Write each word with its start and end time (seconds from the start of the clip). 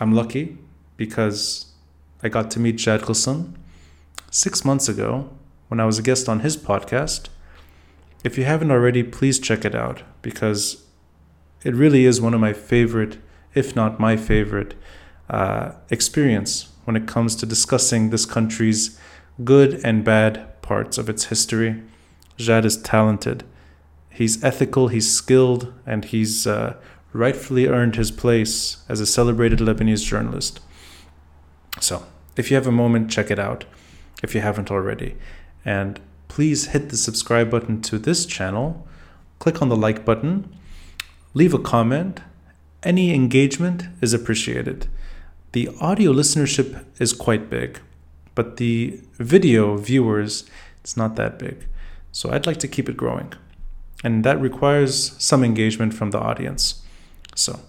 I'm 0.00 0.12
lucky 0.12 0.56
because 0.96 1.72
I 2.22 2.28
got 2.28 2.52
to 2.52 2.60
meet 2.60 2.76
Jad 2.76 3.00
Ghosn 3.02 3.54
six 4.30 4.64
months 4.64 4.88
ago 4.88 5.28
when 5.66 5.80
I 5.80 5.86
was 5.86 5.98
a 5.98 6.02
guest 6.02 6.28
on 6.28 6.40
his 6.40 6.56
podcast. 6.56 7.28
If 8.22 8.38
you 8.38 8.44
haven't 8.44 8.70
already, 8.70 9.02
please 9.02 9.40
check 9.40 9.64
it 9.64 9.74
out 9.74 10.04
because 10.22 10.84
it 11.64 11.74
really 11.74 12.04
is 12.04 12.20
one 12.20 12.32
of 12.32 12.40
my 12.40 12.52
favorite, 12.52 13.18
if 13.54 13.74
not 13.74 13.98
my 13.98 14.16
favorite, 14.16 14.74
uh, 15.28 15.72
experience 15.90 16.68
when 16.84 16.94
it 16.94 17.08
comes 17.08 17.34
to 17.36 17.46
discussing 17.46 18.10
this 18.10 18.24
country's 18.24 18.98
good 19.42 19.80
and 19.84 20.04
bad 20.04 20.62
parts 20.62 20.96
of 20.96 21.08
its 21.08 21.24
history. 21.24 21.82
Jad 22.36 22.64
is 22.64 22.80
talented. 22.80 23.42
He's 24.10 24.42
ethical, 24.44 24.88
he's 24.88 25.12
skilled, 25.12 25.72
and 25.84 26.04
he's 26.04 26.46
uh, 26.46 26.76
rightfully 27.18 27.66
earned 27.66 27.96
his 27.96 28.10
place 28.10 28.78
as 28.88 29.00
a 29.00 29.06
celebrated 29.06 29.58
Lebanese 29.58 30.04
journalist. 30.04 30.60
So, 31.80 32.06
if 32.36 32.50
you 32.50 32.54
have 32.56 32.66
a 32.66 32.72
moment, 32.72 33.10
check 33.10 33.30
it 33.30 33.38
out 33.38 33.64
if 34.22 34.34
you 34.34 34.40
haven't 34.40 34.70
already. 34.70 35.16
And 35.64 36.00
please 36.28 36.68
hit 36.68 36.88
the 36.88 36.96
subscribe 36.96 37.50
button 37.50 37.82
to 37.82 37.98
this 37.98 38.24
channel, 38.24 38.86
click 39.40 39.60
on 39.60 39.68
the 39.68 39.76
like 39.76 40.04
button, 40.04 40.54
leave 41.34 41.52
a 41.52 41.58
comment. 41.58 42.20
Any 42.84 43.12
engagement 43.12 43.84
is 44.00 44.14
appreciated. 44.14 44.86
The 45.52 45.68
audio 45.80 46.12
listenership 46.12 46.84
is 47.00 47.12
quite 47.12 47.50
big, 47.50 47.80
but 48.36 48.56
the 48.58 49.00
video 49.14 49.76
viewers, 49.76 50.48
it's 50.80 50.96
not 50.96 51.16
that 51.16 51.38
big. 51.38 51.66
So 52.12 52.30
I'd 52.30 52.46
like 52.46 52.58
to 52.58 52.68
keep 52.68 52.88
it 52.88 52.96
growing. 52.96 53.32
And 54.04 54.24
that 54.24 54.40
requires 54.40 55.16
some 55.18 55.42
engagement 55.42 55.92
from 55.94 56.12
the 56.12 56.20
audience. 56.20 56.82
So 57.38 57.60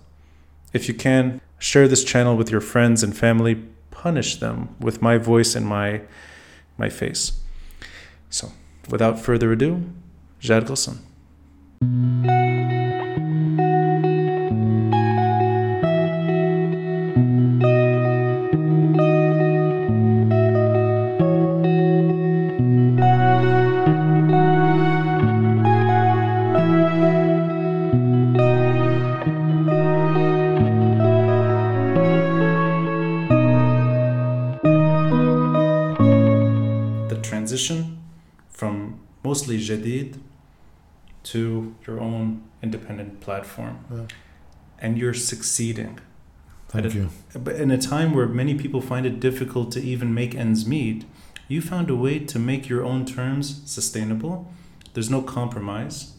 if 0.73 0.87
you 0.87 0.95
can, 0.95 1.41
share 1.59 1.87
this 1.87 2.03
channel 2.03 2.35
with 2.35 2.49
your 2.49 2.61
friends 2.61 3.03
and 3.03 3.15
family, 3.15 3.63
punish 3.91 4.37
them 4.37 4.75
with 4.79 5.01
my 5.01 5.17
voice 5.17 5.55
and 5.55 5.65
my 5.65 6.01
my 6.77 6.89
face. 6.89 7.39
So, 8.29 8.51
without 8.89 9.19
further 9.19 9.51
ado, 9.51 9.83
Jad 10.39 10.65
Ghosn. 10.65 10.97
Jadid 39.59 40.19
to 41.23 41.75
your 41.85 41.99
own 41.99 42.41
independent 42.63 43.19
platform. 43.21 43.79
Yeah. 43.93 44.05
And 44.79 44.97
you're 44.97 45.13
succeeding. 45.13 45.99
Thank 46.69 46.83
But- 46.85 46.93
you. 46.95 47.09
But 47.33 47.55
in 47.55 47.71
a 47.71 47.77
time 47.77 48.13
where 48.13 48.27
many 48.27 48.55
people 48.55 48.81
find 48.81 49.05
it 49.05 49.19
difficult 49.19 49.71
to 49.73 49.81
even 49.81 50.13
make 50.13 50.35
ends 50.35 50.65
meet, 50.65 51.05
you 51.47 51.61
found 51.61 51.89
a 51.89 51.95
way 51.95 52.19
to 52.19 52.39
make 52.39 52.69
your 52.69 52.83
own 52.85 53.05
terms 53.05 53.61
sustainable. 53.65 54.51
There's 54.93 55.09
no 55.09 55.21
compromise. 55.21 56.13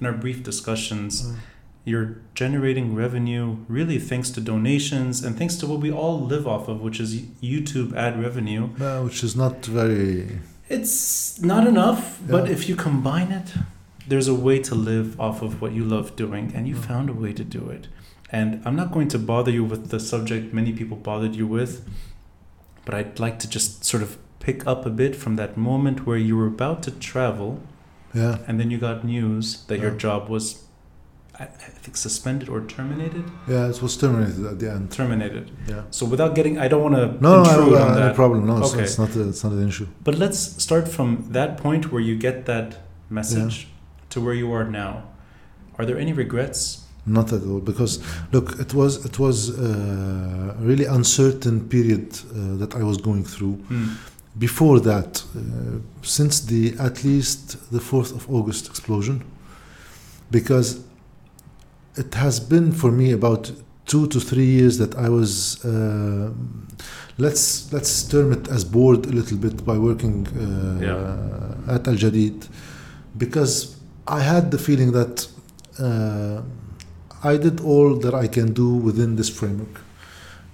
In 0.00 0.06
our 0.06 0.12
brief 0.12 0.42
discussions, 0.42 1.22
Mm. 1.22 1.34
you're 1.84 2.16
generating 2.34 2.94
revenue 2.94 3.56
really 3.68 3.98
thanks 3.98 4.28
to 4.30 4.40
donations 4.40 5.24
and 5.24 5.36
thanks 5.38 5.54
to 5.56 5.66
what 5.66 5.80
we 5.80 5.90
all 5.90 6.20
live 6.20 6.46
off 6.46 6.68
of, 6.68 6.80
which 6.80 6.98
is 7.00 7.14
YouTube 7.42 7.94
ad 7.94 8.20
revenue. 8.20 8.68
Uh, 8.80 9.02
which 9.02 9.22
is 9.24 9.34
not 9.36 9.64
very. 9.64 10.40
It's 10.68 11.40
not 11.40 11.66
enough, 11.66 12.18
but 12.28 12.50
if 12.50 12.68
you 12.68 12.74
combine 12.76 13.30
it, 13.30 13.52
there's 14.08 14.28
a 14.28 14.34
way 14.34 14.58
to 14.60 14.74
live 14.74 15.20
off 15.20 15.42
of 15.42 15.60
what 15.60 15.72
you 15.72 15.84
love 15.84 16.16
doing, 16.16 16.52
and 16.54 16.66
you 16.68 16.74
Mm. 16.74 16.84
found 16.84 17.10
a 17.10 17.12
way 17.12 17.32
to 17.32 17.44
do 17.44 17.68
it. 17.70 17.88
And 18.30 18.60
I'm 18.64 18.74
not 18.74 18.90
going 18.90 19.08
to 19.08 19.18
bother 19.18 19.52
you 19.52 19.62
with 19.64 19.90
the 19.90 20.00
subject 20.00 20.52
many 20.52 20.72
people 20.72 20.96
bothered 20.96 21.36
you 21.36 21.46
with, 21.46 21.84
but 22.84 22.94
I'd 22.94 23.20
like 23.20 23.38
to 23.40 23.48
just 23.48 23.84
sort 23.84 24.02
of 24.02 24.18
pick 24.40 24.66
up 24.66 24.84
a 24.86 24.90
bit 24.90 25.14
from 25.14 25.36
that 25.36 25.56
moment 25.56 26.06
where 26.06 26.16
you 26.18 26.36
were 26.36 26.46
about 26.46 26.82
to 26.84 26.90
travel, 26.90 27.60
Yeah. 28.14 28.38
and 28.48 28.58
then 28.58 28.70
you 28.70 28.78
got 28.78 29.04
news 29.04 29.62
that 29.68 29.78
your 29.80 29.92
job 29.92 30.28
was, 30.28 30.64
I, 31.38 31.44
I 31.44 31.46
think, 31.82 31.96
suspended 31.96 32.48
or 32.48 32.60
terminated. 32.62 33.24
Yeah, 33.46 33.68
it 33.68 33.82
was 33.82 33.96
terminated 33.96 34.44
at 34.46 34.58
the 34.58 34.70
end. 34.70 34.90
Terminated. 34.90 35.50
Yeah. 35.68 35.82
So 35.90 36.06
without 36.06 36.34
getting, 36.34 36.58
I 36.58 36.66
don't 36.68 36.82
want 36.82 36.94
to 36.96 37.06
No, 37.22 37.42
no, 37.42 37.50
intrude 37.50 37.72
no, 37.72 37.82
on 37.82 37.88
no, 37.88 37.94
that. 37.94 38.08
no 38.08 38.14
problem. 38.14 38.46
No, 38.46 38.54
Okay. 38.64 38.82
it's 38.82 38.98
not. 38.98 39.14
A, 39.16 39.28
it's 39.28 39.44
not 39.44 39.52
an 39.52 39.68
issue. 39.68 39.86
But 40.02 40.14
let's 40.16 40.38
start 40.62 40.88
from 40.88 41.26
that 41.32 41.58
point 41.58 41.92
where 41.92 42.00
you 42.00 42.16
get 42.16 42.46
that 42.46 42.68
message 43.10 43.68
to 44.10 44.20
where 44.20 44.34
you 44.34 44.50
are 44.52 44.64
now. 44.64 45.02
Are 45.78 45.84
there 45.84 45.98
any 45.98 46.12
regrets? 46.12 46.82
Not 47.08 47.32
at 47.32 47.42
all, 47.44 47.60
because 47.60 48.00
look, 48.32 48.58
it 48.58 48.72
was 48.74 49.04
it 49.04 49.16
was 49.18 49.50
uh, 49.50 50.54
a 50.60 50.64
really 50.70 50.86
uncertain 50.86 51.68
period 51.68 52.08
uh, 52.18 52.56
that 52.60 52.74
I 52.74 52.82
was 52.82 52.96
going 52.96 53.24
through. 53.24 53.54
Hmm. 53.68 53.86
Before 54.38 54.80
that, 54.80 55.22
uh, 55.36 55.78
since 56.02 56.40
the 56.40 56.74
at 56.80 57.04
least 57.04 57.70
the 57.70 57.80
fourth 57.80 58.12
of 58.18 58.28
August 58.28 58.66
explosion, 58.68 59.22
because 60.30 60.80
it 61.96 62.14
has 62.14 62.40
been 62.40 62.72
for 62.72 62.90
me 62.90 63.12
about 63.12 63.52
two 63.86 64.06
to 64.08 64.20
three 64.20 64.44
years 64.44 64.78
that 64.78 64.94
I 64.96 65.08
was. 65.08 65.64
Uh, 65.64 66.30
let's 67.18 67.72
let's 67.72 68.02
term 68.04 68.32
it 68.32 68.48
as 68.48 68.64
bored 68.64 69.06
a 69.06 69.10
little 69.10 69.38
bit 69.38 69.64
by 69.64 69.78
working 69.78 70.26
uh, 70.28 71.74
at 71.74 71.88
Al 71.88 71.94
Jadid, 71.94 72.48
because 73.16 73.76
I 74.06 74.20
had 74.20 74.50
the 74.50 74.58
feeling 74.58 74.92
that 74.92 75.26
uh, 75.78 76.42
I 77.22 77.36
did 77.36 77.60
all 77.60 77.96
that 77.96 78.14
I 78.14 78.28
can 78.28 78.52
do 78.52 78.68
within 78.76 79.16
this 79.16 79.28
framework. 79.28 79.80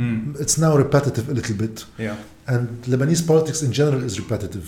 Hmm. 0.03 0.35
It's 0.43 0.57
now 0.59 0.73
repetitive 0.85 1.27
a 1.33 1.35
little 1.39 1.57
bit, 1.57 1.77
Yeah. 1.99 2.17
and 2.47 2.69
Lebanese 2.91 3.23
politics 3.27 3.63
in 3.63 3.73
general 3.73 4.03
is 4.05 4.15
repetitive. 4.19 4.67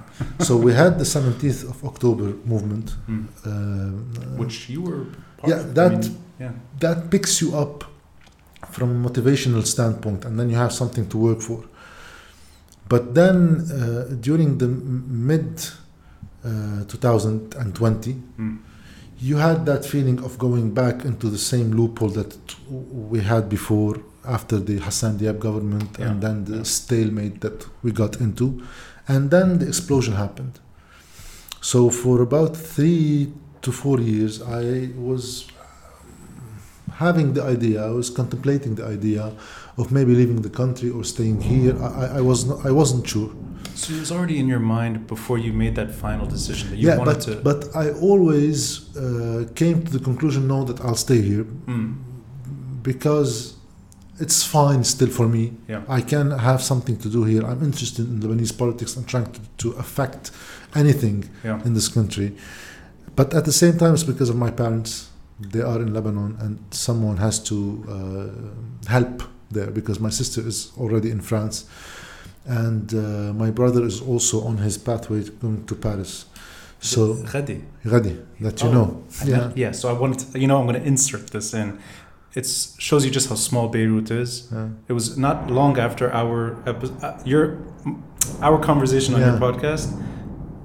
so 0.46 0.52
we 0.66 0.72
had 0.82 0.92
the 0.98 1.04
17th 1.04 1.62
of 1.72 1.76
October 1.90 2.26
movement, 2.52 2.86
Hmm. 3.06 3.24
uh, 3.46 3.50
Which 4.42 4.56
you 4.72 4.80
were 4.86 5.02
part 5.38 5.48
Yeah, 5.50 5.60
of. 5.60 5.70
I 5.70 5.74
that- 5.78 6.00
mean, 6.02 6.16
yeah. 6.42 6.52
that 6.80 6.98
picks 7.10 7.40
you 7.42 7.48
up 7.64 7.76
from 8.74 8.88
a 8.96 9.08
motivational 9.08 9.64
standpoint, 9.74 10.24
and 10.26 10.32
then 10.38 10.46
you 10.50 10.56
have 10.64 10.72
something 10.72 11.06
to 11.12 11.18
work 11.18 11.40
for. 11.48 11.60
But 12.88 13.14
then 13.14 13.36
uh, 13.70 14.14
during 14.28 14.58
the 14.58 14.68
mid 15.28 15.48
uh, 16.44 16.84
2020, 16.88 18.12
Hmm. 18.36 18.56
you 19.28 19.36
had 19.38 19.64
that 19.66 19.84
feeling 19.92 20.18
of 20.26 20.36
going 20.38 20.74
back 20.74 21.04
into 21.04 21.26
the 21.30 21.38
same 21.38 21.68
loophole 21.78 22.10
that 22.20 22.32
we 23.12 23.20
had 23.20 23.48
before 23.48 23.96
after 24.26 24.58
the 24.58 24.78
Hassan 24.78 25.18
Diab 25.18 25.38
government 25.38 25.96
Yeah, 25.98 26.10
and 26.10 26.20
then 26.22 26.44
the 26.44 26.64
stalemate 26.64 27.40
that 27.40 27.66
we 27.82 27.90
got 27.92 28.20
into. 28.20 28.62
And 29.08 29.30
then 29.30 29.58
the 29.58 29.66
explosion 29.68 30.14
happened. 30.14 30.60
So 31.60 31.90
for 31.90 32.20
about 32.22 32.56
three 32.56 33.32
to 33.62 33.72
four 33.72 34.00
years, 34.00 34.40
I 34.42 34.90
was 34.96 35.46
having 36.92 37.32
the 37.34 37.42
idea, 37.42 37.84
I 37.84 37.90
was 37.90 38.10
contemplating 38.10 38.74
the 38.76 38.86
idea 38.86 39.32
of 39.76 39.90
maybe 39.90 40.14
leaving 40.14 40.42
the 40.42 40.50
country 40.50 40.90
or 40.90 41.02
staying 41.04 41.40
here. 41.40 41.74
I, 41.82 42.18
I- 42.18 42.20
was 42.20 42.44
not, 42.46 42.64
I 42.64 42.70
wasn't 42.70 43.06
sure. 43.08 43.30
So 43.74 43.92
it 43.94 44.00
was 44.00 44.12
already 44.12 44.38
in 44.38 44.46
your 44.46 44.60
mind 44.60 45.06
before 45.08 45.36
you 45.38 45.52
made 45.52 45.74
that 45.74 45.92
final 45.92 46.26
decision 46.26 46.70
that 46.70 46.76
you 46.78 46.88
yeah, 46.88 46.96
wanted 46.98 47.42
but 47.42 47.62
to. 47.62 47.70
but 47.70 47.74
I 47.76 47.90
always 47.90 48.94
uh, 48.96 49.48
came 49.56 49.84
to 49.84 49.90
the 49.90 49.98
conclusion, 49.98 50.46
no, 50.46 50.62
that 50.64 50.80
I'll 50.80 50.94
stay 50.94 51.20
here 51.20 51.42
Hmm. 51.42 51.94
because 52.82 53.53
it's 54.20 54.44
fine 54.44 54.84
still 54.84 55.08
for 55.08 55.28
me. 55.28 55.52
Yeah. 55.68 55.82
I 55.88 56.00
can 56.00 56.30
have 56.30 56.62
something 56.62 56.96
to 56.98 57.08
do 57.08 57.24
here. 57.24 57.42
I'm 57.44 57.62
interested 57.62 58.06
in 58.08 58.20
Lebanese 58.20 58.56
politics 58.56 58.96
and 58.96 59.06
trying 59.08 59.30
to, 59.32 59.40
to 59.58 59.72
affect 59.78 60.30
anything 60.74 61.28
Yeah. 61.44 61.60
in 61.64 61.74
this 61.74 61.88
country. 61.88 62.36
But 63.16 63.34
at 63.34 63.44
the 63.44 63.52
same 63.52 63.78
time, 63.78 63.94
it's 63.94 64.04
because 64.04 64.28
of 64.30 64.36
my 64.36 64.50
parents. 64.50 65.08
They 65.40 65.62
are 65.62 65.80
in 65.82 65.92
Lebanon, 65.92 66.36
and 66.40 66.58
someone 66.70 67.16
has 67.18 67.38
to 67.44 67.56
uh, 67.88 68.88
help 68.90 69.22
there 69.50 69.70
because 69.70 69.98
my 70.00 70.10
sister 70.10 70.40
is 70.46 70.72
already 70.78 71.10
in 71.10 71.20
France, 71.20 71.64
and 72.46 72.92
uh, 72.94 73.32
my 73.34 73.50
brother 73.50 73.84
is 73.84 74.00
also 74.00 74.42
on 74.44 74.58
his 74.58 74.78
pathway 74.78 75.24
to 75.24 75.30
going 75.32 75.64
to 75.66 75.74
Paris. 75.74 76.26
So, 76.80 77.14
Ghadi. 77.14 77.62
Ghadi, 77.84 78.24
that 78.40 78.62
you 78.62 78.68
Oh, 78.68 78.72
know. 78.72 79.02
Yeah. 79.24 79.50
yeah. 79.56 79.72
So 79.72 79.88
I 79.88 79.92
wanted 79.98 80.18
to, 80.32 80.38
you 80.38 80.46
know, 80.46 80.58
I'm 80.60 80.66
going 80.66 80.80
to 80.80 80.86
insert 80.86 81.28
this 81.30 81.54
in. 81.54 81.78
It 82.34 82.46
shows 82.78 83.04
you 83.04 83.10
just 83.10 83.28
how 83.28 83.36
small 83.36 83.68
Beirut 83.68 84.10
is. 84.10 84.48
Yeah. 84.52 84.68
It 84.88 84.92
was 84.92 85.16
not 85.16 85.50
long 85.50 85.78
after 85.78 86.12
our 86.12 86.56
uh, 86.68 87.18
your 87.24 87.58
our 88.42 88.58
conversation 88.60 89.14
on 89.14 89.20
your 89.20 89.38
podcast. 89.38 89.86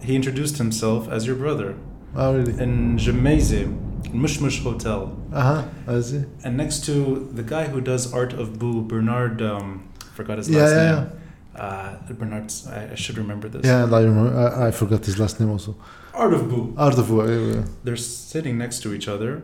He 0.01 0.15
introduced 0.15 0.57
himself 0.57 1.07
as 1.09 1.27
your 1.27 1.35
brother 1.35 1.75
Oh, 2.15 2.35
really? 2.37 2.53
in 2.63 2.97
Jemeze. 2.97 3.67
Mush 4.13 4.39
Mush 4.39 4.63
Hotel. 4.63 5.15
Uh 5.31 5.41
huh. 5.41 5.63
I 5.87 6.01
see. 6.01 6.23
And 6.43 6.57
next 6.57 6.85
to 6.85 7.29
the 7.33 7.43
guy 7.43 7.65
who 7.67 7.81
does 7.81 8.11
Art 8.13 8.33
of 8.33 8.57
Boo, 8.57 8.81
Bernard, 8.81 9.41
um, 9.41 9.89
forgot 10.15 10.37
his 10.39 10.49
Yeah, 10.49 10.61
last 10.61 10.71
yeah, 10.75 10.91
name. 10.95 11.11
Uh, 11.55 12.13
Bernard, 12.19 12.51
I, 12.69 12.93
I 12.93 12.95
should 12.95 13.17
remember 13.17 13.47
this. 13.49 13.65
Yeah, 13.65 13.83
I 13.83 14.01
remember. 14.01 14.31
I, 14.39 14.67
I 14.67 14.71
forgot 14.71 15.05
his 15.05 15.19
last 15.19 15.39
name 15.39 15.51
also. 15.51 15.75
Art 16.13 16.33
of 16.33 16.49
Boo. 16.49 16.73
Art 16.77 16.97
of 16.97 17.11
War. 17.11 17.27
yeah, 17.29 17.53
yeah. 17.55 17.63
They're 17.83 17.97
sitting 17.97 18.57
next 18.57 18.79
to 18.83 18.93
each 18.93 19.07
other, 19.07 19.43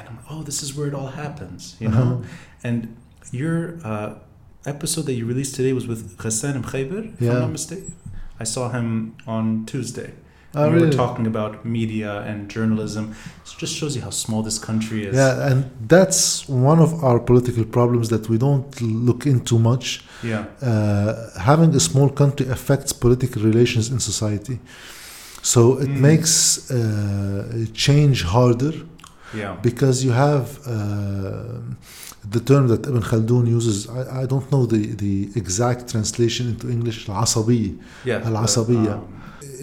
and 0.00 0.08
I'm, 0.10 0.18
oh, 0.30 0.42
this 0.42 0.62
is 0.64 0.68
where 0.76 0.88
it 0.90 0.94
all 1.00 1.10
happens, 1.24 1.76
you 1.80 1.88
Uh-huh. 1.88 2.04
know. 2.04 2.22
And 2.68 2.78
your 3.42 3.56
uh, 3.90 4.10
episode 4.74 5.04
that 5.08 5.14
you 5.18 5.24
released 5.34 5.54
today 5.58 5.72
was 5.80 5.86
with 5.92 6.00
Ghassan 6.22 6.54
Mkhayber, 6.62 7.00
if 7.14 7.20
Yeah. 7.20 7.32
I'm 7.34 7.40
not 7.46 7.52
mistaken. 7.58 7.92
I 8.42 8.44
saw 8.54 8.64
him 8.76 8.86
on 9.36 9.44
Tuesday. 9.72 10.10
Oh, 10.52 10.68
we 10.74 10.80
were 10.84 10.90
talking 11.04 11.26
about 11.34 11.52
media 11.64 12.12
and 12.30 12.38
journalism. 12.56 13.04
It 13.44 13.50
just 13.62 13.74
shows 13.78 13.92
you 13.96 14.02
how 14.08 14.10
small 14.24 14.42
this 14.48 14.58
country 14.68 15.00
is. 15.08 15.14
Yeah, 15.14 15.48
and 15.50 15.58
that's 15.94 16.20
one 16.48 16.80
of 16.86 16.90
our 17.08 17.20
political 17.30 17.64
problems 17.78 18.06
that 18.08 18.24
we 18.32 18.36
don't 18.46 18.68
look 19.08 19.22
into 19.34 19.54
much. 19.70 19.86
Yeah. 20.32 20.42
Uh, 20.60 21.12
having 21.50 21.70
a 21.80 21.82
small 21.90 22.08
country 22.22 22.46
affects 22.56 22.92
political 23.06 23.40
relations 23.50 23.86
in 23.94 23.98
society. 24.12 24.56
So 25.52 25.60
it 25.84 25.90
Mm. 25.90 26.00
makes 26.08 26.34
uh, 26.70 26.78
change 27.86 28.18
harder 28.34 28.74
Yeah. 29.34 29.56
because 29.62 29.96
you 30.04 30.12
have 30.12 30.58
uh, 30.66 31.60
the 32.34 32.40
term 32.40 32.68
that 32.68 32.86
Ibn 32.86 33.02
Khaldun 33.02 33.46
uses. 33.48 33.88
I, 33.88 34.22
I 34.22 34.26
don't 34.26 34.50
know 34.52 34.66
the, 34.66 34.82
the 35.04 35.30
exact 35.36 35.88
translation 35.90 36.48
into 36.48 36.68
English, 36.70 37.08
al-asabi. 37.08 37.78
Yeah. 38.04 38.26
Al-asabiyya. 38.28 38.94
um, 38.94 39.06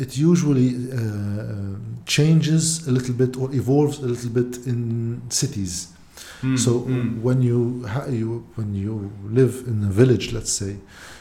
It 0.04 0.12
usually 0.18 0.70
uh, 0.92 1.76
changes 2.06 2.88
a 2.88 2.92
little 2.92 3.14
bit 3.22 3.32
or 3.38 3.48
evolves 3.54 4.00
a 4.00 4.08
little 4.14 4.30
bit 4.40 4.52
in 4.72 5.22
cities. 5.30 5.74
mm, 6.42 6.58
So 6.58 6.72
mm. 6.82 7.22
when 7.22 7.42
you, 7.42 7.86
ha- 7.94 8.08
you 8.10 8.46
when 8.56 8.74
you 8.84 9.12
live 9.40 9.54
in 9.68 9.84
a 9.84 9.92
village, 10.02 10.26
let's 10.34 10.52
say, 10.62 10.74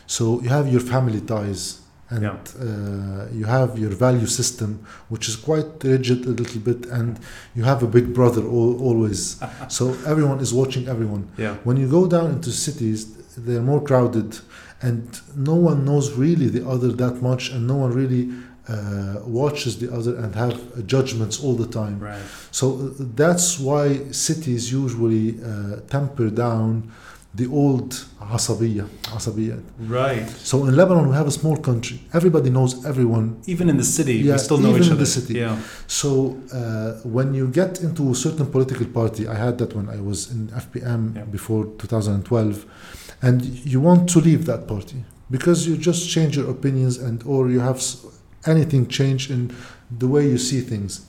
so 0.07 0.41
you 0.43 0.49
have 0.51 0.67
your 0.75 0.81
family 0.93 1.21
ties 1.21 1.81
and 2.11 2.23
Yeah. 2.23 2.37
uh, 2.61 3.27
you 3.39 3.45
have 3.47 3.79
your 3.79 3.91
value 4.07 4.27
system, 4.27 4.71
which 5.09 5.29
is 5.29 5.37
quite 5.37 5.67
rigid 5.85 6.25
a 6.27 6.31
little 6.31 6.61
bit, 6.61 6.87
and 6.87 7.19
you 7.57 7.65
have 7.65 7.83
a 7.83 7.87
big 7.87 8.07
brother 8.15 8.43
al- 8.43 8.79
always. 8.89 9.21
so 9.69 9.85
everyone 10.07 10.39
is 10.41 10.53
watching 10.53 10.89
everyone. 10.89 11.25
yeah. 11.39 11.55
When 11.65 11.77
you 11.77 11.89
go 11.89 12.07
down 12.07 12.31
into 12.37 12.51
cities, 12.51 13.07
they're 13.37 13.63
more 13.73 13.83
crowded, 13.83 14.39
and 14.83 15.03
no 15.35 15.55
one 15.55 15.85
knows 15.85 16.13
really 16.13 16.49
the 16.49 16.65
other 16.69 16.91
that 16.93 17.23
much, 17.23 17.51
and 17.53 17.67
no 17.67 17.77
one 17.85 17.93
really 17.93 18.25
uh, 18.69 19.21
watches 19.25 19.79
the 19.79 19.89
other 19.93 20.17
and 20.17 20.35
have 20.35 20.55
uh, 20.55 20.83
judgments 20.83 21.41
all 21.45 21.55
the 21.55 21.67
time. 21.81 22.01
Right. 22.01 22.23
So 22.51 22.67
uh, 22.67 23.05
that's 23.15 23.61
why 23.61 23.85
cities 24.11 24.73
usually 24.73 25.27
uh, 25.41 25.77
temper 25.89 26.31
down 26.31 26.91
the 27.37 27.47
old 27.63 27.91
asabiyya. 28.21 28.85
asabiyya. 29.17 29.57
Right. 29.89 30.29
So 30.51 30.65
in 30.67 30.75
Lebanon, 30.81 31.09
we 31.11 31.15
have 31.21 31.29
a 31.29 31.37
small 31.41 31.57
country. 31.69 31.99
Everybody 32.19 32.51
knows 32.51 32.73
everyone. 32.87 33.27
Even 33.47 33.69
in 33.69 33.77
the 33.77 33.85
city, 33.99 34.15
Yeah, 34.15 34.33
we 34.35 34.39
still 34.39 34.59
know 34.59 34.71
even 34.71 34.81
each 34.83 34.87
in 34.89 34.93
other. 34.95 35.05
the 35.05 35.11
city. 35.19 35.35
Yeah. 35.45 35.57
So 35.87 36.09
uh, 36.53 36.93
when 37.17 37.35
you 37.35 37.47
get 37.61 37.73
into 37.87 38.03
a 38.11 38.15
certain 38.15 38.47
political 38.47 38.87
party, 38.87 39.23
I 39.29 39.35
had 39.35 39.59
that 39.59 39.71
when 39.77 39.89
I 39.89 40.01
was 40.01 40.19
in 40.33 40.41
FPM 40.65 41.03
Yeah. 41.17 41.25
before 41.37 41.65
2012, 41.79 42.65
and 43.23 43.43
you 43.73 43.81
want 43.81 44.09
to 44.11 44.19
leave 44.21 44.47
that 44.47 44.67
party 44.67 45.05
because 45.31 45.67
you 45.69 45.77
just 45.77 46.09
change 46.09 46.37
your 46.39 46.49
opinions 46.51 46.99
and 46.99 47.23
or 47.27 47.51
you 47.51 47.61
have 47.61 47.81
anything 48.47 48.87
change 48.89 49.31
in 49.31 49.51
the 49.99 50.07
way 50.09 50.23
you 50.33 50.39
see 50.39 50.61
things. 50.61 51.01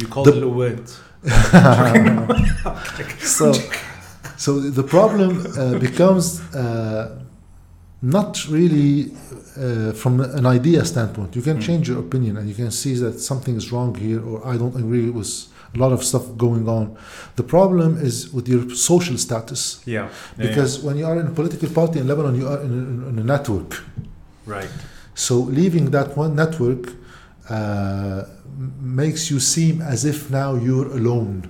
You 0.00 0.06
call 0.08 0.24
The- 0.24 0.36
it 0.36 0.42
a 0.42 0.48
wit. 0.48 0.86
so, 3.38 3.52
so 4.36 4.60
the 4.60 4.82
problem 4.82 5.30
uh, 5.46 5.78
becomes 5.78 6.40
uh, 6.54 7.18
not 8.02 8.46
really 8.48 9.10
uh, 9.56 9.92
from 9.92 10.20
an 10.20 10.46
idea 10.46 10.84
standpoint. 10.84 11.34
You 11.36 11.42
can 11.42 11.56
Mm. 11.58 11.62
change 11.66 11.88
your 11.88 11.98
opinion 11.98 12.36
and 12.36 12.48
you 12.48 12.54
can 12.54 12.70
see 12.70 12.94
that 13.04 13.20
something 13.20 13.56
is 13.56 13.72
wrong 13.72 13.94
here, 13.96 14.20
or 14.24 14.36
I 14.46 14.56
don't 14.56 14.76
agree 14.76 15.10
with 15.10 15.28
a 15.74 15.78
lot 15.78 15.92
of 15.92 16.02
stuff 16.02 16.24
going 16.36 16.68
on. 16.68 16.96
The 17.36 17.42
problem 17.42 17.98
is 18.00 18.32
with 18.32 18.48
your 18.48 18.70
social 18.74 19.18
status. 19.18 19.80
Yeah. 19.84 19.94
Yeah, 19.94 20.08
Because 20.48 20.80
when 20.86 20.96
you 20.96 21.06
are 21.06 21.18
in 21.20 21.26
a 21.26 21.30
political 21.30 21.68
party 21.68 21.98
in 22.00 22.06
Lebanon, 22.06 22.34
you 22.36 22.46
are 22.48 22.60
in 22.62 22.70
a, 22.72 23.08
in 23.10 23.18
a 23.18 23.24
network. 23.24 23.82
Right. 24.46 24.70
So 25.14 25.34
leaving 25.60 25.90
that 25.90 26.16
one 26.16 26.34
network 26.36 26.92
uh, 27.50 28.22
makes 28.80 29.30
you 29.30 29.40
seem 29.40 29.82
as 29.82 30.04
if 30.04 30.30
now 30.30 30.54
you're 30.54 30.90
alone. 31.00 31.42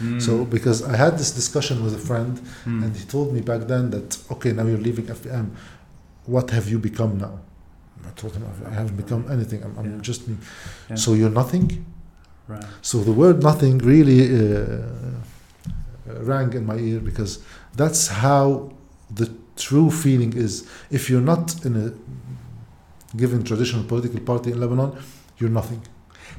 Mm. 0.00 0.20
So 0.26 0.44
because 0.44 0.82
I 0.82 0.96
had 0.96 1.12
this 1.18 1.30
discussion 1.40 1.76
with 1.84 1.94
a 1.94 1.98
friend, 2.10 2.34
Mm. 2.64 2.82
and 2.84 2.96
he 2.96 3.04
told 3.04 3.32
me 3.34 3.40
back 3.40 3.62
then 3.72 3.90
that 3.90 4.08
okay, 4.30 4.52
now 4.52 4.64
you're 4.70 4.84
leaving 4.88 5.06
FPM. 5.06 5.46
What 6.26 6.50
have 6.50 6.66
you 6.72 6.78
become 6.78 7.12
now? 7.18 7.34
I 8.06 8.10
told 8.20 8.32
him 8.36 8.44
I 8.70 8.74
haven't 8.80 8.96
become 8.96 9.24
anything. 9.36 9.60
I'm, 9.64 9.74
I'm 9.78 9.90
Yeah. 9.94 10.00
just 10.10 10.20
me. 10.28 10.34
Yeah. 10.90 10.96
So 10.96 11.08
you're 11.14 11.34
nothing. 11.42 11.66
right. 12.48 12.64
So 12.82 12.96
the 13.08 13.12
word 13.22 13.42
nothing 13.42 13.78
really 13.92 14.20
uh, 14.40 14.78
rang 16.30 16.52
in 16.54 16.64
my 16.72 16.76
ear 16.90 17.00
because 17.00 17.32
that's 17.80 18.02
how 18.24 18.72
the 19.18 19.26
true 19.56 19.90
feeling 19.90 20.32
is. 20.44 20.52
If 20.90 21.02
you're 21.10 21.26
not 21.34 21.64
in 21.66 21.72
a 21.84 21.88
given 23.16 23.42
traditional 23.42 23.84
political 23.84 24.20
party 24.20 24.50
in 24.52 24.60
Lebanon, 24.60 24.90
you're 25.38 25.50
nothing. 25.60 25.82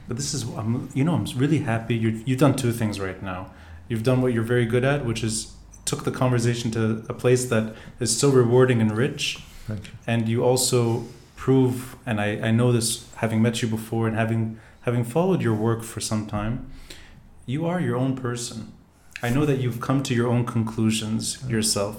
But 0.09 0.17
this 0.17 0.33
is, 0.33 0.43
I'm, 0.57 0.89
you 0.93 1.03
know, 1.05 1.13
I'm 1.13 1.25
really 1.37 1.59
happy. 1.59 1.95
you 1.95 2.09
you've 2.25 2.39
done 2.39 2.55
two 2.55 2.73
things 2.73 2.99
right 2.99 3.21
now. 3.23 3.51
You've 3.87 4.03
done 4.03 4.21
what 4.23 4.33
you're 4.33 4.49
very 4.55 4.65
good 4.65 4.83
at, 4.83 5.05
which 5.05 5.23
is 5.23 5.53
took 5.85 6.03
the 6.03 6.11
conversation 6.11 6.71
to 6.71 6.81
a 7.07 7.13
place 7.13 7.45
that 7.45 7.65
is 7.99 8.11
so 8.21 8.29
rewarding 8.29 8.81
and 8.81 8.91
rich. 8.97 9.23
You. 9.69 9.77
And 10.07 10.27
you 10.27 10.43
also 10.43 11.05
prove, 11.35 11.95
and 12.05 12.19
I, 12.19 12.29
I 12.49 12.51
know 12.51 12.71
this 12.71 13.05
having 13.23 13.39
met 13.41 13.61
you 13.61 13.67
before 13.67 14.07
and 14.07 14.15
having 14.17 14.59
having 14.81 15.03
followed 15.03 15.41
your 15.47 15.53
work 15.67 15.83
for 15.83 16.01
some 16.01 16.25
time, 16.25 16.55
you 17.45 17.65
are 17.67 17.79
your 17.79 17.95
own 18.03 18.15
person. 18.15 18.73
I 19.21 19.29
know 19.29 19.45
that 19.45 19.59
you've 19.59 19.79
come 19.87 20.01
to 20.03 20.13
your 20.13 20.27
own 20.27 20.43
conclusions 20.45 21.23
yourself. 21.47 21.95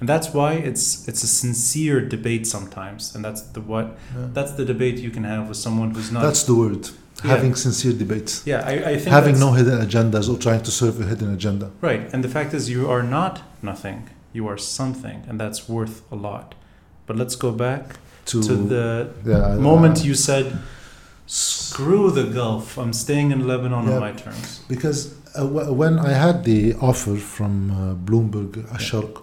And 0.00 0.08
that's 0.08 0.28
why 0.32 0.54
it's 0.54 1.06
it's 1.08 1.22
a 1.22 1.26
sincere 1.42 2.00
debate 2.00 2.46
sometimes. 2.46 3.14
And 3.14 3.22
that's 3.24 3.42
the 3.54 3.60
what 3.60 3.86
Yeah. 4.16 4.28
that's 4.36 4.52
the 4.52 4.64
debate 4.64 4.96
you 5.06 5.10
can 5.10 5.24
have 5.24 5.48
with 5.48 5.58
someone 5.58 5.90
who's 5.94 6.10
not 6.10 6.22
That's 6.22 6.44
the 6.44 6.54
word. 6.54 6.88
Having 7.22 7.54
sincere 7.56 7.92
debates. 7.92 8.42
Yeah, 8.46 8.62
I, 8.66 8.72
I 8.92 8.96
think 8.96 9.08
Having 9.08 9.38
no 9.40 9.52
hidden 9.52 9.78
agendas 9.86 10.28
or 10.32 10.38
trying 10.38 10.62
to 10.62 10.70
serve 10.70 11.00
a 11.00 11.04
hidden 11.04 11.32
agenda. 11.34 11.70
Right, 11.80 12.02
and 12.12 12.24
the 12.24 12.28
fact 12.28 12.54
is, 12.54 12.68
you 12.70 12.90
are 12.90 13.02
not 13.02 13.42
nothing. 13.62 14.08
You 14.32 14.48
are 14.48 14.56
something, 14.58 15.24
and 15.28 15.38
that's 15.40 15.68
worth 15.68 16.02
a 16.10 16.16
lot. 16.16 16.54
But 17.06 17.16
let's 17.16 17.36
go 17.36 17.50
back 17.52 17.96
To, 18.26 18.42
to 18.42 18.54
the 18.54 19.10
yeah, 19.26 19.54
I- 19.54 19.56
moment 19.56 19.98
I- 19.98 20.04
you 20.08 20.14
said, 20.14 20.46
"Screw 21.26 22.10
the 22.10 22.24
Gulf. 22.24 22.76
I'm 22.78 22.92
staying 22.92 23.30
in 23.32 23.46
Lebanon 23.46 23.86
Yeah. 23.86 23.94
on 23.94 24.00
my 24.00 24.12
terms." 24.12 24.60
Because 24.68 25.14
uh, 25.34 25.42
w- 25.44 25.72
when 25.72 25.98
I 25.98 26.12
had 26.12 26.44
the 26.44 26.74
offer 26.80 27.16
from 27.16 27.70
uh, 27.70 27.94
Bloomberg, 27.94 28.52
Asharq, 28.76 29.22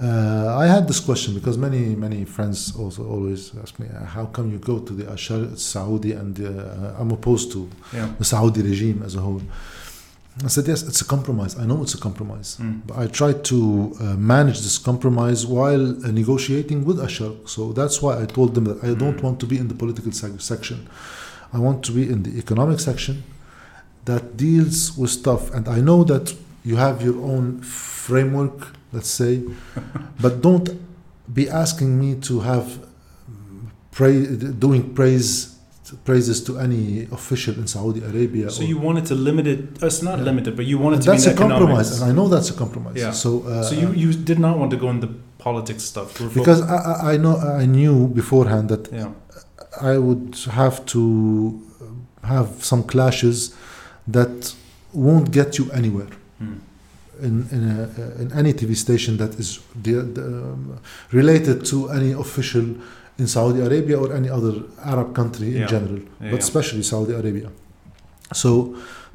uh, 0.00 0.56
I 0.56 0.66
had 0.66 0.86
this 0.86 1.00
question 1.00 1.34
because 1.34 1.58
many, 1.58 1.96
many 1.96 2.24
friends 2.24 2.74
also 2.76 3.04
always 3.08 3.52
ask 3.62 3.78
me, 3.80 3.88
uh, 3.88 4.04
how 4.04 4.26
come 4.26 4.50
you 4.52 4.58
go 4.58 4.78
to 4.78 4.92
the 4.92 5.04
Asharq 5.04 5.58
Saudi 5.58 6.12
and 6.12 6.38
uh, 6.40 6.94
I'm 7.00 7.10
opposed 7.10 7.50
to 7.52 7.68
Yeah. 7.92 8.08
the 8.18 8.24
Saudi 8.24 8.62
regime 8.62 9.02
as 9.04 9.16
a 9.16 9.20
whole? 9.20 9.42
I 10.44 10.46
said, 10.46 10.68
yes, 10.68 10.84
it's 10.84 11.00
a 11.00 11.04
compromise. 11.04 11.58
I 11.58 11.64
know 11.66 11.82
it's 11.82 11.94
a 11.94 11.98
compromise. 11.98 12.58
Mm. 12.60 12.82
But 12.86 12.96
I 12.98 13.06
tried 13.08 13.42
to 13.46 13.92
uh, 14.00 14.04
manage 14.14 14.60
this 14.60 14.78
compromise 14.78 15.44
while 15.44 15.84
uh, 16.04 16.12
negotiating 16.12 16.84
with 16.84 16.98
Asharq. 16.98 17.48
So 17.48 17.72
that's 17.72 18.00
why 18.00 18.22
I 18.22 18.26
told 18.26 18.54
them 18.54 18.64
that 18.66 18.78
I 18.84 18.94
don't 18.94 19.16
Mm. 19.18 19.22
want 19.24 19.40
to 19.40 19.46
be 19.46 19.56
in 19.58 19.66
the 19.66 19.74
political 19.74 20.12
sec- 20.12 20.40
section. 20.40 20.86
I 21.52 21.58
want 21.58 21.82
to 21.86 21.92
be 21.92 22.02
in 22.08 22.22
the 22.22 22.38
economic 22.38 22.78
section 22.78 23.24
that 24.04 24.36
deals 24.36 24.96
with 24.96 25.10
stuff. 25.10 25.52
And 25.52 25.66
I 25.66 25.80
know 25.80 26.04
that 26.04 26.36
you 26.64 26.76
have 26.76 27.02
your 27.02 27.20
own 27.20 27.60
framework, 27.62 28.58
let's 28.92 29.10
say, 29.10 29.42
but 30.20 30.40
don't 30.42 30.68
be 31.32 31.48
asking 31.48 31.98
me 32.00 32.14
to 32.28 32.40
have 32.40 32.64
mm, 33.30 33.68
pray, 33.90 34.26
doing 34.58 34.94
praise 34.94 35.54
praises 36.04 36.44
to 36.44 36.58
any 36.58 37.04
official 37.12 37.54
in 37.54 37.66
Saudi 37.66 38.00
Arabia. 38.02 38.50
So 38.50 38.62
or- 38.62 38.66
you 38.66 38.78
wanted 38.78 39.06
to 39.06 39.14
limit 39.14 39.46
it. 39.46 39.60
uh, 39.82 39.86
It's 39.86 40.02
not 40.02 40.18
Yeah. 40.18 40.24
limited, 40.30 40.54
but 40.54 40.66
you 40.66 40.76
wanted 40.78 41.00
to 41.02 41.10
that's 41.10 41.24
be 41.24 41.30
a 41.30 41.32
in 41.32 41.38
compromise, 41.38 41.88
and 42.00 42.10
I 42.10 42.12
know 42.14 42.28
that's 42.28 42.50
a 42.50 42.54
compromise. 42.54 42.96
Yeah. 42.96 43.12
So, 43.12 43.30
uh, 43.48 43.62
so 43.62 43.74
you, 43.74 43.88
you 44.02 44.12
did 44.12 44.38
not 44.38 44.58
want 44.58 44.70
to 44.72 44.76
go 44.76 44.90
in 44.90 45.00
the 45.00 45.08
politics 45.38 45.84
stuff. 45.84 46.08
Because 46.34 46.60
I, 46.60 47.12
I- 47.14 47.16
know 47.16 47.36
I 47.38 47.64
knew 47.64 48.08
beforehand 48.08 48.68
that 48.68 48.92
yeah, 48.92 49.12
I 49.80 49.96
would 49.96 50.36
have 50.62 50.84
to 50.94 51.02
have 52.22 52.48
some 52.70 52.82
clashes 52.82 53.54
that 54.06 54.54
won't 54.92 55.30
get 55.30 55.58
you 55.58 55.70
anywhere 55.80 56.08
Mm. 56.42 56.58
In 57.26 57.34
in, 57.56 57.62
a, 57.76 58.22
in 58.22 58.32
any 58.32 58.52
TV 58.52 58.74
station 58.76 59.16
that 59.16 59.32
is 59.38 59.48
um, 59.86 60.78
related 61.12 61.64
to 61.70 61.88
any 61.90 62.12
official 62.12 62.66
in 63.18 63.26
Saudi 63.26 63.60
Arabia 63.60 63.96
or 63.98 64.12
any 64.14 64.30
other 64.30 64.54
Arab 64.84 65.14
country 65.14 65.48
in 65.48 65.60
Yeah. 65.62 65.66
general, 65.74 66.00
Yeah, 66.20 66.30
but 66.32 66.40
especially 66.40 66.82
Saudi 66.82 67.12
Arabia. 67.14 67.48
So 68.32 68.50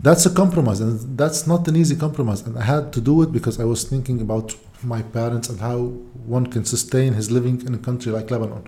that's 0.06 0.26
a 0.26 0.34
compromise, 0.42 0.80
and 0.82 1.18
that's 1.18 1.46
not 1.48 1.68
an 1.68 1.76
easy 1.76 1.96
compromise. 1.96 2.42
And 2.46 2.58
I 2.58 2.64
had 2.64 2.92
to 2.94 3.02
do 3.02 3.22
it 3.24 3.32
because 3.32 3.60
I 3.60 3.66
was 3.66 3.84
thinking 3.92 4.20
about 4.22 4.48
my 4.84 5.02
parents 5.02 5.50
and 5.50 5.60
how 5.60 5.78
one 6.38 6.46
can 6.48 6.66
sustain 6.66 7.14
his 7.14 7.30
living 7.32 7.62
in 7.68 7.74
a 7.74 7.78
country 7.78 8.12
like 8.12 8.28
Lebanon. 8.32 8.64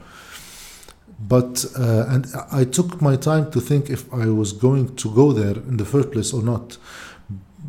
But 1.19 1.65
uh, 1.79 2.05
and 2.13 2.25
I 2.51 2.63
took 2.65 3.01
my 3.01 3.15
time 3.15 3.49
to 3.51 3.59
think 3.61 3.89
if 3.89 4.01
I 4.13 4.27
was 4.27 4.51
going 4.53 4.95
to 4.97 5.07
go 5.21 5.31
there 5.31 5.57
in 5.69 5.77
the 5.77 5.85
first 5.85 6.11
place 6.11 6.33
or 6.33 6.43
not, 6.43 6.77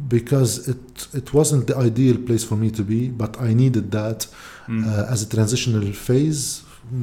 because 0.08 0.68
it 0.68 1.08
it 1.14 1.32
wasn't 1.34 1.66
the 1.66 1.76
ideal 1.88 2.16
place 2.28 2.44
for 2.44 2.56
me 2.56 2.70
to 2.70 2.82
be. 2.82 3.08
But 3.08 3.32
I 3.40 3.54
needed 3.54 3.90
that 3.90 4.26
Mm. 4.68 4.84
uh, 4.84 5.12
as 5.12 5.22
a 5.22 5.28
transitional 5.28 5.92
phase, 5.92 6.62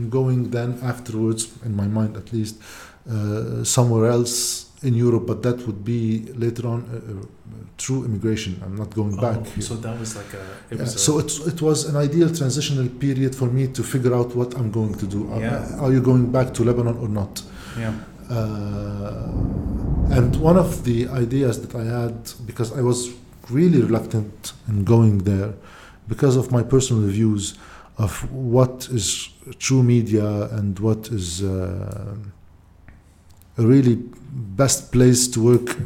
going 0.09 0.49
then 0.51 0.69
afterwards, 0.83 1.41
in 1.65 1.73
my 1.81 1.87
mind 1.87 2.17
at 2.17 2.27
least, 2.33 2.55
uh, 3.09 3.63
somewhere 3.63 4.05
else 4.11 4.65
in 4.87 4.93
Europe. 4.95 5.25
But 5.27 5.43
that 5.43 5.57
would 5.65 5.81
be 5.83 6.01
later 6.35 6.67
on 6.67 6.79
uh, 6.83 6.95
uh, 6.97 7.25
through 7.77 8.03
immigration. 8.09 8.51
I'm 8.65 8.75
not 8.75 8.89
going 8.93 9.15
back. 9.15 9.37
Oh, 9.39 9.43
here. 9.55 9.63
so 9.69 9.75
that 9.75 9.95
was 9.99 10.11
like 10.19 10.31
a. 10.33 10.43
It 10.73 10.77
Yeah, 10.77 10.83
was 10.83 10.95
a, 10.95 10.99
so 10.99 11.19
it, 11.19 11.31
it 11.53 11.59
was 11.61 11.85
an 11.89 11.95
ideal 12.07 12.29
transitional 12.39 12.87
period 13.05 13.33
for 13.33 13.47
me 13.57 13.63
to 13.77 13.81
figure 13.83 14.13
out 14.19 14.29
what 14.35 14.49
I'm 14.59 14.69
going 14.79 14.93
to 15.01 15.05
do. 15.15 15.19
Are- 15.31 15.39
Yeah. 15.41 15.79
Are 15.83 15.91
you 15.95 16.01
going 16.01 16.25
back 16.37 16.53
to 16.55 16.63
Lebanon 16.69 16.97
or 17.03 17.09
not? 17.21 17.33
yeah. 17.79 17.93
Uh, 18.29 20.17
and 20.17 20.35
one 20.37 20.57
of 20.57 20.83
the 20.83 21.07
ideas 21.09 21.61
that 21.61 21.75
I 21.75 21.83
had, 21.83 22.15
because 22.45 22.71
I 22.77 22.81
was 22.81 23.11
really 23.49 23.81
reluctant 23.81 24.53
in 24.67 24.83
going 24.83 25.19
there, 25.19 25.53
because 26.07 26.35
of 26.35 26.51
my 26.51 26.63
personal 26.63 27.07
views 27.07 27.55
of 27.97 28.31
what 28.31 28.87
is 28.91 29.29
true 29.59 29.83
media 29.83 30.49
and 30.51 30.79
what 30.79 31.09
is 31.09 31.43
uh, 31.43 32.15
a 33.57 33.61
really 33.61 33.95
best 34.55 34.91
place 34.91 35.27
to 35.27 35.41
work 35.41 35.77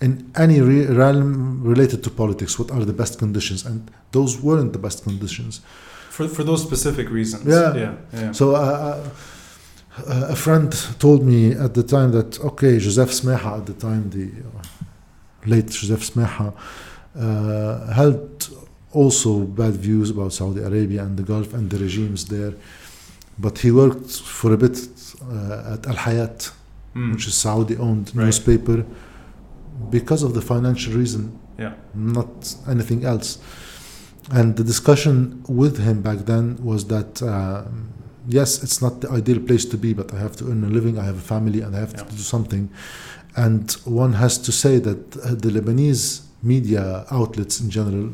in 0.00 0.30
any 0.36 0.60
re- 0.60 0.86
realm 0.86 1.62
related 1.62 2.02
to 2.04 2.10
politics. 2.10 2.58
What 2.58 2.70
are 2.70 2.84
the 2.84 2.92
best 2.92 3.18
conditions? 3.18 3.66
And 3.66 3.90
those 4.12 4.40
weren't 4.40 4.72
the 4.72 4.78
best 4.78 5.04
conditions. 5.04 5.60
For, 6.08 6.28
for 6.28 6.42
those 6.44 6.62
specific 6.62 7.10
reasons. 7.10 7.46
Yeah. 7.46 7.74
Yeah. 7.74 7.94
Yeah. 8.12 8.32
So 8.32 8.54
uh, 8.54 9.08
uh, 9.98 10.26
a 10.30 10.36
friend 10.36 10.72
told 10.98 11.22
me 11.24 11.52
at 11.52 11.74
the 11.74 11.82
time 11.82 12.12
that 12.12 12.40
okay, 12.40 12.78
Joseph 12.78 13.10
Samaha 13.10 13.58
at 13.58 13.66
the 13.66 13.74
time, 13.74 14.10
the 14.10 14.26
uh, 14.26 14.62
late 15.46 15.68
Joseph 15.70 16.02
Samaha, 16.14 16.52
uh, 17.18 17.92
held 17.92 18.48
also 18.92 19.40
bad 19.40 19.74
views 19.74 20.10
about 20.10 20.32
Saudi 20.32 20.60
Arabia 20.60 21.02
and 21.02 21.16
the 21.16 21.22
Gulf 21.22 21.54
and 21.54 21.68
the 21.70 21.78
regimes 21.78 22.24
there, 22.26 22.54
but 23.38 23.58
he 23.58 23.70
worked 23.70 24.10
for 24.20 24.52
a 24.52 24.56
bit 24.56 24.76
uh, 25.22 25.74
at 25.74 25.86
Al 25.86 25.96
Hayat, 25.96 26.52
Mm. 26.92 27.12
which 27.12 27.28
is 27.28 27.34
Saudi-owned 27.34 28.10
Right. 28.16 28.24
newspaper, 28.24 28.84
because 29.90 30.24
of 30.24 30.34
the 30.34 30.40
financial 30.42 30.92
reason 30.94 31.38
yeah. 31.56 31.74
not 31.94 32.52
anything 32.68 33.04
else. 33.04 33.38
And 34.32 34.56
the 34.56 34.64
discussion 34.64 35.44
with 35.46 35.78
him 35.78 36.02
back 36.02 36.18
then 36.26 36.58
was 36.60 36.86
that 36.86 37.22
um, 37.22 37.90
yes, 38.28 38.62
it's 38.62 38.80
not 38.82 39.00
the 39.00 39.10
ideal 39.10 39.40
place 39.40 39.64
to 39.66 39.76
be, 39.76 39.92
but 39.94 40.12
I 40.14 40.18
have 40.18 40.36
to 40.36 40.44
earn 40.50 40.64
a 40.64 40.68
living, 40.68 40.98
I 40.98 41.04
have 41.04 41.16
a 41.18 41.20
family, 41.34 41.60
and 41.62 41.74
I 41.76 41.80
have 41.80 41.92
Yeah. 41.92 42.04
to 42.04 42.10
do 42.16 42.22
something. 42.22 42.68
And 43.36 43.70
one 43.84 44.14
has 44.14 44.38
to 44.38 44.52
say 44.52 44.78
that 44.80 45.16
uh, 45.16 45.34
the 45.34 45.50
Lebanese 45.50 46.22
media 46.42 47.04
outlets 47.10 47.60
in 47.60 47.70
general, 47.70 48.10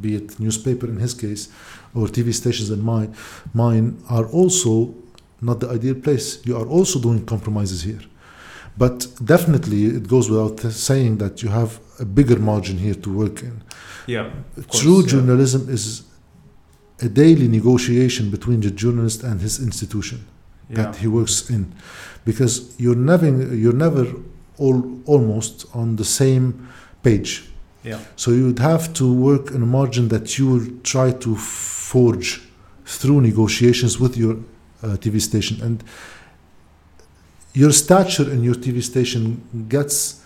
be 0.00 0.14
it 0.14 0.38
newspaper 0.40 0.86
in 0.86 0.98
his 0.98 1.14
case, 1.14 1.48
or 1.94 2.06
TV 2.08 2.32
stations 2.32 2.70
in 2.70 2.82
my, 2.82 3.08
mine, 3.54 3.96
are 4.08 4.26
also 4.26 4.94
not 5.40 5.60
the 5.60 5.68
ideal 5.68 5.94
place. 5.94 6.38
You 6.44 6.56
are 6.56 6.66
also 6.66 6.98
doing 6.98 7.24
compromises 7.24 7.82
here. 7.82 8.00
But 8.76 9.06
definitely, 9.24 9.86
it 9.86 10.06
goes 10.08 10.30
without 10.30 10.60
saying 10.72 11.18
that 11.18 11.42
you 11.42 11.48
have 11.48 11.80
a 11.98 12.04
bigger 12.04 12.38
margin 12.38 12.78
here 12.78 12.94
to 12.94 13.10
work 13.12 13.42
in. 13.42 13.62
Yeah. 14.06 14.30
course, 14.54 14.80
True 14.82 15.00
yeah. 15.00 15.06
journalism 15.08 15.68
is 15.68 16.02
a 17.02 17.08
daily 17.08 17.48
negotiation 17.48 18.30
between 18.30 18.60
the 18.60 18.70
journalist 18.70 19.22
and 19.22 19.40
his 19.40 19.58
institution 19.60 20.18
Yeah. 20.70 20.76
that 20.82 20.96
he 20.96 21.06
works 21.08 21.50
in, 21.50 21.64
because 22.24 22.62
you're 22.78 23.02
never 23.12 23.26
you're 23.54 23.76
never 23.86 24.04
all, 24.58 24.82
almost 25.06 25.66
on 25.72 25.96
the 25.96 26.04
same 26.04 26.52
page. 27.02 27.44
Yeah. 27.84 27.98
So 28.16 28.30
you 28.32 28.44
would 28.46 28.58
have 28.58 28.92
to 28.94 29.04
work 29.12 29.50
in 29.50 29.62
a 29.62 29.66
margin 29.66 30.08
that 30.08 30.36
you 30.38 30.46
will 30.50 30.66
try 30.82 31.12
to 31.12 31.36
forge 31.36 32.40
through 32.84 33.20
negotiations 33.20 33.98
with 34.00 34.16
your 34.16 34.34
uh, 34.82 34.96
TV 34.98 35.20
station, 35.20 35.62
and 35.62 35.82
your 37.54 37.72
stature 37.72 38.30
in 38.30 38.42
your 38.42 38.54
TV 38.56 38.82
station 38.82 39.42
gets 39.68 40.20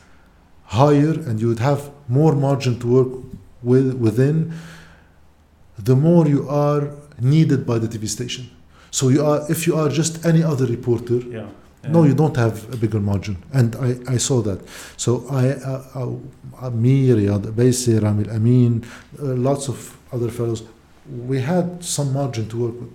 higher, 0.64 1.12
and 1.26 1.40
you 1.40 1.48
would 1.48 1.60
have 1.60 1.90
more 2.08 2.34
margin 2.34 2.78
to 2.80 2.86
work 2.88 3.08
with 3.62 3.94
within. 3.94 4.52
The 5.78 5.96
more 5.96 6.26
you 6.28 6.48
are 6.48 6.90
needed 7.20 7.66
by 7.66 7.78
the 7.78 7.88
TV 7.88 8.08
station. 8.08 8.50
So 8.90 9.08
you 9.08 9.24
are, 9.24 9.50
if 9.50 9.66
you 9.66 9.74
are 9.76 9.88
just 9.88 10.24
any 10.26 10.42
other 10.42 10.66
reporter, 10.66 11.16
Yeah. 11.16 11.46
no, 11.88 12.04
you 12.04 12.14
don't 12.14 12.36
have 12.36 12.72
a 12.72 12.76
bigger 12.76 13.00
margin, 13.00 13.36
and 13.52 13.74
I, 13.76 13.96
I 14.14 14.16
saw 14.18 14.42
that. 14.42 14.60
So 14.96 15.24
I, 15.30 15.50
uh, 15.50 16.16
uh, 16.60 16.70
me, 16.70 17.08
Riyad 17.08 17.42
Abaisi, 17.46 17.98
Ramil 17.98 18.30
Amin, 18.34 18.84
uh, 19.18 19.24
lots 19.34 19.68
of 19.68 19.96
other 20.12 20.28
fellows, 20.28 20.62
we 21.26 21.40
had 21.40 21.82
some 21.82 22.12
margin 22.12 22.48
to 22.50 22.56
work 22.64 22.80
with, 22.80 22.90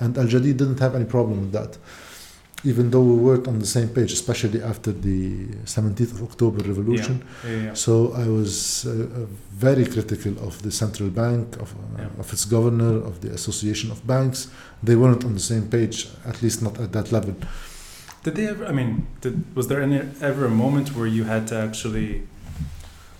and 0.00 0.16
Al 0.18 0.24
Jadid 0.26 0.56
didn't 0.56 0.80
have 0.80 0.94
any 0.94 1.04
problem 1.04 1.40
with 1.42 1.52
that, 1.52 1.76
even 2.64 2.90
though 2.90 3.02
we 3.02 3.16
worked 3.30 3.48
on 3.48 3.58
the 3.58 3.66
same 3.66 3.88
page, 3.88 4.12
especially 4.12 4.62
after 4.62 4.92
the 4.92 5.46
17th 5.64 6.12
of 6.12 6.22
October 6.22 6.62
revolution. 6.72 7.24
Yeah. 7.44 7.50
Yeah. 7.50 7.74
So 7.74 8.12
I 8.12 8.28
was 8.28 8.86
uh, 8.86 8.90
uh, 8.90 9.26
very 9.52 9.84
critical 9.84 10.32
of 10.46 10.62
the 10.62 10.70
central 10.70 11.10
bank, 11.10 11.56
of, 11.56 11.72
uh, 11.72 12.02
Yeah. 12.02 12.20
of 12.22 12.32
its 12.32 12.44
governor, 12.44 12.94
of 13.10 13.20
the 13.20 13.30
association 13.30 13.90
of 13.90 14.06
banks. 14.06 14.48
They 14.82 14.94
weren't 14.96 15.24
on 15.24 15.34
the 15.34 15.40
same 15.52 15.68
page, 15.68 16.08
at 16.24 16.40
least 16.42 16.62
not 16.62 16.78
at 16.80 16.92
that 16.92 17.10
level. 17.10 17.34
Did 18.22 18.36
they 18.36 18.46
ever? 18.46 18.64
I 18.66 18.72
mean, 18.72 19.06
did, 19.20 19.34
was 19.56 19.66
there 19.66 19.82
any 19.82 20.00
ever 20.20 20.44
a 20.46 20.50
moment 20.64 20.94
where 20.94 21.08
you 21.08 21.24
had 21.24 21.48
to 21.48 21.56
actually, 21.56 22.22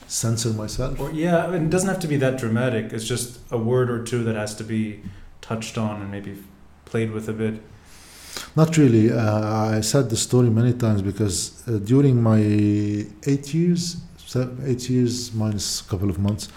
Censor 0.07 0.51
myself. 0.51 1.01
or 1.01 1.11
yeah, 1.11 1.45
I 1.47 1.51
mean, 1.51 1.65
it 1.65 1.71
doesn't 1.71 1.89
have 1.89 1.99
to 2.01 2.09
be 2.09 2.17
that 2.19 2.39
dramatic. 2.39 2.93
It's 2.93 3.05
just 3.05 3.41
a 3.51 3.59
word 3.59 3.91
or 3.91 4.05
two 4.05 4.23
that 4.25 4.37
has 4.37 4.55
to 4.57 4.65
be 4.65 5.01
touched 5.41 5.77
on 5.79 6.01
and 6.03 6.11
maybe 6.11 6.37
played 6.85 7.11
with 7.11 7.29
a 7.29 7.33
bit. 7.33 7.55
Not 8.57 8.77
really. 8.77 9.11
Uh, 9.13 9.77
I 9.79 9.81
said 9.83 10.05
the 10.11 10.17
story 10.17 10.51
many 10.51 10.73
times 10.75 11.01
because 11.03 11.37
uh, 11.67 11.79
during 11.93 12.23
my 12.23 12.41
eight 13.31 13.55
years, 13.55 13.97
eight 14.71 14.89
years 14.91 15.33
minus 15.35 15.81
a 15.81 15.85
couple 15.91 16.11
of 16.11 16.19
months 16.19 16.49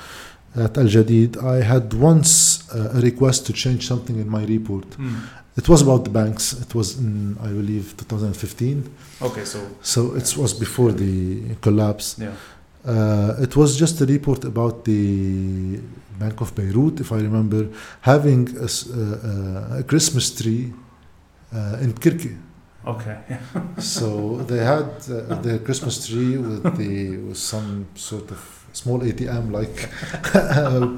at 0.55 0.77
Al 0.77 0.85
Jadid, 0.95 1.31
I 1.43 1.61
had 1.73 1.93
once 1.93 2.33
uh, 2.73 2.97
a 2.97 3.01
request 3.01 3.45
to 3.47 3.53
change 3.53 3.87
something 3.87 4.17
in 4.23 4.29
my 4.29 4.43
report. 4.45 4.85
Hmm. 4.95 5.15
It 5.57 5.67
was 5.69 5.81
about 5.81 6.03
the 6.03 6.09
banks. 6.09 6.53
It 6.65 6.73
was 6.75 6.97
in, 6.99 7.37
I 7.41 7.47
believe, 7.47 7.95
2015. 7.97 8.89
Okay, 9.21 9.45
so 9.45 9.59
So 9.81 10.15
it 10.15 10.35
was 10.37 10.53
before 10.53 10.91
the 10.91 11.55
collapse. 11.61 12.07
yeah. 12.19 12.31
Uh, 12.85 13.35
it 13.41 13.55
was 13.55 13.75
just 13.77 13.99
a 14.01 14.05
report 14.05 14.43
about 14.45 14.85
the 14.85 15.79
Bank 16.19 16.39
of 16.41 16.53
Beirut, 16.55 16.99
if 16.99 17.11
I 17.11 17.17
remember, 17.17 17.67
having 18.01 18.41
a, 18.59 18.65
s- 18.65 18.87
uh, 18.89 18.95
uh, 19.73 19.79
a 19.79 19.83
Christmas 19.83 20.29
tree 20.39 20.71
uh, 21.55 21.83
in 21.83 21.93
Kirki. 21.93 22.37
Okay. 22.85 23.17
So 23.79 24.37
they 24.49 24.63
had 24.63 24.89
uh, 25.09 25.35
their 25.41 25.59
Christmas 25.59 26.07
tree 26.07 26.37
with 26.37 26.63
the 26.77 27.17
with 27.17 27.37
some 27.37 27.87
sort 27.95 28.31
of 28.31 28.39
small 28.73 28.99
ATM 28.99 29.51
like 29.51 29.75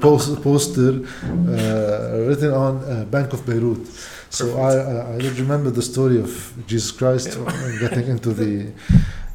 post, 0.00 0.42
poster 0.42 0.92
uh, 1.24 2.28
written 2.28 2.52
on 2.52 2.74
uh, 2.84 3.04
Bank 3.04 3.32
of 3.32 3.46
Beirut. 3.46 3.86
So 4.30 4.44
I, 4.68 4.72
I 4.74 5.14
I 5.14 5.18
remember 5.42 5.70
the 5.70 5.82
story 5.82 6.18
of 6.20 6.32
Jesus 6.66 6.90
Christ 6.92 7.38
getting 7.80 8.06
into 8.08 8.32
the 8.32 8.72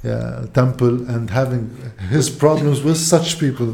yeah, 0.04 0.46
temple 0.54 0.96
and 1.10 1.30
having 1.30 1.64
his 2.10 2.30
problems 2.30 2.82
with 2.82 2.98
such 2.98 3.40
people 3.40 3.74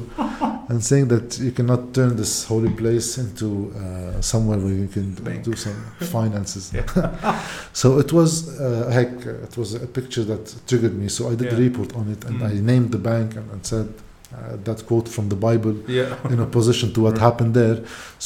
and 0.69 0.83
saying 0.89 1.07
that 1.07 1.39
you 1.39 1.51
cannot 1.51 1.81
turn 1.93 2.15
this 2.15 2.45
holy 2.45 2.69
place 2.81 3.17
into 3.17 3.47
uh, 3.75 4.21
somewhere 4.21 4.59
where 4.59 4.73
you 4.83 4.87
can 4.87 5.07
Bank. 5.15 5.43
do 5.43 5.55
some 5.55 5.75
finances. 6.15 6.71
So 7.81 7.99
it 8.03 8.11
was 8.13 8.31
uh, 8.59 8.89
heck, 8.97 9.11
uh, 9.25 9.47
it 9.47 9.55
was 9.57 9.69
a 9.73 9.87
picture 9.97 10.23
that 10.31 10.43
triggered 10.67 10.95
me. 11.01 11.07
So 11.09 11.21
I 11.31 11.35
did 11.35 11.53
a 11.53 11.55
report 11.67 11.89
on 11.95 12.05
it 12.13 12.21
and 12.27 12.35
Mm. 12.39 12.49
I 12.49 12.53
named 12.71 12.89
the 12.91 12.99
bank 13.11 13.29
and, 13.39 13.47
and 13.53 13.61
said 13.65 13.87
uh, 13.89 14.57
that 14.67 14.79
quote 14.89 15.07
from 15.15 15.25
the 15.33 15.35
Bible 15.47 15.73
Yeah. 15.99 16.15
in 16.33 16.39
opposition 16.47 16.87
to 16.93 16.99
what 17.05 17.13
Right. 17.13 17.21
happened 17.27 17.53
there. 17.61 17.77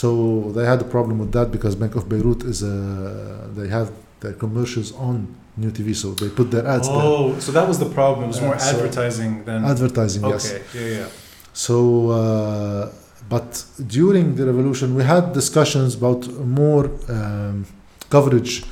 So 0.02 0.08
they 0.56 0.66
had 0.74 0.80
a 0.88 0.90
problem 0.96 1.16
with 1.24 1.32
that 1.38 1.48
because 1.56 1.74
Bank 1.84 1.94
of 2.00 2.04
Beirut 2.12 2.42
is 2.54 2.60
a 2.64 2.76
they 3.58 3.68
have 3.78 3.90
their 4.24 4.34
commercials 4.44 4.90
on 5.08 5.16
New 5.56 5.72
TV, 5.78 5.94
so 5.96 6.08
they 6.22 6.30
put 6.40 6.48
their 6.56 6.66
ads 6.76 6.88
there. 6.88 6.98
Oh, 6.98 7.38
so 7.46 7.50
that 7.58 7.66
was 7.72 7.78
the 7.86 7.90
problem. 8.00 8.24
It 8.26 8.28
was 8.36 8.42
more 8.42 8.58
so- 8.60 8.70
advertising 8.76 9.32
than. 9.48 9.60
Advertising, 9.76 10.22
Okay. 10.26 10.34
yes. 10.34 10.46
Okay. 10.54 10.64
Yeah. 10.92 10.98
Yeah. 11.00 11.08
So, 11.54 12.10
uh, 12.10 12.92
but 13.30 13.64
during 13.88 14.36
the 14.36 14.46
revolution, 14.46 14.96
we 14.96 15.04
had 15.04 15.34
discussions 15.34 15.96
about 15.96 16.28
more 16.62 16.86
um, 17.10 17.66
coverage 18.10 18.64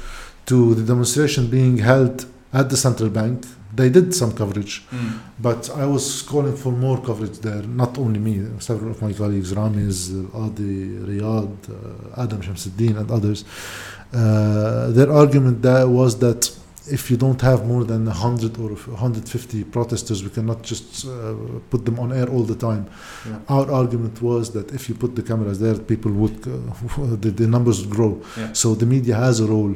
to 0.48 0.76
the 0.76 0.84
demonstration 0.84 1.48
being 1.48 1.78
held 1.78 2.26
at 2.54 2.70
the 2.70 2.78
central 2.78 3.10
bank, 3.10 3.46
they 3.74 3.90
did 3.90 4.14
some 4.14 4.34
coverage, 4.34 4.74
Mm. 4.92 5.12
but 5.40 5.70
I 5.84 5.86
was 5.86 6.22
calling 6.24 6.58
for 6.58 6.72
more 6.74 6.98
coverage 7.02 7.38
there. 7.40 7.64
Not 7.84 7.98
only 7.98 8.20
me, 8.20 8.34
several 8.60 8.92
of 8.92 9.02
my 9.02 9.14
colleagues, 9.14 9.54
Ramiz, 9.54 10.00
Adi, 10.36 10.98
Riyad, 11.10 11.54
uh, 11.70 12.22
Adam 12.24 12.42
Shamsuddin, 12.42 12.98
and 13.00 13.10
others. 13.10 13.46
Uh, 14.14 14.92
their 14.92 15.10
argument 15.12 15.62
that 15.62 15.88
was 15.88 16.20
that 16.20 16.42
if 16.90 17.12
you 17.12 17.18
don't 17.18 17.40
have 17.42 17.66
more 17.68 17.84
than 17.84 18.06
100 18.06 18.58
or 18.58 18.70
150 18.70 19.64
protesters, 19.66 20.24
we 20.24 20.30
cannot 20.30 20.64
just 20.64 21.06
uh, 21.06 21.36
put 21.70 21.86
them 21.86 22.00
on 22.00 22.12
air 22.12 22.28
all 22.28 22.44
the 22.44 22.56
time. 22.56 22.88
Yeah. 23.28 23.40
Our 23.50 23.72
argument 23.72 24.22
was 24.22 24.52
that 24.54 24.72
if 24.74 24.90
you 24.90 24.96
put 24.96 25.16
the 25.16 25.22
cameras 25.22 25.60
there, 25.60 25.78
people 25.78 26.12
would, 26.12 26.38
uh, 26.48 27.06
the, 27.22 27.30
the 27.32 27.48
numbers 27.48 27.82
would 27.82 27.90
grow. 27.96 28.22
Yeah. 28.38 28.54
So 28.54 28.74
the 28.76 28.86
media 28.86 29.16
has 29.16 29.40
a 29.40 29.46
role. 29.46 29.76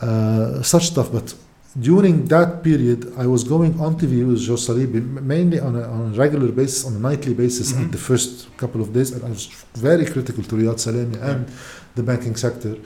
Uh, 0.00 0.62
such 0.62 0.86
stuff. 0.88 1.10
But 1.12 1.34
during 1.78 2.24
that 2.26 2.62
period, 2.62 3.12
I 3.16 3.26
was 3.26 3.44
going 3.44 3.78
on 3.80 3.96
TV 3.98 4.26
with 4.26 4.40
Joe 4.40 4.54
Salibi, 4.54 5.00
mainly 5.34 5.60
on 5.60 5.76
a, 5.76 5.82
on 5.82 6.00
a 6.14 6.18
regular 6.18 6.50
basis, 6.50 6.84
on 6.86 6.94
a 6.96 6.98
nightly 6.98 7.34
basis 7.34 7.72
Mhm. 7.72 7.84
at 7.84 7.92
the 7.92 7.98
first 7.98 8.48
couple 8.56 8.80
of 8.80 8.92
days. 8.92 9.12
And 9.12 9.24
I 9.24 9.30
was 9.30 9.48
very 9.74 10.04
critical 10.06 10.42
to 10.44 10.54
Riyad 10.56 10.78
Salameh 10.86 11.20
and 11.22 11.46
the 11.94 12.02
banking 12.02 12.36
sector. 12.36 12.76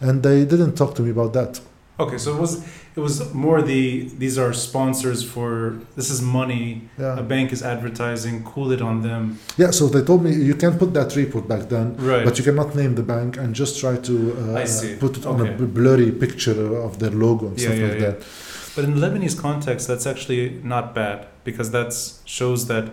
And 0.00 0.22
they 0.22 0.44
didn't 0.44 0.74
talk 0.76 0.94
to 0.96 1.02
me 1.02 1.10
about 1.10 1.32
that. 1.34 1.60
Okay, 2.02 2.18
so 2.18 2.28
it 2.36 2.40
was 2.40 2.52
it 2.96 3.00
was 3.00 3.14
more 3.46 3.62
the 3.72 3.82
these 4.22 4.36
are 4.42 4.52
sponsors 4.68 5.20
for 5.34 5.78
this 5.96 6.08
is 6.14 6.20
money. 6.40 6.64
Yeah. 6.98 7.18
A 7.22 7.22
bank 7.34 7.52
is 7.52 7.62
advertising. 7.74 8.34
Cool 8.52 8.72
it 8.76 8.82
on 8.90 8.96
them. 9.08 9.22
Yeah, 9.62 9.70
so 9.78 9.82
they 9.94 10.02
told 10.10 10.20
me 10.26 10.30
you 10.50 10.54
can 10.64 10.72
put 10.82 10.90
that 10.98 11.10
report 11.16 11.44
back 11.48 11.68
then, 11.74 11.86
Right. 12.10 12.24
but 12.26 12.34
you 12.38 12.44
cannot 12.48 12.74
name 12.74 12.94
the 13.00 13.06
bank 13.14 13.30
and 13.40 13.48
just 13.62 13.72
try 13.82 13.94
to 14.08 14.14
uh, 14.42 14.66
put 15.04 15.12
it 15.18 15.24
on 15.26 15.40
Okay. 15.40 15.54
a 15.64 15.66
blurry 15.78 16.10
picture 16.24 16.60
of 16.86 16.92
their 17.00 17.14
logo 17.24 17.44
and 17.50 17.58
Yeah, 17.58 17.66
stuff 17.68 17.78
yeah, 17.78 17.88
like 17.88 18.00
yeah. 18.00 18.10
that. 18.10 18.18
But 18.74 18.84
in 18.88 18.94
Lebanese 19.04 19.36
context, 19.46 19.82
that's 19.90 20.06
actually 20.12 20.44
not 20.74 20.84
bad 20.94 21.18
because 21.44 21.68
that 21.72 21.90
shows 22.24 22.60
that 22.72 22.84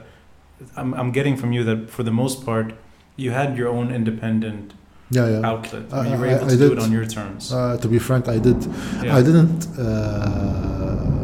I'm, 0.76 0.94
I'm 1.00 1.12
getting 1.12 1.36
from 1.38 1.50
you 1.56 1.64
that 1.70 1.90
for 1.96 2.04
the 2.04 2.12
most 2.12 2.38
part, 2.46 2.68
you 3.16 3.32
had 3.32 3.58
your 3.58 3.70
own 3.78 3.88
independent 4.00 4.74
Yeah, 5.12 5.28
yeah. 5.34 5.50
outlet. 5.52 5.84
I- 5.92 6.08
you 6.10 6.18
were 6.20 6.28
able 6.28 6.46
I 6.46 6.50
to 6.50 6.58
do 6.58 6.70
did. 6.70 6.78
it 6.78 6.84
on 6.84 6.92
your 6.92 7.06
terms. 7.06 7.52
Uh, 7.52 7.78
to 7.82 7.88
be 7.88 7.98
frank, 8.00 8.28
I 8.28 8.38
did. 8.38 8.60
yeah. 9.04 9.18
I 9.18 9.22
didn't. 9.24 9.68
Uh, 9.78 11.16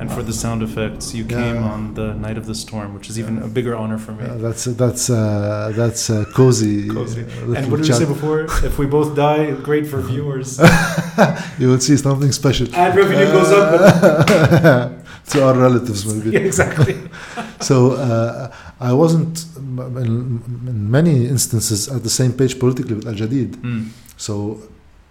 and 0.00 0.12
for 0.12 0.22
the 0.22 0.32
sound 0.32 0.62
effects, 0.62 1.12
you 1.14 1.24
Yeah. 1.24 1.38
came 1.40 1.62
on 1.74 1.94
the 1.94 2.14
night 2.14 2.36
of 2.38 2.46
the 2.46 2.54
storm, 2.54 2.94
which 2.94 3.08
is 3.10 3.18
even 3.18 3.38
a 3.38 3.48
bigger 3.48 3.74
honor 3.82 3.98
for 3.98 4.12
me. 4.12 4.24
uh, 4.24 4.36
that's 4.44 4.64
that's 4.82 5.10
uh, 5.10 5.72
that's 5.80 6.10
uh, 6.10 6.24
cozy. 6.38 6.88
Cozy. 6.88 7.22
uh, 7.24 7.56
and 7.56 7.64
what 7.70 7.78
did 7.78 7.86
chat. 7.86 7.96
say 7.96 8.04
before? 8.04 8.40
if 8.68 8.78
we 8.78 8.86
both 8.86 9.16
die, 9.16 9.50
great 9.70 9.86
for 9.92 10.00
viewers. 10.12 10.58
you 11.60 11.66
will 11.70 11.80
see 11.80 11.96
something 11.96 12.32
special. 12.32 12.66
Ad 12.74 12.94
revenue 12.96 13.26
goes 13.36 13.50
up. 13.50 14.92
to 15.30 15.36
our 15.46 15.54
relatives, 15.66 16.00
maybe. 16.10 16.30
yeah, 16.30 16.40
exactly. 16.50 16.94
So 17.60 17.76
uh, 17.92 18.50
I 18.80 18.92
wasn't, 19.02 19.34
in, 19.80 20.42
in 20.66 20.90
many 20.90 21.26
instances, 21.26 21.88
at 21.88 22.02
the 22.02 22.10
same 22.10 22.32
page 22.32 22.58
politically 22.58 22.94
with 22.94 23.06
Al 23.06 23.14
Jadid. 23.14 23.56
Mm. 23.56 23.88
So 24.16 24.60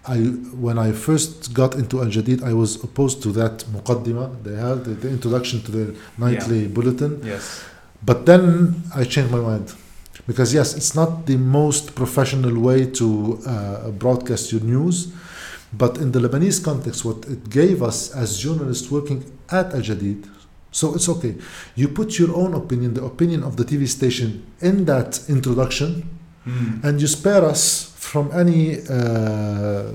I, 0.06 0.18
when 0.64 0.78
I 0.78 0.92
first 0.92 1.52
got 1.54 1.74
into 1.74 2.00
Al 2.00 2.06
Jadid, 2.06 2.42
I 2.42 2.52
was 2.52 2.82
opposed 2.82 3.22
to 3.24 3.32
that 3.32 3.64
muqaddima. 3.74 4.42
They 4.42 4.56
had 4.56 4.84
the, 4.84 4.92
the 4.92 5.08
introduction 5.10 5.62
to 5.62 5.70
the 5.72 5.96
nightly 6.16 6.66
bulletin. 6.66 7.20
Yes. 7.24 7.64
But 8.04 8.26
then 8.26 8.82
I 8.94 9.04
changed 9.04 9.30
my 9.30 9.40
mind. 9.40 9.74
Because, 10.26 10.52
yes, 10.52 10.76
it's 10.76 10.94
not 10.94 11.26
the 11.26 11.36
most 11.36 11.94
professional 11.94 12.60
way 12.60 12.86
to 12.86 13.40
uh, 13.46 13.90
broadcast 13.90 14.52
your 14.52 14.60
news. 14.60 15.12
But 15.72 15.98
in 15.98 16.12
the 16.12 16.20
Lebanese 16.20 16.62
context, 16.62 17.04
what 17.04 17.24
it 17.26 17.48
gave 17.48 17.82
us 17.82 18.14
as 18.14 18.38
journalists 18.38 18.90
working 18.90 19.24
at 19.50 19.74
Al 19.74 19.80
Jadid, 19.80 20.28
so 20.70 20.94
it's 20.94 21.08
okay. 21.08 21.34
You 21.76 21.88
put 21.88 22.18
your 22.18 22.34
own 22.36 22.54
opinion, 22.54 22.94
the 22.94 23.04
opinion 23.04 23.42
of 23.42 23.56
the 23.56 23.64
TV 23.64 23.86
station, 23.88 24.42
in 24.60 24.84
that 24.86 25.20
introduction, 25.28 25.90
Mm. 26.46 26.82
and 26.84 27.00
you 27.00 27.06
spare 27.08 27.44
us 27.44 27.92
from 27.96 28.30
any 28.32 28.78
uh, 28.88 29.92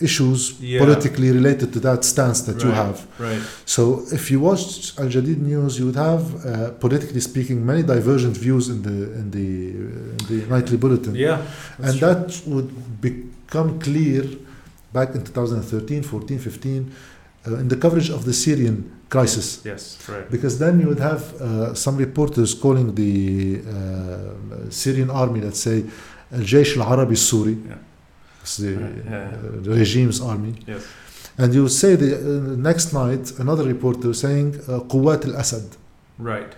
issues 0.00 0.40
Yeah. 0.60 0.80
politically 0.84 1.30
related 1.30 1.68
to 1.74 1.80
that 1.80 2.04
stance 2.04 2.40
that 2.48 2.58
you 2.64 2.70
have. 2.70 2.96
Right. 3.18 3.42
So 3.66 3.82
if 4.12 4.30
you 4.30 4.40
watched 4.40 4.98
Al 4.98 5.08
Jadid 5.14 5.40
News, 5.50 5.78
you 5.78 5.86
would 5.88 5.96
have, 6.10 6.24
uh, 6.34 6.70
politically 6.84 7.20
speaking, 7.20 7.58
many 7.72 7.82
divergent 7.82 8.36
views 8.44 8.64
in 8.74 8.78
the 8.88 8.98
in 9.20 9.26
the, 9.36 9.48
in 10.14 10.18
the 10.30 10.38
nightly 10.54 10.76
bulletin, 10.84 11.14
Yeah. 11.14 11.38
and 11.86 11.98
true. 11.98 12.06
that 12.08 12.22
would 12.52 12.70
become 13.08 13.68
clear 13.86 14.24
back 14.92 15.08
in 15.16 15.22
2013, 15.22 16.02
14, 16.02 16.38
15, 16.38 16.90
uh, 17.46 17.56
in 17.62 17.68
the 17.68 17.76
coverage 17.76 18.10
of 18.10 18.24
the 18.24 18.32
Syrian 18.32 18.76
crisis. 19.14 19.46
Yes. 19.70 19.82
Right. 20.12 20.28
Because 20.34 20.54
then 20.64 20.74
you 20.80 20.86
would 20.90 21.02
have 21.10 21.22
uh, 21.34 21.74
some 21.84 21.96
reporters 22.06 22.50
calling 22.64 22.88
the 23.02 23.14
uh, 23.60 24.70
Syrian 24.70 25.10
army, 25.22 25.40
let's 25.46 25.60
say, 25.68 25.78
Al 26.38 26.44
Jaish 26.52 26.72
al 26.78 26.82
Arabi 26.92 27.16
Suri, 27.28 27.56
Yeah. 27.56 27.78
it's 28.42 28.56
the, 28.62 28.72
Right, 28.74 28.96
yeah, 28.96 29.10
yeah. 29.10 29.72
uh, 29.72 29.76
regime's 29.82 30.18
army. 30.32 30.52
Yes. 30.72 30.82
And 31.40 31.48
you 31.54 31.62
would 31.64 31.76
say 31.84 31.90
the 32.04 32.10
uh, 32.16 32.22
next 32.70 32.88
night, 33.02 33.24
another 33.44 33.64
reporter 33.74 34.10
saying 34.24 34.48
uh, 34.56 34.80
Quwat 34.92 35.20
al 35.28 35.34
Assad. 35.42 35.66
Right. 36.32 36.50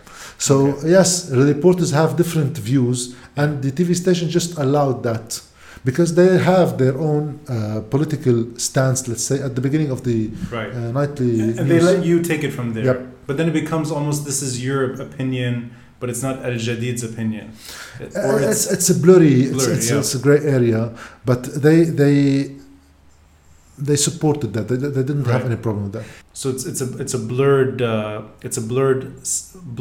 So, 0.47 0.55
Okay. 0.69 0.90
yes, 0.97 1.09
the 1.38 1.45
reporters 1.55 1.90
have 2.01 2.11
different 2.23 2.55
views, 2.71 2.99
and 3.40 3.51
the 3.64 3.73
TV 3.79 3.90
station 4.05 4.27
just 4.38 4.51
allowed 4.64 4.99
that 5.11 5.29
because 5.85 6.15
they 6.15 6.39
have 6.39 6.79
their 6.79 6.97
own 6.99 7.41
uh, 7.49 7.81
political 7.91 8.37
stance, 8.59 9.07
let's 9.09 9.23
say, 9.23 9.41
at 9.43 9.55
the 9.55 9.61
beginning 9.61 9.91
of 9.91 10.03
the 10.05 10.31
Right. 10.51 10.73
uh, 10.73 10.93
nightly 10.93 11.41
and 11.59 11.71
they 11.71 11.81
let 11.81 12.05
you 12.05 12.23
take 12.23 12.43
it 12.45 12.53
from 12.53 12.73
there. 12.75 12.85
Yep. 12.85 12.99
But 13.27 13.37
then 13.37 13.49
it 13.49 13.53
becomes 13.62 13.91
almost 13.91 14.25
this 14.25 14.41
is 14.43 14.62
your 14.65 14.93
opinion, 15.07 15.71
but 16.01 16.11
it's 16.11 16.23
not 16.23 16.45
Al 16.45 16.57
Jadid's 16.67 17.03
opinion. 17.11 17.47
It- 18.01 18.15
Uh, 18.17 18.29
Or 18.29 18.41
it's, 18.41 18.65
it's, 18.67 18.73
it's 18.75 18.89
a 18.91 18.95
blurry, 19.05 19.35
it's, 19.43 19.53
Blurry, 19.57 19.73
it's, 19.77 19.91
yeah. 19.91 19.99
it's 20.01 20.15
a 20.15 20.19
grey 20.27 20.41
area, 20.59 20.83
but 21.25 21.41
they 21.65 21.79
they 22.03 22.17
they 23.89 23.97
supported 23.97 24.53
that. 24.55 24.69
They, 24.69 24.77
they 24.77 25.03
didn't 25.03 25.27
have 25.27 25.45
any 25.45 25.57
problem 25.57 25.85
with 25.85 25.93
that. 25.99 26.05
so 26.33 26.49
it's 26.51 26.65
it's 26.71 26.81
a 26.87 26.89
it's 27.03 27.15
a 27.15 27.19
blurred 27.19 27.83
uh, 27.83 28.23
it's 28.47 28.57
a 28.57 28.65
blurred 28.71 29.03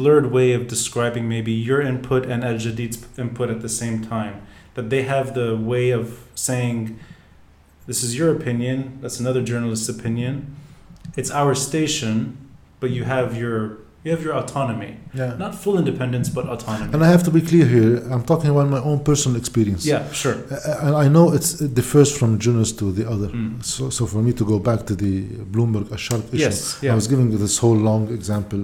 blurred 0.00 0.26
way 0.36 0.48
of 0.58 0.62
describing 0.74 1.24
maybe 1.28 1.52
your 1.68 1.80
input 1.80 2.22
and 2.32 2.44
Al 2.44 2.56
Jadid's 2.64 2.98
input 3.24 3.48
at 3.54 3.60
the 3.66 3.68
same 3.82 3.96
time. 4.16 4.34
That 4.76 4.86
they 4.90 5.02
have 5.14 5.26
the 5.40 5.48
way 5.72 5.86
of 6.00 6.04
saying, 6.34 6.78
"This 7.88 8.00
is 8.06 8.10
your 8.18 8.30
opinion. 8.38 8.76
That's 9.02 9.18
another 9.24 9.42
journalist's 9.50 9.88
opinion. 9.96 10.32
It's 11.20 11.30
our 11.40 11.54
station, 11.68 12.14
but 12.80 12.88
you 12.96 13.02
have 13.14 13.28
your 13.42 13.58
you 14.04 14.12
have 14.14 14.22
your 14.26 14.36
autonomy, 14.42 14.92
Yeah. 15.20 15.34
not 15.44 15.52
full 15.62 15.76
independence, 15.82 16.28
but 16.36 16.44
autonomy." 16.54 16.90
And 16.94 17.00
I 17.06 17.08
have 17.14 17.24
to 17.28 17.32
be 17.38 17.40
clear 17.50 17.66
here. 17.76 17.92
I'm 18.14 18.22
talking 18.32 18.50
about 18.54 18.68
my 18.76 18.82
own 18.90 18.98
personal 19.10 19.36
experience. 19.42 19.82
yeah, 19.92 20.02
sure. 20.22 20.36
And 20.86 20.94
I 21.04 21.06
know 21.14 21.24
it's, 21.36 21.50
it 21.66 21.72
differs 21.80 22.10
from 22.18 22.28
journalist 22.44 22.74
to 22.82 22.86
the 22.98 23.04
other. 23.14 23.28
Mm. 23.28 23.64
So, 23.64 23.82
so 23.96 24.02
for 24.12 24.20
me 24.26 24.32
to 24.40 24.44
go 24.52 24.58
back 24.68 24.80
to 24.90 24.94
the 25.04 25.12
Bloomberg 25.54 25.86
Asharq 25.96 26.24
issue, 26.34 26.44
Yes, 26.46 26.56
yeah. 26.82 26.92
I 26.92 26.94
was 27.00 27.06
giving 27.12 27.26
this 27.44 27.56
whole 27.62 27.78
long 27.90 28.02
example 28.18 28.60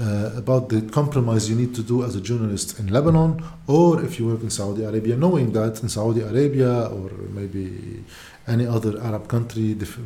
uh, 0.00 0.30
about 0.36 0.68
the 0.68 0.82
compromise 0.82 1.50
you 1.50 1.56
need 1.56 1.74
to 1.74 1.82
do 1.82 2.04
as 2.04 2.14
a 2.14 2.20
journalist 2.20 2.78
in 2.78 2.86
Lebanon, 2.88 3.42
or 3.66 4.02
if 4.02 4.18
you 4.18 4.26
work 4.26 4.42
in 4.42 4.50
Saudi 4.50 4.84
Arabia, 4.84 5.16
knowing 5.16 5.52
that 5.52 5.82
in 5.82 5.88
Saudi 5.88 6.20
Arabia 6.20 6.86
or 6.86 7.10
maybe 7.30 8.04
any 8.46 8.66
other 8.66 9.00
Arab 9.02 9.28
country, 9.28 9.74
def- 9.74 9.98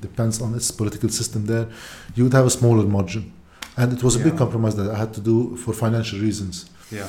depends 0.00 0.40
on 0.40 0.54
its 0.54 0.70
political 0.70 1.08
system 1.08 1.46
there, 1.46 1.66
you 2.14 2.24
would 2.24 2.34
have 2.34 2.46
a 2.46 2.50
smaller 2.50 2.86
margin. 2.86 3.32
And 3.76 3.92
it 3.92 4.02
was 4.02 4.16
a 4.16 4.18
big 4.18 4.36
compromise 4.36 4.76
that 4.76 4.90
I 4.90 4.98
had 4.98 5.14
to 5.14 5.20
do 5.20 5.56
for 5.56 5.72
financial 5.72 6.18
reasons. 6.18 6.68
Yeah. 6.90 7.08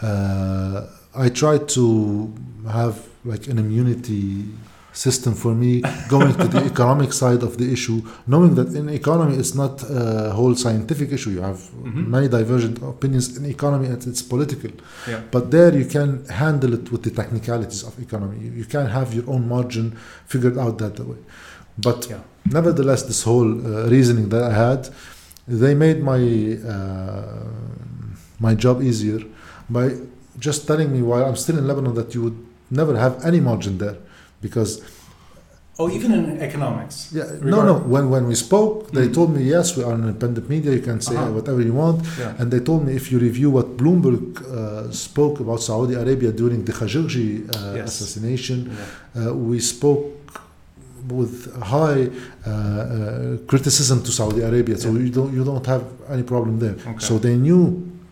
Uh, 0.00 0.86
I 1.14 1.28
tried 1.28 1.68
to 1.70 2.32
have 2.70 3.08
like 3.24 3.46
an 3.48 3.58
immunity 3.58 4.46
system 4.92 5.34
for 5.34 5.54
me 5.54 5.80
going 6.08 6.34
to 6.34 6.46
the 6.48 6.62
economic 6.72 7.12
side 7.12 7.42
of 7.42 7.56
the 7.56 7.72
issue, 7.72 8.02
knowing 8.26 8.54
that 8.54 8.68
in 8.74 8.88
economy 8.88 9.36
it's 9.36 9.54
not 9.54 9.82
a 9.90 10.30
whole 10.38 10.54
scientific 10.54 11.08
issue. 11.12 11.30
You 11.30 11.42
have 11.50 11.60
Mhm. 11.84 12.06
many 12.16 12.28
divergent 12.28 12.76
opinions 12.94 13.36
in 13.36 13.42
economy 13.46 13.86
and 13.92 14.00
it's 14.06 14.22
political. 14.34 14.70
Yeah. 15.08 15.20
But 15.34 15.50
there 15.50 15.72
you 15.80 15.86
can 15.96 16.08
handle 16.42 16.72
it 16.78 16.84
with 16.92 17.02
the 17.06 17.10
technicalities 17.20 17.82
of 17.88 17.92
economy. 18.06 18.36
You, 18.44 18.50
you 18.60 18.66
can 18.74 18.86
have 18.98 19.08
your 19.16 19.24
own 19.34 19.42
margin 19.48 19.86
figured 20.32 20.56
out 20.64 20.74
that 20.84 20.96
way. 21.10 21.20
But 21.86 21.98
Yeah. 22.10 22.18
nevertheless, 22.58 23.02
this 23.10 23.22
whole 23.28 23.50
uh, 23.60 23.88
reasoning 23.96 24.28
that 24.34 24.42
I 24.50 24.54
had, 24.66 24.80
they 25.62 25.74
made 25.74 25.98
my 26.12 26.20
uh, 26.74 27.44
my 28.46 28.54
job 28.64 28.76
easier 28.82 29.20
by 29.76 29.84
just 30.46 30.66
telling 30.66 30.88
me 30.94 31.00
while 31.10 31.24
I'm 31.28 31.36
still 31.44 31.56
in 31.60 31.66
Lebanon 31.70 31.94
that 32.00 32.08
you 32.14 32.20
would 32.24 32.38
never 32.70 32.94
have 33.04 33.14
any 33.30 33.40
margin 33.40 33.78
there, 33.78 33.96
because 34.46 34.72
Oh, 35.78 35.88
even 35.90 36.12
in 36.12 36.24
economics. 36.48 36.96
yeah, 37.18 37.24
no, 37.52 37.58
no. 37.70 37.74
When 37.94 38.04
when 38.14 38.24
we 38.30 38.34
spoke, 38.46 38.74
they 38.96 39.06
Mm. 39.08 39.14
told 39.18 39.28
me 39.36 39.40
yes, 39.56 39.66
we 39.76 39.82
are 39.88 39.94
an 39.94 40.02
independent 40.08 40.46
media. 40.54 40.70
You 40.78 40.84
can 40.90 41.00
say 41.00 41.16
Uh-huh. 41.16 41.32
whatever 41.38 41.60
you 41.68 41.74
want. 41.84 41.98
Yeah. 42.20 42.38
And 42.38 42.46
they 42.52 42.60
told 42.70 42.80
me 42.86 42.92
if 43.00 43.04
you 43.10 43.18
review 43.28 43.48
what 43.56 43.66
Bloomberg 43.80 44.22
uh, 44.42 44.92
spoke 45.06 45.36
about 45.44 45.60
Saudi 45.70 45.94
Arabia 46.04 46.30
during 46.42 46.60
the 46.68 46.72
Khashoggi 46.78 47.30
uh, 47.56 47.76
Yes. 47.78 47.88
assassination, 47.90 48.58
Yeah. 48.68 48.74
uh, 49.30 49.50
we 49.50 49.58
spoke 49.74 50.04
with 51.18 51.34
high 51.76 52.02
uh, 52.46 52.50
uh, 52.50 53.36
criticism 53.50 53.98
to 54.06 54.10
Saudi 54.20 54.42
Arabia. 54.50 54.76
So 54.84 54.88
Yeah. 54.88 55.04
you 55.06 55.10
don't 55.18 55.32
you 55.36 55.42
don't 55.50 55.66
have 55.74 55.84
any 56.14 56.22
problem 56.32 56.54
there. 56.64 56.76
Okay. 56.90 57.04
So 57.08 57.12
they 57.18 57.36
knew 57.46 57.62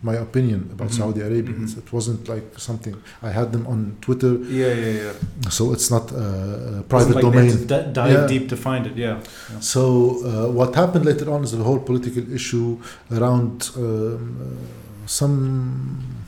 my 0.03 0.15
opinion 0.15 0.69
about 0.73 0.89
mm-hmm. 0.89 1.01
Saudi 1.01 1.21
Arabia. 1.21 1.55
Mm-hmm. 1.55 1.79
It 1.79 1.93
wasn't 1.93 2.27
like 2.27 2.47
something 2.57 2.95
I 3.21 3.29
had 3.29 3.51
them 3.51 3.67
on 3.67 3.97
Twitter. 4.01 4.33
Yeah, 4.61 4.73
yeah, 4.73 4.91
yeah. 5.03 5.49
So 5.49 5.73
it's 5.73 5.91
not 5.91 6.11
a 6.11 6.83
private 6.89 7.15
like 7.15 7.23
domain. 7.23 7.67
D- 7.67 7.87
dive 7.93 8.11
yeah. 8.11 8.27
deep 8.27 8.49
to 8.49 8.57
find 8.57 8.87
it. 8.87 8.95
Yeah. 8.95 9.19
yeah. 9.51 9.59
So 9.59 9.81
uh, 10.25 10.51
what 10.51 10.75
happened 10.75 11.05
later 11.05 11.31
on 11.31 11.43
is 11.43 11.51
the 11.51 11.63
whole 11.63 11.79
political 11.79 12.33
issue 12.33 12.79
around 13.11 13.69
um, 13.75 13.83
uh, 13.83 15.07
some 15.07 16.21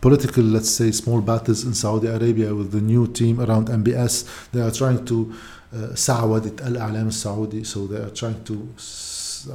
political, 0.00 0.42
let's 0.42 0.70
say, 0.70 0.90
small 0.90 1.20
battles 1.20 1.64
in 1.64 1.74
Saudi 1.74 2.08
Arabia 2.08 2.54
with 2.54 2.72
the 2.72 2.80
new 2.80 3.06
team 3.06 3.40
around 3.40 3.68
MBS. 3.68 4.50
They 4.52 4.60
are 4.60 4.70
trying 4.70 5.04
to 5.06 5.32
uh, 5.72 5.94
سعودة 5.94 6.66
الأعلام 6.66 7.10
Saudi. 7.12 7.64
so 7.64 7.86
they 7.86 7.96
are 7.96 8.10
trying 8.10 8.42
to 8.44 8.68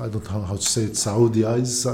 I 0.01 0.07
don't 0.07 0.31
know 0.31 0.41
how 0.41 0.55
to 0.55 0.61
say 0.61 0.83
it 0.83 0.93
Saudiize 0.93 1.85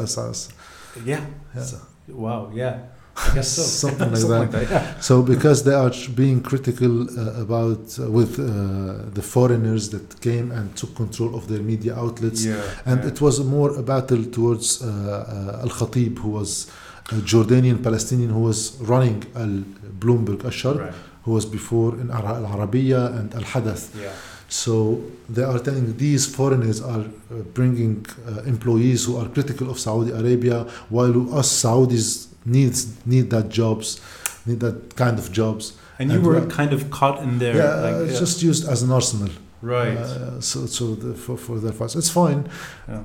yeah. 1.06 1.22
Yeah. 1.56 1.64
So- 1.64 1.82
wow. 2.10 2.52
Yeah. 2.54 2.76
I 3.18 3.36
guess 3.36 3.50
so. 3.58 3.62
Something 3.90 4.12
like 4.40 4.52
that. 4.52 4.70
yeah. 4.72 5.00
So 5.00 5.22
because 5.22 5.64
they 5.64 5.74
are 5.74 5.92
being 6.16 6.42
critical 6.42 6.94
uh, 7.04 7.42
about 7.46 7.84
uh, 8.00 8.10
with 8.18 8.40
uh, 8.40 8.44
the 9.18 9.22
foreigners 9.22 9.90
that 9.90 10.08
came 10.22 10.48
and 10.58 10.66
took 10.80 10.96
control 10.96 11.36
of 11.36 11.48
their 11.50 11.62
media 11.72 11.94
outlets. 12.04 12.46
Yeah. 12.46 12.62
And 12.86 12.98
yeah. 13.02 13.10
it 13.12 13.18
was 13.22 13.36
more 13.44 13.70
a 13.78 13.84
battle 13.84 14.24
towards 14.38 14.68
uh, 14.82 14.88
uh, 14.88 15.64
Al 15.66 15.70
Khatib, 15.80 16.14
who 16.20 16.30
was 16.40 16.68
a 17.12 17.16
Jordanian 17.32 17.84
Palestinian 17.84 18.30
who 18.30 18.44
was 18.52 18.60
running 18.92 19.20
Al 19.36 19.54
Bloomberg 20.02 20.42
Asharq, 20.52 20.80
Right. 20.80 20.94
who 21.24 21.32
was 21.38 21.46
before 21.46 21.92
in 22.02 22.10
Al 22.12 22.24
Arabiya 22.56 23.02
and 23.20 23.28
Al 23.36 23.44
Hadath. 23.54 23.86
So 24.52 25.02
they 25.30 25.44
are 25.44 25.60
telling 25.60 25.96
these 25.98 26.24
foreigners 26.38 26.82
are 26.82 27.06
uh, 27.06 27.36
bringing 27.54 28.06
uh, 28.28 28.42
employees 28.54 29.06
who 29.06 29.16
are 29.18 29.28
critical 29.30 29.70
of 29.70 29.80
Saudi 29.80 30.12
Arabia, 30.12 30.58
while 30.90 31.16
us 31.40 31.50
Saudis 31.64 32.28
needs 32.46 32.80
need 33.06 33.30
that 33.30 33.48
jobs, 33.50 34.02
need 34.46 34.60
that 34.60 34.78
kind 34.98 35.18
of 35.18 35.32
jobs. 35.32 35.64
And 36.00 36.12
you 36.12 36.18
And 36.18 36.26
were 36.28 36.46
kind 36.48 36.74
of 36.74 36.82
caught 36.92 37.18
in 37.24 37.40
there. 37.40 37.56
yeah, 37.56 37.76
like, 37.86 37.96
it's 38.06 38.14
yeah. 38.16 38.20
just 38.26 38.44
used 38.44 38.64
as 38.68 38.80
an 38.84 38.92
arsenal. 38.92 39.32
right. 39.62 39.98
Uh, 39.98 40.42
so 40.42 40.66
so 40.78 40.84
the, 40.96 41.14
for 41.24 41.38
for 41.46 41.56
their 41.64 41.72
fights, 41.80 41.96
it's 41.96 42.10
fine. 42.22 42.42
yeah. 42.90 43.04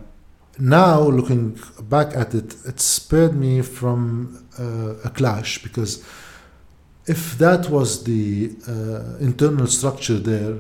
now 0.59 0.99
looking 1.19 1.45
back 1.97 2.09
at 2.23 2.29
it 2.41 2.49
it 2.71 2.79
spared 2.81 3.35
me 3.45 3.53
from 3.79 3.99
uh, 4.59 5.09
a 5.09 5.11
clash 5.19 5.51
because 5.67 5.93
if 7.15 7.23
that 7.45 7.63
was 7.77 7.89
the 8.11 8.25
uh, 8.67 9.29
internal 9.29 9.67
structure 9.79 10.19
there 10.33 10.55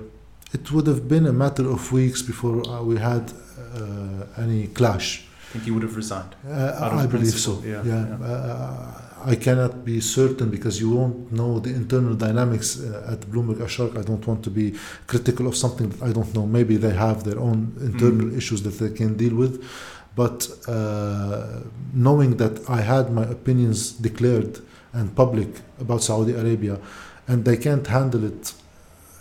it 0.56 0.64
would 0.72 0.86
have 0.92 1.02
been 1.14 1.26
a 1.26 1.36
matter 1.44 1.66
of 1.76 1.80
weeks 2.00 2.20
before 2.30 2.56
uh, 2.68 2.82
we 2.90 2.96
had 3.10 3.24
uh, 3.32 4.44
any 4.44 4.62
clash 4.78 5.08
I 5.48 5.48
think 5.58 5.66
you 5.68 5.74
would 5.76 5.86
have 5.88 5.96
resigned. 6.04 6.32
uh, 6.48 7.02
I 7.04 7.06
believe 7.14 7.38
so. 7.48 7.52
yeah, 7.64 7.82
Yeah. 7.92 8.04
yeah. 8.20 9.32
I 9.32 9.36
cannot 9.46 9.72
be 9.90 9.96
certain 10.18 10.48
because 10.56 10.74
you 10.82 10.90
won't 10.98 11.18
know 11.38 11.52
the 11.66 11.72
internal 11.82 12.14
dynamics 12.26 12.68
uh, 12.78 13.12
at 13.12 13.20
Bloomberg 13.30 13.58
Asharq. 13.66 13.92
I 14.02 14.04
don't 14.10 14.24
want 14.30 14.40
to 14.48 14.50
be 14.60 14.66
critical 15.12 15.44
of 15.50 15.54
something 15.64 15.86
that 15.90 16.00
I 16.08 16.10
don't 16.16 16.32
know. 16.36 16.44
Maybe 16.58 16.74
they 16.84 16.94
have 17.06 17.18
their 17.28 17.38
own 17.48 17.58
internal 17.90 18.26
Mm. 18.28 18.36
issues 18.40 18.60
that 18.66 18.74
they 18.80 18.90
can 19.00 19.10
deal 19.22 19.34
with. 19.42 19.54
But 20.22 20.38
uh, 20.68 21.60
knowing 22.06 22.30
that 22.42 22.54
I 22.78 22.80
had 22.94 23.04
my 23.20 23.26
opinions 23.38 23.78
declared 24.08 24.52
and 24.98 25.06
public 25.22 25.50
about 25.84 26.00
Saudi 26.10 26.32
Arabia, 26.42 26.76
and 27.30 27.38
they 27.48 27.56
can't 27.66 27.86
handle 27.98 28.24
it. 28.32 28.42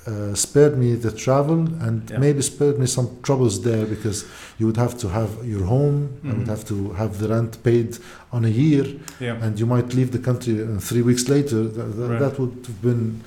Uh, 0.07 0.35
spared 0.35 0.77
me 0.77 0.93
the 0.93 1.11
travel 1.11 1.61
and 1.81 2.07
Yeah. 2.11 2.19
maybe 2.19 2.39
spared 2.43 2.77
me 2.77 2.85
some 2.85 3.07
troubles 3.23 3.63
there 3.63 3.87
because 3.87 4.23
you 4.59 4.67
would 4.67 4.77
have 4.77 4.95
to 4.99 5.07
have 5.09 5.31
your 5.43 5.63
home, 5.65 6.09
I 6.23 6.27
would 6.27 6.45
Mhm. 6.45 6.47
have 6.47 6.63
to 6.65 6.93
have 6.93 7.17
the 7.17 7.27
rent 7.27 7.57
paid 7.63 7.97
on 8.31 8.45
a 8.45 8.49
year, 8.49 8.85
Yeah. 9.19 9.43
and 9.43 9.59
you 9.59 9.65
might 9.65 9.95
leave 9.95 10.11
the 10.11 10.19
country 10.19 10.61
uh, 10.61 10.77
three 10.79 11.01
weeks 11.01 11.27
later. 11.27 11.63
Right. 11.63 12.19
that 12.19 12.37
would 12.39 12.55
have 12.67 12.81
been 12.83 13.21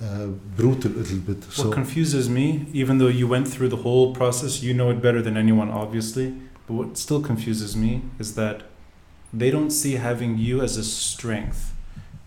uh, 0.00 0.28
brutal 0.56 0.90
a 0.92 1.02
little 1.02 1.18
bit. 1.18 1.36
What 1.44 1.52
So 1.52 1.70
confuses 1.70 2.28
me, 2.30 2.46
even 2.72 2.96
though 2.98 3.08
you 3.20 3.28
went 3.28 3.46
through 3.46 3.68
the 3.68 3.82
whole 3.86 4.14
process, 4.14 4.62
you 4.62 4.72
know 4.74 4.88
it 4.90 5.00
better 5.02 5.20
than 5.22 5.36
anyone, 5.36 5.68
obviously. 5.70 6.32
But 6.66 6.74
what 6.78 6.96
still 6.98 7.20
confuses 7.20 7.76
me 7.76 8.00
is 8.18 8.32
that 8.34 8.62
they 9.40 9.50
don't 9.50 9.70
see 9.70 9.92
having 10.10 10.38
you 10.38 10.62
as 10.62 10.76
a 10.78 10.82
strength, 10.82 11.72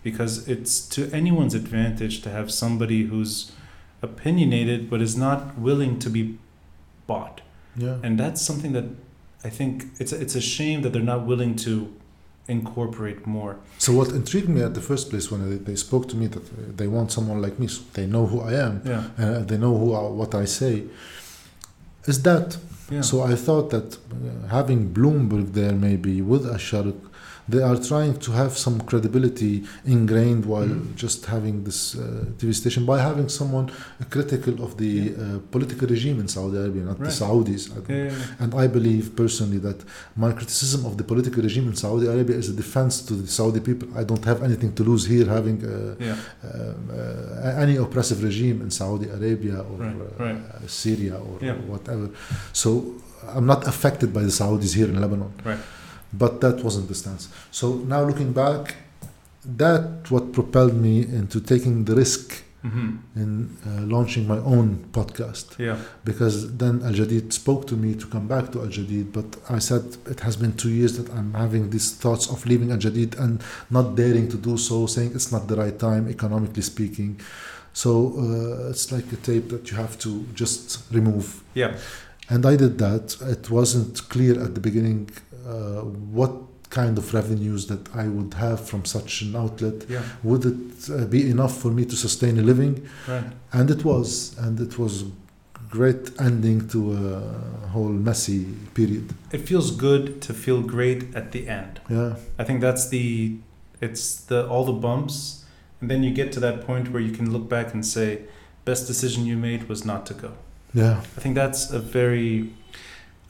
because 0.04 0.46
it's 0.48 0.80
to 0.94 1.10
anyone's 1.12 1.54
advantage 1.54 2.22
to 2.22 2.30
have 2.30 2.50
somebody 2.52 3.00
who's 3.10 3.50
opinionated 4.02 4.88
but 4.90 5.00
is 5.00 5.16
not 5.16 5.58
willing 5.58 5.98
to 6.00 6.10
be 6.10 6.38
bought, 7.06 7.40
yeah, 7.76 7.96
and 8.02 8.18
that's 8.18 8.40
something 8.42 8.72
that 8.72 8.84
I 9.44 9.50
think 9.50 9.84
it's 10.00 10.12
a, 10.12 10.20
it's 10.20 10.34
a 10.34 10.40
shame 10.40 10.82
that 10.82 10.92
they're 10.92 11.02
not 11.14 11.26
willing 11.26 11.56
to 11.56 11.92
incorporate 12.48 13.26
more. 13.26 13.56
So 13.78 13.92
what 13.92 14.08
intrigued 14.08 14.48
me 14.48 14.62
at 14.62 14.74
the 14.74 14.80
first 14.80 15.10
place 15.10 15.30
when 15.32 15.50
they, 15.50 15.56
they 15.56 15.74
spoke 15.76 16.08
to 16.10 16.16
me 16.16 16.26
that 16.28 16.42
uh, 16.42 16.52
they 16.76 16.86
want 16.86 17.10
someone 17.12 17.42
like 17.42 17.58
me, 17.58 17.66
so 17.66 17.82
they 17.94 18.06
know 18.06 18.26
who 18.26 18.40
I 18.40 18.52
am, 18.54 18.82
Yeah, 18.84 19.04
uh, 19.18 19.40
they 19.40 19.56
know 19.58 19.76
who 19.76 19.94
I, 19.94 20.02
what 20.10 20.34
I 20.34 20.44
say, 20.46 20.84
is 22.06 22.22
that. 22.22 22.56
yeah. 22.90 23.00
So 23.00 23.22
I 23.22 23.34
thought 23.34 23.70
that 23.70 23.96
uh, 23.96 24.46
having 24.48 24.92
Bloomberg 24.94 25.52
there 25.54 25.72
maybe 25.72 26.22
with 26.22 26.44
Asharq, 26.46 26.94
they 27.48 27.62
are 27.62 27.76
trying 27.90 28.14
to 28.26 28.30
have 28.40 28.52
some 28.64 28.76
credibility 28.90 29.54
ingrained 29.96 30.44
while 30.52 30.68
Mhm. 30.74 30.94
just 31.04 31.20
having 31.34 31.56
this 31.68 31.80
uh, 31.94 32.00
TV 32.38 32.50
station 32.62 32.82
by 32.92 32.98
having 33.08 33.28
someone 33.40 33.66
critical 34.14 34.54
of 34.66 34.70
the 34.82 34.92
uh, 35.14 35.38
political 35.54 35.86
regime 35.94 36.18
in 36.22 36.28
Saudi 36.36 36.56
Arabia, 36.62 36.82
not 36.90 36.98
Right. 36.98 37.08
the 37.10 37.24
Saudis. 37.24 37.62
I 37.70 37.74
yeah, 37.76 37.96
yeah, 37.96 38.04
yeah. 38.10 38.42
And 38.42 38.50
I 38.64 38.66
believe 38.78 39.04
personally 39.22 39.58
that 39.68 39.78
my 40.24 40.30
criticism 40.38 40.80
of 40.88 40.92
the 41.00 41.04
political 41.12 41.40
regime 41.48 41.66
in 41.72 41.76
Saudi 41.84 42.06
Arabia 42.14 42.36
is 42.42 42.48
a 42.54 42.56
defense 42.64 42.94
to 43.08 43.12
the 43.22 43.28
Saudi 43.38 43.60
people. 43.68 43.88
I 44.00 44.02
don't 44.10 44.24
have 44.30 44.38
anything 44.48 44.70
to 44.78 44.82
lose 44.90 45.04
here 45.14 45.26
having 45.38 45.58
uh, 45.64 45.70
yeah. 46.08 46.16
um, 46.48 46.90
uh, 47.00 47.64
any 47.64 47.76
oppressive 47.84 48.18
regime 48.30 48.56
in 48.64 48.70
Saudi 48.80 49.06
Arabia 49.18 49.56
or 49.68 49.76
Right, 49.84 49.96
uh, 50.20 50.24
right. 50.24 50.40
Syria 50.82 51.14
or 51.28 51.34
Yeah. 51.48 51.56
whatever. 51.72 52.06
So 52.62 52.68
I'm 53.36 53.46
not 53.54 53.62
affected 53.72 54.08
by 54.16 54.22
the 54.28 54.34
Saudis 54.40 54.72
here 54.78 54.88
in 54.92 54.96
Lebanon. 55.04 55.32
But 56.12 56.40
that 56.40 56.62
wasn't 56.64 56.88
the 56.88 56.94
stance. 56.94 57.28
So 57.50 57.74
now 57.74 58.02
looking 58.04 58.32
back, 58.32 58.74
that 59.44 60.10
what 60.10 60.32
propelled 60.32 60.74
me 60.74 61.00
into 61.02 61.40
taking 61.40 61.84
the 61.84 61.94
risk 61.94 62.42
hmm 62.62 62.96
in 63.14 63.56
uh, 63.64 63.82
launching 63.94 64.26
my 64.26 64.38
own 64.38 64.68
podcast 64.92 65.56
Yeah. 65.58 65.76
because 66.04 66.56
then 66.56 66.82
Al 66.82 66.92
Jadid 67.00 67.32
spoke 67.32 67.66
to 67.68 67.76
me 67.76 67.94
to 67.94 68.06
come 68.06 68.26
back 68.26 68.50
to 68.52 68.60
Al 68.60 68.66
Jadid, 68.76 69.12
but 69.12 69.26
I 69.48 69.60
said 69.60 69.84
it 70.06 70.20
has 70.20 70.36
been 70.36 70.52
two 70.62 70.70
years 70.70 70.96
that 70.98 71.08
I'm 71.16 71.32
having 71.34 71.70
these 71.70 71.92
thoughts 72.02 72.28
of 72.28 72.44
leaving 72.44 72.72
Al 72.72 72.78
Jadid 72.78 73.16
and 73.20 73.40
not 73.70 73.94
daring 73.94 74.28
to 74.30 74.36
do 74.36 74.56
so, 74.56 74.86
saying 74.86 75.12
it's 75.14 75.30
not 75.30 75.46
the 75.46 75.56
right 75.56 75.78
time, 75.78 76.08
economically 76.08 76.62
speaking. 76.62 77.20
So 77.72 77.90
uh, 78.18 78.70
it's 78.70 78.90
like 78.90 79.08
a 79.12 79.16
tape 79.30 79.48
that 79.50 79.70
you 79.70 79.76
have 79.76 79.96
to 80.00 80.10
just 80.34 80.66
remove. 80.90 81.42
Yeah. 81.54 81.76
And 82.28 82.44
I 82.44 82.56
did 82.56 82.78
that. 82.78 83.16
It 83.34 83.48
wasn't 83.50 84.08
clear 84.08 84.34
at 84.42 84.54
the 84.56 84.60
beginning 84.60 85.10
what 86.18 86.32
kind 86.70 86.98
of 86.98 87.14
revenues 87.14 87.66
that 87.68 87.94
I 87.94 88.08
would 88.08 88.34
have 88.34 88.66
from 88.68 88.84
such 88.84 89.22
an 89.22 89.36
outlet. 89.36 89.88
Yeah. 89.88 90.02
Would 90.22 90.44
it 90.44 90.90
uh, 90.90 91.04
be 91.06 91.30
enough 91.30 91.56
for 91.62 91.70
me 91.70 91.84
to 91.84 91.96
sustain 91.96 92.38
a 92.38 92.42
living? 92.42 92.88
Right. 93.06 93.24
And 93.52 93.70
it 93.70 93.84
was, 93.84 94.36
and 94.38 94.58
it 94.60 94.78
was 94.78 95.04
great 95.70 96.20
ending 96.20 96.68
to 96.68 96.92
a 96.92 97.68
whole 97.68 97.88
messy 97.88 98.44
period. 98.74 99.12
It 99.32 99.42
feels 99.48 99.70
good 99.70 100.20
to 100.22 100.34
feel 100.34 100.62
great 100.62 101.14
at 101.14 101.32
the 101.32 101.48
end. 101.48 101.80
Yeah, 101.88 102.16
I 102.38 102.44
think 102.44 102.60
that's 102.60 102.88
the 102.88 103.38
it's 103.80 104.16
the 104.30 104.48
all 104.48 104.64
the 104.64 104.72
bumps 104.72 105.44
and 105.80 105.90
then 105.90 106.02
you 106.02 106.10
get 106.10 106.32
to 106.32 106.40
that 106.40 106.66
point 106.66 106.90
where 106.90 107.02
you 107.02 107.12
can 107.12 107.32
look 107.32 107.48
back 107.48 107.74
and 107.74 107.84
say 107.84 108.22
best 108.64 108.86
decision 108.86 109.26
you 109.26 109.36
made 109.36 109.68
was 109.68 109.84
not 109.84 110.06
to 110.06 110.14
go. 110.14 110.32
yeah, 110.72 111.00
I 111.16 111.20
think 111.20 111.34
that's 111.34 111.70
a 111.70 111.78
very 111.78 112.52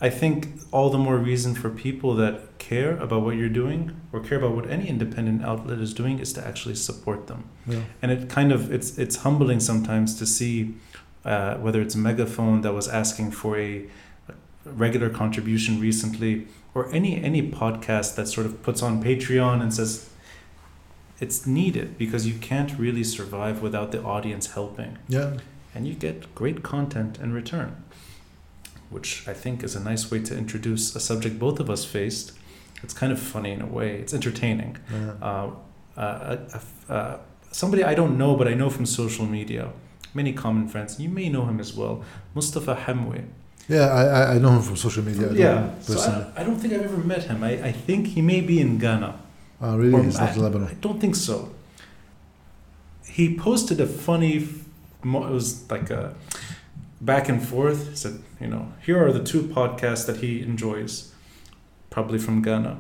I 0.01 0.11
think 0.11 0.61
all 0.73 0.91
the 0.91 0.99
more 0.99 1.17
reason 1.17 1.55
for 1.55 1.71
people 1.71 2.15
that 2.17 2.59
care 2.59 2.97
about 2.99 3.23
what 3.23 3.37
you're 3.37 3.49
doing 3.49 3.99
or 4.13 4.21
care 4.21 4.37
about 4.39 4.55
what 4.55 4.69
any 4.69 4.89
independent 4.89 5.43
outlet 5.43 5.79
is 5.79 5.95
doing 5.95 6.19
is 6.19 6.33
to 6.35 6.47
actually 6.47 6.75
support 6.75 7.29
them. 7.29 7.49
yeah, 7.67 7.81
And 8.03 8.13
it 8.13 8.29
kind 8.29 8.53
of 8.53 8.71
it's 8.73 8.99
it's 8.99 9.17
humbling 9.17 9.61
sometimes 9.61 10.19
to 10.19 10.27
see 10.27 10.75
uh, 11.25 11.55
whether 11.57 11.81
it's 11.81 11.97
Megaphone 11.97 12.61
that 12.61 12.75
was 12.75 12.89
asking 12.89 13.31
for 13.31 13.59
a 13.59 13.87
regular 14.65 15.09
contribution 15.09 15.81
recently, 15.81 16.47
or 16.75 16.93
any 16.93 17.23
any 17.23 17.51
podcast 17.51 18.17
that 18.17 18.29
sort 18.29 18.47
of 18.47 18.63
puts 18.63 18.83
on 18.83 19.03
Patreon 19.03 19.63
and 19.63 19.73
says 19.73 20.11
it's 21.21 21.47
needed 21.47 21.97
because 21.97 22.27
you 22.27 22.35
can't 22.35 22.79
really 22.79 23.03
survive 23.05 23.63
without 23.63 23.91
the 23.93 24.03
audience 24.03 24.53
helping, 24.53 24.99
yeah, 25.09 25.39
and 25.75 25.89
you 25.89 25.95
get 25.95 26.35
great 26.35 26.63
content 26.63 27.19
in 27.19 27.33
return, 27.33 27.83
which 28.91 29.27
I 29.29 29.33
think 29.35 29.63
is 29.63 29.75
a 29.77 29.81
nice 29.81 30.11
way 30.11 30.21
to 30.23 30.37
introduce 30.37 30.95
a 30.97 31.01
subject 31.01 31.39
both 31.39 31.61
of 31.61 31.69
us 31.71 31.85
faced. 31.85 32.33
It's 32.83 32.95
kind 32.95 33.13
of 33.13 33.19
funny 33.19 33.53
in 33.53 33.63
a 33.63 33.67
way. 33.67 33.97
It's 33.97 34.13
entertaining 34.15 34.77
yeah. 34.93 35.13
uh, 35.23 35.51
uh, 35.97 36.01
uh, 36.01 36.93
uh, 36.93 37.17
somebody 37.51 37.83
I 37.85 37.95
don't 37.95 38.17
know, 38.19 38.37
but 38.37 38.47
I 38.49 38.55
know 38.55 38.71
from 38.71 38.87
social 38.87 39.27
media, 39.27 39.71
many 40.15 40.33
common 40.33 40.69
friends. 40.69 41.01
You 41.01 41.09
may 41.09 41.29
know 41.29 41.47
him 41.47 41.59
as 41.61 41.75
well, 41.75 42.05
Mustafa 42.35 42.75
Hamwe. 42.87 43.25
Yeah, 43.69 43.87
I, 43.87 44.03
I- 44.05 44.35
I 44.35 44.39
know 44.39 44.51
him 44.51 44.63
from 44.63 44.77
social 44.77 45.03
media. 45.03 45.31
I 45.31 45.35
Yeah, 45.35 45.79
so. 45.81 46.33
I, 46.37 46.41
I 46.41 46.45
don't 46.45 46.57
think 46.57 46.73
I've 46.75 46.85
ever 46.85 46.99
met 46.99 47.25
him. 47.25 47.43
I, 47.43 47.53
I 47.71 47.73
think 47.73 48.09
he 48.09 48.23
may 48.23 48.41
be 48.41 48.61
in 48.61 48.79
Ghana. 48.79 49.19
Ah, 49.61 49.75
really? 49.75 50.05
He's 50.05 50.19
not 50.19 50.35
in 50.37 50.41
I 50.41 50.45
Lebanon. 50.45 50.79
don't 50.81 51.01
think 51.01 51.17
so. 51.17 51.51
He 53.09 53.35
posted 53.37 53.81
a 53.81 53.87
funny, 53.87 54.37
it 54.37 55.05
was 55.05 55.69
like 55.71 55.91
a 55.91 56.15
back 57.01 57.29
and 57.29 57.47
forth. 57.47 57.89
He 57.91 57.97
said, 57.97 58.23
you 58.41 58.47
know, 58.49 58.73
here 58.85 59.05
are 59.05 59.13
the 59.13 59.23
two 59.23 59.43
podcasts 59.43 60.07
that 60.07 60.19
he 60.19 60.43
enjoys, 60.43 61.13
probably 61.91 62.19
from 62.19 62.43
Ghana. 62.43 62.79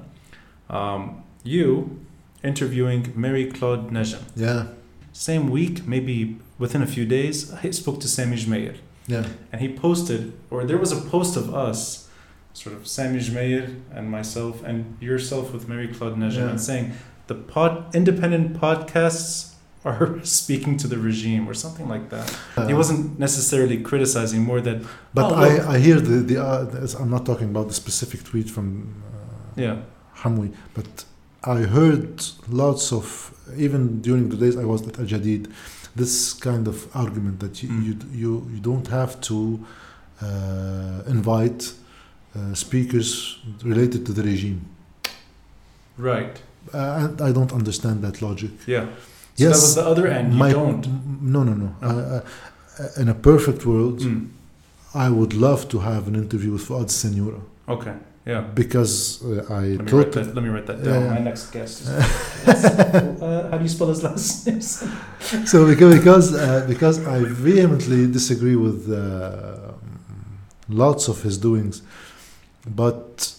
Um, 0.70 1.22
you 1.42 2.00
interviewing 2.42 3.12
Mary 3.14 3.46
Claude 3.50 3.90
Nejem. 3.90 4.22
Yeah, 4.37 4.68
Same 5.12 5.48
week, 5.48 5.87
maybe 5.87 6.38
within 6.59 6.83
a 6.83 6.87
few 6.87 7.05
days, 7.07 7.52
I 7.52 7.70
spoke 7.70 8.00
to 8.00 8.09
Sami 8.09 8.37
Gemayel. 8.37 8.76
yeah. 9.07 9.26
And 9.52 9.61
he 9.61 9.68
posted, 9.72 10.33
or 10.50 10.64
there 10.64 10.79
was 10.79 10.92
a 10.92 11.00
post 11.11 11.37
of 11.37 11.55
us, 11.55 12.09
sort 12.52 12.74
of 12.76 12.87
Sami 12.87 13.18
Gemayel 13.20 13.81
and 13.94 14.11
myself, 14.11 14.62
and 14.64 14.96
yourself 15.00 15.52
with 15.52 15.68
Mary 15.68 15.88
Claude 15.88 16.16
Nejem, 16.16 16.37
Yeah. 16.37 16.50
and 16.50 16.61
saying 16.61 16.92
the 17.26 17.35
pod, 17.35 17.94
independent 17.94 18.59
podcasts 18.61 19.55
are 19.87 20.20
speaking 20.40 20.77
to 20.83 20.87
the 20.88 20.99
regime, 20.99 21.44
or 21.51 21.55
something 21.55 21.88
like 21.94 22.07
that. 22.14 22.29
he 22.68 22.72
Uh, 22.72 22.77
wasn't 22.83 23.18
necessarily 23.18 23.77
criticizing, 23.90 24.40
more 24.51 24.61
that, 24.68 24.79
But 25.14 25.33
Oh. 25.33 25.44
I, 25.46 25.75
I 25.75 25.79
hear 25.87 25.99
the, 26.01 26.16
the 26.31 26.37
uh, 26.44 27.01
I'm 27.01 27.11
not 27.16 27.25
talking 27.31 27.49
about 27.55 27.66
the 27.68 27.75
specific 27.85 28.20
tweet 28.31 28.49
from 28.51 28.66
uh, 28.77 29.62
yeah, 29.64 29.77
Hamwi, 30.22 30.49
but 30.75 30.88
I 31.44 31.59
heard 31.77 32.11
lots 32.64 32.92
of, 32.92 33.05
even 33.66 33.83
during 34.03 34.29
the 34.33 34.37
days 34.44 34.55
I 34.57 34.64
was 34.72 34.81
at 34.88 34.99
Al 34.99 35.07
Jadid, 35.12 35.44
this 36.03 36.14
kind 36.49 36.64
of 36.68 36.77
argument 37.05 37.37
that 37.40 37.55
you, 37.62 37.68
Mm. 37.70 37.85
you, 37.87 37.92
you, 38.22 38.33
you 38.55 38.61
don't 38.70 38.88
have 38.88 39.12
to 39.31 39.37
uh, 40.22 41.03
invite 41.16 41.62
uh, 42.35 42.55
speakers 42.55 43.38
related 43.62 44.01
to 44.07 44.12
the 44.12 44.22
regime. 44.22 44.61
right, 45.99 46.35
Uh, 46.75 46.79
and 47.05 47.20
I 47.20 47.31
don't 47.33 47.53
understand 47.53 48.03
that 48.03 48.20
logic. 48.20 48.51
yeah. 48.66 48.87
So 49.37 49.44
that 49.44 49.51
was 49.51 49.75
the 49.75 49.87
other 49.87 50.07
end. 50.07 50.33
You 50.33 50.38
my- 50.38 50.53
don't. 50.53 50.87
No, 51.22 51.42
no, 51.42 51.55
no. 51.55 51.68
Oh. 51.83 52.22
In 53.01 53.09
a 53.09 53.14
perfect 53.14 53.64
world, 53.66 54.01
Mm, 54.01 54.29
I 54.94 55.09
would 55.11 55.33
love 55.35 55.68
to 55.68 55.79
have 55.81 56.09
an 56.09 56.14
interview 56.14 56.53
with 56.53 56.62
Fuad 56.68 56.88
Siniora 56.90 57.40
okay, 57.68 57.94
yeah. 58.27 58.42
because 58.55 59.22
uh, 59.25 59.44
I 59.51 59.62
Let 59.77 59.85
me, 59.87 59.92
write 59.99 60.12
that, 60.12 60.35
let 60.35 60.42
me 60.44 60.51
write 60.51 60.66
that 60.66 60.83
down. 60.85 61.03
yeah. 61.03 61.11
My 61.14 61.18
next 61.31 61.51
guest. 61.53 61.81
Is, 61.83 61.88
uh, 62.49 63.49
how 63.51 63.57
do 63.59 63.62
you 63.64 63.68
spell 63.77 63.88
his 63.88 64.03
last 64.05 64.46
name? 64.46 64.61
so 65.53 65.66
because 65.66 65.99
because, 65.99 66.35
uh, 66.35 66.64
because 66.68 66.96
I 67.07 67.18
vehemently 67.25 68.07
disagree 68.18 68.57
with 68.57 68.81
uh, 68.92 69.72
lots 70.68 71.09
of 71.09 71.22
his 71.22 71.37
doings, 71.38 71.83
but 72.83 73.33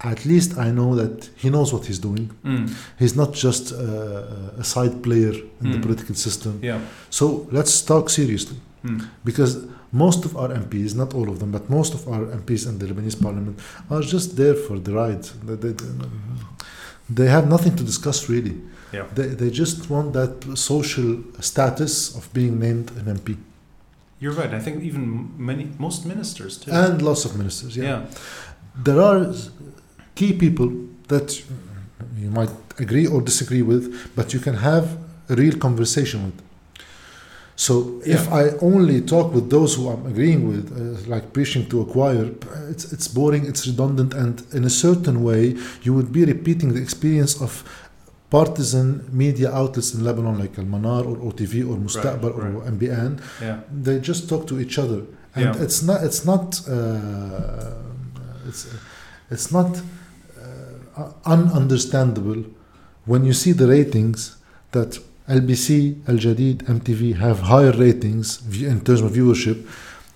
at 0.00 0.24
least 0.24 0.56
I 0.58 0.70
know 0.70 0.94
that 0.94 1.28
he 1.36 1.50
knows 1.50 1.72
what 1.72 1.86
he's 1.86 1.98
doing. 1.98 2.30
Mm, 2.44 2.70
He's 2.98 3.16
not 3.16 3.32
just 3.34 3.72
uh, 3.72 4.60
a 4.60 4.64
side 4.64 5.02
player 5.02 5.32
in 5.62 5.70
the 5.72 5.78
Mm. 5.78 5.82
political 5.82 6.14
system. 6.14 6.52
yeah. 6.62 6.80
So 7.10 7.48
let's 7.50 7.82
talk 7.82 8.08
seriously. 8.10 8.56
Mm, 8.84 9.00
because 9.24 9.58
most 9.92 10.24
of 10.24 10.36
our 10.36 10.50
MPs, 10.50 10.94
not 10.94 11.14
all 11.14 11.28
of 11.28 11.38
them, 11.40 11.50
but 11.50 11.68
most 11.68 11.94
of 11.94 12.06
our 12.12 12.22
MPs 12.40 12.66
in 12.68 12.78
the 12.78 12.86
Lebanese 12.86 13.16
parliament 13.20 13.58
are 13.90 14.02
just 14.02 14.36
there 14.36 14.54
for 14.54 14.78
the 14.78 14.92
ride. 14.92 15.24
They, 15.46 15.56
they, 15.72 15.74
they 17.10 17.26
have 17.28 17.48
nothing 17.48 17.74
to 17.76 17.82
discuss 17.84 18.28
really. 18.28 18.56
Yeah. 18.92 19.06
They, 19.14 19.26
they 19.40 19.50
just 19.50 19.90
want 19.90 20.12
that 20.12 20.56
social 20.56 21.22
status 21.40 22.14
of 22.16 22.32
being 22.32 22.58
named 22.58 22.90
an 22.98 23.06
MP. 23.18 23.36
You're 24.20 24.32
right. 24.32 24.52
I 24.54 24.60
think 24.60 24.82
even 24.82 25.30
many, 25.36 25.70
most 25.78 26.04
ministers 26.06 26.58
too. 26.58 26.70
And 26.72 27.02
lots 27.02 27.24
of 27.24 27.36
ministers, 27.36 27.76
yeah. 27.76 27.84
yeah. 27.84 28.06
There 28.76 29.00
are 29.00 29.34
key 30.18 30.32
people 30.44 30.68
that 31.12 31.28
you 32.22 32.30
might 32.38 32.54
agree 32.84 33.06
or 33.06 33.20
disagree 33.30 33.62
with, 33.72 33.84
but 34.16 34.26
you 34.34 34.40
can 34.46 34.54
have 34.70 34.84
a 35.32 35.34
real 35.42 35.56
conversation 35.66 36.18
with. 36.26 36.38
So 37.66 37.74
if 38.16 38.22
I 38.40 38.42
only 38.70 38.98
talk 39.14 39.26
with 39.36 39.46
those 39.56 39.70
who 39.76 39.84
I'm 39.92 40.04
agreeing 40.12 40.42
with, 40.52 40.66
uh, 40.70 41.10
like 41.14 41.24
preaching 41.36 41.64
to 41.70 41.76
a 41.84 41.86
choir, 41.94 42.24
it's, 42.72 42.84
it's 42.94 43.08
boring, 43.08 43.42
it's 43.50 43.66
redundant, 43.66 44.10
and 44.14 44.34
in 44.58 44.62
a 44.64 44.70
certain 44.86 45.16
way, 45.28 45.42
you 45.82 45.92
would 45.96 46.10
be 46.18 46.24
repeating 46.34 46.68
the 46.76 46.80
experience 46.86 47.34
of 47.46 47.50
partisan 48.30 48.88
media 49.22 49.48
outlets 49.60 49.90
in 49.94 50.04
Lebanon, 50.04 50.38
like 50.38 50.54
Al 50.58 50.66
Manar 50.74 51.02
or 51.10 51.16
OTV 51.28 51.54
or 51.70 51.76
Mustaqbal 51.86 52.32
or 52.38 52.42
right. 52.42 52.72
NBN. 52.74 53.10
Yeah. 53.40 53.60
They 53.86 53.98
just 54.10 54.28
talk 54.28 54.46
to 54.50 54.60
each 54.60 54.76
other, 54.78 55.00
and 55.34 55.46
Yeah. 55.54 55.64
it's 55.64 55.80
not, 55.88 55.98
it's 56.08 56.22
not, 56.30 56.46
uh, 56.68 57.72
it's, 58.48 58.62
it's 59.34 59.50
not 59.56 59.70
ununderstandable 61.24 62.40
when 63.10 63.24
you 63.24 63.32
see 63.32 63.52
the 63.52 63.66
ratings 63.66 64.36
that 64.72 64.90
LBC, 65.28 66.08
Al 66.08 66.16
Jadid, 66.16 66.56
MTV 66.76 67.16
have 67.16 67.38
higher 67.40 67.72
ratings 67.72 68.26
in 68.62 68.80
terms 68.80 69.00
of 69.02 69.12
viewership 69.12 69.58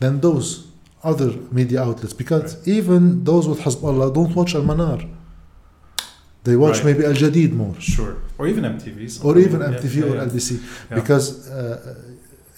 than 0.00 0.20
those 0.20 0.66
other 1.04 1.30
media 1.50 1.82
outlets 1.82 2.14
because 2.22 2.66
even 2.66 3.24
those 3.24 3.44
with 3.48 3.60
Hezbollah 3.60 4.08
don't 4.14 4.34
watch 4.34 4.54
Al 4.54 4.62
Manar. 4.62 5.00
They 6.44 6.56
watch 6.56 6.76
Right. 6.78 6.86
maybe 6.96 7.04
Al 7.04 7.14
Jadid 7.22 7.52
more 7.52 7.74
Sure. 7.78 8.16
Or 8.38 8.46
even 8.48 8.64
MTV. 8.64 9.24
or 9.24 9.38
even 9.38 9.60
MTV 9.74 9.94
yeah, 9.96 10.04
or 10.10 10.14
yeah. 10.16 10.24
LBC 10.28 10.48
because 10.98 11.26
uh, 11.50 11.94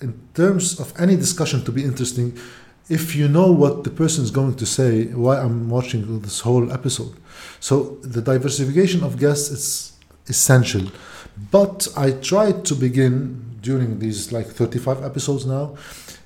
in 0.00 0.12
terms 0.34 0.64
of 0.80 0.92
any 0.98 1.16
discussion 1.16 1.62
to 1.64 1.72
be 1.72 1.82
interesting 1.90 2.28
if 2.88 3.16
you 3.16 3.28
know 3.28 3.50
what 3.50 3.84
the 3.84 3.90
person 3.90 4.24
is 4.24 4.30
going 4.30 4.54
to 4.56 4.66
say 4.66 5.06
why 5.06 5.38
I'm 5.38 5.70
watching 5.70 6.20
this 6.20 6.40
whole 6.40 6.70
episode. 6.72 7.14
So 7.60 7.98
the 8.02 8.20
diversification 8.20 9.02
of 9.02 9.18
guests 9.18 9.50
is 9.50 9.92
essential. 10.28 10.90
But 11.50 11.88
I 11.96 12.12
tried 12.12 12.64
to 12.66 12.74
begin 12.74 13.58
during 13.60 13.98
these 13.98 14.30
like 14.30 14.46
35 14.46 15.02
episodes 15.02 15.46
now 15.46 15.76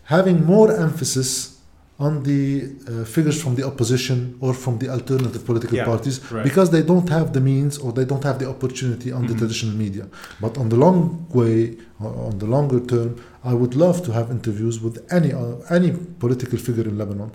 having 0.05 0.45
more 0.45 0.75
emphasis 0.75 1.58
on 1.99 2.23
the 2.23 2.71
uh, 2.87 3.05
figures 3.05 3.43
from 3.43 3.57
the 3.57 3.65
opposition 3.67 4.37
or 4.41 4.55
from 4.55 4.79
the 4.79 4.89
alternative 4.89 5.45
political 5.45 5.77
Yeah, 5.77 5.85
parties 5.85 6.21
right. 6.31 6.45
because 6.45 6.71
they 6.71 6.83
don't 6.83 7.09
have 7.09 7.33
the 7.33 7.41
means 7.41 7.77
or 7.79 7.93
they 7.93 8.05
don't 8.05 8.23
have 8.23 8.39
the 8.39 8.49
opportunity 8.49 9.11
on 9.11 9.27
the 9.27 9.35
Mhm. 9.35 9.39
traditional 9.39 9.75
media. 9.85 10.07
But 10.41 10.57
on 10.59 10.69
the 10.69 10.77
long 10.77 11.27
way, 11.41 11.77
on 12.01 12.39
the 12.39 12.47
longer 12.47 12.81
term, 12.93 13.11
I 13.43 13.53
would 13.61 13.75
love 13.75 13.97
to 14.07 14.13
have 14.13 14.31
interviews 14.31 14.77
with 14.85 14.97
any 15.19 15.33
uh, 15.33 15.77
any 15.77 15.91
political 16.25 16.59
figure 16.67 16.87
in 16.91 16.97
Lebanon. 17.03 17.31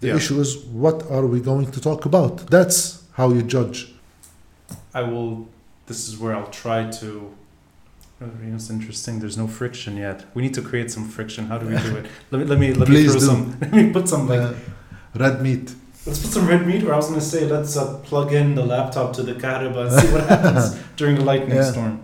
The 0.00 0.08
Yeah. 0.08 0.16
issue 0.20 0.38
is 0.44 0.50
what 0.84 0.98
are 1.16 1.26
we 1.34 1.40
going 1.40 1.68
to 1.76 1.80
talk 1.88 2.04
about? 2.10 2.32
That's 2.56 2.78
how 3.18 3.26
you 3.36 3.42
judge. 3.56 3.78
I 4.94 5.02
will. 5.10 5.32
This 5.86 6.00
is 6.08 6.12
where 6.20 6.34
I'll 6.36 6.52
try 6.64 6.80
to. 7.00 7.10
Oh, 8.20 8.24
you 8.42 8.48
know, 8.48 8.54
it's 8.56 8.70
interesting. 8.70 9.20
There's 9.20 9.36
no 9.36 9.46
friction 9.46 9.96
yet. 9.98 10.24
We 10.34 10.42
need 10.42 10.54
to 10.54 10.62
create 10.62 10.90
some 10.90 11.06
friction. 11.06 11.46
How 11.48 11.58
do 11.58 11.66
we 11.66 11.76
do 11.76 11.96
it? 11.96 12.06
Let 12.30 12.38
me 12.40 12.44
let 12.46 12.58
me 12.58 12.72
let 12.72 12.88
Please 12.88 13.12
me 13.14 13.20
throw 13.20 13.20
do. 13.20 13.26
some. 13.26 13.58
Let 13.60 13.72
me 13.74 13.92
put 13.92 14.08
some 14.08 14.26
like. 14.28 14.40
Uh, 14.40 14.54
red 15.14 15.42
meat. 15.42 15.74
Let's 16.06 16.20
put 16.22 16.30
some 16.32 16.46
red 16.48 16.66
meat. 16.66 16.82
Or 16.84 16.94
I 16.94 16.96
was 16.96 17.08
gonna 17.08 17.20
say 17.20 17.44
let's 17.46 17.76
uh, 17.76 17.98
plug 17.98 18.32
in 18.32 18.54
the 18.54 18.64
laptop 18.64 19.12
to 19.16 19.22
the 19.22 19.34
kahraba 19.34 19.88
and 19.90 20.00
see 20.00 20.12
what 20.14 20.26
happens 20.28 20.78
during 20.96 21.16
the 21.16 21.24
lightning 21.24 21.56
Yeah. 21.56 21.70
storm. 21.70 22.02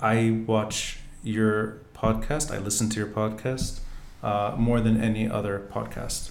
I 0.00 0.42
watch 0.46 1.00
your 1.22 1.78
podcast. 1.94 2.54
I 2.54 2.58
listen 2.58 2.88
to 2.90 2.98
your 2.98 3.08
podcast 3.08 3.80
uh, 4.22 4.54
more 4.56 4.80
than 4.80 5.00
any 5.02 5.28
other 5.28 5.66
podcast. 5.72 6.30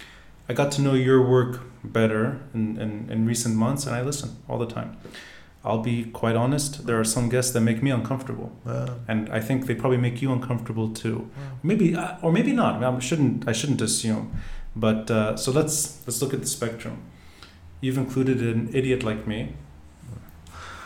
I 0.49 0.53
got 0.53 0.71
to 0.73 0.81
know 0.81 0.93
your 0.93 1.21
work 1.29 1.59
better 1.83 2.39
in, 2.53 2.77
in, 2.79 3.09
in 3.11 3.25
recent 3.25 3.55
months, 3.55 3.85
and 3.85 3.93
I 3.95 4.01
listen 4.01 4.37
all 4.47 4.57
the 4.57 4.65
time. 4.67 4.97
I'll 5.63 5.81
be 5.81 6.05
quite 6.05 6.35
honest. 6.35 6.85
There 6.85 6.99
are 6.99 7.03
some 7.03 7.29
guests 7.29 7.51
that 7.51 7.61
make 7.61 7.83
me 7.83 7.91
uncomfortable, 7.91 8.51
and 9.07 9.29
I 9.29 9.39
think 9.41 9.65
they 9.65 9.75
probably 9.75 9.97
make 9.97 10.21
you 10.21 10.31
uncomfortable 10.31 10.89
too. 10.89 11.29
Maybe, 11.63 11.95
uh, 11.95 12.15
or 12.21 12.31
maybe 12.31 12.53
not. 12.53 12.83
I 12.83 12.99
shouldn't. 12.99 13.47
I 13.47 13.51
shouldn't 13.51 13.81
assume. 13.81 14.31
But 14.75 15.11
uh, 15.11 15.35
so 15.35 15.51
let's 15.51 16.05
let's 16.07 16.21
look 16.21 16.33
at 16.33 16.41
the 16.41 16.47
spectrum. 16.47 17.01
You've 17.81 17.97
included 17.97 18.41
an 18.41 18.69
idiot 18.73 19.03
like 19.03 19.27
me. 19.27 19.53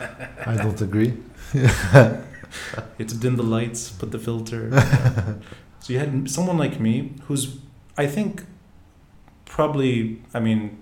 I 0.46 0.56
don't 0.56 0.80
agree. 0.80 1.14
You 2.98 3.04
to 3.06 3.16
dim 3.16 3.36
the 3.36 3.42
lights, 3.42 3.90
put 3.90 4.10
the 4.10 4.18
filter. 4.18 4.70
so 5.80 5.92
you 5.92 5.98
had 5.98 6.30
someone 6.30 6.58
like 6.58 6.80
me 6.80 7.14
who's, 7.22 7.56
I 7.96 8.06
think, 8.06 8.44
probably, 9.44 10.22
I 10.34 10.40
mean, 10.40 10.81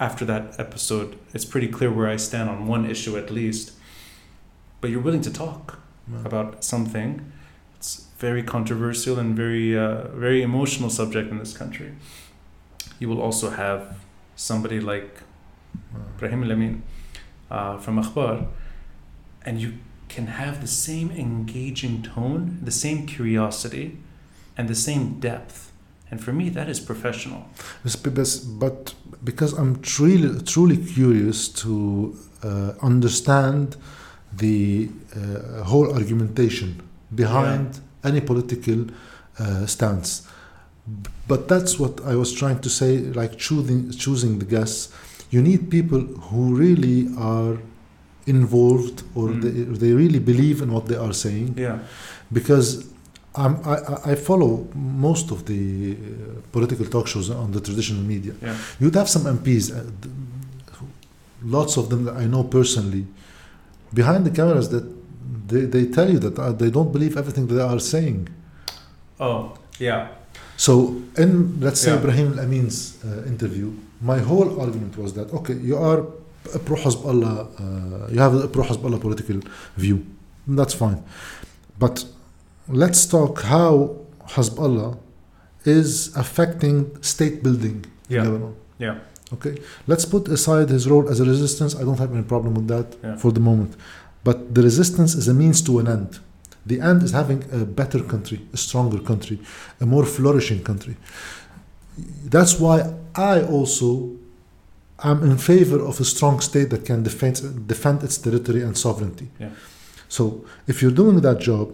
after 0.00 0.24
that 0.24 0.58
episode, 0.58 1.18
it's 1.32 1.44
pretty 1.44 1.68
clear 1.68 1.90
where 1.90 2.08
I 2.08 2.16
stand 2.16 2.48
on 2.50 2.66
one 2.66 2.88
issue 2.88 3.16
at 3.16 3.30
least. 3.30 3.72
But 4.80 4.90
you're 4.90 5.00
willing 5.00 5.22
to 5.22 5.32
talk 5.32 5.78
about 6.24 6.64
something. 6.64 7.32
It's 7.76 8.06
very 8.18 8.42
controversial 8.42 9.18
and 9.18 9.36
very, 9.36 9.76
uh, 9.76 10.08
very 10.08 10.42
emotional 10.42 10.90
subject 10.90 11.30
in 11.30 11.38
this 11.38 11.56
country. 11.56 11.92
You 12.98 13.08
will 13.08 13.20
also 13.20 13.50
have 13.50 13.96
somebody 14.36 14.80
like 14.80 15.20
Ibrahim 16.16 16.44
Al-Amin 16.44 16.82
uh, 17.50 17.78
from 17.78 18.02
Akhbar, 18.02 18.46
and 19.44 19.60
you 19.60 19.74
can 20.08 20.26
have 20.26 20.60
the 20.60 20.66
same 20.66 21.10
engaging 21.10 22.02
tone, 22.02 22.58
the 22.62 22.70
same 22.70 23.06
curiosity, 23.06 23.98
and 24.56 24.68
the 24.68 24.74
same 24.74 25.18
depth. 25.18 25.71
And 26.12 26.20
for 26.20 26.32
me, 26.32 26.50
that 26.50 26.68
is 26.68 26.78
professional. 26.78 27.48
But 28.60 28.94
because 29.24 29.54
I'm 29.54 29.80
truly, 29.80 30.42
truly 30.44 30.76
curious 30.76 31.48
to 31.64 32.14
uh, 32.44 32.72
understand 32.82 33.76
the 34.36 34.90
uh, 35.16 35.64
whole 35.64 35.90
argumentation 35.94 36.82
behind 37.14 37.80
any 38.04 38.20
political 38.20 38.86
uh, 39.38 39.64
stance. 39.66 40.28
But 41.26 41.48
that's 41.48 41.78
what 41.78 42.00
I 42.04 42.14
was 42.14 42.32
trying 42.34 42.58
to 42.60 42.68
say, 42.68 42.98
like 42.98 43.38
choosing, 43.38 43.90
choosing 43.92 44.38
the 44.38 44.44
guests. 44.44 44.92
You 45.30 45.40
need 45.40 45.70
people 45.70 46.00
who 46.00 46.54
really 46.54 47.08
are 47.16 47.56
involved 48.26 49.02
or 49.14 49.28
Mm. 49.28 49.40
they, 49.42 49.50
they 49.86 49.92
really 49.94 50.18
believe 50.20 50.60
in 50.62 50.70
what 50.72 50.86
they 50.86 50.96
are 50.96 51.12
saying 51.14 51.54
Yeah. 51.56 51.78
because 52.32 52.84
I, 53.34 53.46
I- 53.46 54.12
I 54.12 54.14
follow 54.14 54.66
most 54.74 55.30
of 55.30 55.38
the 55.46 55.62
uh, 55.96 55.96
political 56.52 56.86
talk 56.86 57.06
shows 57.06 57.30
on 57.30 57.50
the 57.52 57.60
traditional 57.60 58.02
media. 58.02 58.34
Yeah. 58.42 58.56
You'd 58.80 58.94
have 58.94 59.08
some 59.08 59.22
MPs, 59.38 59.64
uh, 59.72 59.82
lots 61.44 61.76
of 61.76 61.88
them 61.90 62.04
that 62.04 62.16
I 62.16 62.26
know 62.26 62.44
personally, 62.44 63.06
behind 63.94 64.24
the 64.26 64.30
cameras 64.30 64.68
that 64.70 64.84
they, 65.48 65.64
they 65.64 65.86
tell 65.86 66.10
you 66.10 66.18
that 66.18 66.38
uh, 66.38 66.52
they 66.52 66.70
don't 66.70 66.92
believe 66.92 67.16
everything 67.16 67.46
that 67.48 67.54
they 67.54 67.62
are 67.62 67.80
saying. 67.80 68.28
Oh, 69.18 69.56
yeah. 69.78 70.08
So, 70.56 71.02
in 71.16 71.58
let's 71.60 71.80
say 71.80 71.90
Yeah. 71.90 71.98
Ibrahim 71.98 72.32
Al-Amin's 72.38 72.98
uh, 73.04 73.24
interview, 73.26 73.72
my 74.00 74.18
whole 74.18 74.60
argument 74.60 74.96
was 74.98 75.12
that 75.14 75.32
okay, 75.32 75.54
you 75.54 75.76
are 75.76 76.00
a 76.54 76.58
pro 76.58 76.76
Hezbollah, 76.76 77.36
uh, 77.60 78.12
you 78.12 78.18
have 78.20 78.34
a 78.34 78.48
pro 78.48 78.62
Hezbollah 78.64 79.00
political 79.00 79.40
view, 79.76 80.04
that's 80.46 80.74
fine, 80.74 81.02
but 81.78 82.04
let's 82.68 83.06
talk 83.06 83.42
how 83.42 83.96
Hezbollah 84.28 84.98
is 85.64 86.14
affecting 86.16 86.90
state 87.02 87.42
building 87.42 87.84
Yeah. 88.08 88.20
in 88.24 88.24
Lebanon. 88.32 88.54
Yeah. 88.78 88.98
Okay, 89.32 89.54
let's 89.86 90.04
put 90.04 90.28
aside 90.28 90.68
his 90.68 90.86
role 90.88 91.08
as 91.08 91.20
a 91.20 91.24
resistance. 91.24 91.74
I 91.74 91.82
don't 91.84 91.98
have 91.98 92.12
any 92.12 92.22
problem 92.22 92.54
with 92.54 92.68
that 92.68 92.86
Yeah. 93.02 93.16
for 93.16 93.32
the 93.32 93.40
moment, 93.40 93.76
but 94.24 94.54
the 94.54 94.62
resistance 94.62 95.14
is 95.14 95.28
a 95.28 95.34
means 95.34 95.62
to 95.62 95.78
an 95.78 95.86
end. 95.88 96.18
The 96.66 96.80
end 96.80 97.02
is 97.02 97.12
having 97.12 97.44
a 97.52 97.64
better 97.64 98.00
country, 98.00 98.38
a 98.52 98.56
stronger 98.56 98.98
country, 99.00 99.38
a 99.80 99.86
more 99.86 100.04
flourishing 100.04 100.62
country. 100.62 100.96
That's 102.34 102.58
why 102.60 102.94
I 103.14 103.42
also 103.42 104.10
am 105.02 105.22
in 105.24 105.36
favor 105.38 105.80
of 105.80 106.00
a 106.00 106.04
strong 106.04 106.40
state 106.40 106.70
that 106.70 106.84
can 106.84 107.02
defend, 107.02 107.66
defend 107.66 108.02
its 108.02 108.18
territory 108.18 108.62
and 108.62 108.76
sovereignty. 108.76 109.28
Yeah. 109.40 109.48
So, 110.08 110.44
if 110.66 110.82
you're 110.82 110.92
doing 111.02 111.20
that 111.22 111.40
job, 111.40 111.72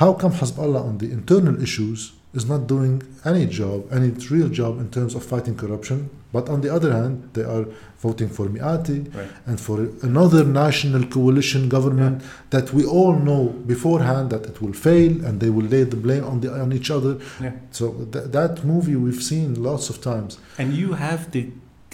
how 0.00 0.10
come 0.20 0.32
Hezbollah 0.32 0.82
on 0.90 0.96
the 1.02 1.08
internal 1.18 1.56
issues 1.66 1.98
is 2.38 2.44
not 2.52 2.66
doing 2.74 2.94
any 3.30 3.44
job, 3.60 3.78
any 3.98 4.10
real 4.34 4.48
job 4.60 4.72
in 4.82 4.88
terms 4.96 5.12
of 5.14 5.22
fighting 5.32 5.56
corruption? 5.62 5.98
But 6.32 6.48
on 6.54 6.60
the 6.64 6.72
other 6.76 6.92
hand, 6.98 7.14
they 7.34 7.42
are 7.54 7.64
voting 8.06 8.28
for 8.36 8.46
Mikati 8.54 8.98
Right. 9.14 9.28
and 9.48 9.56
for 9.66 9.76
another 10.10 10.42
national 10.44 11.04
coalition 11.16 11.62
government 11.68 12.22
that 12.54 12.66
we 12.76 12.82
all 12.96 13.14
know 13.28 13.42
beforehand 13.74 14.30
that 14.30 14.46
it 14.50 14.56
will 14.62 14.72
fail 14.88 15.12
and 15.26 15.40
they 15.42 15.50
will 15.56 15.68
lay 15.76 15.82
the 15.94 15.96
blame 16.06 16.24
on, 16.24 16.36
the, 16.42 16.48
on 16.64 16.72
each 16.72 16.90
other. 16.96 17.12
Yeah. 17.40 17.52
So 17.78 17.84
th- 18.12 18.26
that 18.38 18.64
movie 18.72 18.96
we've 19.04 19.22
seen 19.32 19.48
lots 19.68 19.90
of 19.90 19.96
times. 20.00 20.38
And 20.56 20.68
you 20.72 20.88
have 21.06 21.20
the, 21.34 21.42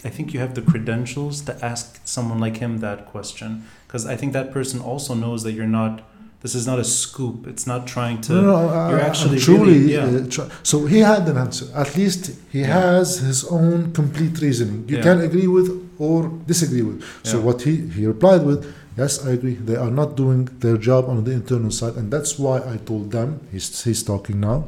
I 0.05 0.11
think 0.11 0.27
you 0.35 0.40
have 0.45 0.55
the 0.55 0.62
credentials 0.73 1.37
to 1.49 1.53
ask 1.64 1.85
someone 2.05 2.38
like 2.47 2.59
him 2.59 2.73
that 2.88 3.07
question. 3.14 3.51
Because 3.88 4.05
I 4.07 4.16
think 4.21 4.31
that 4.35 4.53
person 4.53 4.79
also 4.81 5.12
knows 5.14 5.42
that 5.45 5.53
you're 5.53 5.75
not, 5.83 6.03
this 6.46 6.54
is 6.61 6.66
not 6.70 6.78
a 6.87 6.88
scoop. 7.02 7.37
It's 7.52 7.66
not 7.72 7.80
trying 7.94 8.18
to. 8.26 8.30
no, 8.37 8.40
no, 8.50 8.56
I- 8.56 8.90
you're 8.90 9.00
I- 9.00 9.04
I'm 9.04 9.11
actually 9.11 9.38
truly. 9.46 9.78
really- 9.78 9.94
yeah. 9.96 10.20
uh, 10.24 10.35
try- 10.35 10.50
so 10.70 10.76
he 10.92 10.98
had 11.12 11.22
an 11.32 11.37
answer. 11.44 11.66
At 11.82 11.90
least 12.00 12.20
he 12.54 12.61
Yeah. 12.61 12.68
has 12.80 13.06
his 13.28 13.38
own 13.59 13.76
complete 14.00 14.37
reasoning. 14.46 14.80
You 14.90 14.96
Yeah. 14.98 15.06
can 15.09 15.18
agree 15.28 15.48
with 15.56 15.68
or 16.06 16.18
disagree 16.52 16.85
with. 16.88 16.98
So 17.30 17.35
what 17.48 17.59
he, 17.66 17.74
he 17.96 18.02
replied 18.14 18.42
with, 18.50 18.61
yes, 19.02 19.12
I 19.28 19.30
agree. 19.38 19.56
They 19.68 19.78
are 19.85 19.94
not 20.00 20.11
doing 20.22 20.40
their 20.64 20.78
job 20.88 21.02
on 21.12 21.18
the 21.28 21.32
internal 21.40 21.72
side, 21.80 21.94
and 22.00 22.06
that's 22.14 22.32
why 22.44 22.56
I 22.72 22.76
told 22.90 23.04
them. 23.16 23.28
He's 23.52 23.66
he's 23.87 24.02
talking 24.12 24.37
now. 24.50 24.59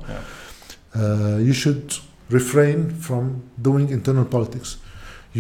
Uh, 1.01 1.37
you 1.49 1.55
should 1.63 1.85
refrain 2.39 2.79
from 3.07 3.23
doing 3.69 3.87
internal 3.99 4.27
politics. 4.37 4.71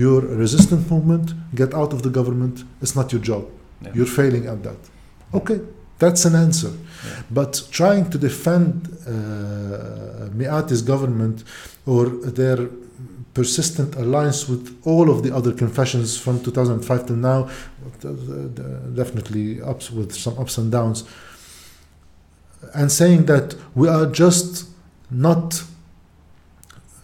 You're 0.00 0.24
a 0.34 0.36
resistant 0.44 0.82
movement. 0.92 1.26
Get 1.60 1.70
out 1.80 1.90
of 1.96 2.00
the 2.06 2.12
government. 2.18 2.56
It's 2.82 2.94
not 2.98 3.06
your 3.14 3.22
job. 3.30 3.42
You're 3.96 4.12
failing 4.20 4.44
at 4.52 4.58
that. 4.66 4.80
Okay, 5.40 5.58
that's 5.98 6.24
an 6.24 6.34
answer. 6.34 6.70
Yeah. 6.70 7.22
But 7.30 7.68
trying 7.70 8.10
to 8.10 8.18
defend 8.18 8.88
uh, 9.06 10.28
Mikati's 10.36 10.82
government 10.82 11.44
or 11.86 12.06
their 12.08 12.68
persistent 13.34 13.94
alliance 13.94 14.48
with 14.48 14.80
all 14.84 15.10
of 15.10 15.22
the 15.22 15.34
other 15.34 15.52
confessions 15.52 16.18
from 16.18 16.42
2005 16.42 17.06
to 17.06 17.12
now, 17.12 17.48
definitely 18.94 19.60
ups 19.62 19.90
with 19.90 20.12
some 20.12 20.36
ups 20.38 20.58
and 20.58 20.72
downs, 20.72 21.04
and 22.74 22.90
saying 22.90 23.26
that 23.26 23.54
we 23.74 23.88
are 23.88 24.06
just 24.06 24.68
not. 25.10 25.62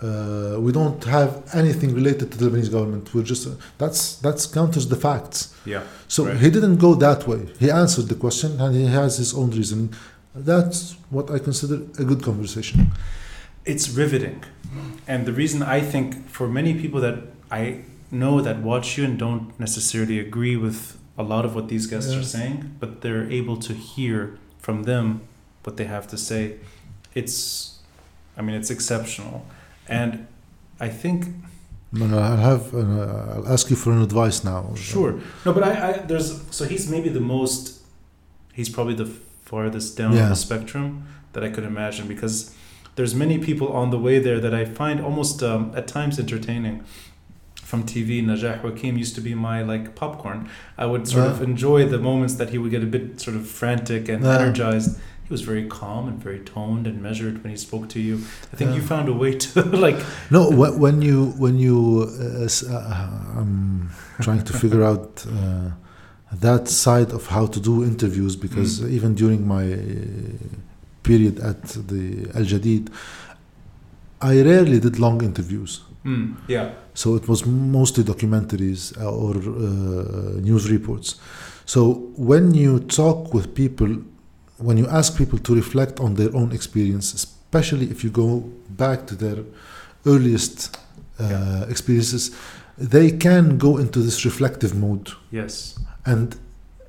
Uh, 0.04 0.56
we 0.66 0.70
don't 0.78 1.02
have 1.16 1.30
anything 1.60 1.90
related 2.00 2.26
to 2.32 2.36
the 2.38 2.44
Lebanese 2.46 2.70
government. 2.76 3.04
We're 3.14 3.28
just 3.32 3.42
that's 3.82 4.00
that's 4.24 4.42
counters 4.58 4.86
the 4.94 4.96
facts. 5.08 5.38
Yeah. 5.72 5.82
So 6.14 6.20
Right. 6.26 6.36
he 6.44 6.48
didn't 6.56 6.78
go 6.86 6.90
that 7.06 7.20
way. 7.30 7.40
He 7.64 7.68
answered 7.82 8.06
the 8.12 8.18
question 8.24 8.50
and 8.62 8.70
he 8.80 8.86
has 9.00 9.10
his 9.22 9.30
own 9.40 9.50
reasoning. 9.60 9.88
That's 10.50 10.80
what 11.16 11.26
I 11.36 11.38
consider 11.48 11.76
a 12.02 12.04
good 12.10 12.22
conversation. 12.30 12.78
It's 13.72 13.86
riveting. 14.02 14.38
And 15.12 15.20
the 15.28 15.32
reason 15.42 15.58
I 15.62 15.80
think 15.92 16.06
for 16.28 16.46
many 16.48 16.72
people 16.82 17.00
that 17.06 17.16
I 17.60 17.62
know 18.10 18.34
that 18.46 18.56
watch 18.70 18.98
you 18.98 19.04
and 19.08 19.14
don't 19.26 19.46
necessarily 19.66 20.18
agree 20.26 20.56
with 20.66 20.78
a 21.16 21.22
lot 21.22 21.44
of 21.46 21.54
what 21.56 21.66
these 21.68 21.86
guests 21.92 22.10
Yeah. 22.12 22.20
are 22.20 22.28
saying, 22.36 22.56
but 22.80 22.90
they're 23.02 23.26
able 23.40 23.56
to 23.68 23.72
hear 23.94 24.18
from 24.66 24.76
them 24.90 25.06
what 25.64 25.76
they 25.78 25.86
have 25.96 26.06
to 26.08 26.16
say, 26.30 26.40
it's, 27.20 27.36
I 28.36 28.42
mean, 28.42 28.56
it's 28.60 28.70
exceptional. 28.70 29.36
And 29.88 30.26
I 30.80 30.88
think 30.88 31.26
No, 31.92 32.06
no, 32.06 32.18
I'll 32.18 32.36
have. 32.52 32.74
Uh, 32.74 33.34
I'll 33.36 33.48
ask 33.48 33.70
you 33.70 33.76
for 33.76 33.92
an 33.92 34.02
advice 34.02 34.42
now. 34.44 34.74
Sure. 34.74 35.12
No, 35.46 35.52
but 35.52 35.62
I, 35.62 35.72
I 35.88 35.92
there's 35.98 36.42
so 36.50 36.64
he's 36.64 36.90
maybe 36.90 37.08
the 37.08 37.20
most 37.20 37.82
he's 38.52 38.68
probably 38.68 38.94
the 38.94 39.06
farthest 39.44 39.96
down 39.96 40.12
Yeah. 40.16 40.28
the 40.28 40.34
spectrum 40.36 41.06
that 41.34 41.44
I 41.44 41.50
could 41.50 41.64
imagine 41.64 42.08
because 42.08 42.54
there's 42.96 43.14
many 43.14 43.38
people 43.38 43.68
on 43.72 43.90
the 43.90 43.98
way 43.98 44.18
there 44.18 44.40
that 44.40 44.54
I 44.54 44.64
find 44.64 45.00
almost 45.00 45.42
um, 45.42 45.72
at 45.76 45.86
times 45.86 46.18
entertaining. 46.18 46.84
From 47.62 47.82
TV, 47.84 48.22
Najah 48.24 48.60
Wakim 48.62 48.96
used 48.98 49.14
to 49.16 49.20
be 49.20 49.34
my 49.34 49.62
like 49.62 49.94
popcorn. 49.96 50.48
I 50.78 50.86
would 50.86 51.08
sort 51.08 51.26
of 51.32 51.42
enjoy 51.42 51.86
the 51.88 51.98
moments 51.98 52.34
that 52.34 52.50
he 52.50 52.58
would 52.58 52.70
get 52.70 52.82
a 52.82 52.86
bit 52.86 53.20
sort 53.20 53.36
of 53.36 53.48
frantic 53.48 54.08
and 54.08 54.22
Yeah. 54.22 54.38
energized. 54.38 54.98
He 55.26 55.30
was 55.32 55.40
very 55.42 55.66
calm 55.68 56.06
and 56.08 56.22
very 56.22 56.40
toned 56.40 56.86
and 56.86 57.00
measured 57.02 57.42
when 57.42 57.50
he 57.50 57.56
spoke 57.56 57.88
to 57.88 57.98
you. 58.00 58.16
I 58.52 58.56
think 58.56 58.74
you 58.76 58.82
found 58.82 59.08
a 59.08 59.12
way 59.12 59.32
to 59.38 59.62
like 59.86 59.98
No, 60.30 60.50
wh- 60.50 60.78
when 60.78 61.00
you 61.02 61.32
when 61.38 61.56
you, 61.58 61.76
uh, 62.20 62.48
uh, 62.70 63.38
I'm 63.38 63.88
trying 64.20 64.44
to 64.44 64.52
figure 64.52 64.84
out 64.92 65.24
uh, 65.26 65.70
that 66.46 66.68
side 66.68 67.10
of 67.12 67.26
how 67.28 67.46
to 67.46 67.60
do 67.60 67.82
interviews 67.84 68.36
because 68.36 68.80
Mm. 68.80 68.90
even 68.96 69.14
during 69.14 69.40
my 69.56 69.64
uh, 69.72 69.78
period 71.02 71.38
at 71.40 71.62
the 71.90 72.02
Al 72.34 72.44
Jadeed, 72.44 72.88
I 74.20 74.42
rarely 74.42 74.78
did 74.80 74.98
long 74.98 75.22
interviews. 75.22 75.80
mm, 76.04 76.34
yeah, 76.48 76.70
So 76.94 77.14
it 77.16 77.28
was 77.28 77.44
mostly 77.46 78.04
documentaries 78.04 78.82
uh, 79.00 79.10
or 79.24 79.34
uh, 79.36 80.40
news 80.48 80.70
reports. 80.70 81.16
So 81.66 81.80
when 82.16 82.54
you 82.54 82.80
talk 82.80 83.32
with 83.34 83.54
people, 83.54 83.90
when 84.58 84.76
you 84.78 84.86
ask 84.88 85.16
people 85.16 85.38
to 85.38 85.54
reflect 85.54 86.00
on 86.00 86.14
their 86.14 86.34
own 86.34 86.52
experience, 86.52 87.12
especially 87.14 87.90
if 87.90 88.04
you 88.04 88.10
go 88.10 88.40
back 88.76 89.06
to 89.06 89.14
their 89.14 89.38
earliest 90.06 90.76
uh, 91.20 91.24
Yeah. 91.30 91.64
experiences, 91.70 92.30
they 92.78 93.10
can 93.10 93.56
go 93.58 93.78
into 93.78 94.00
this 94.00 94.24
reflective 94.24 94.74
mode, 94.74 95.10
yes. 95.30 95.78
and 96.04 96.36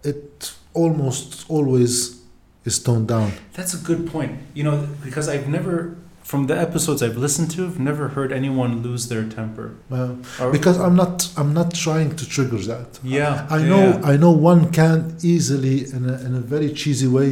it 0.04 0.54
almost 0.74 1.46
always 1.50 2.22
is 2.66 2.80
toned 2.80 3.08
down. 3.08 3.32
That's 3.54 3.74
a 3.74 3.78
good 3.78 4.08
point. 4.12 4.32
You 4.56 4.64
know, 4.64 4.88
because 5.04 5.30
I've 5.30 5.48
never, 5.48 5.96
from 6.30 6.42
the 6.50 6.58
episodes 6.68 7.00
I've 7.06 7.18
listened 7.26 7.50
to, 7.56 7.60
I've 7.68 7.80
never 7.92 8.06
heard 8.16 8.32
anyone 8.42 8.72
lose 8.88 9.04
their 9.12 9.24
temper. 9.40 9.68
Uh, 9.92 10.16
Or- 10.42 10.52
because 10.58 10.78
I'm 10.86 10.96
not, 11.04 11.16
I'm 11.40 11.52
not 11.60 11.70
trying 11.86 12.12
to 12.20 12.24
trigger 12.36 12.58
that. 12.74 12.90
yeah, 13.04 13.46
I 13.58 13.60
know, 13.72 13.84
yeah, 13.90 14.12
I 14.12 14.18
know 14.24 14.32
one 14.32 14.62
can 14.80 14.98
easily, 15.34 15.78
in 15.96 16.02
a, 16.14 16.16
in 16.26 16.32
a 16.42 16.44
very 16.54 16.70
cheesy 16.80 17.08
way, 17.18 17.30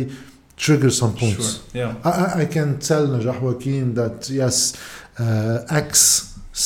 trigger 0.65 0.91
some 1.01 1.13
points. 1.23 1.47
Sure. 1.55 1.81
Yeah. 1.81 1.95
I, 2.09 2.11
I- 2.25 2.33
I 2.41 2.45
can 2.55 2.69
tell 2.89 3.03
Najah 3.13 3.37
Wakim 3.45 3.85
that 4.01 4.17
yes, 4.41 4.55
uh, 5.23 5.65
X 5.87 5.89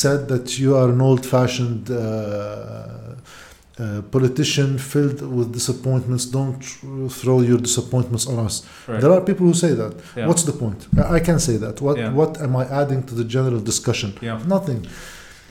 said 0.02 0.20
that 0.28 0.46
you 0.60 0.76
are 0.76 0.90
an 0.90 1.00
old-fashioned 1.00 1.84
uh, 1.90 3.14
uh, 3.80 4.02
politician 4.10 4.78
filled 4.78 5.20
with 5.22 5.52
disappointments. 5.52 6.24
Don't 6.26 6.60
throw 7.10 7.40
your 7.42 7.58
disappointments 7.58 8.26
on 8.26 8.38
us. 8.46 8.66
Right. 8.88 9.00
There 9.00 9.12
are 9.12 9.20
people 9.20 9.46
who 9.46 9.54
say 9.54 9.72
that. 9.74 9.94
yeah. 10.16 10.26
What's 10.26 10.42
the 10.44 10.52
point? 10.52 10.86
I 11.18 11.20
can 11.20 11.38
say 11.38 11.56
that. 11.58 11.80
What 11.80 11.96
Yeah. 11.98 12.12
What 12.12 12.40
am 12.40 12.56
I 12.56 12.64
adding 12.82 13.02
to 13.08 13.14
the 13.14 13.24
general 13.24 13.60
discussion? 13.60 14.10
yeah. 14.20 14.40
Nothing. 14.46 14.86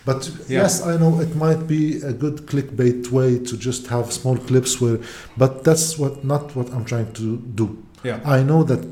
But 0.05 0.21
yes, 0.47 0.82
I 0.91 0.95
know 1.01 1.19
it 1.19 1.36
might 1.36 1.67
be 1.67 2.01
a 2.01 2.13
good 2.13 2.38
clickbait 2.51 3.11
way 3.11 3.39
to 3.39 3.57
just 3.57 3.88
have 3.88 4.05
small 4.13 4.38
clips 4.38 4.80
where, 4.82 4.99
but 5.36 5.51
that's 5.65 5.97
what 5.99 6.23
not 6.23 6.55
what 6.55 6.67
I'm 6.73 6.86
trying 6.86 7.11
to 7.13 7.38
do. 7.61 7.67
Yeah. 8.03 8.19
I 8.38 8.41
know 8.49 8.63
that 8.63 8.84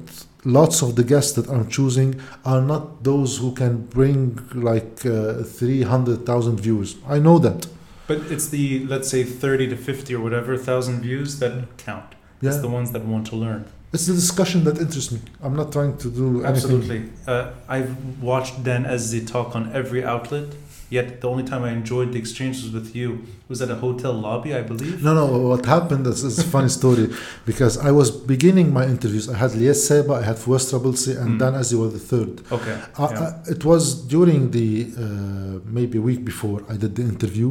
lots 0.44 0.82
of 0.82 0.96
the 0.96 1.04
guests 1.04 1.32
that 1.38 1.48
I'm 1.50 1.68
choosing 1.70 2.20
are 2.44 2.62
not 2.62 3.04
those 3.04 3.38
who 3.38 3.54
can 3.54 3.74
bring 3.98 4.40
like 4.54 5.06
uh, 5.06 5.44
300,000 5.44 6.60
views. 6.60 6.96
I 7.08 7.20
know 7.20 7.40
that. 7.40 7.68
But 8.08 8.18
it's 8.32 8.48
the 8.50 8.86
let's 8.86 9.10
say 9.10 9.24
thirty 9.24 9.68
to 9.70 9.76
fifty 9.76 10.14
or 10.16 10.22
whatever 10.22 10.58
thousand 10.58 11.02
views 11.02 11.40
that 11.40 11.54
count. 11.78 12.14
Yeah. 12.42 12.50
It's 12.52 12.60
the 12.60 12.68
ones 12.68 12.92
that 12.92 13.04
want 13.06 13.28
to 13.28 13.36
learn. 13.36 13.66
It's 13.94 14.08
the 14.08 14.14
discussion 14.14 14.64
that 14.66 14.78
interests 14.78 15.12
me. 15.12 15.20
I'm 15.42 15.56
not 15.56 15.72
trying 15.72 15.98
to 15.98 16.10
do 16.12 16.26
anything. 16.44 16.46
Absolutely. 16.56 17.02
Uh, 17.26 17.52
I've 17.70 18.22
watched 18.22 18.64
Dan 18.64 18.84
Azzi 18.84 19.26
talk 19.26 19.56
on 19.56 19.72
every 19.74 20.04
outlet. 20.04 20.50
Yet 20.88 21.20
the 21.22 21.28
only 21.30 21.44
time 21.44 21.64
I 21.64 21.72
enjoyed 21.72 22.12
the 22.14 22.20
exchanges 22.20 22.70
with 22.72 22.96
you 22.96 23.24
was 23.50 23.60
at 23.60 23.72
a 23.72 23.76
hotel 23.76 24.14
lobby, 24.14 24.54
I 24.54 24.62
believe. 24.62 25.04
No, 25.04 25.16
no. 25.16 25.26
What 25.50 25.66
happened 25.66 26.06
is, 26.06 26.24
is 26.24 26.38
a 26.38 26.44
funny 26.44 26.70
story 26.70 27.10
because 27.46 27.78
I 27.80 27.90
was 27.90 28.12
beginning 28.12 28.72
my 28.72 28.86
interviews. 28.86 29.28
I 29.28 29.36
had 29.38 29.56
Lies 29.56 29.88
Seba, 29.88 30.14
I 30.14 30.22
had 30.24 30.36
Fawaz 30.36 30.64
Trabulsi, 30.72 31.20
and 31.20 31.30
Mm. 31.36 31.40
Dan 31.40 31.54
Azzi 31.54 31.76
was 31.84 31.92
the 31.94 32.00
third. 32.12 32.34
Okay. 32.52 32.78
I, 33.00 33.04
yeah. 33.04 33.20
I, 33.48 33.52
it 33.56 33.66
was 33.66 33.84
during 34.16 34.52
the 34.52 34.70
uh, 35.04 35.60
maybe 35.78 35.98
a 35.98 36.02
week 36.02 36.24
before 36.24 36.64
I 36.70 36.76
did 36.78 36.96
the 36.96 37.02
interview. 37.14 37.50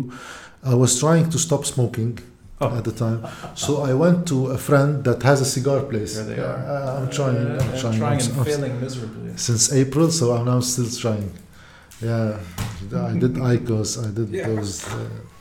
I 0.64 0.74
was 0.74 0.98
trying 0.98 1.28
to 1.30 1.38
stop 1.38 1.64
smoking 1.64 2.18
Oh. 2.60 2.76
at 2.78 2.84
the 2.84 2.92
time, 2.92 3.20
so 3.56 3.70
I 3.90 3.92
went 3.94 4.28
to 4.28 4.36
a 4.56 4.58
friend 4.58 5.02
that 5.04 5.22
has 5.24 5.40
a 5.40 5.44
cigar 5.56 5.80
place. 5.90 6.14
There 6.14 6.24
they 6.30 6.36
Yeah, 6.36 6.52
are. 6.52 6.58
I- 6.76 6.96
I'm 6.98 7.08
trying. 7.18 7.36
I'm 7.62 7.72
trying. 7.82 8.02
I'm, 8.02 8.18
and 8.18 8.36
I'm- 8.38 8.44
failing 8.44 8.74
miserably. 8.80 9.32
since 9.36 9.72
April, 9.82 10.08
so 10.18 10.24
I'm 10.34 10.44
now 10.52 10.60
still 10.60 10.90
trying. 11.04 11.30
Yeah, 12.00 12.38
I 13.10 13.14
did 13.22 13.34
IQOS. 13.54 13.90
I 14.06 14.10
did 14.18 14.28
Yeah. 14.30 14.46
those. 14.48 14.72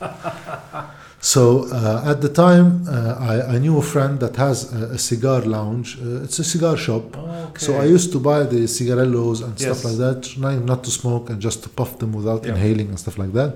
Uh, 0.02 0.86
so 1.34 1.66
uh, 1.72 2.12
at 2.12 2.20
the 2.22 2.30
time, 2.30 2.68
uh, 2.88 3.16
I, 3.32 3.56
I 3.56 3.58
knew 3.60 3.78
a 3.78 3.82
friend 3.94 4.20
that 4.20 4.36
has 4.36 4.74
a, 4.74 4.82
a 4.98 4.98
cigar 4.98 5.42
lounge. 5.42 5.98
Uh, 6.02 6.24
it's 6.26 6.40
a 6.40 6.44
cigar 6.44 6.76
shop. 6.78 7.06
Okay. 7.18 7.66
So 7.66 7.70
I 7.78 7.86
used 7.86 8.12
to 8.14 8.20
buy 8.20 8.44
the 8.44 8.62
cigarellos 8.78 9.44
and 9.44 9.58
stuff 9.60 9.84
like 9.86 9.98
that, 10.06 10.24
trying 10.24 10.66
not 10.66 10.84
to 10.86 10.92
smoke 10.92 11.30
and 11.30 11.40
just 11.48 11.64
to 11.64 11.70
puff 11.70 11.92
them 12.00 12.12
without 12.14 12.42
Yeah. 12.44 12.54
inhaling 12.54 12.90
and 12.90 13.00
stuff 13.00 13.18
like 13.24 13.34
that. 13.34 13.52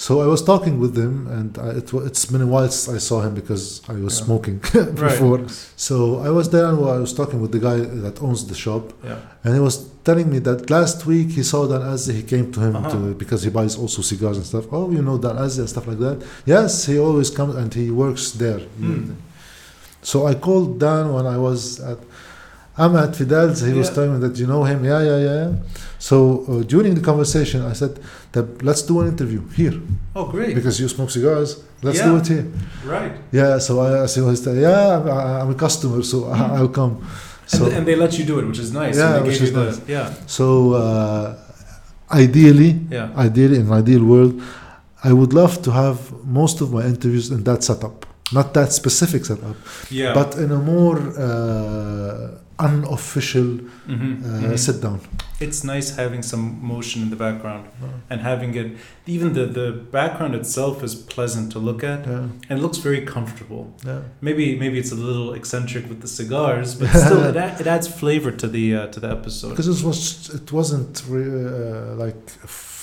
So 0.00 0.20
I 0.22 0.26
was 0.34 0.42
talking 0.52 0.78
with 0.78 0.94
him, 0.96 1.14
and 1.36 1.58
I, 1.58 1.68
it, 1.80 1.92
it's 2.08 2.24
been 2.32 2.40
a 2.42 2.46
while 2.46 2.68
since 2.70 2.88
I 2.96 3.00
saw 3.08 3.18
him 3.26 3.34
because 3.34 3.64
I 3.88 3.94
was 4.06 4.14
Yeah. 4.18 4.24
smoking 4.26 4.56
Right. 4.74 4.94
before. 4.94 5.40
So 5.88 5.94
I 6.28 6.30
was 6.38 6.46
there 6.54 6.66
and 6.70 6.78
I 6.78 7.00
was 7.06 7.12
talking 7.20 7.38
with 7.42 7.50
the 7.56 7.58
guy 7.68 7.78
that 8.04 8.16
owns 8.26 8.40
the 8.50 8.54
shop, 8.64 8.84
Yeah. 9.04 9.18
and 9.42 9.50
he 9.56 9.60
was 9.68 9.76
telling 10.08 10.28
me 10.30 10.38
that 10.48 10.70
last 10.70 10.98
week 11.12 11.28
he 11.38 11.42
saw 11.42 11.60
Dan 11.72 11.82
Azzi. 11.92 12.12
He 12.20 12.22
came 12.34 12.46
to 12.56 12.60
him 12.66 12.74
Uh-huh. 12.76 12.90
to, 12.92 12.98
because 13.22 13.40
he 13.46 13.50
buys 13.58 13.74
also 13.82 14.00
cigars 14.10 14.36
and 14.40 14.46
stuff. 14.52 14.66
Oh, 14.76 14.84
you 14.96 15.02
know 15.06 15.16
Dan 15.18 15.36
Azzi 15.44 15.58
and 15.64 15.68
stuff 15.74 15.86
like 15.90 15.98
that. 16.06 16.16
Yes, 16.54 16.70
he 16.90 16.96
always 17.06 17.28
comes 17.38 17.54
and 17.60 17.70
he 17.80 17.86
works 17.90 18.24
there. 18.44 18.60
Hmm. 18.80 19.12
So 20.10 20.16
I 20.30 20.34
called 20.46 20.78
Dan 20.78 21.04
when 21.16 21.26
I 21.26 21.38
was 21.48 21.80
at. 21.80 21.98
I'm 22.78 22.94
at 22.96 23.16
Fidel's. 23.16 23.60
He 23.60 23.72
was 23.72 23.90
telling 23.90 24.12
me 24.14 24.18
that 24.28 24.38
you 24.38 24.46
know 24.46 24.62
him. 24.64 24.84
Yeah, 24.84 25.02
yeah, 25.10 25.18
yeah. 25.28 25.52
So 25.98 26.16
uh, 26.48 26.62
during 26.62 26.94
the 26.94 27.00
conversation, 27.00 27.62
I 27.62 27.72
said 27.74 27.98
that 28.32 28.62
let's 28.62 28.82
do 28.82 29.00
an 29.00 29.08
interview 29.08 29.42
here 29.60 29.74
Oh, 30.14 30.26
great. 30.34 30.54
because 30.54 30.78
you 30.80 30.88
smoke 30.88 31.10
cigars. 31.10 31.50
Let's 31.82 31.98
Yeah. 31.98 32.08
do 32.08 32.16
it 32.20 32.26
here. 32.34 32.46
right. 32.86 33.12
Yeah. 33.32 33.58
So 33.58 33.80
I, 33.80 34.02
I 34.04 34.06
said, 34.06 34.56
yeah, 34.56 34.96
I'm, 34.96 35.08
I'm 35.42 35.50
a 35.50 35.54
customer, 35.66 36.02
so 36.02 36.16
I, 36.30 36.36
Hmm. 36.38 36.56
I'll 36.56 36.68
come. 36.80 36.94
And, 37.52 37.60
So 37.60 37.66
and 37.76 37.84
they 37.88 37.96
let 37.96 38.12
you 38.18 38.24
do 38.24 38.38
it, 38.40 38.44
which 38.46 38.58
is 38.66 38.70
nice. 38.72 38.96
Yeah, 38.96 39.22
which 39.28 39.40
is 39.40 39.52
the, 39.52 39.64
nice. 39.64 39.80
Yeah. 39.88 40.12
so 40.26 40.46
uh, 40.74 41.34
ideally, 42.10 42.70
Yeah. 42.90 43.08
ideally 43.16 43.56
in 43.60 43.66
an 43.66 43.72
ideal 43.72 44.04
world, 44.04 44.34
I 45.04 45.12
would 45.12 45.32
love 45.32 45.62
to 45.62 45.70
have 45.70 45.98
most 46.24 46.60
of 46.60 46.72
my 46.72 46.82
interviews 46.92 47.30
in 47.30 47.42
that 47.44 47.62
setup, 47.64 48.06
not 48.32 48.52
that 48.54 48.72
specific 48.72 49.24
setup, 49.24 49.56
Yeah. 49.90 50.12
but 50.14 50.36
in 50.36 50.50
a 50.52 50.58
more 50.58 50.98
uh, 51.26 52.38
unofficial 52.58 53.48
Mhm, 53.88 54.24
uh, 54.24 54.42
mhm. 54.42 54.58
sit 54.58 54.80
down. 54.82 55.00
it's 55.40 55.62
nice 55.74 55.88
having 56.02 56.22
some 56.32 56.44
motion 56.74 57.02
in 57.04 57.10
the 57.10 57.16
background 57.26 57.64
and 58.10 58.20
having 58.30 58.52
it. 58.62 58.68
Even 59.06 59.32
the 59.38 59.44
the 59.60 59.68
background 59.98 60.34
itself 60.34 60.82
is 60.82 60.94
pleasant 61.14 61.46
to 61.52 61.58
look 61.68 61.80
at 61.92 62.00
Yeah, 62.06 62.24
and 62.48 62.54
it 62.58 62.62
looks 62.66 62.78
very 62.88 63.02
comfortable. 63.14 63.64
yeah. 63.86 64.00
Maybe 64.20 64.44
maybe 64.62 64.76
it's 64.82 64.92
a 64.98 65.00
little 65.08 65.28
eccentric 65.40 65.84
with 65.90 66.00
the 66.04 66.08
cigars, 66.20 66.68
but 66.78 66.88
still 67.06 67.22
it, 67.30 67.36
it 67.62 67.66
adds 67.74 67.86
flavor 68.00 68.32
to 68.42 68.46
the 68.56 68.64
uh, 68.78 68.86
to 68.94 68.98
the 69.04 69.10
episode. 69.18 69.50
Because 69.54 69.68
it 69.74 69.80
was 69.88 69.98
it 70.40 70.48
wasn't 70.58 70.92
re- 71.14 71.44
uh, 71.52 72.04
like 72.04 72.20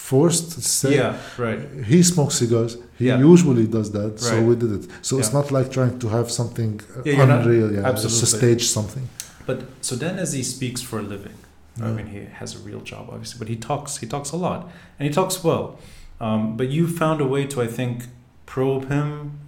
forced. 0.09 0.45
To 0.55 0.61
say. 0.61 0.91
Yeah. 1.01 1.13
Right. 1.45 1.59
He 1.91 1.99
smokes 2.03 2.35
cigars. 2.43 2.73
He 2.99 3.05
Yeah. 3.07 3.31
usually 3.33 3.67
does 3.77 3.89
that, 3.97 4.11
so 4.27 4.33
we 4.49 4.53
did 4.63 4.71
it. 4.79 4.83
So 5.07 5.11
it's 5.19 5.33
not 5.37 5.45
like 5.57 5.67
trying 5.77 5.95
to 6.03 6.07
have 6.17 6.27
something 6.39 6.71
Yeah, 7.05 7.17
you're 7.17 7.27
not- 7.33 7.41
unreal. 7.45 7.69
yeah, 7.75 7.89
absolutely. 7.91 8.37
stage 8.39 8.63
something. 8.77 9.05
But 9.45 9.63
so 9.81 9.95
then, 9.95 10.17
as 10.19 10.33
he 10.33 10.43
speaks 10.43 10.81
for 10.81 10.99
a 10.99 11.03
living, 11.03 11.35
I 11.81 11.91
mean, 11.91 12.07
he 12.07 12.19
has 12.25 12.55
a 12.55 12.59
real 12.59 12.79
job, 12.81 13.09
obviously, 13.11 13.37
but 13.39 13.47
he 13.49 13.55
talks. 13.57 13.97
He 13.97 14.07
talks 14.07 14.31
a 14.31 14.37
lot, 14.37 14.69
and 14.97 15.07
he 15.07 15.13
talks 15.13 15.43
well. 15.43 15.77
Um, 16.21 16.55
but 16.55 16.69
you 16.69 16.87
found 16.87 17.19
a 17.21 17.25
way 17.27 17.45
to, 17.47 17.61
I 17.61 17.67
think, 17.67 18.05
probe 18.45 18.87
him 18.89 19.39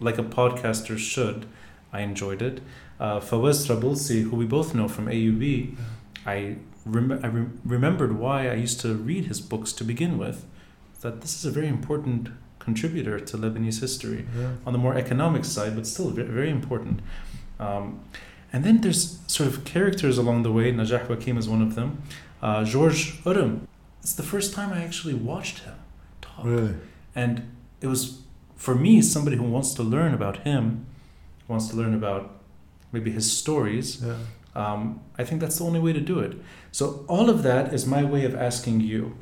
like 0.00 0.18
a 0.18 0.22
podcaster 0.22 0.96
should. 0.96 1.46
I 1.92 2.00
enjoyed 2.02 2.42
it. 2.42 2.60
Uh, 3.00 3.18
Fawaz 3.20 3.66
Trabulsi, 3.66 4.22
who 4.30 4.36
we 4.36 4.46
both 4.46 4.74
know 4.74 4.86
from 4.88 5.06
AUB, 5.06 5.74
I, 6.26 6.56
rem- 6.86 7.12
I 7.22 7.26
rem- 7.26 7.60
remembered 7.64 8.16
why 8.18 8.48
I 8.48 8.54
used 8.54 8.80
to 8.80 8.94
read 8.94 9.24
his 9.26 9.40
books 9.40 9.72
to 9.74 9.84
begin 9.84 10.16
with. 10.18 10.44
That 11.00 11.20
this 11.22 11.34
is 11.36 11.44
a 11.44 11.50
very 11.50 11.68
important 11.68 12.28
contributor 12.60 13.18
to 13.18 13.36
Lebanese 13.36 13.80
history 13.80 14.26
Yeah. 14.38 14.50
on 14.66 14.72
the 14.72 14.78
more 14.78 14.94
economic 14.96 15.44
side, 15.44 15.74
but 15.74 15.86
still 15.86 16.10
very, 16.10 16.28
very 16.28 16.50
important. 16.50 17.00
Um, 17.58 18.00
and 18.52 18.64
then 18.64 18.80
there's 18.80 19.18
sort 19.26 19.48
of 19.48 19.64
characters 19.64 20.18
along 20.18 20.42
the 20.42 20.52
way. 20.52 20.72
Najah 20.72 21.06
Wakim 21.06 21.36
is 21.38 21.48
one 21.48 21.62
of 21.62 21.74
them. 21.74 22.02
Uh, 22.42 22.64
George 22.64 23.20
Urim. 23.24 23.68
It's 24.00 24.14
the 24.14 24.22
first 24.22 24.54
time 24.54 24.72
I 24.72 24.82
actually 24.82 25.14
watched 25.14 25.60
him 25.60 25.74
talk. 26.20 26.44
Really. 26.44 26.74
And 27.14 27.50
it 27.80 27.88
was, 27.88 28.22
for 28.56 28.74
me, 28.74 29.02
somebody 29.02 29.36
who 29.36 29.42
wants 29.42 29.74
to 29.74 29.82
learn 29.82 30.14
about 30.14 30.38
him, 30.38 30.86
wants 31.46 31.68
to 31.68 31.76
learn 31.76 31.94
about 31.94 32.40
maybe 32.92 33.10
his 33.10 33.30
stories. 33.30 34.02
Yeah. 34.02 34.16
Um, 34.54 35.00
I 35.18 35.24
think 35.24 35.40
that's 35.40 35.58
the 35.58 35.64
only 35.64 35.80
way 35.80 35.92
to 35.92 36.00
do 36.00 36.20
it. 36.20 36.38
So 36.72 37.04
all 37.08 37.28
of 37.28 37.42
that 37.42 37.74
is 37.74 37.86
my 37.86 38.02
way 38.04 38.24
of 38.24 38.34
asking 38.34 38.80
you. 38.80 39.16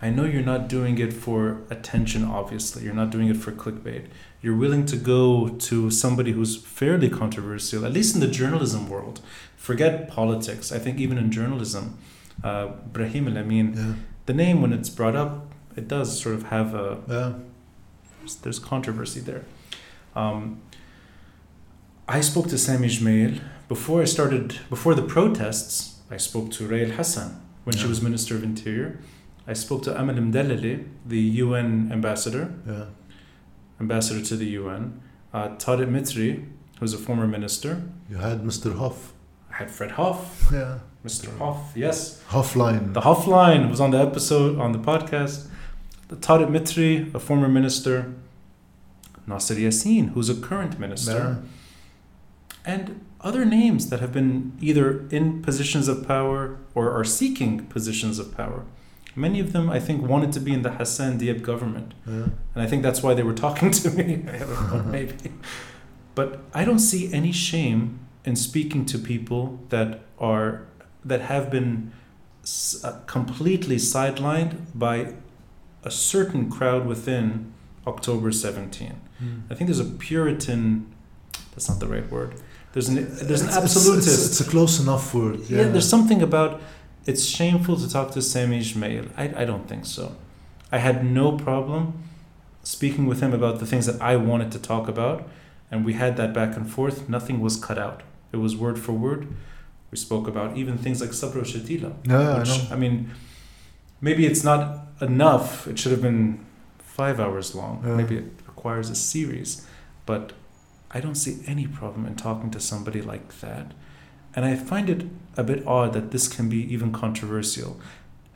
I 0.00 0.10
know 0.10 0.24
you're 0.24 0.42
not 0.42 0.68
doing 0.68 0.98
it 0.98 1.12
for 1.12 1.62
attention, 1.70 2.24
obviously. 2.24 2.84
You're 2.84 2.94
not 2.94 3.10
doing 3.10 3.28
it 3.28 3.36
for 3.36 3.52
clickbait. 3.52 4.06
You're 4.42 4.56
willing 4.56 4.86
to 4.86 4.96
go 4.96 5.48
to 5.48 5.90
somebody 5.90 6.32
who's 6.32 6.56
fairly 6.56 7.08
controversial, 7.08 7.86
at 7.86 7.92
least 7.92 8.14
in 8.14 8.20
the 8.20 8.26
journalism 8.26 8.88
world. 8.88 9.20
Forget 9.56 10.08
politics. 10.08 10.72
I 10.72 10.78
think 10.78 10.98
even 10.98 11.16
in 11.16 11.30
journalism, 11.30 11.96
uh, 12.42 12.66
Brahim 12.92 13.28
Al-Amin, 13.28 13.74
Yeah. 13.76 13.92
the 14.26 14.34
name, 14.34 14.60
when 14.60 14.72
it's 14.72 14.90
brought 14.90 15.14
up, 15.14 15.52
it 15.76 15.86
does 15.86 16.20
sort 16.20 16.34
of 16.34 16.42
have 16.44 16.74
a, 16.74 16.98
Yeah. 17.08 17.32
there's 18.42 18.58
controversy 18.58 19.20
there. 19.20 19.42
Um, 20.16 20.58
I 22.08 22.20
spoke 22.20 22.48
to 22.48 22.58
Sami 22.58 22.88
Gemayel 22.88 23.40
before 23.68 24.02
I 24.02 24.06
started, 24.06 24.58
before 24.68 24.94
the 24.96 25.02
protests. 25.02 26.00
I 26.10 26.16
spoke 26.18 26.50
to 26.52 26.68
Raya 26.68 26.90
Hassan 26.90 27.40
when 27.64 27.76
she 27.76 27.86
was 27.86 28.02
Minister 28.02 28.34
of 28.34 28.42
Interior. 28.42 28.98
I 29.46 29.54
spoke 29.54 29.82
to 29.84 29.98
Amal 29.98 30.16
Mudallali, 30.16 30.84
the 31.06 31.20
UN 31.44 31.90
ambassador, 31.92 32.52
Yeah. 32.66 32.84
Ambassador 33.82 34.22
to 34.24 34.36
the 34.36 34.46
UN. 34.60 35.00
Uh, 35.34 35.48
Tariq 35.62 35.88
Mitri, 35.88 36.44
who's 36.78 36.94
a 36.94 36.98
former 36.98 37.26
minister. 37.26 37.82
You 38.10 38.16
had 38.18 38.42
Mr. 38.42 38.76
Hof. 38.76 39.12
I 39.50 39.54
had 39.56 39.70
Fred 39.70 39.92
Hof, 39.92 40.48
Yeah. 40.52 40.78
Mr. 41.04 41.36
Hof, 41.38 41.72
yes. 41.74 42.22
Hof 42.28 42.54
Line. 42.54 42.92
The 42.92 43.00
Hof 43.00 43.26
Line 43.26 43.68
was 43.68 43.80
on 43.80 43.90
the 43.90 43.98
episode, 43.98 44.58
on 44.58 44.70
the 44.72 44.78
podcast. 44.78 45.48
The 46.08 46.16
Tariq 46.16 46.48
Mitri, 46.48 47.10
a 47.12 47.18
former 47.18 47.48
minister. 47.48 48.14
Nasser 49.26 49.54
Yassin, 49.56 50.10
who's 50.14 50.28
a 50.30 50.34
current 50.48 50.78
minister. 50.78 51.18
Yeah. 51.42 51.48
and 52.74 53.04
other 53.20 53.44
names 53.44 53.88
that 53.90 53.98
have 54.00 54.12
been 54.12 54.52
either 54.60 54.86
in 55.10 55.42
positions 55.42 55.86
of 55.88 56.06
power 56.06 56.58
or 56.76 56.90
are 56.92 57.04
seeking 57.04 57.66
positions 57.66 58.18
of 58.20 58.36
power. 58.36 58.64
Many 59.14 59.40
of 59.40 59.52
them, 59.52 59.68
I 59.70 59.78
think, 59.78 60.02
wanted 60.08 60.32
to 60.32 60.40
be 60.40 60.52
in 60.52 60.62
the 60.62 60.70
Hassan 60.70 61.18
Diab 61.18 61.42
government, 61.42 61.92
Yeah. 62.06 62.28
and 62.54 62.62
I 62.64 62.66
think 62.66 62.82
that's 62.82 63.02
why 63.02 63.12
they 63.14 63.22
were 63.22 63.34
talking 63.34 63.70
to 63.70 63.90
me. 63.90 64.24
I 64.28 64.38
don't 64.38 64.72
know, 64.72 64.82
maybe, 64.90 65.14
but 66.14 66.40
I 66.54 66.64
don't 66.64 66.78
see 66.78 67.12
any 67.12 67.32
shame 67.32 67.98
in 68.24 68.36
speaking 68.36 68.86
to 68.86 68.98
people 68.98 69.58
that 69.68 70.00
are 70.18 70.62
that 71.04 71.20
have 71.22 71.50
been 71.50 71.90
s- 72.44 72.80
uh, 72.84 73.00
completely 73.06 73.76
sidelined 73.76 74.52
by 74.74 75.14
a 75.84 75.90
certain 75.90 76.48
crowd 76.48 76.86
within 76.86 77.52
October 77.86 78.30
17. 78.30 78.92
Mm. 79.20 79.42
I 79.50 79.54
think 79.54 79.66
there's 79.68 79.80
a 79.80 79.84
Puritan. 79.84 80.86
That's 81.50 81.68
not 81.68 81.80
the 81.80 81.88
right 81.88 82.08
word. 82.10 82.34
There's 82.72 82.88
an 82.88 82.94
there's 82.94 83.42
an 83.42 83.48
It's- 83.48 83.56
it's- 83.58 83.62
absolutist. 83.64 84.08
It's, 84.08 84.40
it's 84.40 84.40
a 84.46 84.50
close 84.50 84.80
enough 84.80 85.12
word. 85.12 85.40
yeah. 85.50 85.64
there's 85.72 85.88
something 85.88 86.22
about 86.22 86.60
it's 87.06 87.24
shameful 87.24 87.76
to 87.76 87.88
talk 87.88 88.12
to 88.12 88.22
Sami 88.22 88.60
Gemayel. 88.60 89.10
I, 89.16 89.42
I 89.42 89.44
don't 89.44 89.68
think 89.68 89.86
so. 89.86 90.16
I 90.70 90.78
had 90.78 91.04
no 91.04 91.36
problem 91.36 92.02
speaking 92.62 93.06
with 93.06 93.20
him 93.20 93.32
about 93.32 93.58
the 93.58 93.66
things 93.66 93.86
that 93.86 94.00
I 94.00 94.16
wanted 94.16 94.52
to 94.52 94.58
talk 94.58 94.88
about, 94.88 95.28
and 95.70 95.84
we 95.84 95.94
had 95.94 96.16
that 96.16 96.32
back 96.32 96.56
and 96.56 96.70
forth. 96.70 97.08
Nothing 97.08 97.40
was 97.40 97.56
cut 97.56 97.78
out. 97.78 98.02
It 98.32 98.36
was 98.36 98.56
word 98.56 98.78
for 98.78 98.92
word. 98.92 99.28
We 99.90 99.98
spoke 99.98 100.26
about 100.26 100.56
even 100.56 100.78
things 100.78 101.00
like 101.00 101.12
Sabra 101.12 101.42
Shatila. 101.42 101.94
Yeah, 102.04 102.38
which, 102.38 102.48
I 102.48 102.56
know. 102.56 102.66
I 102.70 102.76
mean, 102.76 103.10
maybe 104.00 104.26
it's 104.26 104.42
not 104.42 104.86
enough. 105.00 105.66
It 105.66 105.78
should 105.78 105.92
have 105.92 106.02
been 106.02 106.44
five 106.78 107.20
hours 107.20 107.54
long. 107.54 107.82
Yeah. 107.84 107.96
Maybe 107.96 108.16
it 108.16 108.24
requires 108.46 108.88
a 108.88 108.94
series. 108.94 109.66
But 110.06 110.32
I 110.90 111.00
don't 111.00 111.14
see 111.14 111.42
any 111.46 111.66
problem 111.66 112.06
in 112.06 112.16
talking 112.16 112.50
to 112.52 112.60
somebody 112.60 113.02
like 113.02 113.40
that. 113.40 113.72
And 114.34 114.44
I 114.44 114.56
find 114.56 114.88
it 114.88 115.06
a 115.36 115.44
bit 115.44 115.66
odd 115.66 115.92
that 115.92 116.10
this 116.10 116.28
can 116.28 116.48
be 116.48 116.58
even 116.72 116.92
controversial. 116.92 117.80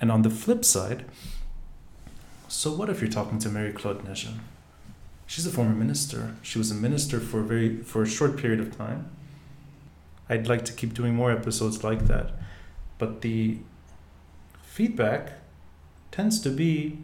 And 0.00 0.10
on 0.12 0.22
the 0.22 0.30
flip 0.30 0.64
side, 0.64 1.04
so 2.48 2.72
what 2.72 2.88
if 2.90 3.00
you're 3.00 3.10
talking 3.10 3.38
to 3.40 3.48
Marie-Claude 3.48 4.04
Najm? 4.04 4.38
She's 5.26 5.46
a 5.46 5.50
former 5.50 5.74
minister. 5.74 6.36
She 6.42 6.58
was 6.58 6.70
a 6.70 6.74
minister 6.74 7.18
for 7.18 7.40
a 7.40 7.44
very 7.44 7.78
for 7.82 8.02
a 8.02 8.06
short 8.06 8.36
period 8.36 8.60
of 8.60 8.76
time. 8.76 9.08
I'd 10.28 10.46
like 10.46 10.64
to 10.66 10.72
keep 10.72 10.94
doing 10.94 11.14
more 11.14 11.32
episodes 11.32 11.82
like 11.82 12.06
that. 12.06 12.32
But 12.98 13.22
the 13.22 13.58
feedback 14.62 15.32
tends 16.10 16.40
to 16.40 16.50
be 16.50 16.98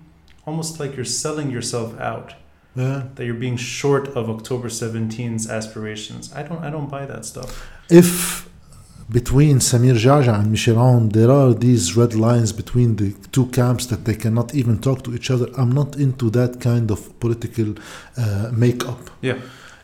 almost 0.46 0.78
like 0.80 0.94
you're 0.96 1.04
selling 1.04 1.50
yourself 1.50 1.98
out 2.00 2.34
Yeah. 2.74 3.04
that 3.14 3.24
you're 3.24 3.34
being 3.34 3.56
short 3.56 4.08
of 4.08 4.30
October 4.30 4.68
17's 4.68 5.48
aspirations. 5.50 6.32
I 6.32 6.42
don't 6.42 6.62
I 6.64 6.70
don't 6.70 6.88
buy 6.90 7.06
that 7.06 7.24
stuff. 7.24 7.68
If 7.90 8.48
between 9.10 9.58
Samir 9.58 9.94
Geagea 9.96 10.34
and 10.40 10.50
Michel 10.50 10.76
Aoun 10.76 11.12
there 11.12 11.30
are 11.30 11.52
these 11.54 11.96
red 11.96 12.14
lines 12.14 12.52
between 12.52 12.96
the 12.96 13.12
two 13.32 13.46
camps 13.46 13.86
that 13.86 14.04
they 14.04 14.14
cannot 14.14 14.54
even 14.54 14.78
talk 14.78 15.02
to 15.04 15.14
each 15.14 15.30
other, 15.30 15.48
I'm 15.56 15.72
not 15.72 15.96
into 15.96 16.30
that 16.30 16.60
kind 16.60 16.90
of 16.90 17.18
political 17.20 17.74
uh, 18.16 18.50
makeup. 18.52 19.10
Yeah. 19.20 19.38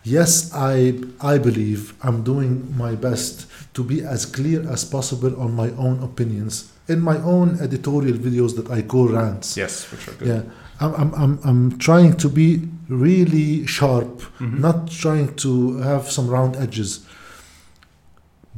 Yes, 0.04 0.50
I 0.54 0.94
I 1.20 1.38
believe 1.38 1.92
I'm 2.02 2.22
doing 2.22 2.74
my 2.76 2.94
best 2.94 3.46
to 3.74 3.82
be 3.84 4.02
as 4.02 4.24
clear 4.24 4.60
as 4.70 4.84
possible 4.84 5.38
on 5.40 5.52
my 5.54 5.70
own 5.72 6.02
opinions 6.02 6.72
in 6.88 7.00
my 7.00 7.18
own 7.18 7.58
editorial 7.60 8.16
videos 8.16 8.56
that 8.56 8.70
I 8.70 8.80
call 8.82 9.08
rants. 9.08 9.56
Yes, 9.56 9.90
which 9.92 10.08
are 10.08 10.12
good. 10.18 10.28
Yeah, 10.28 10.42
I'm, 10.80 10.94
I'm, 10.94 11.14
I'm, 11.14 11.38
I'm 11.44 11.78
trying 11.78 12.16
to 12.16 12.28
be 12.30 12.62
really 12.88 13.66
sharp, 13.66 14.22
Mhm. 14.40 14.60
not 14.60 14.90
trying 14.90 15.34
to 15.44 15.78
have 15.90 16.10
some 16.10 16.28
round 16.28 16.56
edges. 16.56 17.00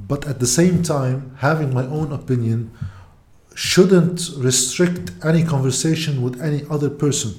But 0.09 0.27
at 0.27 0.41
the 0.41 0.47
same 0.47 0.83
time, 0.83 1.37
having 1.39 1.73
my 1.73 1.87
own 1.87 2.13
opinion 2.13 2.71
shouldn't 3.55 4.31
restrict 4.37 5.13
any 5.25 5.43
conversation 5.43 6.23
with 6.23 6.41
any 6.41 6.65
other 6.71 6.91
person. 6.91 7.35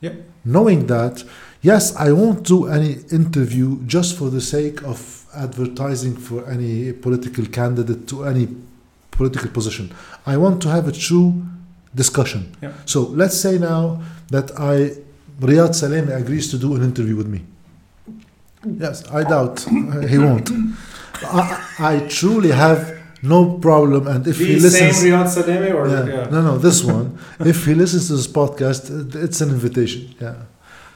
Yep. 0.00 0.14
Knowing 0.44 0.86
that, 0.86 1.24
yes, 1.62 1.94
I 1.96 2.12
won't 2.12 2.44
do 2.44 2.66
any 2.66 2.98
interview 3.10 3.82
just 3.84 4.16
for 4.16 4.30
the 4.30 4.40
sake 4.40 4.82
of 4.82 5.26
advertising 5.34 6.16
for 6.16 6.48
any 6.48 6.92
political 6.92 7.44
candidate 7.46 8.08
to 8.08 8.24
any 8.24 8.48
political 9.10 9.50
position. 9.50 9.92
I 10.24 10.36
want 10.36 10.62
to 10.62 10.68
have 10.68 10.88
a 10.88 10.92
true 10.92 11.42
discussion. 11.94 12.56
Yeah. 12.62 12.72
So 12.84 13.02
let's 13.02 13.38
say 13.38 13.58
now 13.58 14.02
that 14.30 14.52
I, 14.58 14.96
Riyad 15.40 15.70
Salameh 15.70 16.16
agrees 16.16 16.50
to 16.50 16.58
do 16.58 16.74
an 16.76 16.82
interview 16.82 17.16
with 17.16 17.26
me. 17.26 17.42
Yes, 18.64 19.08
I 19.10 19.22
doubt 19.22 19.60
he 20.08 20.18
won't. 20.18 20.50
I, 21.22 21.44
I 21.78 22.06
truly 22.08 22.50
have 22.52 22.96
no 23.22 23.58
problem, 23.58 24.06
and 24.06 24.26
if 24.26 24.38
he 24.38 24.56
listens, 24.56 24.98
same 24.98 25.12
Riyad 25.12 25.26
Salameh 25.26 25.74
or 25.74 25.88
yeah, 25.88 26.28
no, 26.30 26.42
no, 26.42 26.58
this 26.58 26.84
one. 26.84 27.18
if 27.40 27.64
he 27.66 27.74
listens 27.74 28.06
to 28.08 28.14
this 28.16 28.26
podcast, 28.28 28.90
uh, 28.90 29.24
it's 29.24 29.40
an 29.40 29.50
invitation. 29.50 30.14
Yeah, 30.20 30.34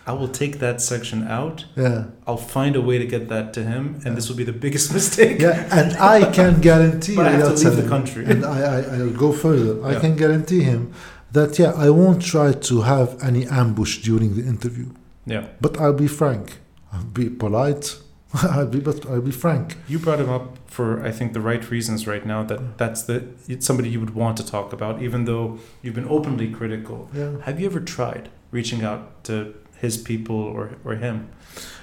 I 0.07 0.13
will 0.13 0.29
take 0.29 0.59
that 0.59 0.81
section 0.81 1.27
out. 1.27 1.65
yeah, 1.77 2.05
I'll 2.27 2.37
find 2.37 2.77
a 2.77 2.81
way 2.81 2.99
to 2.99 3.07
get 3.07 3.29
that 3.29 3.53
to 3.55 3.63
him, 3.65 4.01
and 4.05 4.17
this 4.17 4.29
will 4.29 4.37
be 4.37 4.45
the 4.45 4.59
biggest 4.65 4.93
mistake. 4.99 5.41
yeah. 5.41 5.67
And 5.79 5.97
I 5.97 6.31
can 6.31 6.61
guarantee. 6.61 7.17
But 7.21 7.27
I 7.27 7.31
have 7.33 7.43
to 7.43 7.55
Riyad 7.55 7.65
leave 7.65 7.77
the 7.77 7.83
Salameh, 7.83 7.89
country. 7.89 8.25
And 8.27 8.45
I, 8.45 8.59
I, 8.77 8.79
I'll 8.97 9.11
go 9.25 9.33
further. 9.33 9.85
I 9.85 9.99
can 9.99 10.17
guarantee 10.17 10.63
him 10.63 10.93
that 11.33 11.59
yeah, 11.59 11.73
I 11.87 11.91
won't 11.91 12.23
try 12.23 12.53
to 12.53 12.83
have 12.83 13.09
any 13.23 13.47
ambush 13.47 13.99
during 14.03 14.35
the 14.37 14.43
interview. 14.43 14.87
Yeah. 15.27 15.47
But 15.61 15.81
I'll 15.81 15.93
be 16.07 16.09
frank. 16.09 16.59
I'll 16.93 17.05
be 17.05 17.29
polite. 17.31 17.97
I'll 18.57 18.67
be, 18.67 18.81
but 18.81 19.05
I'll 19.07 19.21
be 19.21 19.33
frank. 19.33 19.77
You 19.89 19.99
brought 19.99 20.21
him 20.21 20.29
up 20.31 20.57
for 20.67 21.05
I 21.09 21.11
think 21.11 21.33
the 21.33 21.41
right 21.41 21.69
reasons 21.71 22.07
right 22.07 22.25
now. 22.25 22.45
That 22.45 22.61
that's 22.79 23.03
the 23.03 23.17
it's 23.49 23.67
somebody 23.67 23.89
you 23.91 24.01
would 24.01 24.15
want 24.15 24.37
to 24.37 24.45
talk 24.47 24.73
about, 24.73 25.03
even 25.03 25.25
though 25.25 25.59
you've 25.83 25.95
been 26.01 26.09
openly 26.09 26.49
critical. 26.51 27.09
Yeah. 27.13 27.31
Have 27.47 27.59
you 27.61 27.67
ever 27.67 27.81
tried 27.81 28.29
reaching 28.53 28.85
out 28.85 29.03
to 29.25 29.35
his 29.81 29.97
people 29.97 30.37
or 30.37 30.71
or 30.85 30.95
him? 30.95 31.17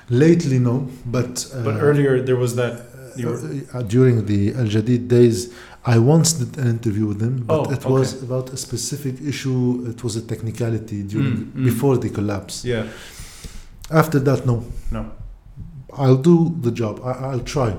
Lately, 0.10 0.58
no, 0.60 0.88
but 1.06 1.46
uh, 1.54 1.64
But 1.64 1.76
earlier 1.82 2.22
there 2.22 2.38
was 2.38 2.56
that. 2.56 2.74
uh, 3.74 3.82
during 3.96 4.26
the 4.26 4.54
Al 4.54 4.68
Jadeed 4.74 5.08
days, 5.10 5.54
I 5.86 5.98
once 6.00 6.30
did 6.34 6.58
an 6.58 6.68
interview 6.70 7.06
with 7.08 7.22
him, 7.22 7.36
but 7.46 7.68
Oh, 7.68 7.72
it 7.78 7.84
was 7.86 8.24
about 8.24 8.54
a 8.54 8.58
specific 8.58 9.16
issue. 9.32 9.86
It 9.90 10.02
was 10.06 10.16
a 10.16 10.22
technicality 10.22 11.04
during 11.04 11.34
Mm, 11.38 11.52
mm. 11.56 11.66
before 11.66 11.98
the 11.98 12.10
collapse. 12.10 12.64
Yeah. 12.64 12.86
After 13.90 14.20
that, 14.28 14.46
no. 14.46 14.64
No. 14.92 15.04
I'll 15.98 16.18
do 16.18 16.56
the 16.62 16.72
job. 16.72 17.02
I, 17.04 17.12
I'll 17.12 17.40
try, 17.56 17.76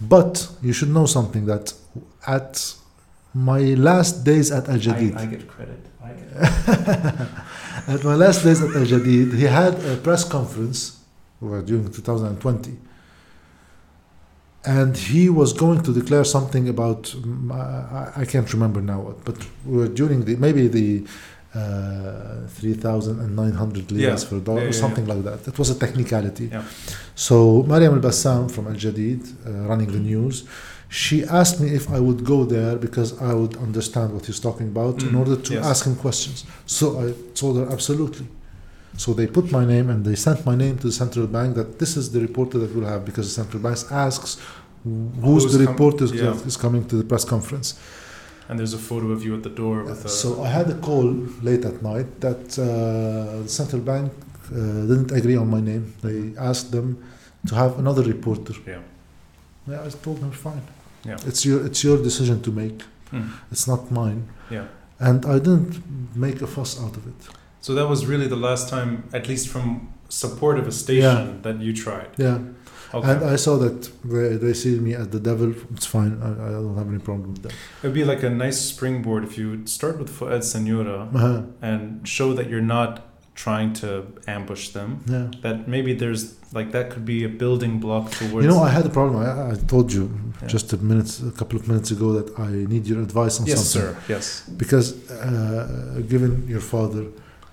but 0.00 0.48
you 0.62 0.72
should 0.72 0.90
know 0.90 1.06
something 1.06 1.46
that 1.46 1.74
at 2.26 2.74
my 3.34 3.60
last 3.60 4.24
days 4.24 4.50
at 4.50 4.68
Al 4.68 4.78
Jadeed. 4.78 5.16
I 5.16 5.26
get 5.26 5.48
credit. 5.48 5.80
I 6.02 6.12
get 6.12 6.32
at 7.94 8.04
my 8.04 8.14
last 8.14 8.42
days 8.44 8.62
at 8.62 8.74
Al 8.74 8.86
Jadeed, 8.86 9.34
he 9.34 9.44
had 9.44 9.74
a 9.84 9.96
press 9.96 10.24
conference 10.24 10.98
well, 11.40 11.62
during 11.62 11.90
2020. 11.90 12.76
And 14.64 14.96
he 14.96 15.30
was 15.30 15.52
going 15.52 15.82
to 15.82 15.94
declare 15.94 16.24
something 16.24 16.68
about, 16.68 17.04
mm, 17.04 17.52
I, 17.52 18.22
I 18.22 18.24
can't 18.24 18.52
remember 18.52 18.80
now 18.80 19.00
what, 19.00 19.24
but 19.24 19.94
during 19.94 20.24
the, 20.24 20.36
maybe 20.36 20.68
the 20.68 21.06
uh, 21.58 22.46
3,900 22.48 23.90
liras 23.92 24.22
Yeah. 24.22 24.28
for 24.28 24.36
a 24.36 24.40
dollar 24.48 24.60
Yeah, 24.62 24.68
or 24.70 24.72
yeah, 24.74 24.80
something 24.84 25.06
like 25.12 25.22
that. 25.28 25.40
It 25.50 25.56
was 25.58 25.68
a 25.70 25.78
technicality. 25.84 26.46
Yeah. 26.52 26.62
So 27.14 27.36
Mariam 27.70 27.94
Al 27.94 28.00
Bassam 28.08 28.42
from 28.54 28.64
Al 28.72 28.74
Jadeed, 28.84 29.22
uh, 29.46 29.68
running 29.70 29.90
the 29.96 30.02
news, 30.12 30.36
she 31.02 31.16
asked 31.40 31.56
me 31.62 31.68
if 31.80 31.84
I 31.96 31.98
would 32.06 32.20
go 32.32 32.38
there 32.54 32.74
because 32.86 33.10
I 33.30 33.32
would 33.40 33.54
understand 33.66 34.08
what 34.14 34.24
he's 34.28 34.40
talking 34.48 34.68
about 34.74 34.94
in 35.02 35.10
Mm, 35.10 35.18
order 35.22 35.36
to 35.46 35.52
yes. 35.54 35.64
ask 35.72 35.80
him 35.88 35.96
questions. 36.06 36.38
So 36.78 36.84
I 37.04 37.06
told 37.40 37.54
her 37.60 37.66
absolutely. 37.76 38.26
So 39.02 39.08
they 39.18 39.26
put 39.38 39.46
my 39.58 39.64
name 39.74 39.86
and 39.92 40.00
they 40.08 40.16
sent 40.28 40.38
my 40.50 40.56
name 40.64 40.74
to 40.82 40.86
the 40.90 40.96
central 41.04 41.26
bank 41.36 41.50
that 41.58 41.68
this 41.82 41.92
is 42.00 42.04
the 42.14 42.20
reporter 42.28 42.56
that 42.62 42.70
we'll 42.74 42.90
have 42.94 43.02
because 43.10 43.24
the 43.30 43.36
central 43.42 43.60
bank 43.66 43.78
asks 44.08 44.30
who's, 44.84 45.24
Who's 45.24 45.44
the 45.52 45.64
com- 45.64 45.72
reporter 45.74 46.04
yeah. 46.06 46.16
that 46.30 46.46
is 46.50 46.56
coming 46.64 46.82
to 46.90 46.96
the 47.00 47.04
press 47.10 47.24
conference. 47.34 47.68
And 48.48 48.58
there's 48.58 48.74
a 48.74 48.78
photo 48.78 49.10
of 49.10 49.22
you 49.24 49.34
at 49.34 49.42
the 49.42 49.50
door 49.62 49.84
with 49.84 50.04
a. 50.04 50.08
So 50.08 50.42
I 50.42 50.48
had 50.48 50.70
a 50.70 50.74
call 50.74 51.04
late 51.42 51.64
at 51.64 51.82
night 51.82 52.20
that 52.20 52.58
uh, 52.58 53.42
the 53.42 53.48
central 53.48 53.82
bank 53.82 54.12
uh, 54.50 54.54
didn't 54.90 55.12
agree 55.12 55.36
on 55.36 55.48
my 55.50 55.60
name. 55.60 55.94
They 56.02 56.18
asked 56.38 56.70
them 56.72 57.02
to 57.48 57.54
have 57.54 57.78
another 57.78 58.02
reporter. 58.02 58.54
yeah. 58.66 58.80
Yeah, 59.70 59.84
I 59.84 59.90
told 59.90 60.20
them 60.22 60.30
fine. 60.32 60.62
Yeah. 61.04 61.18
It's 61.26 61.44
your 61.44 61.66
it's 61.66 61.84
your 61.84 61.98
decision 62.02 62.40
to 62.42 62.50
make. 62.50 62.78
Mm. 63.12 63.28
It's 63.52 63.66
not 63.68 63.90
mine. 63.90 64.22
Yeah. 64.50 64.66
And 64.98 65.24
I 65.26 65.38
didn't 65.38 65.74
make 66.16 66.40
a 66.42 66.46
fuss 66.46 66.80
out 66.82 66.96
of 66.96 67.06
it. 67.06 67.28
So 67.60 67.74
that 67.74 67.86
was 67.86 68.06
really 68.06 68.28
the 68.28 68.36
last 68.48 68.68
time, 68.68 68.90
at 69.12 69.28
least 69.28 69.48
from 69.48 69.92
support 70.08 70.58
of 70.58 70.66
a 70.66 70.72
station, 70.72 71.42
that 71.42 71.60
you 71.60 71.72
tried. 71.74 72.08
Yeah. 72.16 72.38
Okay. 72.94 73.10
And 73.10 73.24
I 73.24 73.36
saw 73.36 73.56
that 73.58 73.90
they, 74.42 74.54
see 74.54 74.78
me 74.80 74.94
as 74.94 75.08
the 75.08 75.20
devil. 75.20 75.54
It's 75.74 75.86
fine. 75.86 76.12
I, 76.22 76.30
I 76.48 76.50
don't 76.52 76.76
have 76.76 76.88
any 76.88 76.98
problem 76.98 77.32
with 77.34 77.42
that. 77.42 77.52
It'd 77.82 77.94
be 77.94 78.04
like 78.04 78.22
a 78.22 78.30
nice 78.30 78.58
springboard 78.60 79.24
if 79.24 79.36
you 79.38 79.66
start 79.66 79.98
with 79.98 80.08
Fuad 80.10 80.40
Siniora 80.42 81.14
Uh-huh. 81.14 81.42
and 81.60 82.06
show 82.08 82.32
that 82.32 82.48
you're 82.50 82.68
not 82.78 82.92
trying 83.34 83.72
to 83.82 83.88
ambush 84.26 84.64
them. 84.70 84.88
Yeah. 85.06 85.30
That 85.42 85.68
maybe 85.68 85.92
there's 85.94 86.22
like 86.58 86.72
that 86.72 86.90
could 86.90 87.04
be 87.04 87.24
a 87.24 87.28
building 87.28 87.78
block 87.78 88.10
towards. 88.10 88.44
You 88.44 88.50
know, 88.52 88.62
I 88.62 88.70
had 88.70 88.84
a 88.86 88.90
problem. 88.98 89.16
I, 89.22 89.50
I 89.52 89.54
told 89.74 89.92
you 89.92 90.04
Yeah. 90.42 90.48
just 90.48 90.72
a 90.72 90.78
minute, 90.78 91.10
a 91.20 91.30
couple 91.40 91.56
of 91.60 91.64
minutes 91.68 91.90
ago 91.96 92.08
that 92.18 92.28
I 92.38 92.50
need 92.72 92.86
your 92.86 93.00
advice 93.08 93.34
on 93.40 93.46
yes, 93.46 93.58
something. 93.58 93.94
Yes, 94.14 94.26
sir. 94.26 94.48
Yes. 94.48 94.48
because 94.62 94.86
uh, 95.10 96.00
given 96.08 96.32
your 96.54 96.60
father 96.74 97.04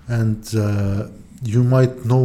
and 0.08 0.40
uh, 0.56 1.08
you 1.52 1.62
might 1.62 1.94
know 2.10 2.24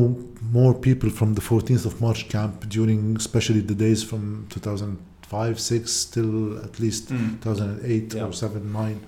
more 0.52 0.74
people 0.74 1.10
from 1.10 1.34
the 1.36 1.41
14th 1.41 1.86
of 1.86 2.02
march 2.02 2.22
camp 2.30 2.68
during 2.70 3.16
especially 3.16 3.62
the 3.62 3.76
days 3.76 4.04
from 4.04 4.47
2005 4.49 5.60
6 5.60 6.06
till 6.06 6.58
at 6.68 6.80
least 6.80 7.10
Mm. 7.10 7.39
2008 7.43 8.14
Yeah. 8.14 8.26
or 8.28 8.34
7 8.34 8.72
9 8.74 8.99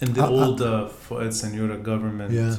In 0.00 0.12
the 0.14 0.22
I- 0.22 0.26
I- 0.26 0.30
old 0.44 0.60
uh, 0.62 0.88
Fuad 1.02 1.32
Siniora 1.40 1.78
government, 1.82 2.30
Yeah. 2.32 2.54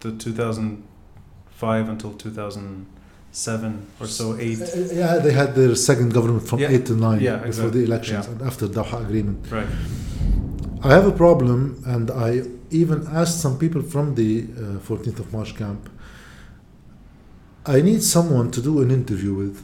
the 0.00 0.10
2005 0.12 1.88
until 1.88 2.12
2007 2.12 3.72
or 4.00 4.06
so, 4.08 4.36
eight. 4.38 4.60
Uh, 4.62 4.94
Yeah, 5.02 5.18
they 5.24 5.32
had 5.32 5.54
their 5.54 5.74
second 5.76 6.10
government 6.12 6.42
from 6.48 6.58
Yeah. 6.60 6.70
eight 6.72 6.84
to 6.86 6.94
nine 6.94 7.20
Yeah, 7.20 7.34
before 7.36 7.46
exactly. 7.46 7.80
the 7.80 7.84
elections 7.90 8.26
and 8.26 8.42
after 8.42 8.66
Doha 8.66 8.98
agreement. 9.06 9.38
Right. 9.52 9.68
I 10.82 10.88
have 10.96 11.06
a 11.06 11.16
problem, 11.24 11.60
and 11.94 12.10
I 12.10 12.42
even 12.70 13.06
asked 13.20 13.38
some 13.40 13.56
people 13.58 13.82
from 13.82 14.14
the 14.20 14.30
uh, 14.42 14.78
14th 14.88 15.18
of 15.20 15.32
March 15.32 15.52
camp. 15.56 15.88
I 17.68 17.82
need 17.82 18.02
someone 18.02 18.50
to 18.52 18.62
do 18.62 18.80
an 18.80 18.90
interview 18.90 19.34
with. 19.34 19.62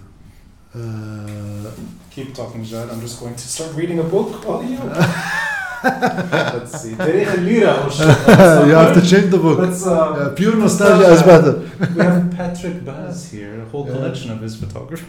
Uh, 0.75 1.71
Keep 2.11 2.35
talking, 2.35 2.63
Jad. 2.63 2.91
I'm 2.91 3.01
just 3.01 3.19
going 3.19 3.35
to 3.35 3.49
start 3.49 3.75
reading 3.75 3.99
a 3.99 4.03
book 4.03 4.47
while 4.47 4.63
you. 4.63 4.79
Let's 5.85 6.83
see. 6.83 6.95
Uh, 8.35 8.65
you 8.67 8.75
have 8.75 8.95
to 8.95 9.01
change 9.01 9.31
the 9.31 9.39
book. 9.39 9.59
Um, 9.59 10.21
yeah, 10.21 10.35
pure 10.35 10.57
nostalgia 10.57 11.13
is 11.13 11.23
uh, 11.23 11.27
better. 11.27 11.55
we 11.95 12.03
have 12.03 12.31
Patrick 12.37 12.85
Baz 12.85 13.31
here, 13.31 13.61
a 13.61 13.65
whole 13.67 13.87
yeah. 13.87 13.95
collection 13.95 14.31
of 14.31 14.41
his 14.41 14.57
photography. 14.57 15.07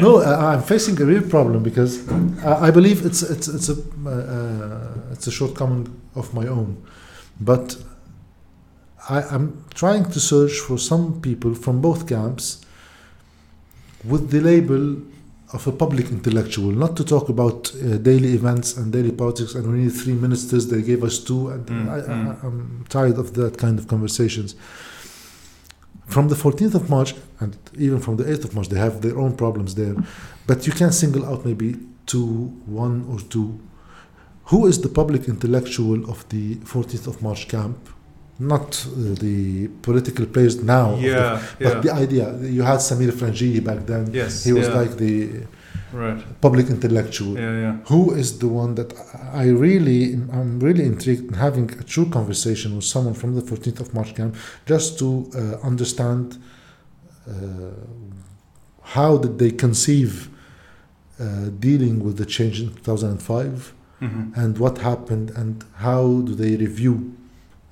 no, 0.00 0.18
I, 0.18 0.54
I'm 0.54 0.62
facing 0.62 1.00
a 1.00 1.04
real 1.04 1.22
problem 1.22 1.62
because 1.62 1.92
I, 2.42 2.68
I 2.68 2.70
believe 2.70 3.04
it's 3.04 3.22
it's 3.22 3.48
it's 3.48 3.68
a 3.68 3.76
uh, 4.06 5.12
it's 5.12 5.26
a 5.26 5.30
shortcoming 5.30 5.88
of 6.14 6.32
my 6.34 6.46
own, 6.46 6.82
but 7.40 7.76
I, 9.08 9.22
I'm 9.22 9.64
trying 9.74 10.04
to 10.10 10.20
search 10.20 10.58
for 10.58 10.78
some 10.78 11.20
people 11.20 11.54
from 11.54 11.80
both 11.80 12.06
camps 12.06 12.64
with 14.04 14.30
the 14.30 14.40
label 14.40 15.02
of 15.54 15.66
a 15.66 15.72
public 15.72 16.10
intellectual, 16.10 16.70
not 16.70 16.94
to 16.98 17.04
talk 17.04 17.30
about 17.30 17.74
uh, 17.74 17.96
daily 17.96 18.34
events 18.34 18.76
and 18.76 18.92
daily 18.92 19.12
politics. 19.12 19.54
And 19.54 19.66
we 19.72 19.78
need 19.84 19.90
three 19.92 20.12
ministers; 20.12 20.68
they 20.68 20.82
gave 20.82 21.02
us 21.02 21.18
two, 21.18 21.48
and 21.48 21.66
Mm, 21.66 21.88
I, 21.88 22.00
mm. 22.00 22.44
I, 22.44 22.46
I'm 22.46 22.84
tired 22.90 23.18
of 23.18 23.32
that 23.34 23.56
kind 23.56 23.78
of 23.78 23.88
conversations. 23.88 24.54
From 26.06 26.28
the 26.28 26.34
14th 26.34 26.74
of 26.74 26.88
March 26.88 27.14
and 27.40 27.56
even 27.76 28.00
from 28.00 28.16
the 28.16 28.24
8th 28.24 28.44
of 28.46 28.54
March, 28.54 28.68
they 28.68 28.78
have 28.78 29.02
their 29.02 29.18
own 29.18 29.36
problems 29.36 29.74
there. 29.74 29.94
But 30.46 30.66
you 30.66 30.72
can 30.72 30.90
single 30.90 31.24
out 31.26 31.44
maybe 31.44 31.76
two, 32.06 32.28
one 32.64 33.04
or 33.10 33.20
two. 33.20 33.60
Who 34.44 34.66
is 34.66 34.80
the 34.80 34.88
public 34.88 35.28
intellectual 35.28 36.10
of 36.10 36.26
the 36.30 36.56
14th 36.56 37.06
of 37.06 37.22
March 37.22 37.46
camp? 37.48 37.76
Not 38.38 38.86
uh, 38.86 39.14
the 39.26 39.68
political 39.82 40.26
players 40.26 40.62
now, 40.62 40.92
of 40.92 41.00
the- 41.02 41.40
but 41.60 41.74
yeah. 41.74 41.80
the 41.80 41.92
idea. 42.04 42.36
You 42.56 42.62
had 42.62 42.78
Samir 42.78 43.10
Frangieh 43.12 43.62
back 43.64 43.80
then. 43.86 44.12
yes. 44.12 44.44
He 44.44 44.52
was 44.52 44.68
yeah. 44.68 44.78
like 44.80 44.96
the 44.96 45.46
Right. 45.92 46.20
public 46.42 46.66
intellectual. 46.68 47.32
Yeah, 47.38 47.60
yeah. 47.64 47.76
Who 47.86 48.12
is 48.14 48.38
the 48.38 48.46
one 48.48 48.74
that 48.74 48.92
I 49.32 49.46
really, 49.48 50.00
I'm 50.38 50.60
really 50.60 50.84
intrigued 50.84 51.24
in 51.30 51.34
having 51.34 51.70
a 51.72 51.82
true 51.82 52.08
conversation 52.10 52.76
with 52.76 52.84
someone 52.84 53.14
from 53.14 53.34
the 53.34 53.40
14th 53.40 53.80
of 53.80 53.94
March 53.94 54.14
camp, 54.14 54.36
just 54.66 54.98
to 54.98 55.30
uh, 55.34 55.66
understand 55.66 56.36
uh, 57.26 57.32
how 58.82 59.16
did 59.18 59.38
they 59.38 59.50
conceive 59.50 60.28
uh, 61.20 61.48
dealing 61.58 62.04
with 62.04 62.16
the 62.18 62.26
change 62.26 62.60
in 62.60 62.68
2005 62.74 63.74
hmm 64.00 64.22
and 64.36 64.58
what 64.58 64.78
happened 64.78 65.30
and 65.40 65.64
how 65.86 66.20
do 66.26 66.32
they 66.42 66.54
review 66.56 66.94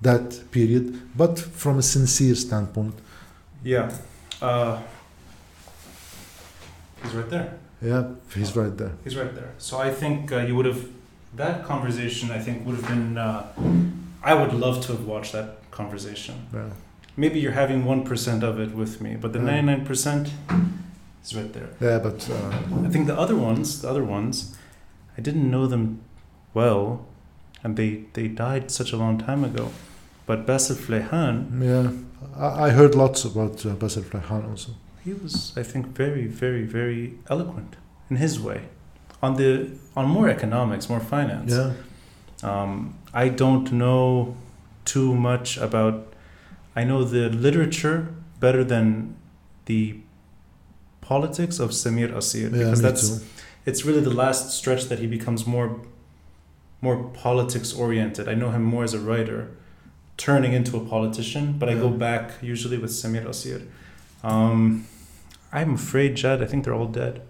that 0.03 0.51
period, 0.51 1.01
but 1.17 1.39
from 1.39 1.79
a 1.79 1.83
sincere 1.83 2.35
standpoint. 2.35 2.95
Yeah. 3.65 3.91
Uh, 4.43 4.79
he's 7.03 7.13
right 7.15 7.29
there. 7.31 7.59
Yeah, 7.83 8.05
he's 8.35 8.57
right 8.57 8.77
there. 8.77 8.93
He's 9.05 9.17
right 9.17 9.35
there. 9.35 9.53
So 9.59 9.79
I 9.79 9.91
think 9.91 10.33
uh, 10.33 10.39
you 10.39 10.55
would 10.57 10.67
have 10.67 10.87
that 11.37 11.65
conversation. 11.65 12.31
I 12.31 12.39
think 12.39 12.67
would 12.67 12.77
have 12.77 12.89
been. 12.89 13.19
Uh, 13.19 13.47
I 14.23 14.35
would 14.35 14.53
love 14.53 14.81
to 14.87 14.93
have 14.93 15.07
watched 15.07 15.33
that 15.33 15.71
conversation. 15.71 16.47
Yeah. 16.53 16.71
Maybe 17.17 17.39
you're 17.41 17.53
having 17.53 17.85
one 17.85 18.05
percent 18.05 18.43
of 18.43 18.59
it 18.61 18.75
with 18.75 19.01
me, 19.01 19.17
but 19.17 19.33
the 19.33 19.39
Yeah. 19.39 19.45
ninety 19.47 19.67
nine 19.67 19.85
percent 19.87 20.31
is 21.25 21.35
right 21.35 21.53
there. 21.53 21.69
Yeah, 21.81 21.99
but 21.99 22.29
uh, 22.31 22.87
I 22.87 22.89
think 22.89 23.07
the 23.07 23.19
other 23.19 23.37
ones, 23.37 23.81
the 23.83 23.89
other 23.91 24.05
ones, 24.05 24.57
I 25.19 25.21
didn't 25.23 25.51
know 25.51 25.67
them 25.67 26.01
well, 26.55 27.07
and 27.67 27.77
they 27.77 27.91
they 28.17 28.27
died 28.29 28.71
such 28.71 28.93
a 28.93 28.97
long 29.05 29.19
time 29.19 29.43
ago. 29.51 29.67
But 30.29 30.39
Bassel 30.47 30.77
Fleihan, 30.85 31.35
yeah, 31.71 31.91
I, 32.47 32.67
I 32.67 32.71
heard 32.79 32.95
lots 32.95 33.25
about 33.25 33.65
uh, 33.67 33.75
Bassel 33.83 34.05
Fleihan 34.11 34.43
also. 34.51 34.71
he 35.05 35.13
was, 35.25 35.35
I 35.57 35.63
think, 35.73 35.87
very, 36.03 36.27
very, 36.43 36.65
very 36.79 37.03
eloquent 37.35 37.73
in 38.11 38.17
his 38.25 38.35
way, 38.47 38.61
on 39.27 39.35
the 39.41 39.51
on 39.99 40.07
more 40.17 40.29
economics, 40.37 40.89
more 40.95 41.01
finance. 41.15 41.53
Yeah. 41.59 41.73
Um, 42.51 42.73
I 43.25 43.29
don't 43.43 43.69
know 43.83 44.37
too 44.85 45.15
much 45.15 45.49
about. 45.69 45.95
I 46.81 46.85
know 46.85 47.01
the 47.17 47.25
literature 47.47 47.99
better 48.41 48.63
than 48.65 49.17
the 49.71 49.83
politics 51.01 51.59
of 51.65 51.71
Samir 51.71 52.11
Kassir 52.15 52.43
Yeah, 52.51 52.59
because 52.59 52.83
that's 52.83 53.07
too. 53.09 53.25
it's 53.69 53.81
really 53.87 54.01
the 54.11 54.17
last 54.25 54.51
stretch 54.59 54.85
that 54.91 54.99
he 54.99 55.07
becomes 55.07 55.47
more 55.47 55.69
more 56.81 57.05
politics 57.11 57.73
oriented. 57.73 58.29
I 58.29 58.35
know 58.35 58.51
him 58.51 58.63
more 58.63 58.85
as 58.85 58.95
a 58.95 58.99
writer, 59.01 59.51
turning 60.17 60.53
into 60.53 60.77
a 60.77 60.81
politician, 60.85 61.55
but 61.59 61.69
I 61.69 61.75
go 61.75 61.89
back 61.91 62.33
usually 62.43 62.79
with 62.79 62.91
Samir 62.91 63.25
Kassir. 63.25 63.67
Um, 64.23 64.87
I'm 65.53 65.75
afraid, 65.75 66.17
Jad, 66.17 66.43
I 66.43 66.47
think 66.47 66.65
they're 66.65 66.75
all 66.75 66.87
dead. 66.89 67.23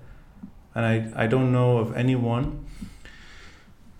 And 0.74 0.84
I, 0.84 1.24
I 1.24 1.26
don't 1.26 1.52
know 1.52 1.78
of 1.78 1.96
anyone, 1.96 2.66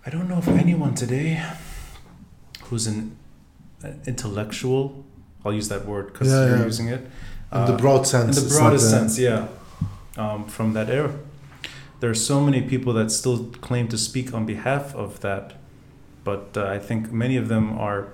I 0.05 0.09
don't 0.09 0.29
know 0.29 0.37
of 0.37 0.47
anyone 0.47 0.93
today 0.93 1.41
who's 2.63 2.87
an, 2.87 3.17
an 3.83 4.01
intellectual. 4.05 5.03
I'll 5.43 5.53
use 5.53 5.69
that 5.69 5.85
word 5.85 6.11
because 6.13 6.27
Yeah, 6.29 6.45
you're 6.47 6.57
yeah. 6.57 6.63
using 6.65 6.87
it. 6.89 6.99
In 7.51 7.65
the 7.65 7.73
Uh, 7.73 7.77
broad 7.77 7.99
in 7.99 8.05
sense. 8.05 8.41
the 8.41 8.49
broadest 8.59 8.87
uh, 8.87 8.89
sense, 8.99 9.17
yeah. 9.17 9.47
Um, 10.17 10.45
from 10.45 10.73
that 10.73 10.89
era, 10.89 11.13
there 11.99 12.09
are 12.09 12.15
so 12.15 12.41
many 12.41 12.61
people 12.61 12.93
that 12.93 13.11
still 13.11 13.45
claim 13.61 13.87
to 13.89 13.97
speak 13.97 14.33
on 14.33 14.45
behalf 14.45 14.93
of 14.95 15.19
that, 15.21 15.53
but 16.23 16.55
uh, 16.55 16.65
I 16.65 16.79
think 16.79 17.11
many 17.11 17.37
of 17.37 17.47
them 17.47 17.77
are 17.77 18.09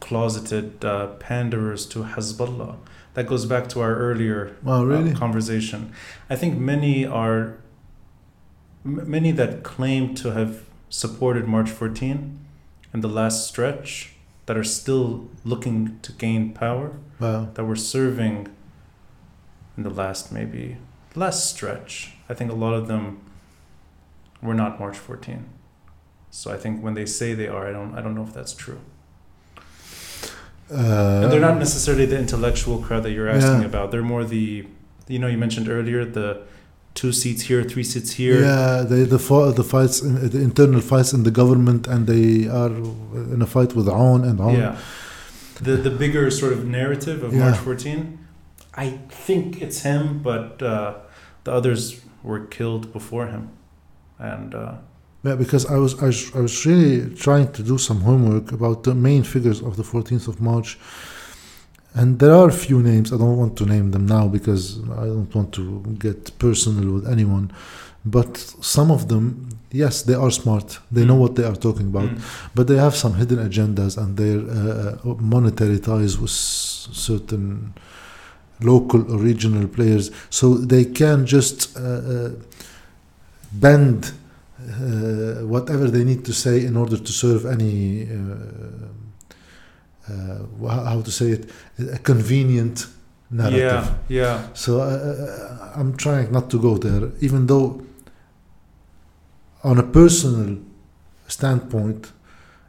closeted 0.00 0.84
uh, 0.84 1.08
panderers 1.18 1.86
to 1.86 2.00
Hezbollah. 2.04 2.76
That 3.14 3.26
goes 3.26 3.44
back 3.46 3.68
to 3.70 3.80
our 3.80 3.94
earlier 3.94 4.56
Oh, 4.66 4.90
uh, 4.90 5.14
conversation. 5.14 5.92
I 6.30 6.36
think 6.36 6.58
many 6.58 7.04
are 7.06 7.56
m- 8.84 9.08
many 9.10 9.30
that 9.32 9.62
claim 9.62 10.14
to 10.16 10.32
have 10.32 10.64
supported 10.88 11.46
March 11.46 11.70
14 11.70 12.38
and 12.92 13.04
the 13.04 13.08
last 13.08 13.46
stretch 13.46 14.14
that 14.46 14.56
are 14.56 14.64
still 14.64 15.28
looking 15.44 15.98
to 16.02 16.12
gain 16.12 16.52
power 16.52 16.92
Wow. 17.20 17.48
that 17.54 17.64
were 17.64 17.76
serving 17.76 18.48
in 19.76 19.82
the 19.84 19.90
last 19.90 20.32
maybe 20.32 20.78
last 21.14 21.48
stretch. 21.48 22.14
I 22.32 22.34
think 22.34 22.50
a 22.50 22.58
lot 22.64 22.74
of 22.80 22.84
them 22.92 23.04
were 24.46 24.54
not 24.62 24.80
March 24.82 24.96
14. 24.96 25.44
So 26.30 26.44
I 26.56 26.58
think 26.62 26.74
when 26.84 26.94
they 26.98 27.06
say 27.18 27.28
they 27.42 27.48
are, 27.56 27.64
I 27.70 27.72
don't 27.76 27.92
I 27.98 28.00
don't 28.04 28.14
know 28.18 28.26
if 28.30 28.32
that's 28.38 28.54
true. 28.64 28.80
Uh, 30.70 31.22
And 31.22 31.28
they're 31.30 31.46
not 31.50 31.58
necessarily 31.66 32.06
the 32.12 32.18
intellectual 32.26 32.78
crowd 32.86 33.02
that 33.04 33.12
you're 33.16 33.32
asking 33.38 33.60
Yeah. 33.62 33.72
about. 33.72 33.86
They're 33.92 34.08
more 34.14 34.24
the 34.36 34.46
you 35.12 35.18
know 35.22 35.28
you 35.34 35.38
mentioned 35.46 35.66
earlier 35.76 36.00
the 36.20 36.28
two 37.00 37.12
seats 37.20 37.42
here, 37.48 37.60
three 37.72 37.86
seats 37.92 38.10
here. 38.22 38.38
Yeah, 38.50 38.82
they, 38.90 39.02
the 39.14 39.20
the 39.60 39.66
fights, 39.74 39.96
in, 40.06 40.12
the 40.34 40.40
internal 40.50 40.80
fights 40.92 41.10
in 41.16 41.22
the 41.28 41.34
government, 41.40 41.82
and 41.92 42.00
they 42.12 42.28
are 42.60 42.72
in 43.34 43.40
a 43.42 43.46
fight 43.56 43.70
with 43.76 43.86
Aoun 43.96 44.20
and 44.28 44.38
Aoun. 44.44 44.58
Yeah. 44.58 44.76
The 45.66 45.74
the 45.88 45.94
bigger 46.02 46.24
sort 46.30 46.52
of 46.56 46.60
narrative 46.80 47.18
of 47.26 47.30
Yeah. 47.32 47.42
March 47.44 47.58
14. 47.58 48.18
I 48.84 48.86
think 49.26 49.46
it's 49.64 49.80
him, 49.90 50.02
but 50.30 50.62
uh, 50.62 50.94
the 51.44 51.52
others 51.58 51.82
were 52.24 52.40
killed 52.56 52.92
before 52.92 53.26
him, 53.26 53.48
and 54.18 54.54
uh, 54.54 54.72
Yeah, 55.24 55.36
because 55.38 55.64
I 55.66 55.76
was, 55.84 55.92
I 56.02 56.06
was 56.06 56.18
I 56.34 56.40
was 56.40 56.66
really 56.66 57.14
trying 57.14 57.48
to 57.52 57.62
do 57.62 57.78
some 57.78 58.00
homework 58.00 58.52
about 58.52 58.82
the 58.82 58.94
main 58.94 59.22
figures 59.24 59.60
of 59.62 59.72
the 59.76 59.82
14th 59.84 60.28
of 60.28 60.36
March, 60.40 60.78
and 61.94 62.18
there 62.18 62.34
are 62.34 62.48
a 62.48 62.52
few 62.66 62.82
names. 62.82 63.12
I 63.12 63.16
don't 63.18 63.36
want 63.36 63.56
to 63.58 63.64
name 63.66 63.90
them 63.90 64.06
now 64.06 64.28
because 64.28 64.78
I 65.02 65.06
don't 65.06 65.32
want 65.34 65.52
to 65.54 65.64
get 65.98 66.20
personal 66.38 66.94
with 66.94 67.06
anyone. 67.08 67.50
But 68.04 68.36
some 68.60 68.90
of 68.90 69.06
them, 69.06 69.24
yes, 69.70 70.02
they 70.02 70.14
are 70.14 70.30
smart. 70.32 70.80
They 70.90 71.04
know 71.04 71.14
Mm. 71.16 71.20
what 71.24 71.34
they 71.36 71.44
are 71.50 71.58
talking 71.66 71.86
about. 71.94 72.08
mm, 72.10 72.18
but 72.54 72.64
they 72.66 72.78
have 72.86 72.94
some 72.96 73.14
hidden 73.20 73.38
agendas 73.48 73.96
and 73.96 74.16
their 74.16 74.38
uh, 74.40 75.14
monetary 75.34 75.78
ties 75.78 76.14
with 76.18 76.30
certain 77.06 77.72
local 78.62 79.00
or 79.12 79.18
regional 79.18 79.68
players. 79.68 80.10
So 80.30 80.54
they 80.54 80.84
can 80.84 81.26
just 81.26 81.76
uh, 81.76 81.80
uh, 81.80 82.30
bend 83.52 84.12
uh, 84.60 85.44
whatever 85.46 85.88
they 85.88 86.04
need 86.04 86.24
to 86.24 86.32
say 86.32 86.64
in 86.64 86.76
order 86.76 86.96
to 86.96 87.12
serve 87.12 87.46
any 87.46 88.08
uh, 88.08 88.92
uh, 90.08 90.68
how 90.68 91.00
to 91.00 91.10
say 91.10 91.30
it 91.30 91.50
a 91.78 91.98
convenient 91.98 92.86
narrative. 93.30 93.94
Yeah, 94.08 94.22
yeah, 94.22 94.48
so 94.52 94.80
uh, 94.80 95.72
I'm 95.74 95.96
trying 95.96 96.32
not 96.32 96.50
to 96.50 96.58
go 96.60 96.76
there, 96.78 97.10
even 97.20 97.46
though, 97.46 97.82
on 99.64 99.78
a 99.78 99.82
personal 99.82 100.58
standpoint, 101.28 102.12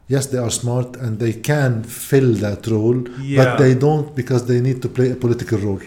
yes, 0.08 0.26
they 0.26 0.38
are 0.38 0.50
smart 0.50 0.96
and 0.96 1.18
they 1.18 1.32
can 1.32 1.82
fill 1.84 2.32
that 2.34 2.66
role, 2.66 2.98
Yeah. 3.20 3.44
but 3.44 3.58
they 3.58 3.74
don't 3.74 4.14
because 4.14 4.46
they 4.46 4.60
need 4.60 4.80
to 4.82 4.88
play 4.88 5.10
a 5.12 5.16
political 5.16 5.58
role. 5.58 5.80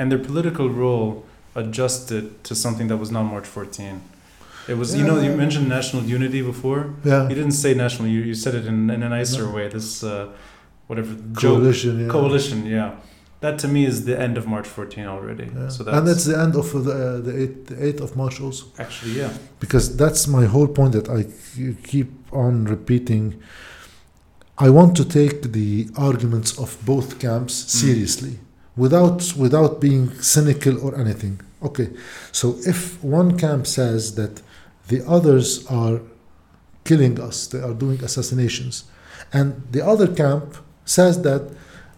and 0.00 0.10
their 0.10 0.18
political 0.30 0.68
role 0.70 1.24
adjusted 1.54 2.24
to 2.42 2.54
something 2.54 2.88
that 2.88 2.96
was 2.96 3.10
not 3.10 3.24
March 3.24 3.46
14. 3.46 4.00
It 4.68 4.76
was, 4.78 4.94
you 4.94 5.04
know, 5.04 5.20
you 5.20 5.36
mentioned 5.36 5.68
national 5.68 6.02
unity 6.04 6.40
before. 6.42 6.80
Yeah, 7.04 7.28
You 7.28 7.34
didn't 7.34 7.52
say 7.64 7.74
national, 7.74 8.08
you, 8.08 8.20
you 8.30 8.34
said 8.34 8.54
it 8.54 8.64
in, 8.66 8.88
in 8.88 9.02
a 9.02 9.08
nicer 9.10 9.44
No. 9.44 9.50
way. 9.56 9.68
This, 9.68 10.02
uh, 10.02 10.28
whatever, 10.86 11.12
joke. 11.32 11.40
coalition. 11.58 12.00
Yeah. 12.00 12.08
Coalition, 12.08 12.58
yeah. 12.66 12.90
That 13.40 13.58
to 13.60 13.68
me 13.68 13.86
is 13.86 14.04
the 14.04 14.20
end 14.20 14.36
of 14.36 14.46
March 14.46 14.66
14 14.66 15.06
already. 15.06 15.44
Yeah. 15.44 15.68
So 15.68 15.82
that's 15.82 15.96
and 15.96 16.08
it's 16.08 16.24
the 16.26 16.38
end 16.38 16.54
of 16.56 16.72
the 16.84 16.92
uh, 16.92 17.20
the 17.20 17.32
8th, 17.32 17.66
the 17.66 17.74
8th 17.76 18.00
of 18.00 18.16
March 18.16 18.40
also. 18.40 18.66
actually, 18.78 19.12
yeah. 19.12 19.32
because 19.60 19.96
that's 19.96 20.26
my 20.28 20.44
whole 20.44 20.68
point 20.68 20.92
that 20.92 21.08
I 21.08 21.24
keep 21.86 22.10
on 22.32 22.64
repeating. 22.66 23.40
I 24.58 24.68
want 24.68 24.94
to 24.98 25.04
take 25.06 25.52
the 25.52 25.88
arguments 25.96 26.58
of 26.58 26.76
both 26.84 27.18
camps 27.18 27.54
seriously 27.54 28.38
without 28.76 29.32
without 29.36 29.80
being 29.80 30.10
cynical 30.20 30.78
or 30.86 30.94
anything. 31.00 31.40
Okay, 31.62 31.88
so 32.32 32.56
if 32.66 33.02
one 33.02 33.38
camp 33.38 33.66
says 33.66 34.14
that 34.16 34.42
the 34.88 35.00
others 35.06 35.66
are 35.66 36.00
killing 36.84 37.18
us, 37.20 37.46
they 37.46 37.60
are 37.60 37.74
doing 37.74 38.04
assassinations, 38.04 38.84
and 39.32 39.62
the 39.70 39.82
other 39.92 40.06
camp 40.06 40.56
says 40.84 41.22
that 41.22 41.42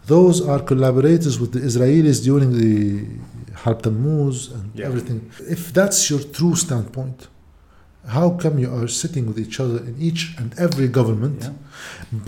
those 0.07 0.41
are 0.47 0.61
collaborators 0.61 1.39
with 1.41 1.53
the 1.53 1.61
Israelis 1.61 2.23
during 2.23 2.51
the 2.63 3.07
Harb 3.63 3.83
Tammuz 3.83 4.51
and 4.57 4.67
Yeah. 4.75 4.87
everything. 4.89 5.21
If 5.57 5.73
that's 5.73 6.11
your 6.11 6.23
true 6.39 6.57
standpoint, 6.57 7.29
how 8.17 8.31
come 8.43 8.59
you 8.59 8.69
are 8.79 8.89
sitting 8.89 9.25
with 9.29 9.39
each 9.39 9.61
other 9.61 9.79
in 9.89 9.95
each 10.01 10.23
and 10.41 10.49
every 10.59 10.89
government, 10.89 11.39
yeah. 11.43 11.53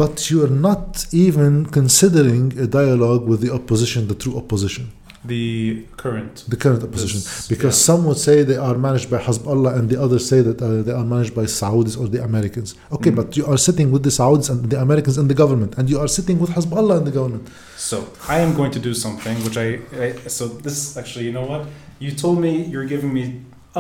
but 0.03 0.31
you 0.31 0.39
are 0.45 0.55
not 0.71 1.07
even 1.13 1.67
considering 1.67 2.45
a 2.59 2.67
dialogue 2.81 3.25
with 3.31 3.41
the 3.45 3.53
opposition, 3.53 4.01
the 4.07 4.15
true 4.15 4.37
opposition, 4.43 4.85
The 5.27 5.85
current. 5.97 6.45
the 6.49 6.57
current 6.65 6.83
opposition? 6.83 7.21
This- 7.21 7.49
Because 7.49 7.75
yeah. 7.79 7.87
some 7.91 8.01
would 8.09 8.19
say 8.19 8.43
they 8.53 8.57
are 8.69 8.77
managed 8.89 9.09
by 9.11 9.19
Hezbollah 9.27 9.73
and 9.79 9.89
the 9.93 9.99
others 10.05 10.23
say 10.29 10.41
that 10.49 10.59
uh, 10.61 10.83
they 10.87 10.93
are 10.93 11.05
managed 11.15 11.35
by 11.35 11.45
Saudis 11.61 11.95
or 12.01 12.07
the 12.15 12.23
Americans. 12.31 12.69
Okay, 12.97 13.11
Mm. 13.11 13.17
but 13.21 13.29
you 13.39 13.45
are 13.47 13.57
sitting 13.69 13.89
with 13.95 14.03
the 14.03 14.11
Saudis 14.19 14.51
and 14.51 14.59
the 14.73 14.79
Americans 14.87 15.17
in 15.23 15.27
the 15.33 15.35
government, 15.43 15.71
and 15.79 15.85
you 15.93 15.99
are 16.03 16.09
sitting 16.19 16.37
with 16.43 16.51
Hezbollah 16.57 16.97
in 17.01 17.05
the 17.11 17.15
government. 17.19 17.45
So 17.91 17.97
I 18.29 18.37
am 18.45 18.51
going 18.55 18.73
to 18.77 18.81
do 18.89 18.93
something 19.05 19.37
which 19.47 19.57
I, 19.67 19.69
I 20.05 20.07
so 20.39 20.45
this 20.67 20.79
actually 21.01 21.25
you 21.29 21.33
know 21.39 21.47
what 21.53 21.63
you 22.05 22.11
told 22.25 22.37
me 22.47 22.53
you're 22.73 22.89
giving 22.95 23.13
me 23.19 23.25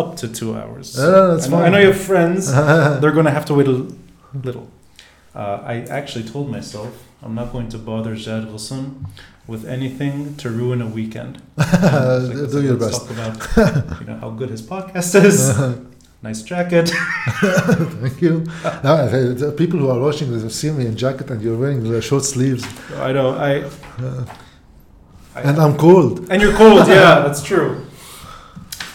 up 0.00 0.16
to 0.20 0.26
two 0.40 0.50
hours. 0.60 0.86
No, 0.96 1.10
no, 1.10 1.22
that's 1.36 1.46
I, 1.46 1.50
know, 1.50 1.58
I 1.66 1.68
know 1.72 1.78
you 1.84 1.90
have 1.94 2.00
friends. 2.12 2.42
They're 3.00 3.16
going 3.18 3.28
to 3.32 3.36
have 3.38 3.46
to 3.50 3.54
wait 3.58 3.68
a 3.68 3.76
little. 4.46 4.66
Uh, 5.40 5.58
I 5.72 5.74
actually 6.00 6.24
told 6.34 6.46
myself 6.58 6.90
I'm 7.22 7.34
not 7.40 7.48
going 7.52 7.68
to 7.74 7.78
bother 7.90 8.14
Jad 8.24 8.44
Ghosn 8.52 8.84
with 9.46 9.64
anything 9.66 10.34
to 10.36 10.50
ruin 10.50 10.80
a 10.82 10.86
weekend. 10.86 11.42
Like, 11.58 12.50
Do 12.50 12.62
your 12.62 12.76
best. 12.76 13.06
Talk 13.06 13.10
about 13.10 13.34
you 14.00 14.06
know 14.06 14.16
how 14.18 14.30
good 14.30 14.50
his 14.50 14.62
podcast 14.62 15.14
is. 15.22 15.38
nice 16.22 16.42
jacket. 16.42 16.88
Thank 18.00 18.22
you. 18.22 18.44
No, 18.82 19.52
people 19.56 19.78
who 19.78 19.90
are 19.90 20.00
watching 20.00 20.30
this 20.32 20.54
see 20.58 20.70
me 20.70 20.86
in 20.86 20.96
jacket 20.96 21.30
and 21.30 21.42
you're 21.42 21.58
wearing 21.58 21.82
the 21.82 22.00
short 22.00 22.24
sleeves, 22.24 22.64
I 22.96 23.12
know. 23.12 23.30
I. 23.30 23.64
I 25.36 25.40
and 25.48 25.58
I'm 25.58 25.76
cold. 25.76 26.28
And 26.30 26.40
you're 26.40 26.54
cold, 26.56 26.86
yeah, 26.88 27.20
that's 27.26 27.42
true. 27.42 27.84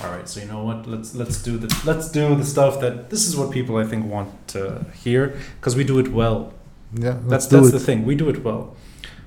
All 0.02 0.10
right, 0.10 0.28
so 0.30 0.40
you 0.40 0.48
know 0.48 0.64
what? 0.64 0.88
Let's 0.88 1.14
let's 1.14 1.44
do 1.44 1.58
the 1.58 1.68
let's 1.86 2.10
do 2.10 2.34
the 2.36 2.46
stuff 2.46 2.80
that 2.80 3.10
this 3.10 3.28
is 3.28 3.36
what 3.36 3.52
people 3.52 3.76
I 3.76 3.84
think 3.84 4.06
want 4.06 4.30
to 4.50 4.86
hear 5.04 5.38
because 5.60 5.76
we 5.76 5.84
do 5.84 6.00
it 6.00 6.08
well. 6.08 6.54
Yeah, 6.94 7.18
That's 7.28 7.48
that's 7.48 7.68
it. 7.68 7.72
the 7.72 7.80
thing. 7.80 8.06
We 8.06 8.16
do 8.16 8.30
it 8.30 8.44
well. 8.44 8.76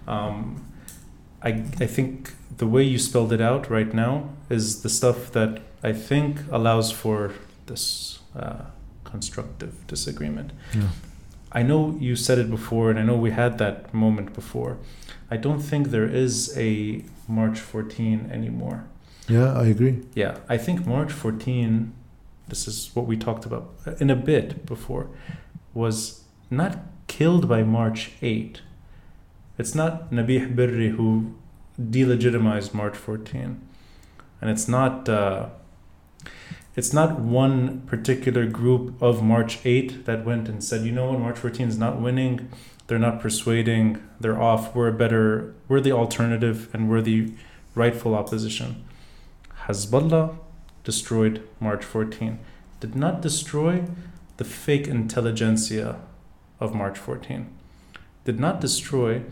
Um, 0.08 0.64
I 1.43 1.64
I 1.80 1.86
think 1.86 2.34
the 2.59 2.66
way 2.66 2.82
you 2.82 2.99
spelled 2.99 3.32
it 3.32 3.40
out 3.40 3.70
right 3.70 3.93
now 3.95 4.30
is 4.51 4.82
the 4.82 4.88
stuff 4.88 5.32
that 5.32 5.61
I 5.82 5.93
think 5.93 6.40
allows 6.51 6.93
for 6.93 7.32
this 7.66 8.20
uh, 8.36 8.64
constructive 9.05 9.86
disagreement. 9.86 10.53
Yeah. 10.74 10.88
I 11.53 11.62
know 11.62 11.97
you 12.01 12.16
said 12.16 12.38
it 12.38 12.51
before, 12.51 12.90
and 12.90 12.99
I 12.99 13.03
know 13.03 13.16
we 13.16 13.30
had 13.30 13.59
that 13.59 13.93
moment 13.93 14.32
before. 14.32 14.78
I 15.30 15.36
don't 15.36 15.61
think 15.61 15.88
there 15.88 16.07
is 16.07 16.57
a 16.57 17.05
March 17.28 17.59
14 17.61 18.30
anymore. 18.32 18.84
Yeah, 19.28 19.53
I 19.53 19.66
agree. 19.66 20.03
Yeah, 20.14 20.38
I 20.49 20.57
think 20.57 20.86
March 20.86 21.12
14, 21.12 21.93
this 22.49 22.66
is 22.66 22.90
what 22.95 23.07
we 23.07 23.16
talked 23.16 23.45
about 23.45 23.70
in 24.01 24.11
a 24.11 24.16
bit 24.16 24.66
before, 24.66 25.09
was 25.74 26.24
not 26.51 26.78
killed 27.07 27.49
by 27.49 27.62
March 27.62 28.12
8. 28.22 28.62
It's 29.62 29.76
not 29.76 30.10
Nabih 30.10 30.56
Berri 30.56 30.88
who 30.88 31.34
delegitimized 31.80 32.74
March 32.74 32.96
14. 32.96 33.60
And 34.40 34.50
it's 34.50 34.66
not. 34.66 35.08
Uh, 35.08 35.50
it's 36.74 36.92
not 36.92 37.20
one 37.20 37.82
particular 37.82 38.44
group 38.46 39.00
of 39.00 39.22
March 39.22 39.64
8 39.64 40.04
that 40.06 40.24
went 40.24 40.48
and 40.48 40.64
said, 40.64 40.84
you 40.84 40.90
know 40.90 41.12
what, 41.12 41.20
March 41.20 41.38
14 41.38 41.68
is 41.68 41.78
not 41.78 42.00
winning, 42.00 42.50
they're 42.88 42.98
not 42.98 43.20
persuading, 43.20 44.02
they're 44.18 44.40
off, 44.40 44.74
we're 44.74 44.90
better, 44.90 45.54
we're 45.68 45.82
the 45.82 45.92
alternative, 45.92 46.68
and 46.72 46.90
we're 46.90 47.02
the 47.02 47.32
rightful 47.76 48.16
opposition. 48.16 48.82
Hezbollah 49.66 50.38
destroyed 50.82 51.46
March 51.60 51.84
14, 51.84 52.38
did 52.80 52.96
not 52.96 53.20
destroy 53.20 53.84
the 54.38 54.44
fake 54.44 54.88
intelligentsia 54.88 56.00
of 56.58 56.74
March 56.74 56.98
14, 56.98 57.46
did 58.24 58.40
not 58.40 58.60
destroy 58.62 59.22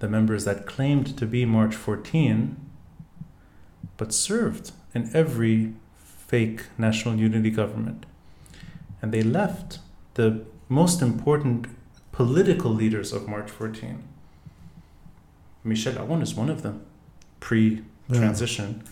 the 0.00 0.08
members 0.08 0.44
that 0.44 0.66
claimed 0.66 1.16
to 1.16 1.26
be 1.26 1.44
March 1.44 1.74
14, 1.74 2.56
but 3.96 4.12
served 4.12 4.72
in 4.94 5.10
every 5.14 5.74
fake 5.96 6.64
national 6.76 7.16
unity 7.16 7.50
government. 7.50 8.06
And 9.00 9.12
they 9.12 9.22
left 9.22 9.78
the 10.14 10.44
most 10.68 11.00
important 11.00 11.66
political 12.12 12.70
leaders 12.70 13.12
of 13.12 13.28
March 13.28 13.50
14. 13.50 14.02
Michel 15.62 15.94
Aoun 15.94 16.22
is 16.22 16.34
one 16.34 16.48
of 16.48 16.62
them, 16.62 16.84
pre 17.38 17.82
transition. 18.12 18.82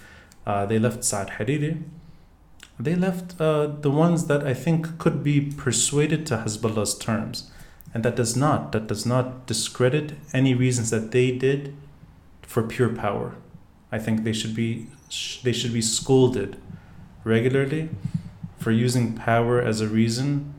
Uh, 0.47 0.67
they 0.67 0.79
left 0.79 1.05
Saad 1.05 1.29
Hariri. 1.31 1.83
They 2.79 2.95
left 2.95 3.41
uh, 3.41 3.67
the 3.67 3.91
ones 3.91 4.27
that 4.27 4.47
I 4.47 4.55
think 4.55 4.99
could 4.99 5.23
be 5.23 5.41
persuaded 5.41 6.27
to 6.27 6.37
Hezbollah's 6.39 6.97
terms. 6.97 7.51
And 7.95 8.05
that 8.05 8.17
does 8.17 8.37
not, 8.37 8.73
that 8.73 8.87
does 8.87 9.07
not 9.07 9.47
discredit 9.47 10.13
any 10.33 10.55
reasons 10.55 10.91
that 10.91 11.11
they 11.11 11.31
did 11.31 11.75
for 12.43 12.63
pure 12.63 12.91
power. 12.91 13.37
I 13.91 13.99
think 13.99 14.25
they 14.25 14.33
should 14.33 14.55
be, 14.55 14.89
sh- 15.09 15.41
they 15.43 15.53
should 15.53 15.73
be 15.73 15.81
scolded 15.83 16.59
regularly 17.25 17.89
for 18.59 18.71
using 18.71 19.15
power 19.15 19.61
as 19.61 19.81
a 19.81 19.89
reason 19.89 20.55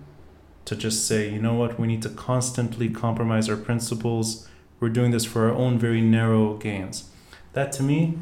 to 0.66 0.76
just 0.76 1.08
say, 1.08 1.30
you 1.30 1.42
know 1.42 1.54
what, 1.54 1.80
we 1.80 1.88
need 1.88 2.02
to 2.04 2.10
constantly 2.10 2.90
compromise 2.90 3.50
our 3.50 3.58
principles. 3.58 4.48
We're 4.80 4.90
doing 4.90 5.12
this 5.12 5.26
for 5.26 5.50
our 5.50 5.56
own 5.56 5.80
very 5.80 6.02
narrow 6.02 6.56
gains. 6.58 7.10
That 7.54 7.72
to 7.74 7.84
me 7.84 8.18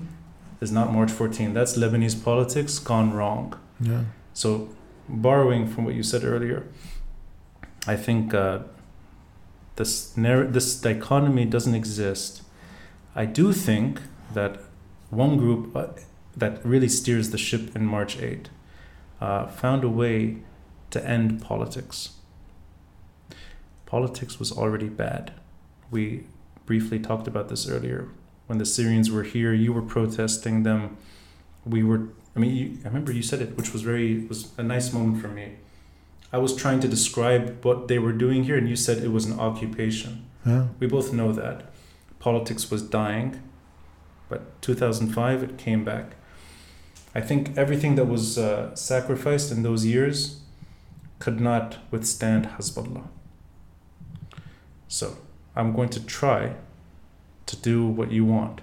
is 0.62 0.72
not 0.72 0.92
March 0.92 1.12
14. 1.12 1.54
That's 1.54 1.78
Lebanese 1.78 2.22
politics 2.24 2.80
gone 2.80 3.14
wrong. 3.14 3.60
Yeah. 3.80 4.06
So, 4.34 4.70
borrowing 5.10 5.68
from 5.68 5.86
what 5.86 5.94
you 5.94 6.04
said 6.04 6.24
earlier, 6.24 6.68
I 7.86 7.96
think 7.96 8.34
uh, 8.34 8.60
this 9.78 10.16
narr- 10.18 10.48
this 10.48 10.80
dichotomy 10.80 11.46
doesn't 11.46 11.74
exist. 11.74 12.44
I 13.16 13.26
do 13.26 13.54
think 13.54 14.02
that 14.34 14.60
one 15.10 15.38
group 15.38 15.76
uh, 15.76 15.88
that 16.36 16.64
really 16.64 16.90
steers 16.90 17.32
the 17.32 17.38
ship 17.38 17.76
in 17.76 17.86
March 17.86 18.20
8 18.20 18.50
uh, 19.22 19.48
found 19.48 19.84
a 19.84 19.90
way 19.90 20.38
to 20.92 21.04
end 21.04 21.42
politics. 21.42 22.18
Politics 23.86 24.38
was 24.38 24.52
already 24.52 24.90
bad. 24.90 25.34
We 25.90 26.26
briefly 26.66 27.00
talked 27.00 27.28
about 27.28 27.50
this 27.50 27.68
earlier. 27.68 28.10
When 28.48 28.60
the 28.60 28.66
Syrians 28.66 29.10
were 29.10 29.24
here, 29.24 29.54
you 29.54 29.74
were 29.74 29.82
protesting 29.82 30.64
them. 30.64 30.98
We 31.66 31.84
were 31.84 32.10
I 32.36 32.40
mean, 32.40 32.56
you, 32.56 32.78
I 32.86 32.90
remember 32.90 33.12
you 33.12 33.24
said 33.24 33.42
it, 33.42 33.58
which 33.58 33.74
was 33.74 33.82
very 33.82 34.26
was 34.26 34.52
a 34.58 34.64
nice 34.64 34.94
moment 34.94 35.22
for 35.22 35.28
me. 35.28 35.54
I 36.32 36.38
was 36.38 36.56
trying 36.56 36.80
to 36.82 36.88
describe 36.88 37.64
what 37.64 37.88
they 37.88 38.00
were 38.00 38.12
doing 38.12 38.44
here, 38.44 38.58
and 38.58 38.68
you 38.68 38.76
said 38.76 38.98
it 38.98 39.12
was 39.12 39.26
an 39.26 39.40
occupation. 39.40 40.26
Yeah. 40.46 40.68
We 40.80 40.88
both 40.88 41.14
know 41.14 41.32
that 41.32 41.72
politics 42.20 42.70
was 42.70 42.82
dying, 42.82 43.42
but 44.30 44.62
2005 44.62 45.44
it 45.44 45.58
came 45.58 45.84
back. 45.86 46.16
I 47.16 47.22
think 47.22 47.58
everything 47.58 47.96
that 47.96 48.06
was 48.06 48.38
uh, 48.38 48.76
sacrificed 48.76 49.52
in 49.52 49.64
those 49.64 49.86
years 49.86 50.42
could 51.20 51.40
not 51.40 51.78
withstand 51.92 52.46
Hezbollah. 52.58 53.08
So 54.88 55.18
I'm 55.56 55.74
going 55.74 55.90
to 55.90 56.06
try 56.06 56.56
to 57.46 57.56
do 57.56 57.88
what 57.88 58.12
you 58.12 58.26
want. 58.26 58.62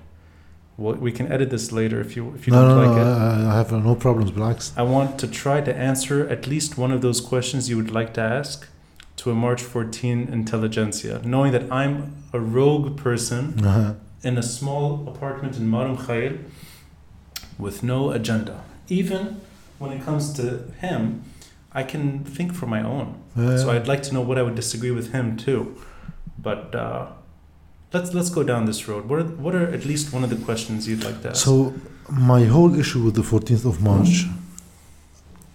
Well, 0.76 0.94
we 0.96 1.12
can 1.12 1.30
edit 1.30 1.50
this 1.50 1.70
later 1.72 2.00
if 2.00 2.16
you 2.16 2.32
if 2.34 2.46
you 2.46 2.52
No, 2.52 2.66
don't 2.66 2.76
no, 2.76 2.82
like 2.86 2.96
no. 2.96 3.02
it. 3.02 3.16
I, 3.16 3.52
I 3.52 3.56
have 3.56 3.72
uh, 3.72 3.78
no 3.78 3.94
problems. 3.94 4.32
Relax. 4.32 4.72
I 4.76 4.82
want 4.82 5.18
to 5.20 5.26
try 5.28 5.60
to 5.60 5.72
answer 5.74 6.28
at 6.28 6.46
least 6.46 6.76
one 6.78 6.90
of 6.90 7.00
those 7.00 7.20
questions 7.20 7.68
you 7.70 7.76
would 7.76 7.92
like 7.92 8.12
to 8.14 8.20
ask 8.20 8.66
to 9.16 9.30
a 9.30 9.34
March 9.34 9.62
14 9.62 10.28
intelligentsia, 10.32 11.20
knowing 11.24 11.52
that 11.52 11.70
I'm 11.70 11.94
a 12.32 12.40
rogue 12.40 12.96
person 12.96 13.64
Uh-huh. 13.64 13.94
in 14.24 14.36
a 14.36 14.42
small 14.42 15.08
apartment 15.08 15.56
in 15.56 15.68
Mar 15.68 15.86
Mikhael 15.88 16.38
with 17.58 17.82
no 17.84 18.10
agenda. 18.10 18.64
Even 18.88 19.40
when 19.78 19.92
it 19.92 20.02
comes 20.04 20.32
to 20.34 20.42
him, 20.80 21.22
I 21.72 21.82
can 21.84 22.24
think 22.24 22.52
for 22.54 22.66
my 22.66 22.82
own. 22.82 23.06
Uh, 23.36 23.56
So 23.58 23.70
I'd 23.70 23.86
like 23.86 24.02
to 24.08 24.12
know 24.14 24.20
what 24.28 24.38
I 24.38 24.42
would 24.42 24.56
disagree 24.56 24.90
with 24.90 25.12
him 25.12 25.36
too. 25.36 25.60
But 26.38 26.74
uh, 26.74 27.06
let's 27.94 28.10
let's 28.16 28.30
go 28.38 28.42
down 28.42 28.66
this 28.66 28.80
road. 28.88 29.02
What 29.08 29.18
are, 29.20 29.28
what 29.44 29.54
are 29.54 29.66
at 29.78 29.84
least 29.84 30.12
one 30.12 30.24
of 30.26 30.30
the 30.30 30.40
questions 30.48 30.86
you'd 30.88 31.04
like 31.04 31.18
to 31.22 31.28
ask? 31.30 31.44
So 31.44 31.72
my 32.10 32.42
whole 32.54 32.72
issue 32.82 33.00
with 33.06 33.14
the 33.14 33.22
14th 33.22 33.64
of 33.72 33.76
March, 33.90 34.26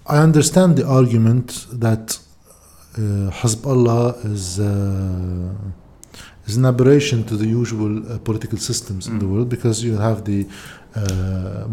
I 0.07 0.17
understand 0.27 0.75
the 0.77 0.87
argument 0.87 1.47
that 1.85 2.05
uh, 2.97 3.29
Hezbollah 3.39 4.05
is 4.33 4.59
uh, 4.59 5.53
is 6.47 6.57
an 6.57 6.65
aberration 6.65 7.23
to 7.25 7.35
the 7.37 7.45
usual 7.61 7.93
uh, 7.99 8.17
political 8.29 8.57
systems 8.57 9.07
in 9.07 9.19
the 9.19 9.25
Mm. 9.25 9.31
world 9.33 9.49
because 9.49 9.83
you 9.87 9.95
have 9.97 10.23
the 10.31 10.39
uh, 10.95 11.01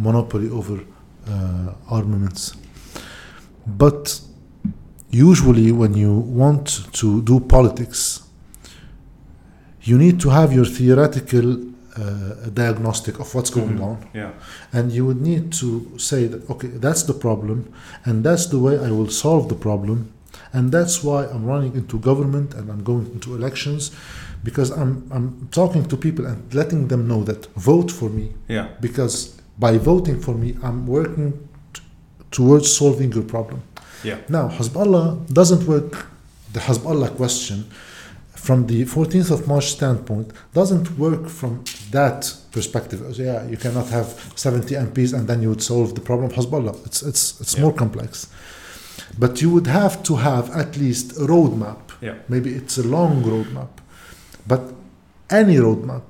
monopoly 0.06 0.48
over 0.50 0.76
uh, 0.80 1.72
armaments. 1.98 2.42
But 3.66 4.20
usually, 5.10 5.72
when 5.72 5.94
you 5.94 6.12
want 6.42 6.66
to 7.00 7.22
do 7.22 7.40
politics, 7.40 8.20
you 9.89 9.97
need 10.05 10.16
to 10.24 10.28
have 10.30 10.49
your 10.59 10.66
theoretical 10.78 11.47
uh, 11.97 12.03
diagnostic 12.62 13.14
of 13.22 13.28
what's 13.34 13.51
going 13.59 13.76
Mhm. 13.78 13.89
on. 13.91 13.97
Yeah, 14.20 14.30
and 14.76 14.84
you 14.97 15.03
would 15.09 15.20
need 15.30 15.45
to 15.62 15.68
say 16.09 16.20
that 16.30 16.41
okay 16.53 16.70
that's 16.87 17.03
the 17.11 17.14
problem 17.26 17.59
and 18.07 18.14
that's 18.26 18.47
the 18.55 18.59
way 18.66 18.74
i 18.89 18.91
will 18.99 19.11
solve 19.24 19.45
the 19.49 19.59
problem 19.68 19.99
and 20.55 20.64
that's 20.76 20.97
why 21.07 21.20
i'm 21.32 21.45
running 21.53 21.72
into 21.80 21.97
government 22.11 22.49
and 22.57 22.64
i'm 22.72 22.82
going 22.93 23.07
into 23.16 23.28
elections 23.41 23.82
because 24.49 24.68
i'm, 24.80 24.93
I'm 25.14 25.26
talking 25.61 25.84
to 25.93 25.97
people 26.07 26.24
and 26.30 26.39
letting 26.61 26.82
them 26.93 27.03
know 27.11 27.20
that 27.30 27.41
vote 27.70 27.91
for 27.99 28.09
me. 28.18 28.26
Yeah, 28.57 28.66
because 28.87 29.16
by 29.66 29.72
voting 29.91 30.18
for 30.26 30.34
me 30.43 30.49
i'm 30.66 30.80
working 30.99 31.28
t- 31.74 31.80
towards 32.37 32.66
solving 32.80 33.11
your 33.16 33.24
problem. 33.34 33.61
Yeah, 34.09 34.18
now 34.28 34.45
hezbollah 34.59 35.07
doesn't 35.41 35.64
work 35.74 35.91
the 36.55 36.61
hezbollah 36.68 37.11
question 37.20 37.59
from 38.47 38.66
the 38.68 38.84
14th 38.84 39.30
of 39.32 39.49
March 39.49 39.68
standpoint 39.78 40.28
doesn't 40.55 40.97
work 40.99 41.28
from 41.28 41.64
that 41.90 42.20
perspective. 42.53 43.01
Yeah, 43.18 43.44
you 43.49 43.57
cannot 43.57 43.88
have 43.88 44.07
70 44.36 44.74
MPs 44.74 45.12
and 45.12 45.26
then 45.26 45.42
you 45.42 45.49
would 45.49 45.62
solve 45.62 45.94
the 45.97 46.01
problem 46.01 46.30
of 46.30 46.36
Hezbollah. 46.36 46.74
It's 46.86 47.03
it's 47.03 47.40
it's 47.40 47.55
Yeah. 47.55 47.62
more 47.64 47.74
complex. 47.74 48.28
But 49.18 49.42
you 49.42 49.51
would 49.55 49.66
have 49.66 49.94
to 50.09 50.16
have 50.16 50.44
at 50.62 50.76
least 50.76 51.07
a 51.18 51.26
roadmap. 51.34 51.78
yeah, 52.01 52.14
Maybe 52.28 52.51
it's 52.61 52.78
a 52.78 52.86
long 52.97 53.22
roadmap, 53.24 53.72
but 54.47 54.62
any 55.40 55.57
roadmap 55.57 56.03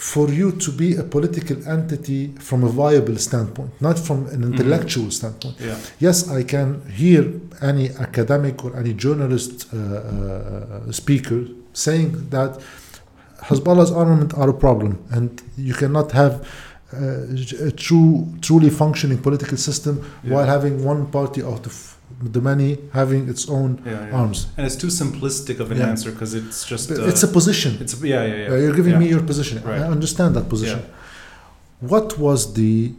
for 0.00 0.30
you 0.30 0.50
to 0.52 0.72
be 0.72 0.96
a 0.96 1.02
political 1.02 1.56
entity 1.68 2.28
from 2.38 2.64
a 2.64 2.68
viable 2.68 3.16
standpoint, 3.16 3.70
not 3.80 3.98
from 3.98 4.26
an 4.28 4.42
intellectual 4.44 5.10
standpoint. 5.10 5.56
Yeah, 5.60 5.76
yes, 5.98 6.28
I 6.30 6.42
can 6.42 6.68
hear 6.90 7.24
any 7.60 7.90
academic 7.90 8.64
or 8.64 8.74
any 8.76 8.94
journalist 8.94 9.66
uh, 9.74 9.76
uh, 9.76 10.92
speaker 10.92 11.44
saying 11.74 12.30
that 12.30 12.58
Hezbollah's 13.42 13.92
armament 13.92 14.32
are 14.34 14.48
a 14.48 14.54
problem, 14.54 14.98
and 15.10 15.42
you 15.58 15.74
cannot 15.74 16.12
have 16.12 16.34
uh, 16.92 17.66
a 17.68 17.70
true, 17.70 18.26
truly 18.40 18.70
functioning 18.70 19.18
political 19.18 19.56
system 19.58 19.94
Yeah. 20.24 20.32
while 20.34 20.46
having 20.46 20.82
one 20.82 21.06
party 21.06 21.42
out 21.42 21.66
of 21.66 21.89
the 22.22 22.40
many 22.40 22.78
having 22.92 23.28
its 23.28 23.48
own 23.48 23.82
yeah, 23.84 24.06
yeah. 24.08 24.12
arms. 24.20 24.46
And 24.56 24.66
it's 24.66 24.76
too 24.76 24.88
simplistic 24.88 25.58
of 25.60 25.70
an 25.72 25.80
answer 25.80 26.10
because 26.12 26.34
it's 26.34 26.66
just 26.66 26.90
uh, 26.90 27.06
it's 27.08 27.22
a 27.22 27.28
position. 27.28 27.78
it's 27.80 27.94
yeah, 28.02 28.24
yeah, 28.24 28.34
yeah. 28.34 28.50
Uh, 28.50 28.56
you're 28.56 28.74
giving 28.76 28.98
me 28.98 29.08
your 29.08 29.22
position. 29.22 29.62
Right. 29.62 29.80
I 29.80 29.88
understand 29.88 30.36
that 30.36 30.48
position. 30.48 30.82
What 31.80 32.18
was 32.18 32.52
the 32.52 32.92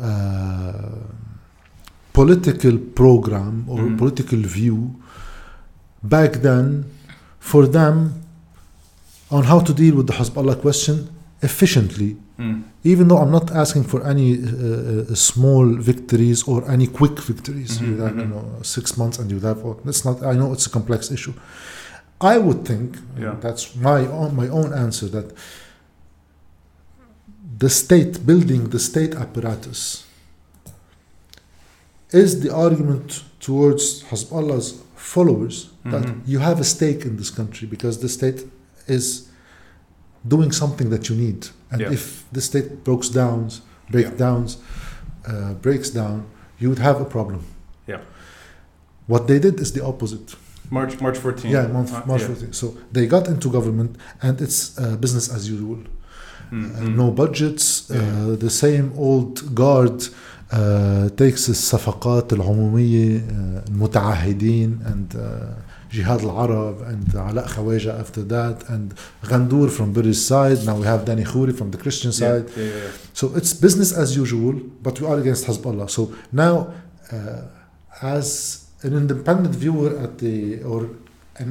uh, 0.00 0.82
political 2.12 2.78
program 3.00 3.64
or 3.68 3.78
Mhm. 3.80 3.98
political 3.98 4.38
view 4.58 4.78
back 6.02 6.32
then 6.48 6.84
for 7.40 7.66
them 7.66 7.96
on 9.30 9.42
how 9.44 9.58
to 9.60 9.72
deal 9.74 9.94
with 9.96 10.06
the 10.06 10.12
Hezbollah 10.12 10.60
question 10.60 11.08
efficiently? 11.42 12.16
Mm. 12.38 12.62
Even 12.82 13.06
though 13.08 13.18
I'm 13.18 13.30
not 13.30 13.50
asking 13.52 13.84
for 13.84 14.04
any 14.04 14.28
uh, 14.42 15.12
uh, 15.12 15.14
small 15.14 15.66
victories 15.66 16.42
or 16.48 16.68
any 16.68 16.86
quick 16.88 17.18
victories, 17.20 17.78
Mhm, 17.78 17.86
you 17.86 17.96
have 18.02 18.16
you 18.16 18.24
mhm. 18.24 18.30
know 18.30 18.44
six 18.62 18.96
months 18.96 19.18
and 19.20 19.30
you 19.30 19.38
have. 19.40 19.58
oh, 19.64 19.78
That's 19.84 20.04
not. 20.04 20.16
I 20.22 20.32
know 20.38 20.52
it's 20.52 20.66
a 20.66 20.70
complex 20.70 21.10
issue. 21.12 21.34
I 22.20 22.38
would 22.38 22.64
think, 22.64 22.96
Yeah. 23.20 23.36
that's 23.40 23.76
my 23.76 24.00
own, 24.06 24.34
my 24.34 24.48
own 24.48 24.72
answer, 24.72 25.06
that 25.10 25.28
the 27.58 27.68
state 27.70 28.26
building 28.26 28.70
the 28.70 28.78
state 28.78 29.14
apparatus 29.14 30.04
is 32.10 32.40
the 32.40 32.52
argument 32.54 33.22
towards 33.40 34.02
Hezbollah's 34.10 34.74
followers 34.96 35.56
that 35.84 36.02
Mhm. 36.04 36.20
you 36.26 36.38
have 36.40 36.58
a 36.60 36.64
stake 36.64 37.04
in 37.04 37.16
this 37.16 37.30
country 37.30 37.66
because 37.68 37.98
the 37.98 38.08
state 38.08 38.40
is 38.88 39.04
doing 40.26 40.50
something 40.52 40.88
that 40.90 41.08
you 41.08 41.16
need, 41.16 41.48
and 41.73 41.81
Yeah. 41.81 41.93
if 41.97 42.03
the 42.35 42.41
state 42.49 42.69
breaks 42.83 43.09
down, 43.21 43.39
breakdowns, 43.95 44.51
uh, 45.27 45.53
breaks 45.65 45.89
down, 46.01 46.17
you 46.61 46.67
would 46.71 46.83
have 46.89 46.97
a 47.01 47.05
problem. 47.15 47.41
Yeah. 47.91 48.01
What 49.07 49.27
they 49.29 49.39
did 49.39 49.55
is 49.59 49.69
the 49.77 49.83
opposite. 49.91 50.29
March 50.71 50.93
March 51.01 51.17
14. 51.17 51.51
Yeah, 51.51 51.65
month, 51.77 51.91
Uh, 51.93 52.01
March 52.11 52.21
yeah. 52.21 52.27
14. 52.35 52.53
So 52.61 52.65
they 52.95 53.05
got 53.15 53.27
into 53.33 53.47
government, 53.57 53.91
and 54.25 54.35
it's 54.45 54.59
uh, 54.77 54.95
business 55.05 55.25
as 55.35 55.41
usual. 55.55 55.79
Mm, 55.85 55.87
Uh, 56.51 56.79
mm. 56.81 56.95
no 57.01 57.07
budgets 57.21 57.65
Yeah. 57.89 57.97
uh, 57.97 58.35
the 58.45 58.49
same 58.63 58.87
old 59.07 59.33
guard 59.61 59.97
uh, 60.51 61.09
takes 61.21 61.49
الصفقات 61.49 62.33
العمومية 62.33 63.19
uh, 63.19 63.69
المتعهدين 63.69 64.79
and 64.85 65.15
Jihad 65.94 66.20
al-Arab 66.28 66.76
and 66.92 67.06
uh, 67.14 67.30
Al 67.30 67.38
Khawaja 67.52 67.92
after 68.04 68.22
that 68.34 68.56
and 68.72 68.86
Ghandour 69.30 69.68
from 69.76 69.92
British 69.92 70.20
side. 70.30 70.58
Now 70.68 70.76
we 70.82 70.86
have 70.92 71.00
Dani 71.08 71.24
Khouri 71.30 71.54
from 71.60 71.68
the 71.74 71.78
Christian 71.84 72.12
side. 72.12 72.46
Yeah, 72.56 72.64
yeah. 72.64 72.90
So 73.12 73.24
it's 73.38 73.52
business 73.66 73.90
as 74.02 74.08
usual, 74.16 74.54
but 74.86 74.94
we 75.00 75.06
are 75.10 75.18
against 75.24 75.46
Hezbollah. 75.48 75.88
So 75.96 76.02
now, 76.44 76.56
uh, 77.12 77.42
as 78.18 78.28
an 78.82 78.92
independent 79.02 79.54
viewer 79.64 79.90
at 80.04 80.12
the 80.18 80.62
or 80.72 80.80
an, 81.36 81.50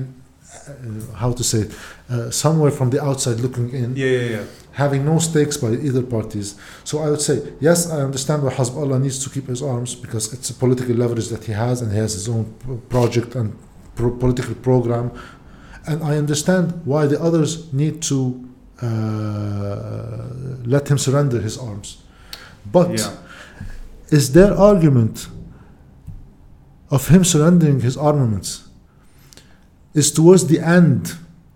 uh, 0.67 1.15
how 1.21 1.31
to 1.39 1.43
say 1.51 1.59
it, 1.65 1.71
uh, 2.09 2.29
somewhere 2.43 2.71
from 2.79 2.89
the 2.93 3.01
outside 3.09 3.37
looking 3.45 3.69
in. 3.81 3.95
Yeah, 3.95 4.07
yeah, 4.07 4.29
yeah 4.35 4.45
having 4.73 5.05
no 5.05 5.19
stakes 5.19 5.55
by 5.57 5.69
either 5.87 6.01
parties. 6.01 6.55
So 6.83 6.99
I 6.99 7.09
would 7.11 7.21
say, 7.21 7.53
yes, 7.59 7.89
I 7.89 8.01
understand 8.01 8.43
why 8.43 8.51
Hezbollah 8.53 8.99
needs 8.99 9.23
to 9.23 9.29
keep 9.29 9.47
his 9.47 9.61
arms 9.61 9.95
because 9.95 10.33
it's 10.33 10.49
a 10.49 10.53
political 10.53 10.95
leverage 10.95 11.27
that 11.29 11.43
he 11.45 11.53
has 11.53 11.81
and 11.81 11.91
he 11.91 11.97
has 11.99 12.13
his 12.13 12.27
own 12.27 12.45
project 12.89 13.35
and 13.35 13.55
pro- 13.95 14.15
political 14.15 14.55
program. 14.55 15.11
And 15.85 16.03
I 16.03 16.17
understand 16.17 16.81
why 16.85 17.07
the 17.07 17.21
others 17.21 17.71
need 17.73 18.01
to 18.03 18.49
uh, 18.81 18.87
let 20.65 20.87
him 20.89 20.97
surrender 20.97 21.39
his 21.39 21.57
arms. 21.57 21.97
But 22.71 22.97
yeah. 22.99 23.11
is 24.09 24.31
their 24.31 24.53
argument 24.53 25.27
of 26.89 27.07
him 27.07 27.23
surrendering 27.23 27.81
his 27.81 27.97
armaments 27.97 28.67
is 29.93 30.11
towards 30.11 30.47
the 30.47 30.59
end 30.59 31.13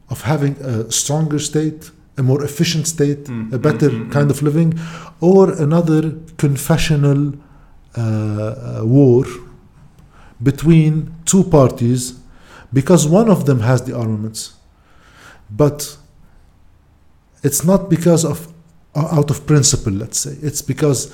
of 0.09 0.21
having 0.21 0.55
a 0.57 0.91
stronger 0.91 1.39
state, 1.39 1.91
a 2.17 2.23
more 2.23 2.43
efficient 2.43 2.87
state, 2.87 3.25
Mm, 3.25 3.53
a 3.53 3.59
better 3.59 3.89
mm, 3.89 4.05
mm, 4.05 4.11
kind 4.11 4.27
mm. 4.27 4.33
of 4.33 4.41
living, 4.41 4.79
or 5.19 5.51
another 5.51 6.01
confessional 6.37 7.33
uh, 7.33 8.01
uh, 8.01 8.81
war 8.83 9.25
between 10.41 11.11
two 11.25 11.43
parties 11.43 12.13
because 12.73 13.07
one 13.07 13.29
of 13.29 13.45
them 13.45 13.59
has 13.61 13.83
the 13.83 13.95
armaments, 13.95 14.53
but 15.49 15.97
it's 17.43 17.63
not 17.63 17.89
because 17.89 18.25
of 18.25 18.53
out 18.95 19.29
of 19.29 19.45
principle, 19.45 19.93
let's 19.93 20.19
say. 20.19 20.35
It's 20.41 20.61
because 20.61 21.13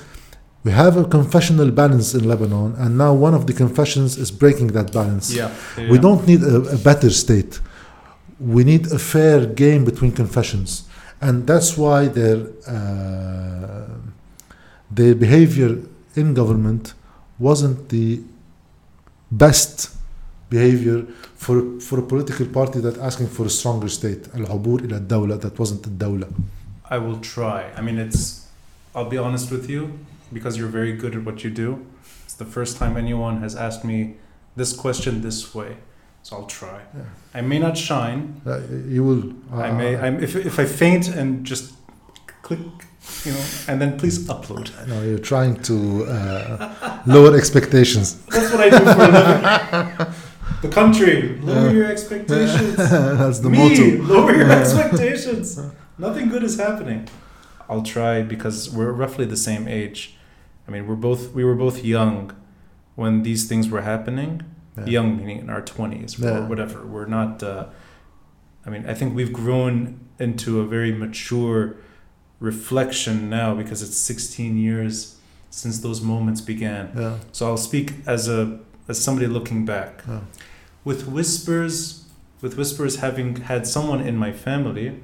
we 0.64 0.72
have 0.72 0.96
a 0.96 1.04
confessional 1.04 1.70
balance 1.70 2.14
in 2.14 2.26
Lebanon, 2.26 2.74
and 2.78 2.96
now 2.96 3.12
one 3.12 3.34
of 3.34 3.46
the 3.46 3.52
confessions 3.52 4.16
is 4.16 4.30
breaking 4.30 4.68
that 4.68 4.92
balance. 4.92 5.32
Yeah. 5.34 5.54
yeah, 5.76 5.90
We 5.90 5.98
don't 5.98 6.26
need 6.26 6.42
a, 6.42 6.56
a 6.56 6.78
better 6.78 7.10
state. 7.10 7.60
We 8.40 8.64
need 8.64 8.90
a 8.90 8.98
fair 8.98 9.46
game 9.46 9.84
between 9.84 10.12
confessions, 10.12 10.88
and 11.20 11.46
that's 11.46 11.76
why 11.76 12.08
their 12.08 12.38
uh, 12.66 13.88
their 14.90 15.14
behavior 15.14 15.78
in 16.16 16.34
government 16.34 16.94
wasn't 17.38 17.88
the 17.90 18.22
best 19.30 19.90
behavior 20.54 20.98
for, 21.44 21.56
for 21.86 21.96
a 22.04 22.06
political 22.12 22.46
party 22.58 22.78
that's 22.84 23.00
asking 23.08 23.28
for 23.36 23.44
a 23.46 23.54
stronger 23.58 23.90
state. 23.98 24.22
al-habur 24.38 24.78
ila 24.86 24.98
dawla, 25.12 25.36
that 25.44 25.54
wasn't 25.58 25.82
a 25.86 25.92
dawla. 26.02 26.28
I 26.96 26.98
will 27.04 27.20
try. 27.34 27.60
I 27.78 27.80
mean, 27.86 27.98
it's, 28.06 28.20
I'll 28.94 29.12
be 29.16 29.20
honest 29.26 29.50
with 29.54 29.66
you, 29.74 29.82
because 30.32 30.52
you're 30.58 30.74
very 30.80 30.94
good 31.02 31.14
at 31.18 31.22
what 31.24 31.38
you 31.44 31.50
do. 31.64 31.68
It's 32.24 32.34
the 32.34 32.50
first 32.56 32.72
time 32.80 32.92
anyone 32.96 33.36
has 33.46 33.54
asked 33.66 33.84
me 33.84 33.98
this 34.56 34.72
question 34.84 35.12
this 35.28 35.54
way. 35.54 35.76
So 36.22 36.36
I'll 36.36 36.46
try. 36.46 36.80
Yeah. 36.96 37.02
I 37.38 37.40
may 37.42 37.58
not 37.58 37.76
shine. 37.76 38.20
Uh, 38.46 38.60
you 38.88 39.02
will. 39.08 39.24
Uh, 39.52 39.66
I 39.68 39.70
may. 39.80 39.90
I'm, 40.04 40.22
if, 40.26 40.34
if 40.36 40.58
I 40.58 40.64
faint 40.64 41.08
and 41.08 41.44
just 41.44 41.74
click, 42.40 42.58
you 43.26 43.32
know, 43.32 43.44
and 43.68 43.76
then 43.80 43.98
please 43.98 44.16
upload. 44.34 44.66
No, 44.92 45.02
you're 45.02 45.26
trying 45.32 45.54
to 45.68 45.76
uh, 46.06 47.02
lower 47.06 47.36
expectations. 47.36 48.06
That's 48.26 48.50
what 48.52 48.60
I 48.66 48.68
do 48.70 48.78
for 48.96 49.04
a 49.08 49.10
living. 49.18 50.14
The 50.64 50.70
country, 50.70 51.36
lower 51.42 51.70
your 51.70 51.84
expectations. 51.84 52.76
That's 53.20 53.40
the 53.40 53.50
Me, 53.50 53.58
motto. 53.58 54.02
lower 54.14 54.34
your 54.34 54.50
expectations. 54.60 55.60
Nothing 55.98 56.30
good 56.30 56.42
is 56.42 56.56
happening. 56.58 57.06
I'll 57.68 57.82
try 57.82 58.22
because 58.22 58.70
we're 58.70 58.92
roughly 58.92 59.26
the 59.26 59.36
same 59.36 59.68
age. 59.68 60.16
I 60.66 60.70
mean, 60.70 60.86
we're 60.88 61.02
both 61.08 61.32
we 61.34 61.44
were 61.44 61.54
both 61.54 61.84
young 61.84 62.34
when 62.94 63.24
these 63.24 63.46
things 63.46 63.68
were 63.68 63.82
happening. 63.82 64.40
Yeah. 64.78 64.86
Young 64.96 65.18
meaning 65.18 65.38
in 65.40 65.50
our 65.50 65.60
twenties 65.60 66.18
or 66.18 66.24
Yeah. 66.28 66.48
whatever. 66.48 66.78
We're 66.86 67.10
not. 67.18 67.42
Uh, 67.42 67.66
I 68.66 68.70
mean, 68.70 68.86
I 68.88 68.94
think 68.94 69.14
we've 69.14 69.34
grown 69.34 70.00
into 70.18 70.60
a 70.60 70.64
very 70.66 70.92
mature 70.92 71.76
reflection 72.40 73.28
now 73.28 73.54
because 73.54 73.82
it's 73.82 73.96
16 73.98 74.56
years 74.56 75.16
since 75.50 75.80
those 75.80 76.00
moments 76.00 76.40
began. 76.40 76.90
Yeah. 76.96 77.18
So 77.32 77.46
I'll 77.48 77.58
speak 77.70 77.92
as 78.06 78.28
a 78.28 78.58
as 78.88 78.96
somebody 79.04 79.26
looking 79.26 79.66
back. 79.66 80.02
With 80.84 81.06
whispers, 81.08 82.04
with 82.40 82.56
whispers 82.56 82.96
having 82.96 83.36
had 83.36 83.66
someone 83.66 84.00
in 84.00 84.16
my 84.16 84.32
family 84.32 85.00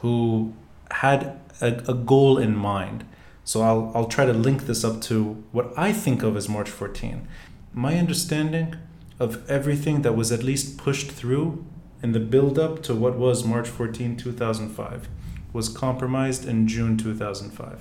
who 0.00 0.52
had 0.90 1.40
a, 1.60 1.90
a 1.90 1.94
goal 1.94 2.38
in 2.38 2.54
mind. 2.56 3.04
So 3.44 3.62
I'll 3.62 3.90
I'll 3.94 4.06
try 4.06 4.26
to 4.26 4.32
link 4.32 4.66
this 4.66 4.84
up 4.84 5.00
to 5.02 5.42
what 5.52 5.72
I 5.76 5.92
think 5.92 6.22
of 6.22 6.36
as 6.36 6.48
March 6.48 6.68
14. 6.70 7.26
My 7.72 7.96
understanding 7.96 8.74
of 9.18 9.48
everything 9.50 10.02
that 10.02 10.14
was 10.14 10.30
at 10.30 10.42
least 10.42 10.76
pushed 10.78 11.10
through 11.10 11.64
in 12.02 12.12
the 12.12 12.20
build 12.20 12.58
up 12.58 12.82
to 12.84 12.94
what 12.94 13.16
was 13.18 13.44
March 13.44 13.68
14, 13.68 14.16
2005 14.16 15.08
was 15.52 15.68
compromised 15.68 16.46
in 16.46 16.68
June 16.68 16.96
2005. 16.96 17.80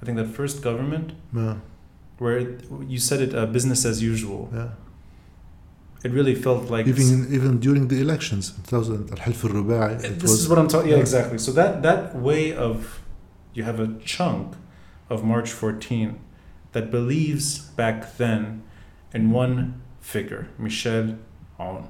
I 0.00 0.04
think 0.06 0.16
that 0.18 0.26
first 0.28 0.62
government 0.62 1.12
Yeah. 1.34 1.56
where 2.18 2.40
you 2.86 2.98
said 2.98 3.20
it 3.20 3.34
uh, 3.34 3.46
business 3.46 3.84
as 3.84 4.02
usual. 4.02 4.50
Yeah 4.54 4.68
It 6.03 6.11
really 6.11 6.35
felt 6.35 6.69
like 6.69 6.85
Even 6.87 7.27
even 7.37 7.59
during 7.59 7.87
the 7.87 7.99
elections, 7.99 8.53
2000 8.69 9.09
الحلف 9.13 9.45
الرباعي. 9.45 9.97
It 10.03 10.19
this 10.19 10.31
was 10.31 10.41
is 10.41 10.49
what 10.49 10.59
I'm 10.59 10.67
talking. 10.67 10.89
Yeah, 10.89 10.95
yeah. 10.95 11.01
exactly. 11.01 11.37
So 11.37 11.51
that 11.51 11.81
that 11.83 12.15
way 12.15 12.53
of 12.53 13.01
you 13.55 13.63
have 13.63 13.79
a 13.79 13.89
chunk 14.05 14.55
of 15.09 15.23
March 15.23 15.51
14 15.51 16.19
that 16.73 16.91
believes 16.91 17.59
back 17.81 18.17
then 18.17 18.61
in 19.13 19.31
one 19.31 19.81
figure, 20.01 20.47
Michel 20.59 21.17
Aoun. 21.59 21.87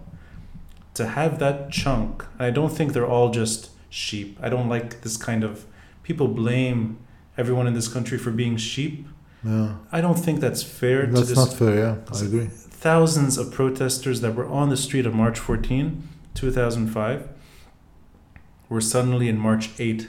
To 0.93 1.03
have 1.07 1.39
that 1.39 1.71
chunk, 1.71 2.23
and 2.38 2.43
I 2.49 2.51
don't 2.51 2.73
think 2.77 2.93
they're 2.93 3.11
all 3.15 3.29
just 3.31 3.71
sheep. 3.89 4.38
I 4.45 4.47
don't 4.53 4.69
like 4.75 5.01
this 5.01 5.17
kind 5.17 5.43
of 5.43 5.65
people 6.03 6.27
blame 6.43 6.79
everyone 7.38 7.67
in 7.67 7.73
this 7.73 7.89
country 7.95 8.17
for 8.17 8.31
being 8.31 8.55
sheep. 8.57 8.97
yeah. 9.43 9.75
I 9.97 9.99
don't 10.05 10.19
think 10.25 10.39
that's 10.45 10.63
fair 10.63 11.05
to 11.05 11.11
That's 11.11 11.29
this 11.29 11.38
not 11.43 11.53
fair. 11.61 11.75
Yeah, 11.83 11.95
I 12.13 12.19
agree. 12.29 12.49
thousands 12.80 13.36
of 13.36 13.52
protesters 13.52 14.22
that 14.22 14.34
were 14.34 14.46
on 14.48 14.70
the 14.70 14.76
street 14.76 15.06
on 15.06 15.14
March 15.14 15.38
14, 15.38 16.02
2005, 16.34 17.28
were 18.70 18.80
suddenly 18.80 19.28
in 19.28 19.38
March 19.38 19.68
8. 19.78 20.08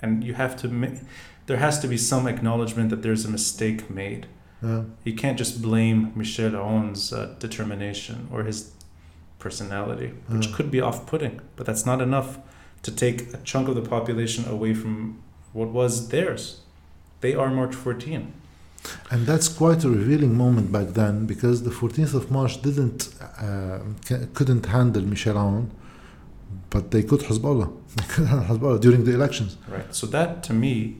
And 0.00 0.24
you 0.24 0.34
have 0.34 0.56
to, 0.56 0.68
ma- 0.68 0.98
there 1.46 1.58
has 1.58 1.78
to 1.78 1.86
be 1.86 1.96
some 1.96 2.26
acknowledgement 2.26 2.90
that 2.90 3.02
there's 3.02 3.24
a 3.24 3.30
mistake 3.30 3.88
made. 3.88 4.26
Yeah. 4.62 4.82
You 5.04 5.14
can't 5.14 5.38
just 5.38 5.62
blame 5.62 6.12
Michel 6.16 6.50
Aoun's 6.56 7.12
uh, 7.12 7.36
determination 7.38 8.26
or 8.32 8.42
his 8.42 8.72
personality, 9.38 10.08
which 10.26 10.48
Yeah. 10.48 10.56
could 10.56 10.70
be 10.72 10.80
off 10.80 11.06
putting, 11.06 11.40
but 11.54 11.66
that's 11.66 11.86
not 11.86 12.00
enough 12.02 12.38
to 12.82 12.90
take 12.90 13.32
a 13.32 13.36
chunk 13.44 13.68
of 13.68 13.76
the 13.76 13.82
population 13.82 14.44
away 14.48 14.74
from 14.74 15.22
what 15.52 15.68
was 15.68 16.08
theirs. 16.08 16.62
They 17.20 17.34
are 17.36 17.48
March 17.50 17.74
14. 17.76 18.32
And 19.10 19.26
that's 19.26 19.48
quite 19.48 19.84
a 19.84 19.90
revealing 19.90 20.36
moment 20.36 20.72
back 20.72 20.88
then 20.88 21.26
because 21.26 21.62
the 21.62 21.70
14th 21.70 22.14
of 22.14 22.30
March 22.30 22.62
didn't 22.62 23.08
uh, 23.20 23.78
couldn't 24.34 24.66
handle 24.66 25.02
Michel 25.02 25.36
Aoun, 25.36 25.70
but 26.70 26.90
they 26.90 27.02
could 27.02 27.20
Hezbollah. 27.20 27.72
They 27.96 28.04
could 28.04 28.26
Hezbollah 28.26 28.80
during 28.80 29.04
the 29.04 29.14
elections. 29.14 29.56
Right. 29.68 29.94
So 29.94 30.06
that 30.08 30.42
to 30.44 30.52
me 30.52 30.96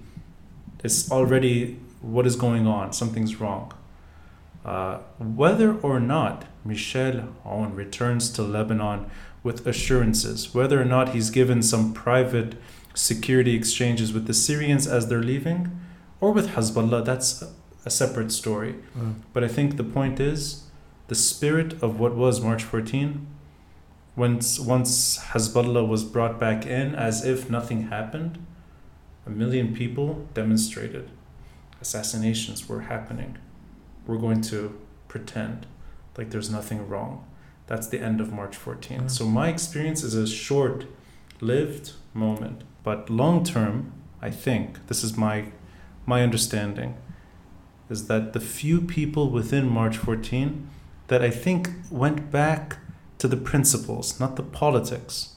is 0.83 1.11
already 1.11 1.79
what 2.01 2.27
is 2.27 2.37
going 2.37 2.67
on. 2.67 2.93
Something's 2.93 3.41
wrong. 3.41 3.73
Uh, 4.65 4.99
whether 5.19 5.79
or 5.81 5.99
not 6.01 6.45
Michel 6.65 7.29
Aoun 7.45 7.75
returns 7.75 8.31
to 8.31 8.43
Lebanon 8.43 9.11
with 9.43 9.67
assurances, 9.67 10.55
whether 10.55 10.81
or 10.81 10.85
not 10.85 11.15
he's 11.15 11.31
given 11.31 11.63
some 11.63 11.93
private 11.93 12.55
security 12.95 13.55
exchanges 13.55 14.13
with 14.13 14.27
the 14.27 14.35
Syrians 14.35 14.87
as 14.87 15.09
they're 15.09 15.23
leaving, 15.23 15.81
or 16.21 16.33
with 16.33 16.49
Hezbollah, 16.51 17.05
that's 17.05 17.45
a- 17.87 17.91
separate 17.91 18.31
story. 18.33 18.75
Uh, 18.97 19.13
But 19.33 19.45
I 19.45 19.49
think 19.49 19.77
the 19.77 19.85
point 19.85 20.21
is 20.21 20.65
the 21.09 21.15
spirit 21.15 21.83
of 21.83 21.99
what 22.01 22.15
was 22.15 22.41
March 22.41 22.63
14. 22.65 23.27
Once 24.17 24.59
once 24.61 25.19
Hezbollah 25.33 25.87
was 25.87 26.03
brought 26.05 26.39
back 26.41 26.67
in 26.67 26.95
as 26.95 27.25
if 27.25 27.49
nothing 27.51 27.83
happened, 27.89 28.39
a 29.27 29.31
million 29.31 29.73
people 29.75 30.27
demonstrated. 30.35 31.09
Assassinations 31.81 32.69
were 32.69 32.83
happening. 32.83 33.39
We're 34.07 34.19
going 34.19 34.41
to 34.43 34.75
pretend 35.07 35.67
like 36.17 36.31
there's 36.31 36.51
nothing 36.51 36.89
wrong. 36.89 37.25
That's 37.69 37.87
the 37.87 38.01
end 38.01 38.21
of 38.21 38.33
March 38.33 38.57
14. 38.57 39.01
Yeah. 39.03 39.07
So 39.09 39.25
my 39.27 39.49
experience 39.49 40.03
is 40.03 40.15
a 40.15 40.27
short-lived 40.27 41.93
moment, 42.15 42.63
but 42.83 43.09
long 43.11 43.45
term, 43.45 43.93
I 44.21 44.31
think 44.31 44.87
this 44.89 45.05
is 45.05 45.17
my 45.17 45.53
my 46.07 46.23
understanding 46.23 46.95
is 47.91 48.07
that 48.07 48.33
the 48.33 48.41
few 48.41 48.81
people 48.81 49.31
within 49.31 49.69
March 49.69 49.97
14 49.97 50.69
that 51.09 51.23
I 51.23 51.31
think 51.31 51.71
went 51.91 52.31
back 52.31 52.79
to 53.19 53.29
the 53.29 53.37
principles, 53.37 54.21
not 54.21 54.37
the 54.37 54.43
politics, 54.43 55.35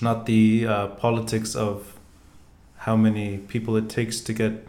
not 0.00 0.26
the 0.26 0.66
uh, 0.66 0.86
politics 0.88 1.54
of 1.54 1.98
how 2.78 2.96
many 2.96 3.38
people 3.38 3.76
it 3.76 3.88
takes 3.88 4.20
to 4.20 4.32
get 4.32 4.68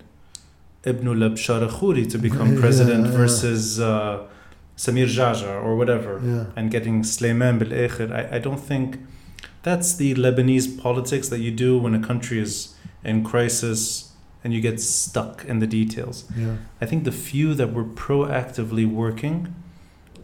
Ibn 0.84 1.06
Labshar 1.08 1.68
Khouri 1.70 2.10
to 2.12 2.18
become 2.18 2.54
Yeah, 2.54 2.60
president 2.60 3.06
yeah. 3.06 3.12
versus 3.12 3.80
uh, 3.80 4.24
Samir 4.78 5.08
Geagea 5.08 5.64
or 5.64 5.76
whatever 5.76 6.22
yeah. 6.24 6.46
and 6.56 6.72
getting 6.72 7.04
Sleiman 7.04 7.60
bil 7.60 7.74
I, 8.14 8.36
I 8.36 8.40
don't 8.40 8.60
think 8.60 9.00
that's 9.64 9.96
the 9.96 10.14
Lebanese 10.16 10.80
politics 10.80 11.30
that 11.30 11.40
you 11.40 11.52
do 11.52 11.78
when 11.78 11.96
a 11.96 12.00
country 12.00 12.40
is 12.40 12.76
in 13.04 13.24
crisis 13.24 14.05
and 14.46 14.54
you 14.54 14.62
get 14.62 14.80
stuck 14.80 15.44
in 15.46 15.58
the 15.58 15.66
details. 15.66 16.26
Yeah. 16.38 16.58
I 16.80 16.86
think 16.86 17.04
the 17.04 17.12
few 17.12 17.56
that 17.56 17.74
were 17.74 17.84
proactively 17.84 18.86
working 18.88 19.56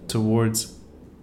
towards 0.08 0.78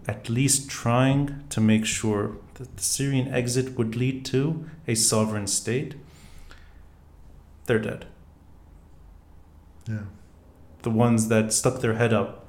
at 0.09 0.29
least 0.29 0.69
trying 0.69 1.45
to 1.51 1.61
make 1.61 1.87
sure 1.87 2.39
that 2.55 2.77
the 2.77 2.83
Syrian 2.83 3.33
exit 3.33 3.79
would 3.79 3.95
lead 3.95 4.25
to 4.27 4.69
a 4.89 4.97
sovereign 4.97 5.47
state, 5.47 5.95
they're 7.67 7.79
dead. 7.79 8.07
Yeah. 9.89 10.07
The 10.83 10.91
ones 10.91 11.29
that 11.29 11.53
stuck 11.53 11.81
their 11.81 11.95
head 11.95 12.13
up 12.13 12.47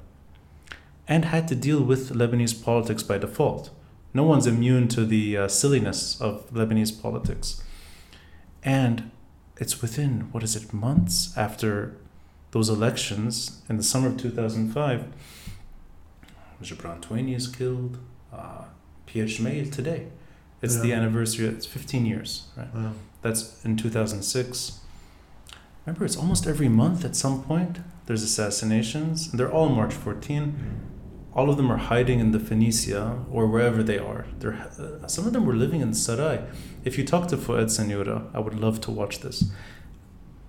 and 1.06 1.26
had 1.26 1.46
to 1.46 1.54
deal 1.54 1.80
with 1.80 2.10
Lebanese 2.10 2.60
politics 2.60 3.04
by 3.04 3.18
default. 3.18 3.70
No 4.12 4.24
one's 4.24 4.48
immune 4.48 4.88
to 4.88 5.04
the 5.04 5.36
uh, 5.36 5.46
silliness 5.46 6.20
of 6.20 6.50
Lebanese 6.50 7.00
politics. 7.00 7.62
And 8.64 9.12
it's 9.60 9.80
within, 9.80 10.28
what 10.32 10.42
is 10.42 10.56
it, 10.56 10.72
months 10.72 11.36
after 11.36 11.94
those 12.50 12.68
elections 12.68 13.62
in 13.68 13.76
the 13.76 13.82
summer 13.82 14.08
of 14.08 14.16
2005. 14.16 15.04
Gebran 16.62 17.00
Tueni 17.00 17.36
is 17.36 17.46
killed. 17.46 17.98
Uh, 18.32 18.64
Pierre 19.06 19.26
Gemayel 19.26 19.70
today. 19.70 20.06
It's 20.62 20.78
the 20.80 20.92
anniversary, 20.92 21.46
it's 21.46 21.64
15 21.64 22.04
years, 22.04 22.48
right? 22.56 22.68
Yeah. 22.74 22.92
That's 23.22 23.64
in 23.64 23.76
2006. 23.76 24.80
Remember, 25.86 26.04
it's 26.04 26.16
almost 26.16 26.46
every 26.46 26.68
month 26.68 27.04
at 27.04 27.16
some 27.16 27.42
point 27.42 27.78
there's 28.06 28.22
assassinations. 28.22 29.28
And 29.30 29.40
they're 29.40 29.50
all 29.50 29.68
March 29.68 29.94
14. 29.94 30.89
All 31.40 31.48
of 31.48 31.56
them 31.56 31.70
are 31.72 31.82
hiding 31.94 32.18
in 32.24 32.32
the 32.32 32.38
Phoenicia 32.48 33.04
or 33.36 33.42
wherever 33.52 33.82
they 33.90 33.98
are. 33.98 34.22
They're, 34.40 34.58
uh, 35.02 35.06
some 35.16 35.24
of 35.26 35.32
them 35.32 35.44
were 35.46 35.58
living 35.64 35.80
in 35.80 35.94
Sarai. 35.94 36.36
If 36.84 36.92
you 36.98 37.04
talk 37.12 37.28
to 37.28 37.36
Fuad 37.44 37.68
Siniora, 37.76 38.18
I 38.36 38.40
would 38.44 38.58
love 38.66 38.76
to 38.82 38.90
watch 39.00 39.14
this. 39.24 39.36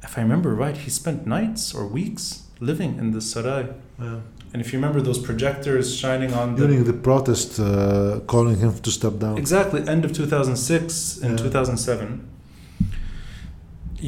If 0.03 0.17
I 0.17 0.21
remember 0.21 0.51
right, 0.65 0.75
he 0.85 0.89
spent 1.01 1.19
nights 1.37 1.63
or 1.73 1.83
weeks 1.99 2.23
living 2.69 2.91
in 3.01 3.07
the 3.15 3.21
Sarai. 3.31 3.63
Yeah. 4.01 4.19
And 4.51 4.57
if 4.63 4.67
you 4.73 4.79
remember 4.79 4.99
those 5.09 5.21
projectors 5.29 5.85
shining 6.03 6.33
on 6.33 6.55
the 6.55 6.67
During 6.67 6.83
the 6.83 6.97
protest, 7.09 7.49
uh, 7.57 8.19
calling 8.33 8.57
him 8.63 8.73
to 8.85 8.91
step 8.99 9.15
down. 9.23 9.37
Exactly, 9.37 9.79
end 9.87 10.03
of 10.03 10.11
2006 10.11 11.19
and 11.23 11.31
Yeah. 11.39 11.45
2007. 11.45 12.27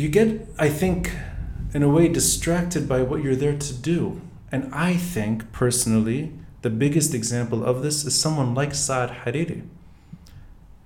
You 0.02 0.10
get, 0.10 0.28
I 0.68 0.70
think, 0.82 1.02
in 1.74 1.82
a 1.82 1.92
way, 1.96 2.06
distracted 2.10 2.84
by 2.94 3.00
what 3.10 3.18
you're 3.24 3.40
there 3.46 3.58
to 3.68 3.74
do. 3.94 4.20
And 4.52 4.62
I 4.90 4.92
think, 5.14 5.36
personally, 5.64 6.22
the 6.64 6.70
biggest 6.70 7.14
example 7.14 7.64
of 7.64 7.84
this 7.84 8.04
is 8.06 8.20
someone 8.20 8.54
like 8.56 8.74
Saad 8.74 9.10
Hariri. 9.24 9.62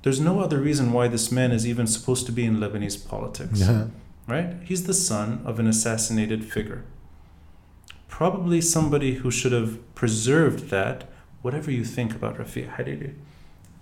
There's 0.03 0.19
no 0.19 0.39
other 0.39 0.59
reason 0.59 0.91
why 0.91 1.07
this 1.07 1.31
man 1.31 1.51
is 1.51 1.65
even 1.65 1.87
supposed 1.87 2.25
to 2.27 2.31
be 2.31 2.45
in 2.45 2.57
Lebanese 2.57 2.97
politics, 3.07 3.59
Yeah. 3.61 3.85
right? 4.27 4.55
He's 4.63 4.83
the 4.85 4.93
son 4.93 5.41
of 5.45 5.59
an 5.59 5.67
assassinated 5.67 6.43
figure. 6.45 6.83
Probably 8.07 8.61
somebody 8.61 9.15
who 9.15 9.29
should 9.31 9.51
have 9.51 9.77
preserved 9.95 10.69
that, 10.69 11.05
whatever 11.41 11.71
you 11.71 11.83
think 11.85 12.15
about 12.15 12.37
Rafiq 12.37 12.75
Hariri. 12.75 13.13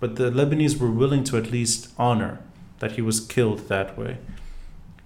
But 0.00 0.16
the 0.16 0.30
Lebanese 0.30 0.78
were 0.78 0.90
willing 0.90 1.24
to 1.24 1.36
at 1.38 1.50
least 1.50 1.88
honor 1.98 2.40
that 2.80 2.92
he 2.92 3.02
was 3.02 3.20
killed 3.20 3.68
that 3.68 3.96
way. 3.96 4.18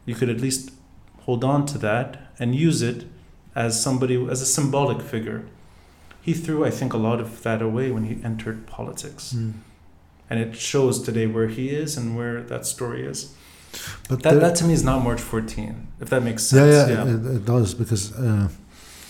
You 0.06 0.14
could 0.16 0.28
at 0.30 0.40
least 0.40 0.72
hold 1.20 1.44
on 1.44 1.66
to 1.66 1.78
that 1.78 2.18
and 2.40 2.54
use 2.56 2.82
it 2.82 3.04
as 3.54 3.80
somebody, 3.80 4.16
as 4.28 4.42
a 4.42 4.46
symbolic 4.46 5.00
figure. 5.00 5.44
He 6.22 6.32
threw, 6.34 6.64
I 6.64 6.70
think, 6.70 6.92
a 6.92 6.98
lot 6.98 7.20
of 7.20 7.42
that 7.42 7.62
away 7.62 7.90
when 7.90 8.04
he 8.04 8.22
entered 8.24 8.66
politics. 8.66 9.32
Mm. 9.36 9.52
And 10.28 10.38
it 10.40 10.54
shows 10.56 11.02
today 11.02 11.26
where 11.26 11.48
he 11.48 11.70
is 11.70 11.96
and 11.96 12.16
where 12.16 12.42
that 12.42 12.66
story 12.66 13.02
is. 13.04 13.34
But 14.08 14.22
That, 14.22 14.30
there- 14.32 14.40
that 14.40 14.56
to 14.56 14.64
me 14.64 14.72
is 14.74 14.84
not 14.84 15.02
March 15.02 15.20
14, 15.20 15.86
if 16.00 16.08
that 16.10 16.22
makes 16.22 16.52
yeah, 16.52 16.58
sense. 16.86 16.90
yeah, 16.90 17.14
It, 17.14 17.36
it 17.36 17.44
does 17.44 17.74
because 17.74 18.12
uh, 18.16 18.48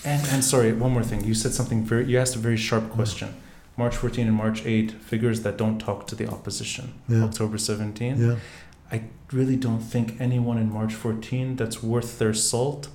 And, 0.05 0.27
and 0.29 0.43
sorry, 0.43 0.71
one 0.73 0.91
more 0.91 1.03
thing. 1.03 1.23
You 1.25 1.33
said 1.35 1.53
something 1.53 1.83
very, 1.83 2.05
you 2.05 2.17
asked 2.19 2.35
a 2.35 2.39
very 2.39 2.57
sharp 2.57 2.89
question. 2.91 3.29
March 3.77 3.95
14 3.95 4.27
and 4.27 4.35
March 4.35 4.65
8, 4.65 4.91
figures 4.91 5.41
that 5.41 5.57
don't 5.57 5.79
talk 5.79 6.07
to 6.07 6.15
the 6.15 6.27
opposition. 6.27 6.93
Yeah. 7.07 7.23
October 7.23 7.57
17. 7.57 8.17
yeah, 8.19 8.35
I 8.91 9.03
really 9.31 9.55
don't 9.55 9.79
think 9.79 10.19
anyone 10.19 10.57
in 10.57 10.71
March 10.71 10.93
14 10.93 11.55
that's 11.55 11.81
worth 11.83 12.19
their 12.19 12.33
salt 12.33 12.89